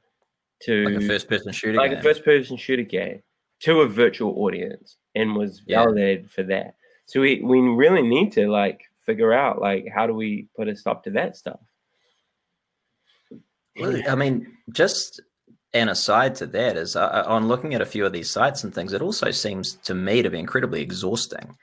to 0.61 0.85
Like 0.85 0.95
a 1.03 1.07
first 1.07 1.27
person 1.27 1.51
shooter. 1.51 1.77
like 1.77 1.91
game. 1.91 1.99
a 1.99 2.03
first 2.03 2.23
person 2.23 2.57
shooter 2.57 2.83
game 2.83 3.21
to 3.61 3.81
a 3.81 3.87
virtual 3.87 4.37
audience 4.43 4.97
and 5.15 5.35
was 5.35 5.63
Yeah. 5.65 5.79
validated 5.83 6.29
for 6.29 6.43
that. 6.43 6.75
So 7.05 7.21
we, 7.21 7.41
we 7.41 7.59
really 7.59 8.01
need 8.01 8.31
to 8.33 8.47
like 8.49 8.81
figure 9.05 9.33
out 9.33 9.59
like 9.61 9.87
how 9.93 10.07
do 10.07 10.13
we 10.13 10.47
put 10.55 10.67
a 10.67 10.75
stop 10.75 11.03
to 11.05 11.11
that 11.11 11.35
stuff? 11.37 11.59
I 14.07 14.15
mean, 14.15 14.55
just 14.71 15.21
an 15.73 15.89
aside 15.89 16.35
to 16.35 16.45
that 16.47 16.77
is 16.77 16.95
uh, 16.95 17.23
on 17.27 17.47
looking 17.49 17.73
at 17.73 17.81
a 17.81 17.85
few 17.85 18.05
of 18.05 18.13
these 18.13 18.29
sites 18.31 18.63
and 18.63 18.73
things, 18.73 18.93
it 18.93 19.01
also 19.01 19.31
seems 19.31 19.73
to 19.83 19.93
me 19.93 20.21
to 20.21 20.29
be 20.29 20.39
incredibly 20.39 20.81
exhausting. 20.81 21.57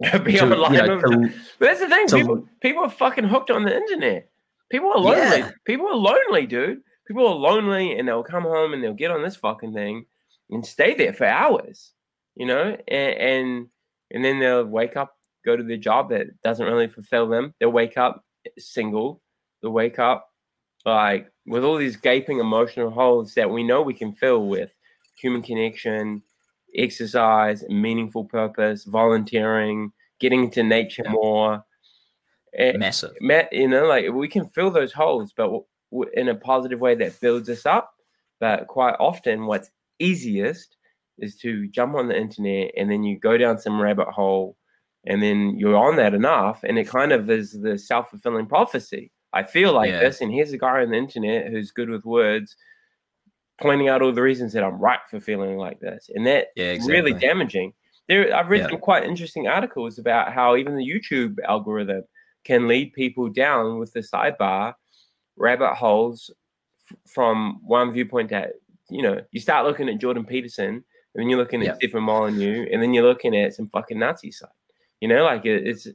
Be 0.00 0.08
To, 0.08 0.30
you 0.32 0.46
know, 0.46 0.64
all 0.64 0.70
the 0.70 0.78
time. 0.78 1.00
to- 1.00 1.32
But 1.58 1.66
that's 1.66 1.80
the 1.80 1.88
thing. 1.88 2.06
to- 2.06 2.16
People, 2.16 2.48
people 2.62 2.82
are 2.84 2.90
fucking 2.90 3.24
hooked 3.24 3.50
on 3.50 3.64
the 3.64 3.76
internet. 3.76 4.30
People 4.70 4.90
are 4.92 4.98
lonely. 4.98 5.38
Yeah. 5.40 5.50
People 5.66 5.88
are 5.88 5.94
lonely, 5.96 6.46
dude. 6.46 6.80
People 7.06 7.26
are 7.28 7.34
lonely, 7.34 7.98
and 7.98 8.08
they'll 8.08 8.22
come 8.22 8.44
home 8.44 8.72
and 8.72 8.82
they'll 8.82 8.94
get 8.94 9.10
on 9.10 9.22
this 9.22 9.36
fucking 9.36 9.74
thing 9.74 10.06
and 10.48 10.64
stay 10.64 10.94
there 10.94 11.12
for 11.12 11.26
hours. 11.26 11.92
You 12.34 12.46
know, 12.46 12.76
and 12.88 13.14
and, 13.18 13.66
and 14.10 14.24
then 14.24 14.38
they'll 14.38 14.64
wake 14.64 14.96
up, 14.96 15.14
go 15.44 15.56
to 15.56 15.62
their 15.62 15.76
job 15.76 16.10
that 16.10 16.26
doesn't 16.42 16.66
really 16.66 16.88
fulfill 16.88 17.28
them. 17.28 17.54
They'll 17.58 17.70
wake 17.70 17.96
up 17.96 18.24
single. 18.58 19.20
They'll 19.62 19.72
wake 19.72 19.98
up 19.98 20.28
like 20.84 21.30
with 21.46 21.64
all 21.64 21.76
these 21.76 21.96
gaping 21.96 22.38
emotional 22.38 22.90
holes 22.90 23.34
that 23.34 23.50
we 23.50 23.62
know 23.62 23.82
we 23.82 23.94
can 23.94 24.12
fill 24.14 24.46
with 24.46 24.72
human 25.16 25.42
connection, 25.42 26.22
exercise, 26.74 27.64
meaningful 27.68 28.24
purpose, 28.24 28.84
volunteering, 28.84 29.92
getting 30.20 30.44
into 30.44 30.62
nature 30.62 31.04
more. 31.08 31.64
And, 32.58 32.78
massive. 32.78 33.12
You 33.52 33.68
know, 33.68 33.86
like 33.86 34.10
we 34.10 34.28
can 34.28 34.48
fill 34.48 34.70
those 34.70 34.92
holes, 34.92 35.32
but 35.36 35.50
in 36.14 36.28
a 36.28 36.34
positive 36.34 36.80
way 36.80 36.94
that 36.94 37.20
builds 37.20 37.48
us 37.48 37.66
up. 37.66 37.92
But 38.40 38.66
quite 38.68 38.96
often, 38.98 39.46
what's 39.46 39.70
easiest 39.98 40.76
is 41.18 41.36
to 41.36 41.68
jump 41.68 41.94
on 41.94 42.08
the 42.08 42.18
internet 42.18 42.72
and 42.76 42.90
then 42.90 43.02
you 43.02 43.18
go 43.18 43.36
down 43.36 43.58
some 43.58 43.80
rabbit 43.80 44.08
hole, 44.08 44.56
and 45.06 45.22
then 45.22 45.56
you're 45.58 45.76
on 45.76 45.96
that 45.96 46.14
enough, 46.14 46.62
and 46.64 46.78
it 46.78 46.86
kind 46.88 47.12
of 47.12 47.28
is 47.30 47.52
the 47.52 47.78
self 47.78 48.10
fulfilling 48.10 48.46
prophecy. 48.46 49.10
I 49.32 49.42
feel 49.44 49.72
like 49.72 49.90
Yeah. 49.90 50.00
this, 50.00 50.20
and 50.20 50.32
here's 50.32 50.52
a 50.52 50.58
guy 50.58 50.82
on 50.82 50.90
the 50.90 50.96
internet 50.96 51.48
who's 51.50 51.70
good 51.70 51.88
with 51.88 52.04
words, 52.04 52.56
pointing 53.60 53.88
out 53.88 54.02
all 54.02 54.12
the 54.12 54.22
reasons 54.22 54.52
that 54.54 54.64
I'm 54.64 54.78
right 54.78 55.00
for 55.10 55.20
feeling 55.20 55.56
like 55.56 55.80
this, 55.80 56.10
and 56.14 56.26
that 56.26 56.48
Yeah, 56.56 56.76
really 56.86 57.12
damaging. 57.12 57.72
There, 58.08 58.34
I've 58.34 58.48
read 58.48 58.62
Yeah. 58.62 58.68
some 58.70 58.78
quite 58.80 59.04
interesting 59.04 59.46
articles 59.46 59.98
about 59.98 60.32
how 60.32 60.56
even 60.56 60.76
the 60.76 60.84
YouTube 60.88 61.36
algorithm 61.44 62.02
can 62.44 62.66
lead 62.66 62.92
people 62.94 63.28
down 63.28 63.78
with 63.78 63.92
the 63.92 64.00
sidebar 64.00 64.74
rabbit 65.36 65.74
holes 65.74 66.30
f- 66.90 66.96
from 67.06 67.60
one 67.62 67.92
viewpoint 67.92 68.30
that 68.30 68.54
you 68.88 69.02
know 69.02 69.20
you 69.30 69.38
start 69.40 69.64
looking 69.66 69.88
at 69.88 69.98
Jordan 69.98 70.24
Peterson 70.24 70.66
and 70.68 70.82
then 71.14 71.28
you're 71.28 71.38
looking 71.38 71.60
at 71.60 71.66
Yeah. 71.66 71.74
Stefan 71.74 72.02
Molyneux 72.02 72.66
and 72.72 72.82
then 72.82 72.92
you're 72.94 73.04
looking 73.04 73.36
at 73.36 73.54
some 73.54 73.68
fucking 73.68 73.98
Nazi 73.98 74.32
site. 74.32 74.48
You 75.00 75.08
know, 75.08 75.24
like 75.24 75.44
it, 75.46 75.66
it's 75.66 75.86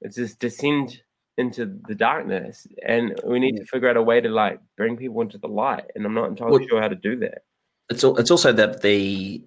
it's 0.00 0.16
this 0.16 0.34
descend 0.34 1.02
into 1.38 1.78
the 1.88 1.94
darkness, 1.94 2.66
and 2.86 3.18
we 3.24 3.38
need 3.38 3.56
to 3.56 3.64
figure 3.64 3.88
out 3.88 3.96
a 3.96 4.02
way 4.02 4.20
to 4.20 4.28
like 4.28 4.60
bring 4.76 4.96
people 4.96 5.20
into 5.22 5.38
the 5.38 5.46
light. 5.48 5.84
And 5.94 6.04
I'm 6.04 6.14
not 6.14 6.28
entirely 6.28 6.58
Well- 6.58 6.68
sure 6.68 6.80
how 6.82 6.88
to 6.88 6.94
do 6.96 7.16
that. 7.20 7.42
It's 7.90 8.04
al- 8.04 8.16
it's 8.18 8.30
also 8.30 8.52
that 8.52 8.82
the 8.82 9.44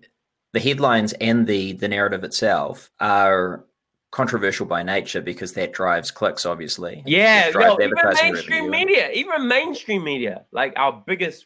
the 0.54 0.60
headlines 0.60 1.14
and 1.14 1.48
the 1.48 1.74
the 1.74 1.88
narrative 1.88 2.24
itself 2.24 2.92
are 3.00 3.66
controversial 4.12 4.66
by 4.66 4.84
nature 4.84 5.22
because 5.22 5.54
that 5.54 5.74
drives 5.74 6.12
clicks, 6.12 6.46
obviously. 6.46 7.02
Yeah, 7.06 7.50
no, 7.56 7.78
even 7.82 7.94
mainstream 8.22 8.66
revenue. 8.66 8.70
media, 8.70 9.10
even 9.12 9.48
mainstream 9.48 10.04
media, 10.04 10.46
like 10.52 10.74
our 10.76 11.02
biggest 11.08 11.46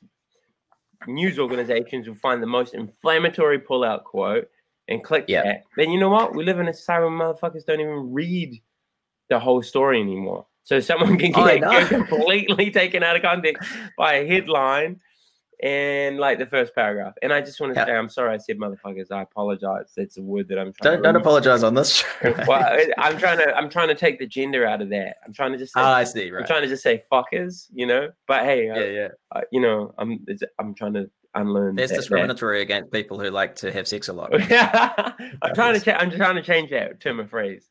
news 1.07 1.39
organizations 1.39 2.07
will 2.07 2.15
find 2.15 2.41
the 2.41 2.47
most 2.47 2.73
inflammatory 2.73 3.59
pullout 3.59 4.03
quote 4.03 4.49
and 4.88 5.03
click 5.03 5.26
Yeah. 5.27 5.43
that. 5.43 5.64
Then 5.76 5.91
you 5.91 5.99
know 5.99 6.09
what? 6.09 6.35
We 6.35 6.43
live 6.43 6.59
in 6.59 6.68
a 6.68 6.73
society 6.73 7.03
where 7.05 7.11
motherfuckers 7.11 7.65
don't 7.65 7.80
even 7.80 8.14
read 8.14 8.61
the 9.30 9.39
whole 9.39 9.61
story 9.61 9.99
anymore. 10.01 10.45
So 10.64 10.80
someone 10.89 11.18
can 11.18 11.31
get, 11.31 11.61
know. 11.61 11.72
get 11.72 11.88
completely 12.07 12.72
taken 12.72 13.03
out 13.03 13.15
of 13.15 13.22
context 13.22 13.68
by 13.97 14.15
a 14.15 14.27
headline 14.27 14.99
and 15.64 16.18
like 16.19 16.38
the 16.38 16.45
first 16.45 16.76
paragraph. 16.76 17.15
And 17.23 17.34
I 17.34 17.41
just 17.41 17.59
want 17.59 17.73
to 17.73 17.80
Yeah. 17.80 17.85
say, 17.88 17.91
I'm 17.95 18.09
sorry 18.09 18.34
I 18.35 18.38
said 18.38 18.59
motherfuckers. 18.59 19.11
I 19.11 19.23
apologize. 19.23 19.91
That's 19.97 20.18
a 20.18 20.22
word 20.22 20.47
that 20.49 20.59
I'm 20.59 20.72
trying 20.73 20.93
Don't 20.93 20.97
to 20.97 21.03
don't 21.03 21.15
apologize 21.15 21.64
on 21.64 21.73
this 21.73 21.95
show. 21.95 22.05
Well, 22.47 22.61
I- 22.64 22.91
I'm 22.99 23.18
trying 23.18 23.39
to 23.39 23.53
I'm 23.55 23.68
trying 23.69 23.88
to 23.88 23.95
take 23.95 24.19
the 24.19 24.27
gender 24.27 24.68
out 24.68 24.81
of 24.84 24.89
that. 24.89 25.18
I'm 25.26 25.34
trying 25.34 25.53
to 25.53 25.57
just 25.57 25.73
say 25.73 25.81
Ah, 25.81 25.95
I 25.95 26.03
see. 26.03 26.27
I'm 26.31 26.45
trying 26.45 26.61
to 26.61 26.68
just 26.68 26.84
say 26.84 27.01
fuckers, 27.11 27.68
you 27.73 27.88
know. 27.88 28.09
But 28.27 28.43
hey, 28.43 28.68
Yeah, 28.68 28.80
yeah. 28.85 29.07
I, 29.31 29.39
I, 29.39 29.43
you 29.51 29.59
know, 29.59 29.95
I'm 29.97 30.19
it's, 30.27 30.43
I'm 30.59 30.76
trying 30.76 30.93
to 30.93 31.09
unlearn. 31.41 31.76
That's 31.76 31.91
that- 31.91 31.95
that. 31.95 32.01
discriminatory 32.01 32.61
against 32.61 32.91
people 32.91 33.19
who 33.19 33.30
like 33.30 33.55
to 33.57 33.72
have 33.72 33.88
sex 33.88 34.07
a 34.07 34.14
lot. 34.14 34.34
I'm 34.51 35.53
trying 35.55 35.73
to 35.80 35.80
cha- 35.80 35.97
I'm 35.97 36.11
trying 36.11 36.35
to 36.35 36.41
change 36.41 36.69
that 36.72 36.99
term 36.99 37.19
of 37.19 37.30
phrase. 37.30 37.68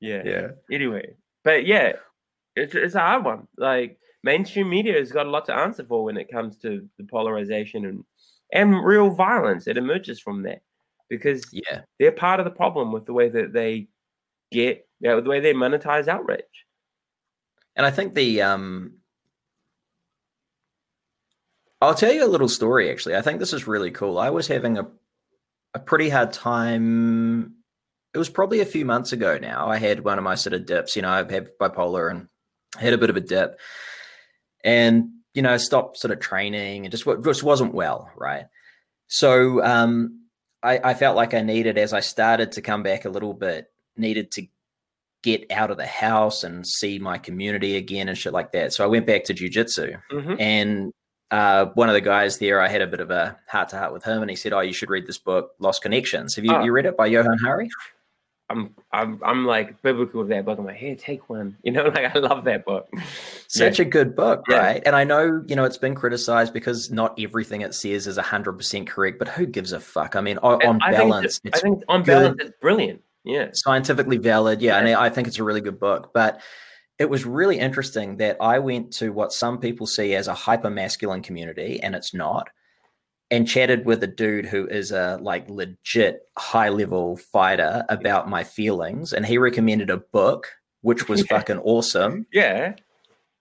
Yeah. 0.00 0.22
Yeah. 0.24 0.46
Anyway, 0.70 1.14
but 1.44 1.66
yeah, 1.66 1.92
it's 2.54 2.74
it's 2.74 2.94
a 2.94 3.00
hard 3.00 3.24
one. 3.24 3.48
Like 3.56 3.98
mainstream 4.22 4.68
media 4.68 4.94
has 4.94 5.12
got 5.12 5.26
a 5.26 5.30
lot 5.30 5.44
to 5.46 5.54
answer 5.54 5.84
for 5.84 6.04
when 6.04 6.16
it 6.16 6.30
comes 6.30 6.58
to 6.58 6.86
the 6.98 7.04
polarization 7.04 7.84
and 7.86 8.04
and 8.52 8.84
real 8.84 9.10
violence 9.10 9.64
that 9.64 9.76
emerges 9.76 10.20
from 10.20 10.42
that 10.44 10.60
because 11.08 11.44
Yeah. 11.52 11.82
they're 11.98 12.12
part 12.12 12.40
of 12.40 12.44
the 12.44 12.50
problem 12.50 12.92
with 12.92 13.06
the 13.06 13.12
way 13.12 13.28
that 13.28 13.52
they 13.52 13.88
get, 14.52 14.86
you 15.00 15.08
know, 15.10 15.20
the 15.20 15.28
way 15.30 15.40
they 15.40 15.52
monetize 15.54 16.08
outrage. 16.08 16.44
And 17.76 17.84
I 17.86 17.90
think 17.90 18.14
the 18.14 18.42
um 18.42 18.98
I'll 21.80 21.94
tell 21.94 22.12
you 22.12 22.24
a 22.24 22.28
little 22.28 22.48
story 22.48 22.90
actually. 22.90 23.16
I 23.16 23.22
think 23.22 23.38
this 23.38 23.52
is 23.52 23.66
really 23.66 23.90
cool. 23.90 24.18
I 24.18 24.30
was 24.30 24.46
having 24.48 24.78
a 24.78 24.86
a 25.74 25.78
pretty 25.78 26.08
hard 26.08 26.32
time. 26.32 27.54
It 28.14 28.18
was 28.18 28.30
probably 28.30 28.60
a 28.60 28.64
few 28.66 28.86
months 28.86 29.12
ago 29.12 29.36
now. 29.38 29.68
I 29.68 29.76
had 29.76 30.02
one 30.04 30.16
of 30.16 30.24
my 30.24 30.36
sort 30.36 30.54
of 30.54 30.64
dips, 30.64 30.96
you 30.96 31.02
know, 31.02 31.10
I've 31.10 31.30
had 31.30 31.50
bipolar 31.60 32.10
and 32.10 32.28
had 32.78 32.94
a 32.94 32.98
bit 32.98 33.10
of 33.10 33.16
a 33.16 33.20
dip. 33.20 33.60
And 34.64 35.10
you 35.34 35.42
know, 35.42 35.56
stopped 35.58 35.98
sort 35.98 36.12
of 36.12 36.20
training 36.20 36.86
and 36.86 36.90
just 36.90 37.04
just 37.24 37.42
wasn't 37.42 37.74
well, 37.74 38.10
right? 38.16 38.46
So 39.08 39.62
um 39.62 40.22
I, 40.62 40.80
I 40.82 40.94
felt 40.94 41.14
like 41.16 41.34
I 41.34 41.42
needed 41.42 41.76
as 41.78 41.92
I 41.92 42.00
started 42.00 42.52
to 42.52 42.62
come 42.62 42.82
back 42.82 43.04
a 43.04 43.10
little 43.10 43.34
bit, 43.34 43.66
needed 43.96 44.30
to 44.32 44.46
get 45.22 45.50
out 45.52 45.70
of 45.70 45.76
the 45.76 45.86
house 45.86 46.42
and 46.42 46.66
see 46.66 46.98
my 46.98 47.18
community 47.18 47.76
again 47.76 48.08
and 48.08 48.16
shit 48.16 48.32
like 48.32 48.52
that. 48.52 48.72
So 48.72 48.82
I 48.82 48.86
went 48.86 49.06
back 49.06 49.24
to 49.24 49.34
jujitsu 49.34 50.00
Mhm. 50.10 50.40
and 50.40 50.92
uh, 51.30 51.66
one 51.74 51.88
of 51.88 51.94
the 51.94 52.00
guys 52.00 52.38
there, 52.38 52.60
I 52.60 52.68
had 52.68 52.82
a 52.82 52.86
bit 52.86 53.00
of 53.00 53.10
a 53.10 53.36
heart 53.48 53.68
to 53.70 53.78
heart 53.78 53.92
with 53.92 54.04
him, 54.04 54.22
and 54.22 54.30
he 54.30 54.36
said, 54.36 54.52
"Oh, 54.52 54.60
you 54.60 54.72
should 54.72 54.90
read 54.90 55.06
this 55.06 55.18
book, 55.18 55.52
Lost 55.58 55.82
Connections. 55.82 56.36
Have 56.36 56.44
you, 56.44 56.52
Ah. 56.52 56.62
you 56.64 56.72
read 56.72 56.86
it 56.86 56.96
by 56.96 57.06
Johann 57.06 57.38
Hari? 57.38 57.68
I'm 58.48 58.74
I'm 58.92 59.20
I'm 59.24 59.44
like 59.44 59.82
biblical 59.82 60.20
with 60.20 60.28
that 60.28 60.44
book. 60.44 60.58
I'm 60.60 60.64
like, 60.66 60.76
here, 60.76 60.94
take 60.94 61.28
one. 61.28 61.56
You 61.64 61.72
know, 61.72 61.86
like 61.88 62.14
I 62.14 62.18
love 62.20 62.44
that 62.44 62.64
book. 62.64 62.88
Such 63.48 63.80
a 63.80 63.84
good 63.84 64.14
book, 64.14 64.44
Yeah. 64.48 64.58
right? 64.58 64.82
And 64.86 64.94
I 64.94 65.02
know 65.02 65.42
you 65.48 65.56
know 65.56 65.64
it's 65.64 65.78
been 65.78 65.96
criticized 65.96 66.52
because 66.52 66.90
not 66.92 67.18
everything 67.18 67.62
it 67.62 67.74
says 67.74 68.06
is 68.06 68.16
hundred 68.18 68.52
percent 68.52 68.86
correct, 68.86 69.18
but 69.18 69.26
who 69.28 69.46
gives 69.46 69.72
a 69.72 69.80
fuck? 69.80 70.14
I 70.14 70.20
mean, 70.20 70.38
on, 70.38 70.64
on 70.64 70.80
I 70.80 70.96
think 70.96 71.10
balance, 71.10 71.40
it's, 71.42 71.58
I 71.58 71.60
think 71.60 71.82
on 71.88 72.02
good. 72.04 72.06
balance, 72.06 72.36
it's 72.40 72.52
brilliant. 72.60 73.02
Yeah. 73.24 73.48
scientifically 73.52 74.18
valid. 74.18 74.62
Yeah, 74.62 74.78
and 74.78 74.88
I 74.90 75.10
think 75.10 75.26
it's 75.26 75.40
a 75.40 75.42
really 75.44 75.60
good 75.60 75.80
book. 75.80 76.12
But 76.14 76.40
it 76.98 77.10
was 77.10 77.24
really 77.26 77.58
interesting 77.58 78.16
that 78.18 78.36
I 78.40 78.58
went 78.58 78.92
to 78.94 79.12
what 79.12 79.32
some 79.32 79.58
people 79.58 79.86
see 79.86 80.14
as 80.14 80.28
a 80.28 80.34
hyper 80.34 80.70
masculine 80.70 81.22
community, 81.22 81.80
and 81.82 81.94
it's 81.94 82.14
not. 82.14 82.48
And 83.30 83.48
chatted 83.48 83.84
with 83.86 84.02
a 84.04 84.06
dude 84.06 84.46
who 84.46 84.66
is 84.68 84.92
a 84.92 85.18
like 85.20 85.50
legit 85.50 86.20
high 86.38 86.68
level 86.68 87.16
fighter 87.16 87.84
about 87.88 88.28
my 88.28 88.44
feelings, 88.44 89.12
and 89.12 89.26
he 89.26 89.36
recommended 89.38 89.90
a 89.90 89.96
book 89.96 90.48
which 90.82 91.08
was 91.08 91.20
Yeah. 91.22 91.38
fucking 91.38 91.58
awesome, 91.58 92.26
Yeah. 92.32 92.74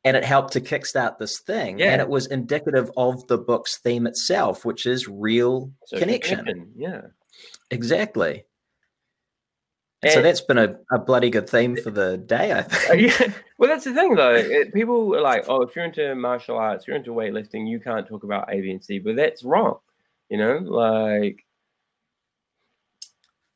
and 0.03 0.17
it 0.17 0.23
helped 0.23 0.53
to 0.53 0.61
kickstart 0.61 1.19
this 1.19 1.39
thing. 1.39 1.77
Yeah. 1.77 1.91
And 1.91 2.01
it 2.01 2.09
was 2.09 2.25
indicative 2.25 2.89
of 2.97 3.27
the 3.27 3.37
book's 3.37 3.77
theme 3.77 4.07
itself, 4.07 4.65
which 4.65 4.87
is 4.87 5.07
real 5.07 5.71
Social 5.85 5.99
connection. 6.03 6.71
Yeah. 6.75 7.01
Exactly. 7.69 8.45
So 10.11 10.21
that's 10.21 10.41
been 10.41 10.57
a, 10.57 10.75
a 10.91 10.99
bloody 10.99 11.29
good 11.29 11.49
theme 11.49 11.75
for 11.77 11.91
the 11.91 12.17
day, 12.17 12.51
I 12.51 12.59
Uh, 12.59 12.63
think. 12.63 13.01
yeah. 13.19 13.33
Well, 13.57 13.69
that's 13.69 13.85
the 13.85 13.93
thing, 13.93 14.15
though. 14.15 14.35
It, 14.35 14.73
people 14.73 15.15
are 15.15 15.21
like, 15.21 15.45
"Oh, 15.47 15.61
if 15.61 15.75
you're 15.75 15.85
into 15.85 16.13
martial 16.15 16.57
arts, 16.57 16.85
you're 16.87 16.95
into 16.97 17.11
weightlifting, 17.11 17.67
you 17.67 17.79
can't 17.79 18.07
talk 18.07 18.23
about 18.23 18.53
A, 18.53 18.61
B, 18.61 18.71
and 18.71 18.83
C." 18.83 18.99
But 18.99 19.15
that's 19.15 19.43
wrong. 19.43 19.79
You 20.29 20.37
know, 20.37 20.57
like 20.57 21.45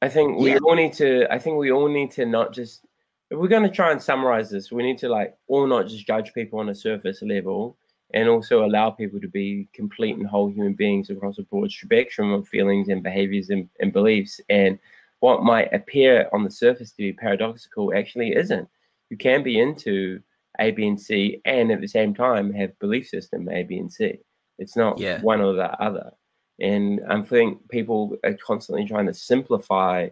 I 0.01 0.09
think 0.09 0.39
we 0.39 0.51
Yeah. 0.51 0.59
all 0.63 0.76
need 0.76 0.93
to. 0.93 1.27
I 1.31 1.39
think 1.39 1.57
we 1.57 1.71
all 1.71 1.88
need 1.89 2.11
to 2.11 2.26
not 2.26 2.53
just. 2.53 2.85
If 3.31 3.38
we're 3.38 3.47
going 3.47 3.63
to 3.63 3.69
try 3.69 3.91
and 3.91 4.01
summarize 4.01 4.49
this, 4.49 4.71
we 4.71 4.81
need 4.81 4.97
to 4.99 5.09
like 5.09 5.35
all 5.47 5.67
not 5.67 5.88
just 5.88 6.07
judge 6.07 6.34
people 6.34 6.59
on 6.59 6.69
a 6.69 6.76
surface 6.76 7.21
level, 7.21 7.77
and 8.13 8.27
also 8.27 8.65
allow 8.65 8.89
people 8.89 9.19
to 9.19 9.27
be 9.27 9.67
complete 9.73 10.15
and 10.17 10.26
whole 10.26 10.49
human 10.49 10.73
beings 10.73 11.09
across 11.11 11.38
a 11.38 11.43
broad 11.43 11.69
spectrum 11.71 12.31
of 12.31 12.47
feelings 12.47 12.88
and 12.89 13.03
behaviors 13.03 13.49
and, 13.49 13.69
and 13.81 13.93
beliefs. 13.93 14.41
And 14.49 14.80
what 15.19 15.43
might 15.43 15.73
appear 15.73 16.29
on 16.33 16.43
the 16.43 16.51
surface 16.51 16.91
to 16.91 16.97
be 16.97 17.13
paradoxical 17.13 17.93
actually 17.93 18.35
isn't 18.35 18.67
you 19.09 19.17
can 19.17 19.43
be 19.43 19.59
into 19.59 20.21
A, 20.59 20.71
B, 20.71 20.87
and 20.87 20.99
C, 20.99 21.41
and 21.45 21.71
at 21.71 21.81
the 21.81 21.87
same 21.87 22.13
time 22.13 22.53
have 22.53 22.77
belief 22.79 23.07
system 23.07 23.49
A, 23.49 23.63
B, 23.63 23.77
and 23.77 23.91
C. 23.91 24.19
It's 24.59 24.75
not 24.75 24.99
Yeah. 24.99 25.21
one 25.21 25.41
or 25.41 25.53
the 25.53 25.71
other. 25.81 26.11
And 26.59 27.01
I 27.09 27.21
think 27.21 27.67
people 27.69 28.17
are 28.23 28.33
constantly 28.33 28.85
trying 28.85 29.07
to 29.07 29.13
simplify 29.13 30.09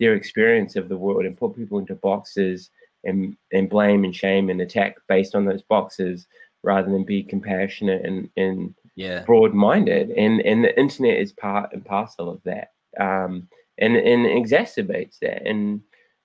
their 0.00 0.14
experience 0.14 0.76
of 0.76 0.88
the 0.88 0.96
world 0.96 1.24
and 1.24 1.36
put 1.38 1.56
people 1.56 1.78
into 1.78 1.94
boxes 1.94 2.70
and, 3.04 3.36
and 3.52 3.70
blame 3.70 4.04
and 4.04 4.14
shame 4.14 4.50
and 4.50 4.60
attack 4.60 4.96
based 5.08 5.34
on 5.34 5.44
those 5.44 5.62
boxes 5.62 6.26
rather 6.62 6.90
than 6.90 7.04
be 7.04 7.22
compassionate 7.22 8.04
and, 8.04 8.28
and 8.36 8.74
Yeah. 8.96 9.22
broad-minded 9.24 10.10
and 10.10 10.40
and 10.40 10.64
the 10.64 10.78
internet 10.78 11.18
is 11.18 11.32
part 11.32 11.72
and 11.72 11.84
parcel 11.84 12.28
of 12.30 12.42
that 12.44 12.72
um 12.98 13.48
and 13.78 13.96
and 13.96 14.26
exacerbates 14.26 15.18
that. 15.20 15.46
And 15.46 15.80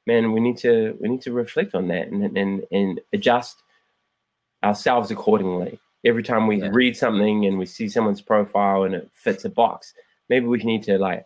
man 0.08 0.32
we 0.32 0.40
need 0.40 0.58
to 0.58 0.98
we 1.00 1.10
need 1.10 1.22
to 1.24 1.32
reflect 1.34 1.76
on 1.76 1.88
that 1.90 2.08
and 2.08 2.38
and, 2.38 2.64
and 2.72 3.02
adjust 3.14 3.64
ourselves 4.64 5.12
accordingly. 5.12 5.80
Every 6.06 6.24
time 6.24 6.48
we 6.48 6.62
Yeah. 6.62 6.70
read 6.72 6.96
something 6.96 7.46
and 7.46 7.58
we 7.60 7.66
see 7.66 7.90
someone's 7.90 8.22
profile 8.22 8.84
and 8.84 8.96
it 8.96 9.10
fits 9.14 9.46
a 9.46 9.50
box 9.50 9.94
maybe 10.30 10.46
we 10.46 10.60
need 10.60 10.84
to 10.84 10.98
like 10.98 11.26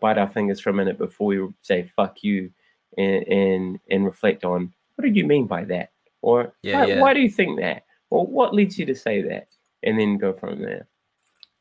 bite 0.00 0.18
our 0.18 0.28
fingers 0.28 0.60
for 0.60 0.70
a 0.70 0.74
minute 0.74 0.98
before 0.98 1.26
we 1.28 1.48
say 1.62 1.90
fuck 1.96 2.22
you 2.22 2.50
and 2.96 3.26
and, 3.26 3.80
and 3.90 4.04
reflect 4.04 4.44
on 4.44 4.72
what 4.96 5.04
did 5.04 5.16
you 5.16 5.24
mean 5.24 5.46
by 5.46 5.64
that? 5.64 5.90
Or 6.22 6.54
Yeah, 6.62 6.80
why, 6.80 6.86
yeah. 6.86 7.00
why 7.00 7.14
do 7.14 7.20
you 7.20 7.28
think 7.30 7.58
that? 7.60 7.84
Or 8.10 8.24
what 8.26 8.54
leads 8.54 8.78
you 8.78 8.86
to 8.86 8.94
say 8.94 9.22
that? 9.22 9.48
And 9.82 9.98
then 9.98 10.18
go 10.18 10.32
from 10.32 10.62
there. 10.62 10.86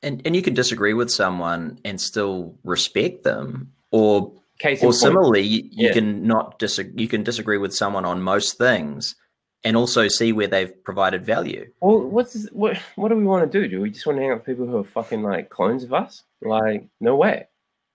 And 0.03 0.21
and 0.25 0.35
you 0.35 0.41
can 0.41 0.53
disagree 0.53 0.93
with 0.93 1.09
someone 1.09 1.79
and 1.83 1.99
still 1.99 2.55
respect 2.63 3.23
them, 3.23 3.72
or 3.93 4.33
Case 4.59 4.83
or 4.83 4.93
similarly, 4.93 5.41
you, 5.41 5.63
you 5.71 5.87
Yeah. 5.87 5.93
can 5.93 6.27
not 6.27 6.59
disagree. 6.59 6.93
You 7.03 7.07
can 7.07 7.23
disagree 7.23 7.57
with 7.57 7.73
someone 7.73 8.05
on 8.05 8.21
most 8.21 8.57
things, 8.57 9.15
and 9.63 9.75
also 9.75 10.07
see 10.07 10.31
where 10.31 10.47
they've 10.47 10.73
provided 10.83 11.25
value. 11.25 11.71
Well, 11.81 11.99
what's 12.01 12.33
this, 12.33 12.47
what? 12.51 12.77
What 12.95 13.09
do 13.09 13.15
we 13.15 13.23
want 13.23 13.49
to 13.51 13.59
do? 13.61 13.67
Do 13.67 13.81
we 13.81 13.89
just 13.89 14.05
want 14.05 14.17
to 14.17 14.21
hang 14.21 14.31
out 14.31 14.37
with 14.37 14.45
people 14.45 14.67
who 14.67 14.77
are 14.77 14.83
fucking 14.83 15.23
like 15.23 15.49
clones 15.49 15.83
of 15.83 15.93
us? 15.93 16.23
Like, 16.41 16.85
no 17.01 17.15
way. 17.15 17.47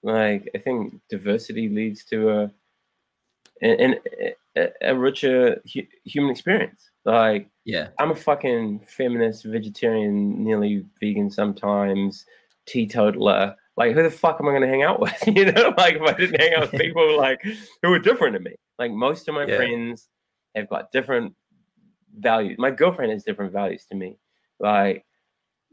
Like, 0.02 0.48
I 0.54 0.58
think 0.58 1.00
diversity 1.10 1.68
leads 1.68 2.04
to 2.06 2.30
a 2.30 2.50
an, 3.62 3.96
a, 4.56 4.68
a 4.82 4.94
richer 4.96 5.60
hu- 5.72 5.86
human 6.04 6.30
experience. 6.32 6.90
Like, 7.04 7.48
Yeah, 7.64 7.88
I'm 7.98 8.10
a 8.10 8.16
fucking 8.16 8.80
feminist, 8.80 9.44
vegetarian, 9.44 10.44
nearly 10.44 10.84
vegan 11.00 11.30
sometimes, 11.30 12.24
teetotaler. 12.66 13.56
Like, 13.78 13.94
who 13.94 14.02
the 14.02 14.10
fuck 14.10 14.38
am 14.40 14.48
I 14.48 14.50
going 14.50 14.62
to 14.62 14.68
hang 14.68 14.82
out 14.82 15.00
with? 15.04 15.14
You 15.26 15.52
know, 15.52 15.72
like 15.78 15.94
if 15.94 16.02
I 16.02 16.12
didn't 16.12 16.40
hang 16.40 16.54
out 16.54 16.72
with 16.72 16.80
people 16.80 17.16
like 17.16 17.40
who 17.82 17.92
are 17.92 17.98
different 17.98 18.34
to 18.34 18.40
me. 18.40 18.56
Like 18.78 18.90
most 18.92 19.28
of 19.28 19.34
my 19.34 19.46
Yeah. 19.46 19.56
friends 19.56 20.08
have 20.54 20.68
got 20.68 20.90
different 20.92 21.34
values. 22.18 22.56
My 22.58 22.70
girlfriend 22.70 23.12
has 23.12 23.22
different 23.24 23.52
values 23.52 23.86
to 23.90 23.94
me. 23.94 24.18
Like, 24.58 25.04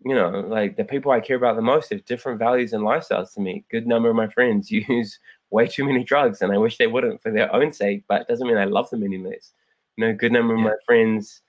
you 0.06 0.14
know, 0.14 0.30
like 0.48 0.78
the 0.78 0.86
people 0.86 1.12
I 1.12 1.20
care 1.20 1.38
about 1.38 1.56
the 1.56 1.62
most 1.64 1.90
have 1.90 2.06
different 2.06 2.38
values 2.38 2.74
and 2.74 2.84
lifestyles 2.84 3.34
to 3.34 3.42
me. 3.42 3.66
Good 3.72 3.88
number 3.88 4.10
of 4.10 4.16
my 4.16 4.28
friends 4.28 4.70
use 4.90 5.20
way 5.50 5.68
too 5.68 5.86
many 5.86 6.04
drugs, 6.04 6.42
and 6.42 6.52
I 6.52 6.58
wish 6.58 6.78
they 6.78 6.88
wouldn't 6.88 7.22
for 7.22 7.32
their 7.32 7.54
own 7.56 7.74
sake. 7.74 8.04
But 8.08 8.22
it 8.22 8.28
doesn't 8.28 8.48
mean 8.48 8.58
I 8.58 8.66
love 8.66 8.90
them 8.92 9.04
any 9.04 9.18
less. 9.18 9.54
You 9.98 10.06
know, 10.06 10.14
good 10.14 10.32
number 10.32 10.54
of 10.54 10.60
my 10.60 10.76
friends 10.86 11.42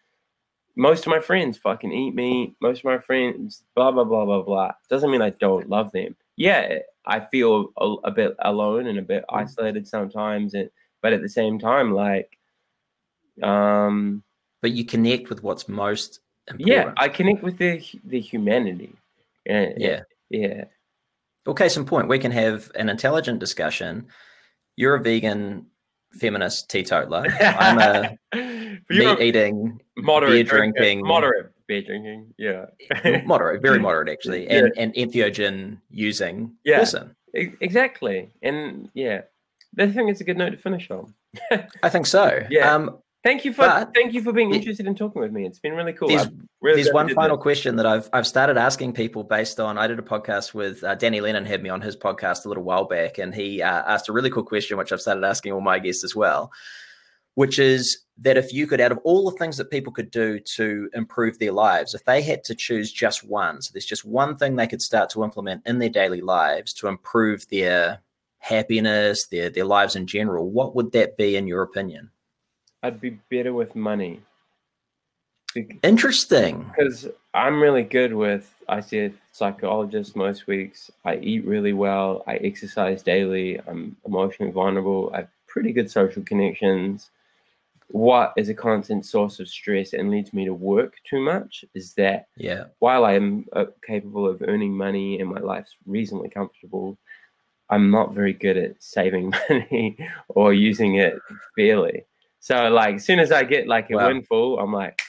most 0.78 1.06
of 1.06 1.10
my 1.10 1.20
friends 1.20 1.56
fucking 1.56 1.90
eat 1.90 2.14
meat. 2.14 2.54
Most 2.60 2.80
of 2.80 2.84
my 2.84 2.98
friends, 2.98 3.62
blah 3.74 3.90
blah 3.90 4.04
blah 4.04 4.24
blah 4.26 4.42
blah. 4.42 4.72
Doesn't 4.90 5.10
mean 5.10 5.22
I 5.22 5.30
don't 5.30 5.68
love 5.70 5.90
them. 5.92 6.14
Yeah, 6.36 6.78
I 7.06 7.20
feel 7.20 7.72
a, 7.78 7.94
a 8.04 8.10
bit 8.10 8.36
alone 8.40 8.86
and 8.86 8.98
a 8.98 9.02
bit 9.02 9.24
Mm. 9.30 9.38
isolated 9.42 9.86
sometimes, 9.88 10.54
and 10.54 10.70
but 11.02 11.12
at 11.12 11.22
the 11.22 11.28
same 11.28 11.58
time, 11.58 11.92
like, 11.92 12.36
um, 13.42 14.22
but 14.62 14.72
you 14.72 14.84
connect 14.84 15.28
with 15.28 15.42
what's 15.42 15.68
most 15.68 16.20
important. 16.48 16.70
yeah, 16.70 16.92
I 16.96 17.08
connect 17.08 17.42
with 17.42 17.58
the 17.58 17.82
the 18.04 18.20
humanity. 18.20 18.92
And, 19.46 19.74
yeah. 19.76 20.02
yeah, 20.28 20.64
Well, 21.46 21.54
case 21.54 21.76
in 21.76 21.84
point, 21.86 22.08
we 22.08 22.18
can 22.18 22.32
have 22.32 22.70
an 22.74 22.88
intelligent 22.88 23.38
discussion. 23.38 24.08
You're 24.74 24.96
a 24.96 25.02
vegan, 25.02 25.66
feminist 26.12 26.68
teetotaler. 26.68 27.26
I'm 27.40 27.78
a 27.78 28.18
meat 28.90 29.20
eating, 29.20 29.80
moderate 29.96 30.32
beer 30.32 30.44
drinker, 30.44 30.78
drinking. 30.80 31.06
moderate 31.06 31.52
beer 31.68 31.82
drinking. 31.82 32.34
Yeah, 32.38 32.66
moderate, 33.24 33.62
very 33.62 33.78
moderate 33.78 34.08
actually, 34.08 34.48
and, 34.48 34.72
and 34.76 34.94
entheogen 34.94 35.78
using 35.90 36.52
Yeah. 36.64 36.78
person. 36.80 37.14
Exactly. 37.34 38.30
And 38.42 38.88
yeah, 38.94 39.22
I 39.78 39.88
think 39.88 40.10
it's 40.10 40.20
a 40.20 40.24
good 40.24 40.38
note 40.38 40.50
to 40.50 40.56
finish 40.56 40.90
on. 40.90 41.14
I 41.82 41.88
think 41.88 42.06
so. 42.06 42.42
Yeah. 42.50 42.74
Um, 42.74 42.98
Thank 43.24 43.44
you 43.44 43.52
for 43.52 43.62
But- 43.62 43.92
thank 43.92 44.12
you 44.14 44.22
for 44.22 44.32
being 44.32 44.54
interested 44.54 44.86
in 44.86 44.94
talking 44.94 45.20
with 45.20 45.32
me. 45.32 45.44
It's 45.46 45.58
been 45.58 45.72
really 45.72 45.92
cool. 45.92 46.06
There's- 46.06 46.28
really 46.62 46.80
There's 46.84 46.94
one 46.94 47.12
final 47.12 47.36
question 47.36 47.74
that 47.76 47.84
I've 47.84 48.08
I've 48.12 48.26
started 48.26 48.56
asking 48.56 48.92
people 48.92 49.24
based 49.24 49.58
on. 49.58 49.78
I 49.78 49.88
did 49.88 49.98
a 49.98 50.02
podcast 50.02 50.54
with 50.54 50.84
uh, 50.84 50.94
Danny 50.94 51.20
Lennon 51.20 51.44
had 51.44 51.60
me 51.60 51.68
on 51.68 51.80
his 51.80 51.96
podcast 51.96 52.44
a 52.44 52.48
little 52.48 52.62
while 52.62 52.84
back, 52.84 53.18
and 53.18 53.34
he 53.34 53.62
uh, 53.62 53.82
asked 53.92 54.08
a 54.08 54.12
really 54.12 54.30
cool 54.30 54.44
question, 54.44 54.78
which 54.78 54.92
I've 54.92 55.00
started 55.00 55.24
asking 55.24 55.50
all 55.52 55.60
my 55.60 55.80
guests 55.80 56.04
as 56.04 56.14
well. 56.14 56.52
Which 57.36 57.58
is 57.58 57.98
that 58.18 58.38
if 58.38 58.52
you 58.52 58.66
could, 58.66 58.80
out 58.80 58.92
of 58.92 58.98
all 59.04 59.30
the 59.30 59.36
things 59.36 59.58
that 59.58 59.70
people 59.70 59.92
could 59.92 60.10
do 60.10 60.40
to 60.40 60.88
improve 60.94 61.38
their 61.38 61.52
lives, 61.52 61.94
if 61.94 62.02
they 62.04 62.22
had 62.22 62.42
to 62.44 62.54
choose 62.54 62.90
just 62.90 63.22
one, 63.22 63.60
so 63.60 63.70
there's 63.72 63.84
just 63.84 64.06
one 64.06 64.36
thing 64.36 64.56
they 64.56 64.66
could 64.66 64.80
start 64.80 65.10
to 65.10 65.22
implement 65.22 65.62
in 65.66 65.78
their 65.78 65.90
daily 65.90 66.22
lives 66.22 66.72
to 66.72 66.88
improve 66.88 67.46
their 67.50 68.00
happiness, 68.38 69.26
their 69.26 69.50
their 69.50 69.66
lives 69.66 69.96
in 69.96 70.06
general, 70.06 70.48
what 70.48 70.74
would 70.74 70.92
that 70.92 71.18
be 71.18 71.36
in 71.36 71.46
your 71.46 71.62
opinion? 71.62 72.10
I'd 72.82 73.00
be 73.00 73.18
better 73.30 73.52
with 73.52 73.76
money. 73.76 74.22
Interesting. 75.82 76.70
Because 76.74 77.08
I'm 77.34 77.60
really 77.60 77.82
good 77.82 78.14
with, 78.14 78.50
I 78.68 78.80
see 78.80 79.00
a 79.00 79.12
psychologist 79.32 80.16
most 80.16 80.46
weeks. 80.46 80.90
I 81.04 81.16
eat 81.16 81.44
really 81.44 81.72
well. 81.72 82.24
I 82.26 82.36
exercise 82.36 83.02
daily. 83.02 83.60
I'm 83.66 83.96
emotionally 84.06 84.52
vulnerable. 84.52 85.10
I 85.12 85.18
have 85.18 85.28
pretty 85.46 85.72
good 85.72 85.90
social 85.90 86.22
connections. 86.22 87.10
What 87.88 88.32
is 88.36 88.48
a 88.48 88.54
constant 88.54 89.06
source 89.06 89.38
of 89.38 89.48
stress 89.48 89.92
and 89.92 90.10
leads 90.10 90.32
me 90.32 90.44
to 90.44 90.54
work 90.54 90.94
too 91.08 91.20
much 91.20 91.64
is 91.74 91.94
that 91.94 92.26
yeah. 92.36 92.64
while 92.80 93.04
I 93.04 93.12
am 93.14 93.46
uh, 93.52 93.66
capable 93.86 94.26
of 94.28 94.42
earning 94.46 94.76
money 94.76 95.20
and 95.20 95.30
my 95.30 95.40
life's 95.40 95.76
reasonably 95.86 96.28
comfortable, 96.28 96.98
I'm 97.70 97.90
not 97.90 98.14
very 98.14 98.32
good 98.32 98.56
at 98.56 98.82
saving 98.82 99.32
money 99.50 99.96
or 100.28 100.52
using 100.52 100.96
it 100.96 101.18
fairly. 101.56 102.04
So 102.40 102.68
like 102.68 102.96
as 102.96 103.04
soon 103.04 103.18
as 103.18 103.32
I 103.32 103.44
get 103.44 103.68
like 103.68 103.90
a 103.90 103.96
wow. 103.96 104.08
windfall, 104.08 104.58
I'm 104.58 104.72
like, 104.72 105.00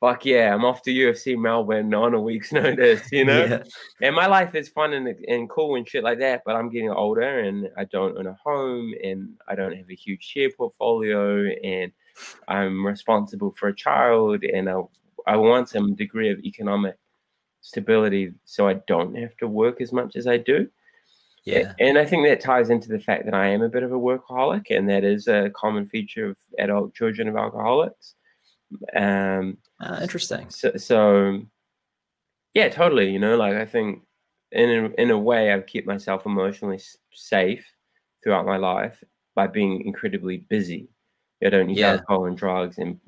fuck 0.00 0.24
yeah, 0.24 0.54
I'm 0.54 0.64
off 0.64 0.82
to 0.82 0.90
UFC 0.90 1.36
Melbourne 1.36 1.92
on 1.94 2.14
a 2.14 2.20
week's 2.20 2.52
notice, 2.62 3.10
you 3.10 3.24
know? 3.24 3.44
yeah. 3.44 3.62
And 4.02 4.14
my 4.14 4.26
life 4.26 4.54
is 4.54 4.68
fun 4.68 4.92
and, 4.92 5.08
and 5.08 5.48
cool 5.48 5.76
and 5.76 5.88
shit 5.88 6.04
like 6.04 6.18
that, 6.20 6.42
but 6.44 6.54
I'm 6.54 6.70
getting 6.70 6.90
older 6.90 7.40
and 7.40 7.68
I 7.76 7.84
don't 7.84 8.16
own 8.18 8.26
a 8.26 8.34
home 8.34 8.94
and 9.02 9.30
I 9.48 9.54
don't 9.54 9.76
have 9.76 9.90
a 9.90 9.94
huge 9.94 10.22
share 10.22 10.50
portfolio 10.50 11.46
and 11.64 11.92
I'm 12.48 12.86
responsible 12.86 13.54
for 13.58 13.68
a 13.68 13.74
child 13.74 14.44
and 14.44 14.68
I, 14.68 14.80
I 15.26 15.36
want 15.36 15.68
some 15.68 15.94
degree 15.94 16.30
of 16.30 16.38
economic 16.40 16.96
stability 17.60 18.32
so 18.44 18.68
I 18.68 18.74
don't 18.86 19.16
have 19.16 19.36
to 19.38 19.48
work 19.48 19.80
as 19.80 19.92
much 19.92 20.16
as 20.16 20.26
I 20.26 20.36
do. 20.36 20.68
Yeah. 21.46 21.74
And 21.78 21.96
I 21.96 22.04
think 22.04 22.26
that 22.26 22.40
ties 22.40 22.70
into 22.70 22.88
the 22.88 22.98
fact 22.98 23.24
that 23.24 23.34
I 23.34 23.46
am 23.46 23.62
a 23.62 23.68
bit 23.68 23.84
of 23.84 23.92
a 23.92 23.98
workaholic, 23.98 24.76
and 24.76 24.88
that 24.88 25.04
is 25.04 25.28
a 25.28 25.50
common 25.54 25.86
feature 25.86 26.30
of 26.30 26.36
adult 26.58 26.92
children 26.92 27.28
of 27.28 27.36
alcoholics. 27.36 28.16
Um, 28.96 29.58
uh, 29.80 30.00
interesting. 30.02 30.50
So, 30.50 30.76
so, 30.76 31.42
yeah, 32.52 32.68
totally. 32.68 33.10
You 33.10 33.20
know, 33.20 33.36
like 33.36 33.54
I 33.54 33.64
think 33.64 34.02
in 34.50 34.70
a, 34.70 35.00
in 35.00 35.10
a 35.12 35.18
way, 35.18 35.52
I've 35.52 35.66
kept 35.66 35.86
myself 35.86 36.26
emotionally 36.26 36.80
safe 37.12 37.64
throughout 38.24 38.44
my 38.44 38.56
life 38.56 39.02
by 39.36 39.46
being 39.46 39.86
incredibly 39.86 40.38
busy. 40.38 40.88
I 41.44 41.50
don't 41.50 41.68
use 41.68 41.78
yeah. 41.78 41.92
alcohol 41.92 42.26
and 42.26 42.36
drugs 42.36 42.78
and 42.78 42.98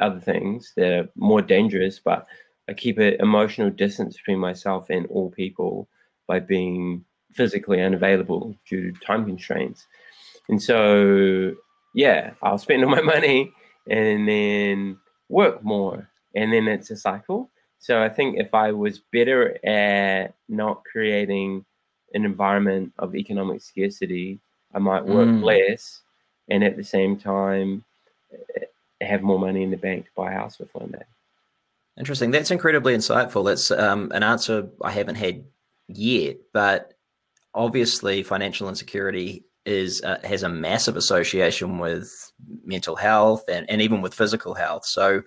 other 0.00 0.20
things 0.20 0.72
that 0.76 0.92
are 0.92 1.08
more 1.16 1.42
dangerous, 1.42 1.98
but 1.98 2.26
I 2.68 2.74
keep 2.74 2.98
an 2.98 3.16
emotional 3.20 3.70
distance 3.70 4.16
between 4.16 4.38
myself 4.38 4.90
and 4.90 5.06
all 5.06 5.30
people 5.30 5.88
by 6.26 6.40
being 6.40 7.04
physically 7.32 7.80
unavailable 7.80 8.54
due 8.68 8.92
to 8.92 9.00
time 9.00 9.24
constraints. 9.24 9.86
And 10.48 10.62
so, 10.62 11.54
yeah, 11.94 12.32
I'll 12.42 12.58
spend 12.58 12.84
all 12.84 12.90
my 12.90 13.00
money 13.16 13.52
and 13.88 14.28
then 14.28 14.98
work 15.28 15.62
more. 15.64 16.08
And 16.34 16.52
then 16.52 16.68
it's 16.68 16.90
a 16.90 16.96
cycle. 16.96 17.50
So 17.78 18.02
I 18.02 18.08
think 18.08 18.38
if 18.38 18.54
I 18.54 18.72
was 18.72 19.00
better 19.12 19.64
at 19.64 20.34
not 20.48 20.84
creating 20.84 21.64
an 22.12 22.24
environment 22.24 22.92
of 22.98 23.14
economic 23.14 23.62
scarcity, 23.62 24.40
I 24.74 24.78
might 24.78 25.06
work 25.06 25.28
mm. 25.28 25.42
less 25.42 26.02
and 26.48 26.64
at 26.64 26.76
the 26.76 26.84
same 26.84 27.16
time 27.16 27.84
eh, 28.32 28.64
have 29.00 29.22
more 29.22 29.38
money 29.38 29.62
in 29.62 29.70
the 29.70 29.76
bank 29.76 30.06
to 30.06 30.10
buy 30.16 30.32
a 30.32 30.34
house 30.34 30.58
with 30.58 30.74
one 30.74 30.90
day. 30.90 31.04
Interesting. 31.98 32.30
That's 32.30 32.50
incredibly 32.50 32.94
insightful. 32.94 33.44
That's 33.44 33.70
um, 33.70 34.12
an 34.12 34.22
answer 34.22 34.68
I 34.82 34.92
haven't 34.92 35.16
had 35.16 35.44
yet, 35.88 36.36
but 36.52 36.94
obviously 37.54 38.22
financial 38.22 38.68
insecurity 38.68 39.44
is 39.66 40.00
uh, 40.02 40.18
has 40.24 40.44
a 40.44 40.48
massive 40.48 40.96
association 40.96 41.78
with 41.78 42.32
mental 42.64 42.96
health 42.96 43.44
and, 43.48 43.68
and 43.68 43.82
even 43.82 44.00
with 44.00 44.14
physical 44.14 44.54
health. 44.54 44.86
So 44.86 45.22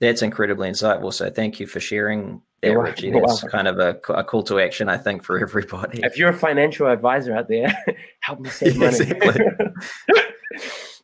that's 0.00 0.22
incredibly 0.22 0.70
insightful. 0.70 1.12
So 1.12 1.30
thank 1.30 1.60
you 1.60 1.66
for 1.66 1.80
sharing 1.80 2.42
you're 2.72 2.82
Richie. 2.82 3.10
That's 3.10 3.42
kind 3.44 3.68
of 3.68 3.78
a, 3.78 3.98
a, 4.12 4.24
call 4.24 4.42
to 4.44 4.60
action, 4.60 4.88
I 4.88 4.96
think, 4.96 5.22
for 5.22 5.38
everybody. 5.38 6.00
If 6.02 6.16
you're 6.16 6.30
a 6.30 6.36
financial 6.36 6.86
advisor 6.88 7.36
out 7.36 7.48
there, 7.48 7.72
help 8.20 8.40
me 8.40 8.50
save 8.50 8.76
money. 8.78 8.96
Exactly. 9.00 9.46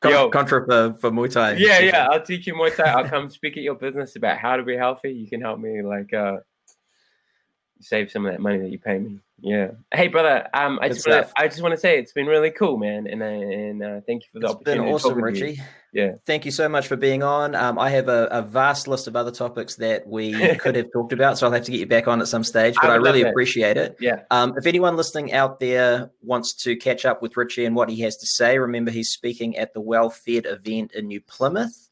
Con- 0.01 0.13
Yo, 0.13 0.31
contra 0.31 0.65
for, 0.65 0.97
for 0.99 1.11
Muay 1.11 1.31
Thai. 1.31 1.53
Yeah, 1.55 1.79
yeah. 1.81 2.09
I'll 2.11 2.23
teach 2.23 2.47
you 2.47 2.55
Muay 2.55 2.75
Thai. 2.75 2.85
I'll 2.85 3.09
come 3.09 3.29
speak 3.29 3.59
at 3.59 3.63
your 3.63 3.75
business 3.75 4.17
about 4.17 4.39
how 4.39 4.57
to 4.57 4.63
be 4.63 4.75
healthy. 4.75 5.13
You 5.13 5.29
can 5.29 5.43
help 5.43 5.61
me 5.61 5.83
like 5.83 6.15
uh, 6.15 6.39
save 7.81 8.11
some 8.11 8.27
of 8.27 8.33
that 8.33 8.41
money 8.41 8.59
that 8.59 8.71
you 8.71 8.79
pay 8.79 8.99
me. 8.99 9.19
Yeah. 9.41 9.71
Hey, 9.93 10.09
brother. 10.09 10.49
Um, 10.53 10.79
I 10.83 10.89
just 10.89 11.07
wanna, 11.07 11.29
I 11.37 11.49
just 11.49 11.63
want 11.63 11.73
to 11.73 11.81
say 11.81 11.99
it's 11.99 12.13
been 12.13 12.27
really 12.27 12.51
cool, 12.51 12.77
man, 12.77 13.07
and 13.07 13.23
uh, 13.23 13.27
and 13.27 13.83
uh, 13.83 14.01
thank 14.07 14.25
you 14.25 14.29
for 14.33 14.41
the 14.41 14.47
it's 14.47 14.55
opportunity. 14.55 14.91
It's 14.91 15.03
been 15.03 15.13
awesome, 15.13 15.23
Richie. 15.25 15.61
Yeah. 15.93 16.13
Thank 16.25 16.45
you 16.45 16.53
so 16.53 16.69
much 16.69 16.87
for 16.87 16.97
being 16.97 17.23
on. 17.23 17.55
Um, 17.55 17.79
I 17.79 17.91
have 17.91 18.09
a, 18.09 18.29
a, 18.31 18.43
vast 18.43 18.87
list 18.87 19.09
of 19.09 19.17
other 19.17 19.33
topics 19.33 19.75
that 19.77 20.07
we 20.07 20.55
could 20.57 20.77
have 20.77 20.93
talked 20.93 21.13
about, 21.13 21.37
so 21.37 21.47
I'll 21.47 21.53
have 21.53 21.65
to 21.65 21.71
get 21.71 21.81
you 21.81 21.87
back 21.87 22.07
on 22.07 22.21
at 22.21 22.29
some 22.29 22.45
stage. 22.45 22.77
But 22.81 22.91
I, 22.91 22.95
I 22.95 22.97
really 22.97 23.23
appreciate 23.23 23.77
it. 23.77 23.97
Yeah. 23.99 24.21
Um, 24.31 24.55
if 24.57 24.67
anyone 24.67 24.97
listening 24.97 25.33
out 25.33 25.59
there 25.59 26.11
wants 26.23 26.55
to 26.63 26.77
catch 26.77 27.05
up 27.05 27.23
with 27.23 27.37
Richie 27.37 27.65
and 27.65 27.75
what 27.75 27.91
he 27.91 28.01
has 28.03 28.17
to 28.19 28.27
say, 28.27 28.59
remember 28.59 28.93
he's 28.93 29.11
speaking 29.11 29.57
at 29.57 29.75
the 29.75 29.81
Well 29.81 30.11
Fed 30.11 30.47
event 30.47 30.93
in 30.93 31.09
New 31.09 31.21
Plymouth 31.21 31.90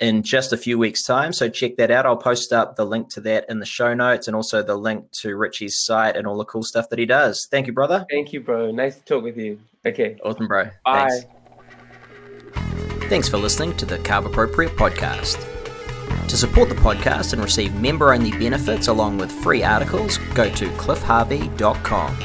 in 0.00 0.22
just 0.22 0.52
a 0.52 0.56
few 0.56 0.78
weeks' 0.78 1.02
time. 1.02 1.32
So 1.32 1.48
check 1.48 1.76
that 1.76 1.90
out. 1.90 2.06
I'll 2.06 2.16
post 2.16 2.52
up 2.52 2.76
the 2.76 2.84
link 2.84 3.08
to 3.10 3.20
that 3.22 3.46
in 3.48 3.58
the 3.60 3.66
show 3.66 3.94
notes 3.94 4.26
and 4.26 4.36
also 4.36 4.62
the 4.62 4.76
link 4.76 5.10
to 5.22 5.36
Richie's 5.36 5.78
site 5.78 6.16
and 6.16 6.26
all 6.26 6.36
the 6.36 6.44
cool 6.44 6.62
stuff 6.62 6.88
that 6.90 6.98
he 6.98 7.06
does. 7.06 7.46
Thank 7.50 7.66
you, 7.66 7.72
brother. 7.72 8.04
Thank 8.10 8.32
you, 8.32 8.40
bro. 8.40 8.70
Nice 8.70 8.96
to 8.96 9.04
talk 9.04 9.24
with 9.24 9.36
you. 9.36 9.58
Okay. 9.84 10.16
Awesome, 10.24 10.48
bro. 10.48 10.70
Bye. 10.84 11.08
Thanks. 11.08 11.26
Thanks 13.08 13.28
for 13.28 13.38
listening 13.38 13.76
to 13.76 13.86
the 13.86 13.98
Carb 13.98 14.26
Appropriate 14.26 14.72
podcast. 14.72 15.38
To 16.28 16.36
support 16.36 16.68
the 16.68 16.74
podcast 16.74 17.32
and 17.32 17.42
receive 17.42 17.72
member 17.80 18.12
only 18.12 18.32
benefits 18.32 18.88
along 18.88 19.18
with 19.18 19.30
free 19.30 19.62
articles, 19.62 20.18
go 20.34 20.50
to 20.50 20.66
cliffharvey.com. 20.70 22.16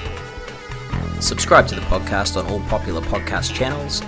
Subscribe 1.22 1.68
to 1.68 1.76
the 1.76 1.82
podcast 1.82 2.36
on 2.36 2.50
all 2.52 2.62
popular 2.62 3.02
podcast 3.02 3.54
channels 3.54 4.02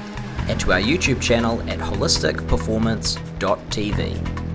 and 0.50 0.60
to 0.60 0.74
our 0.74 0.80
YouTube 0.80 1.22
channel 1.22 1.62
at 1.70 1.80
holisticperformance.tv. 1.80 4.53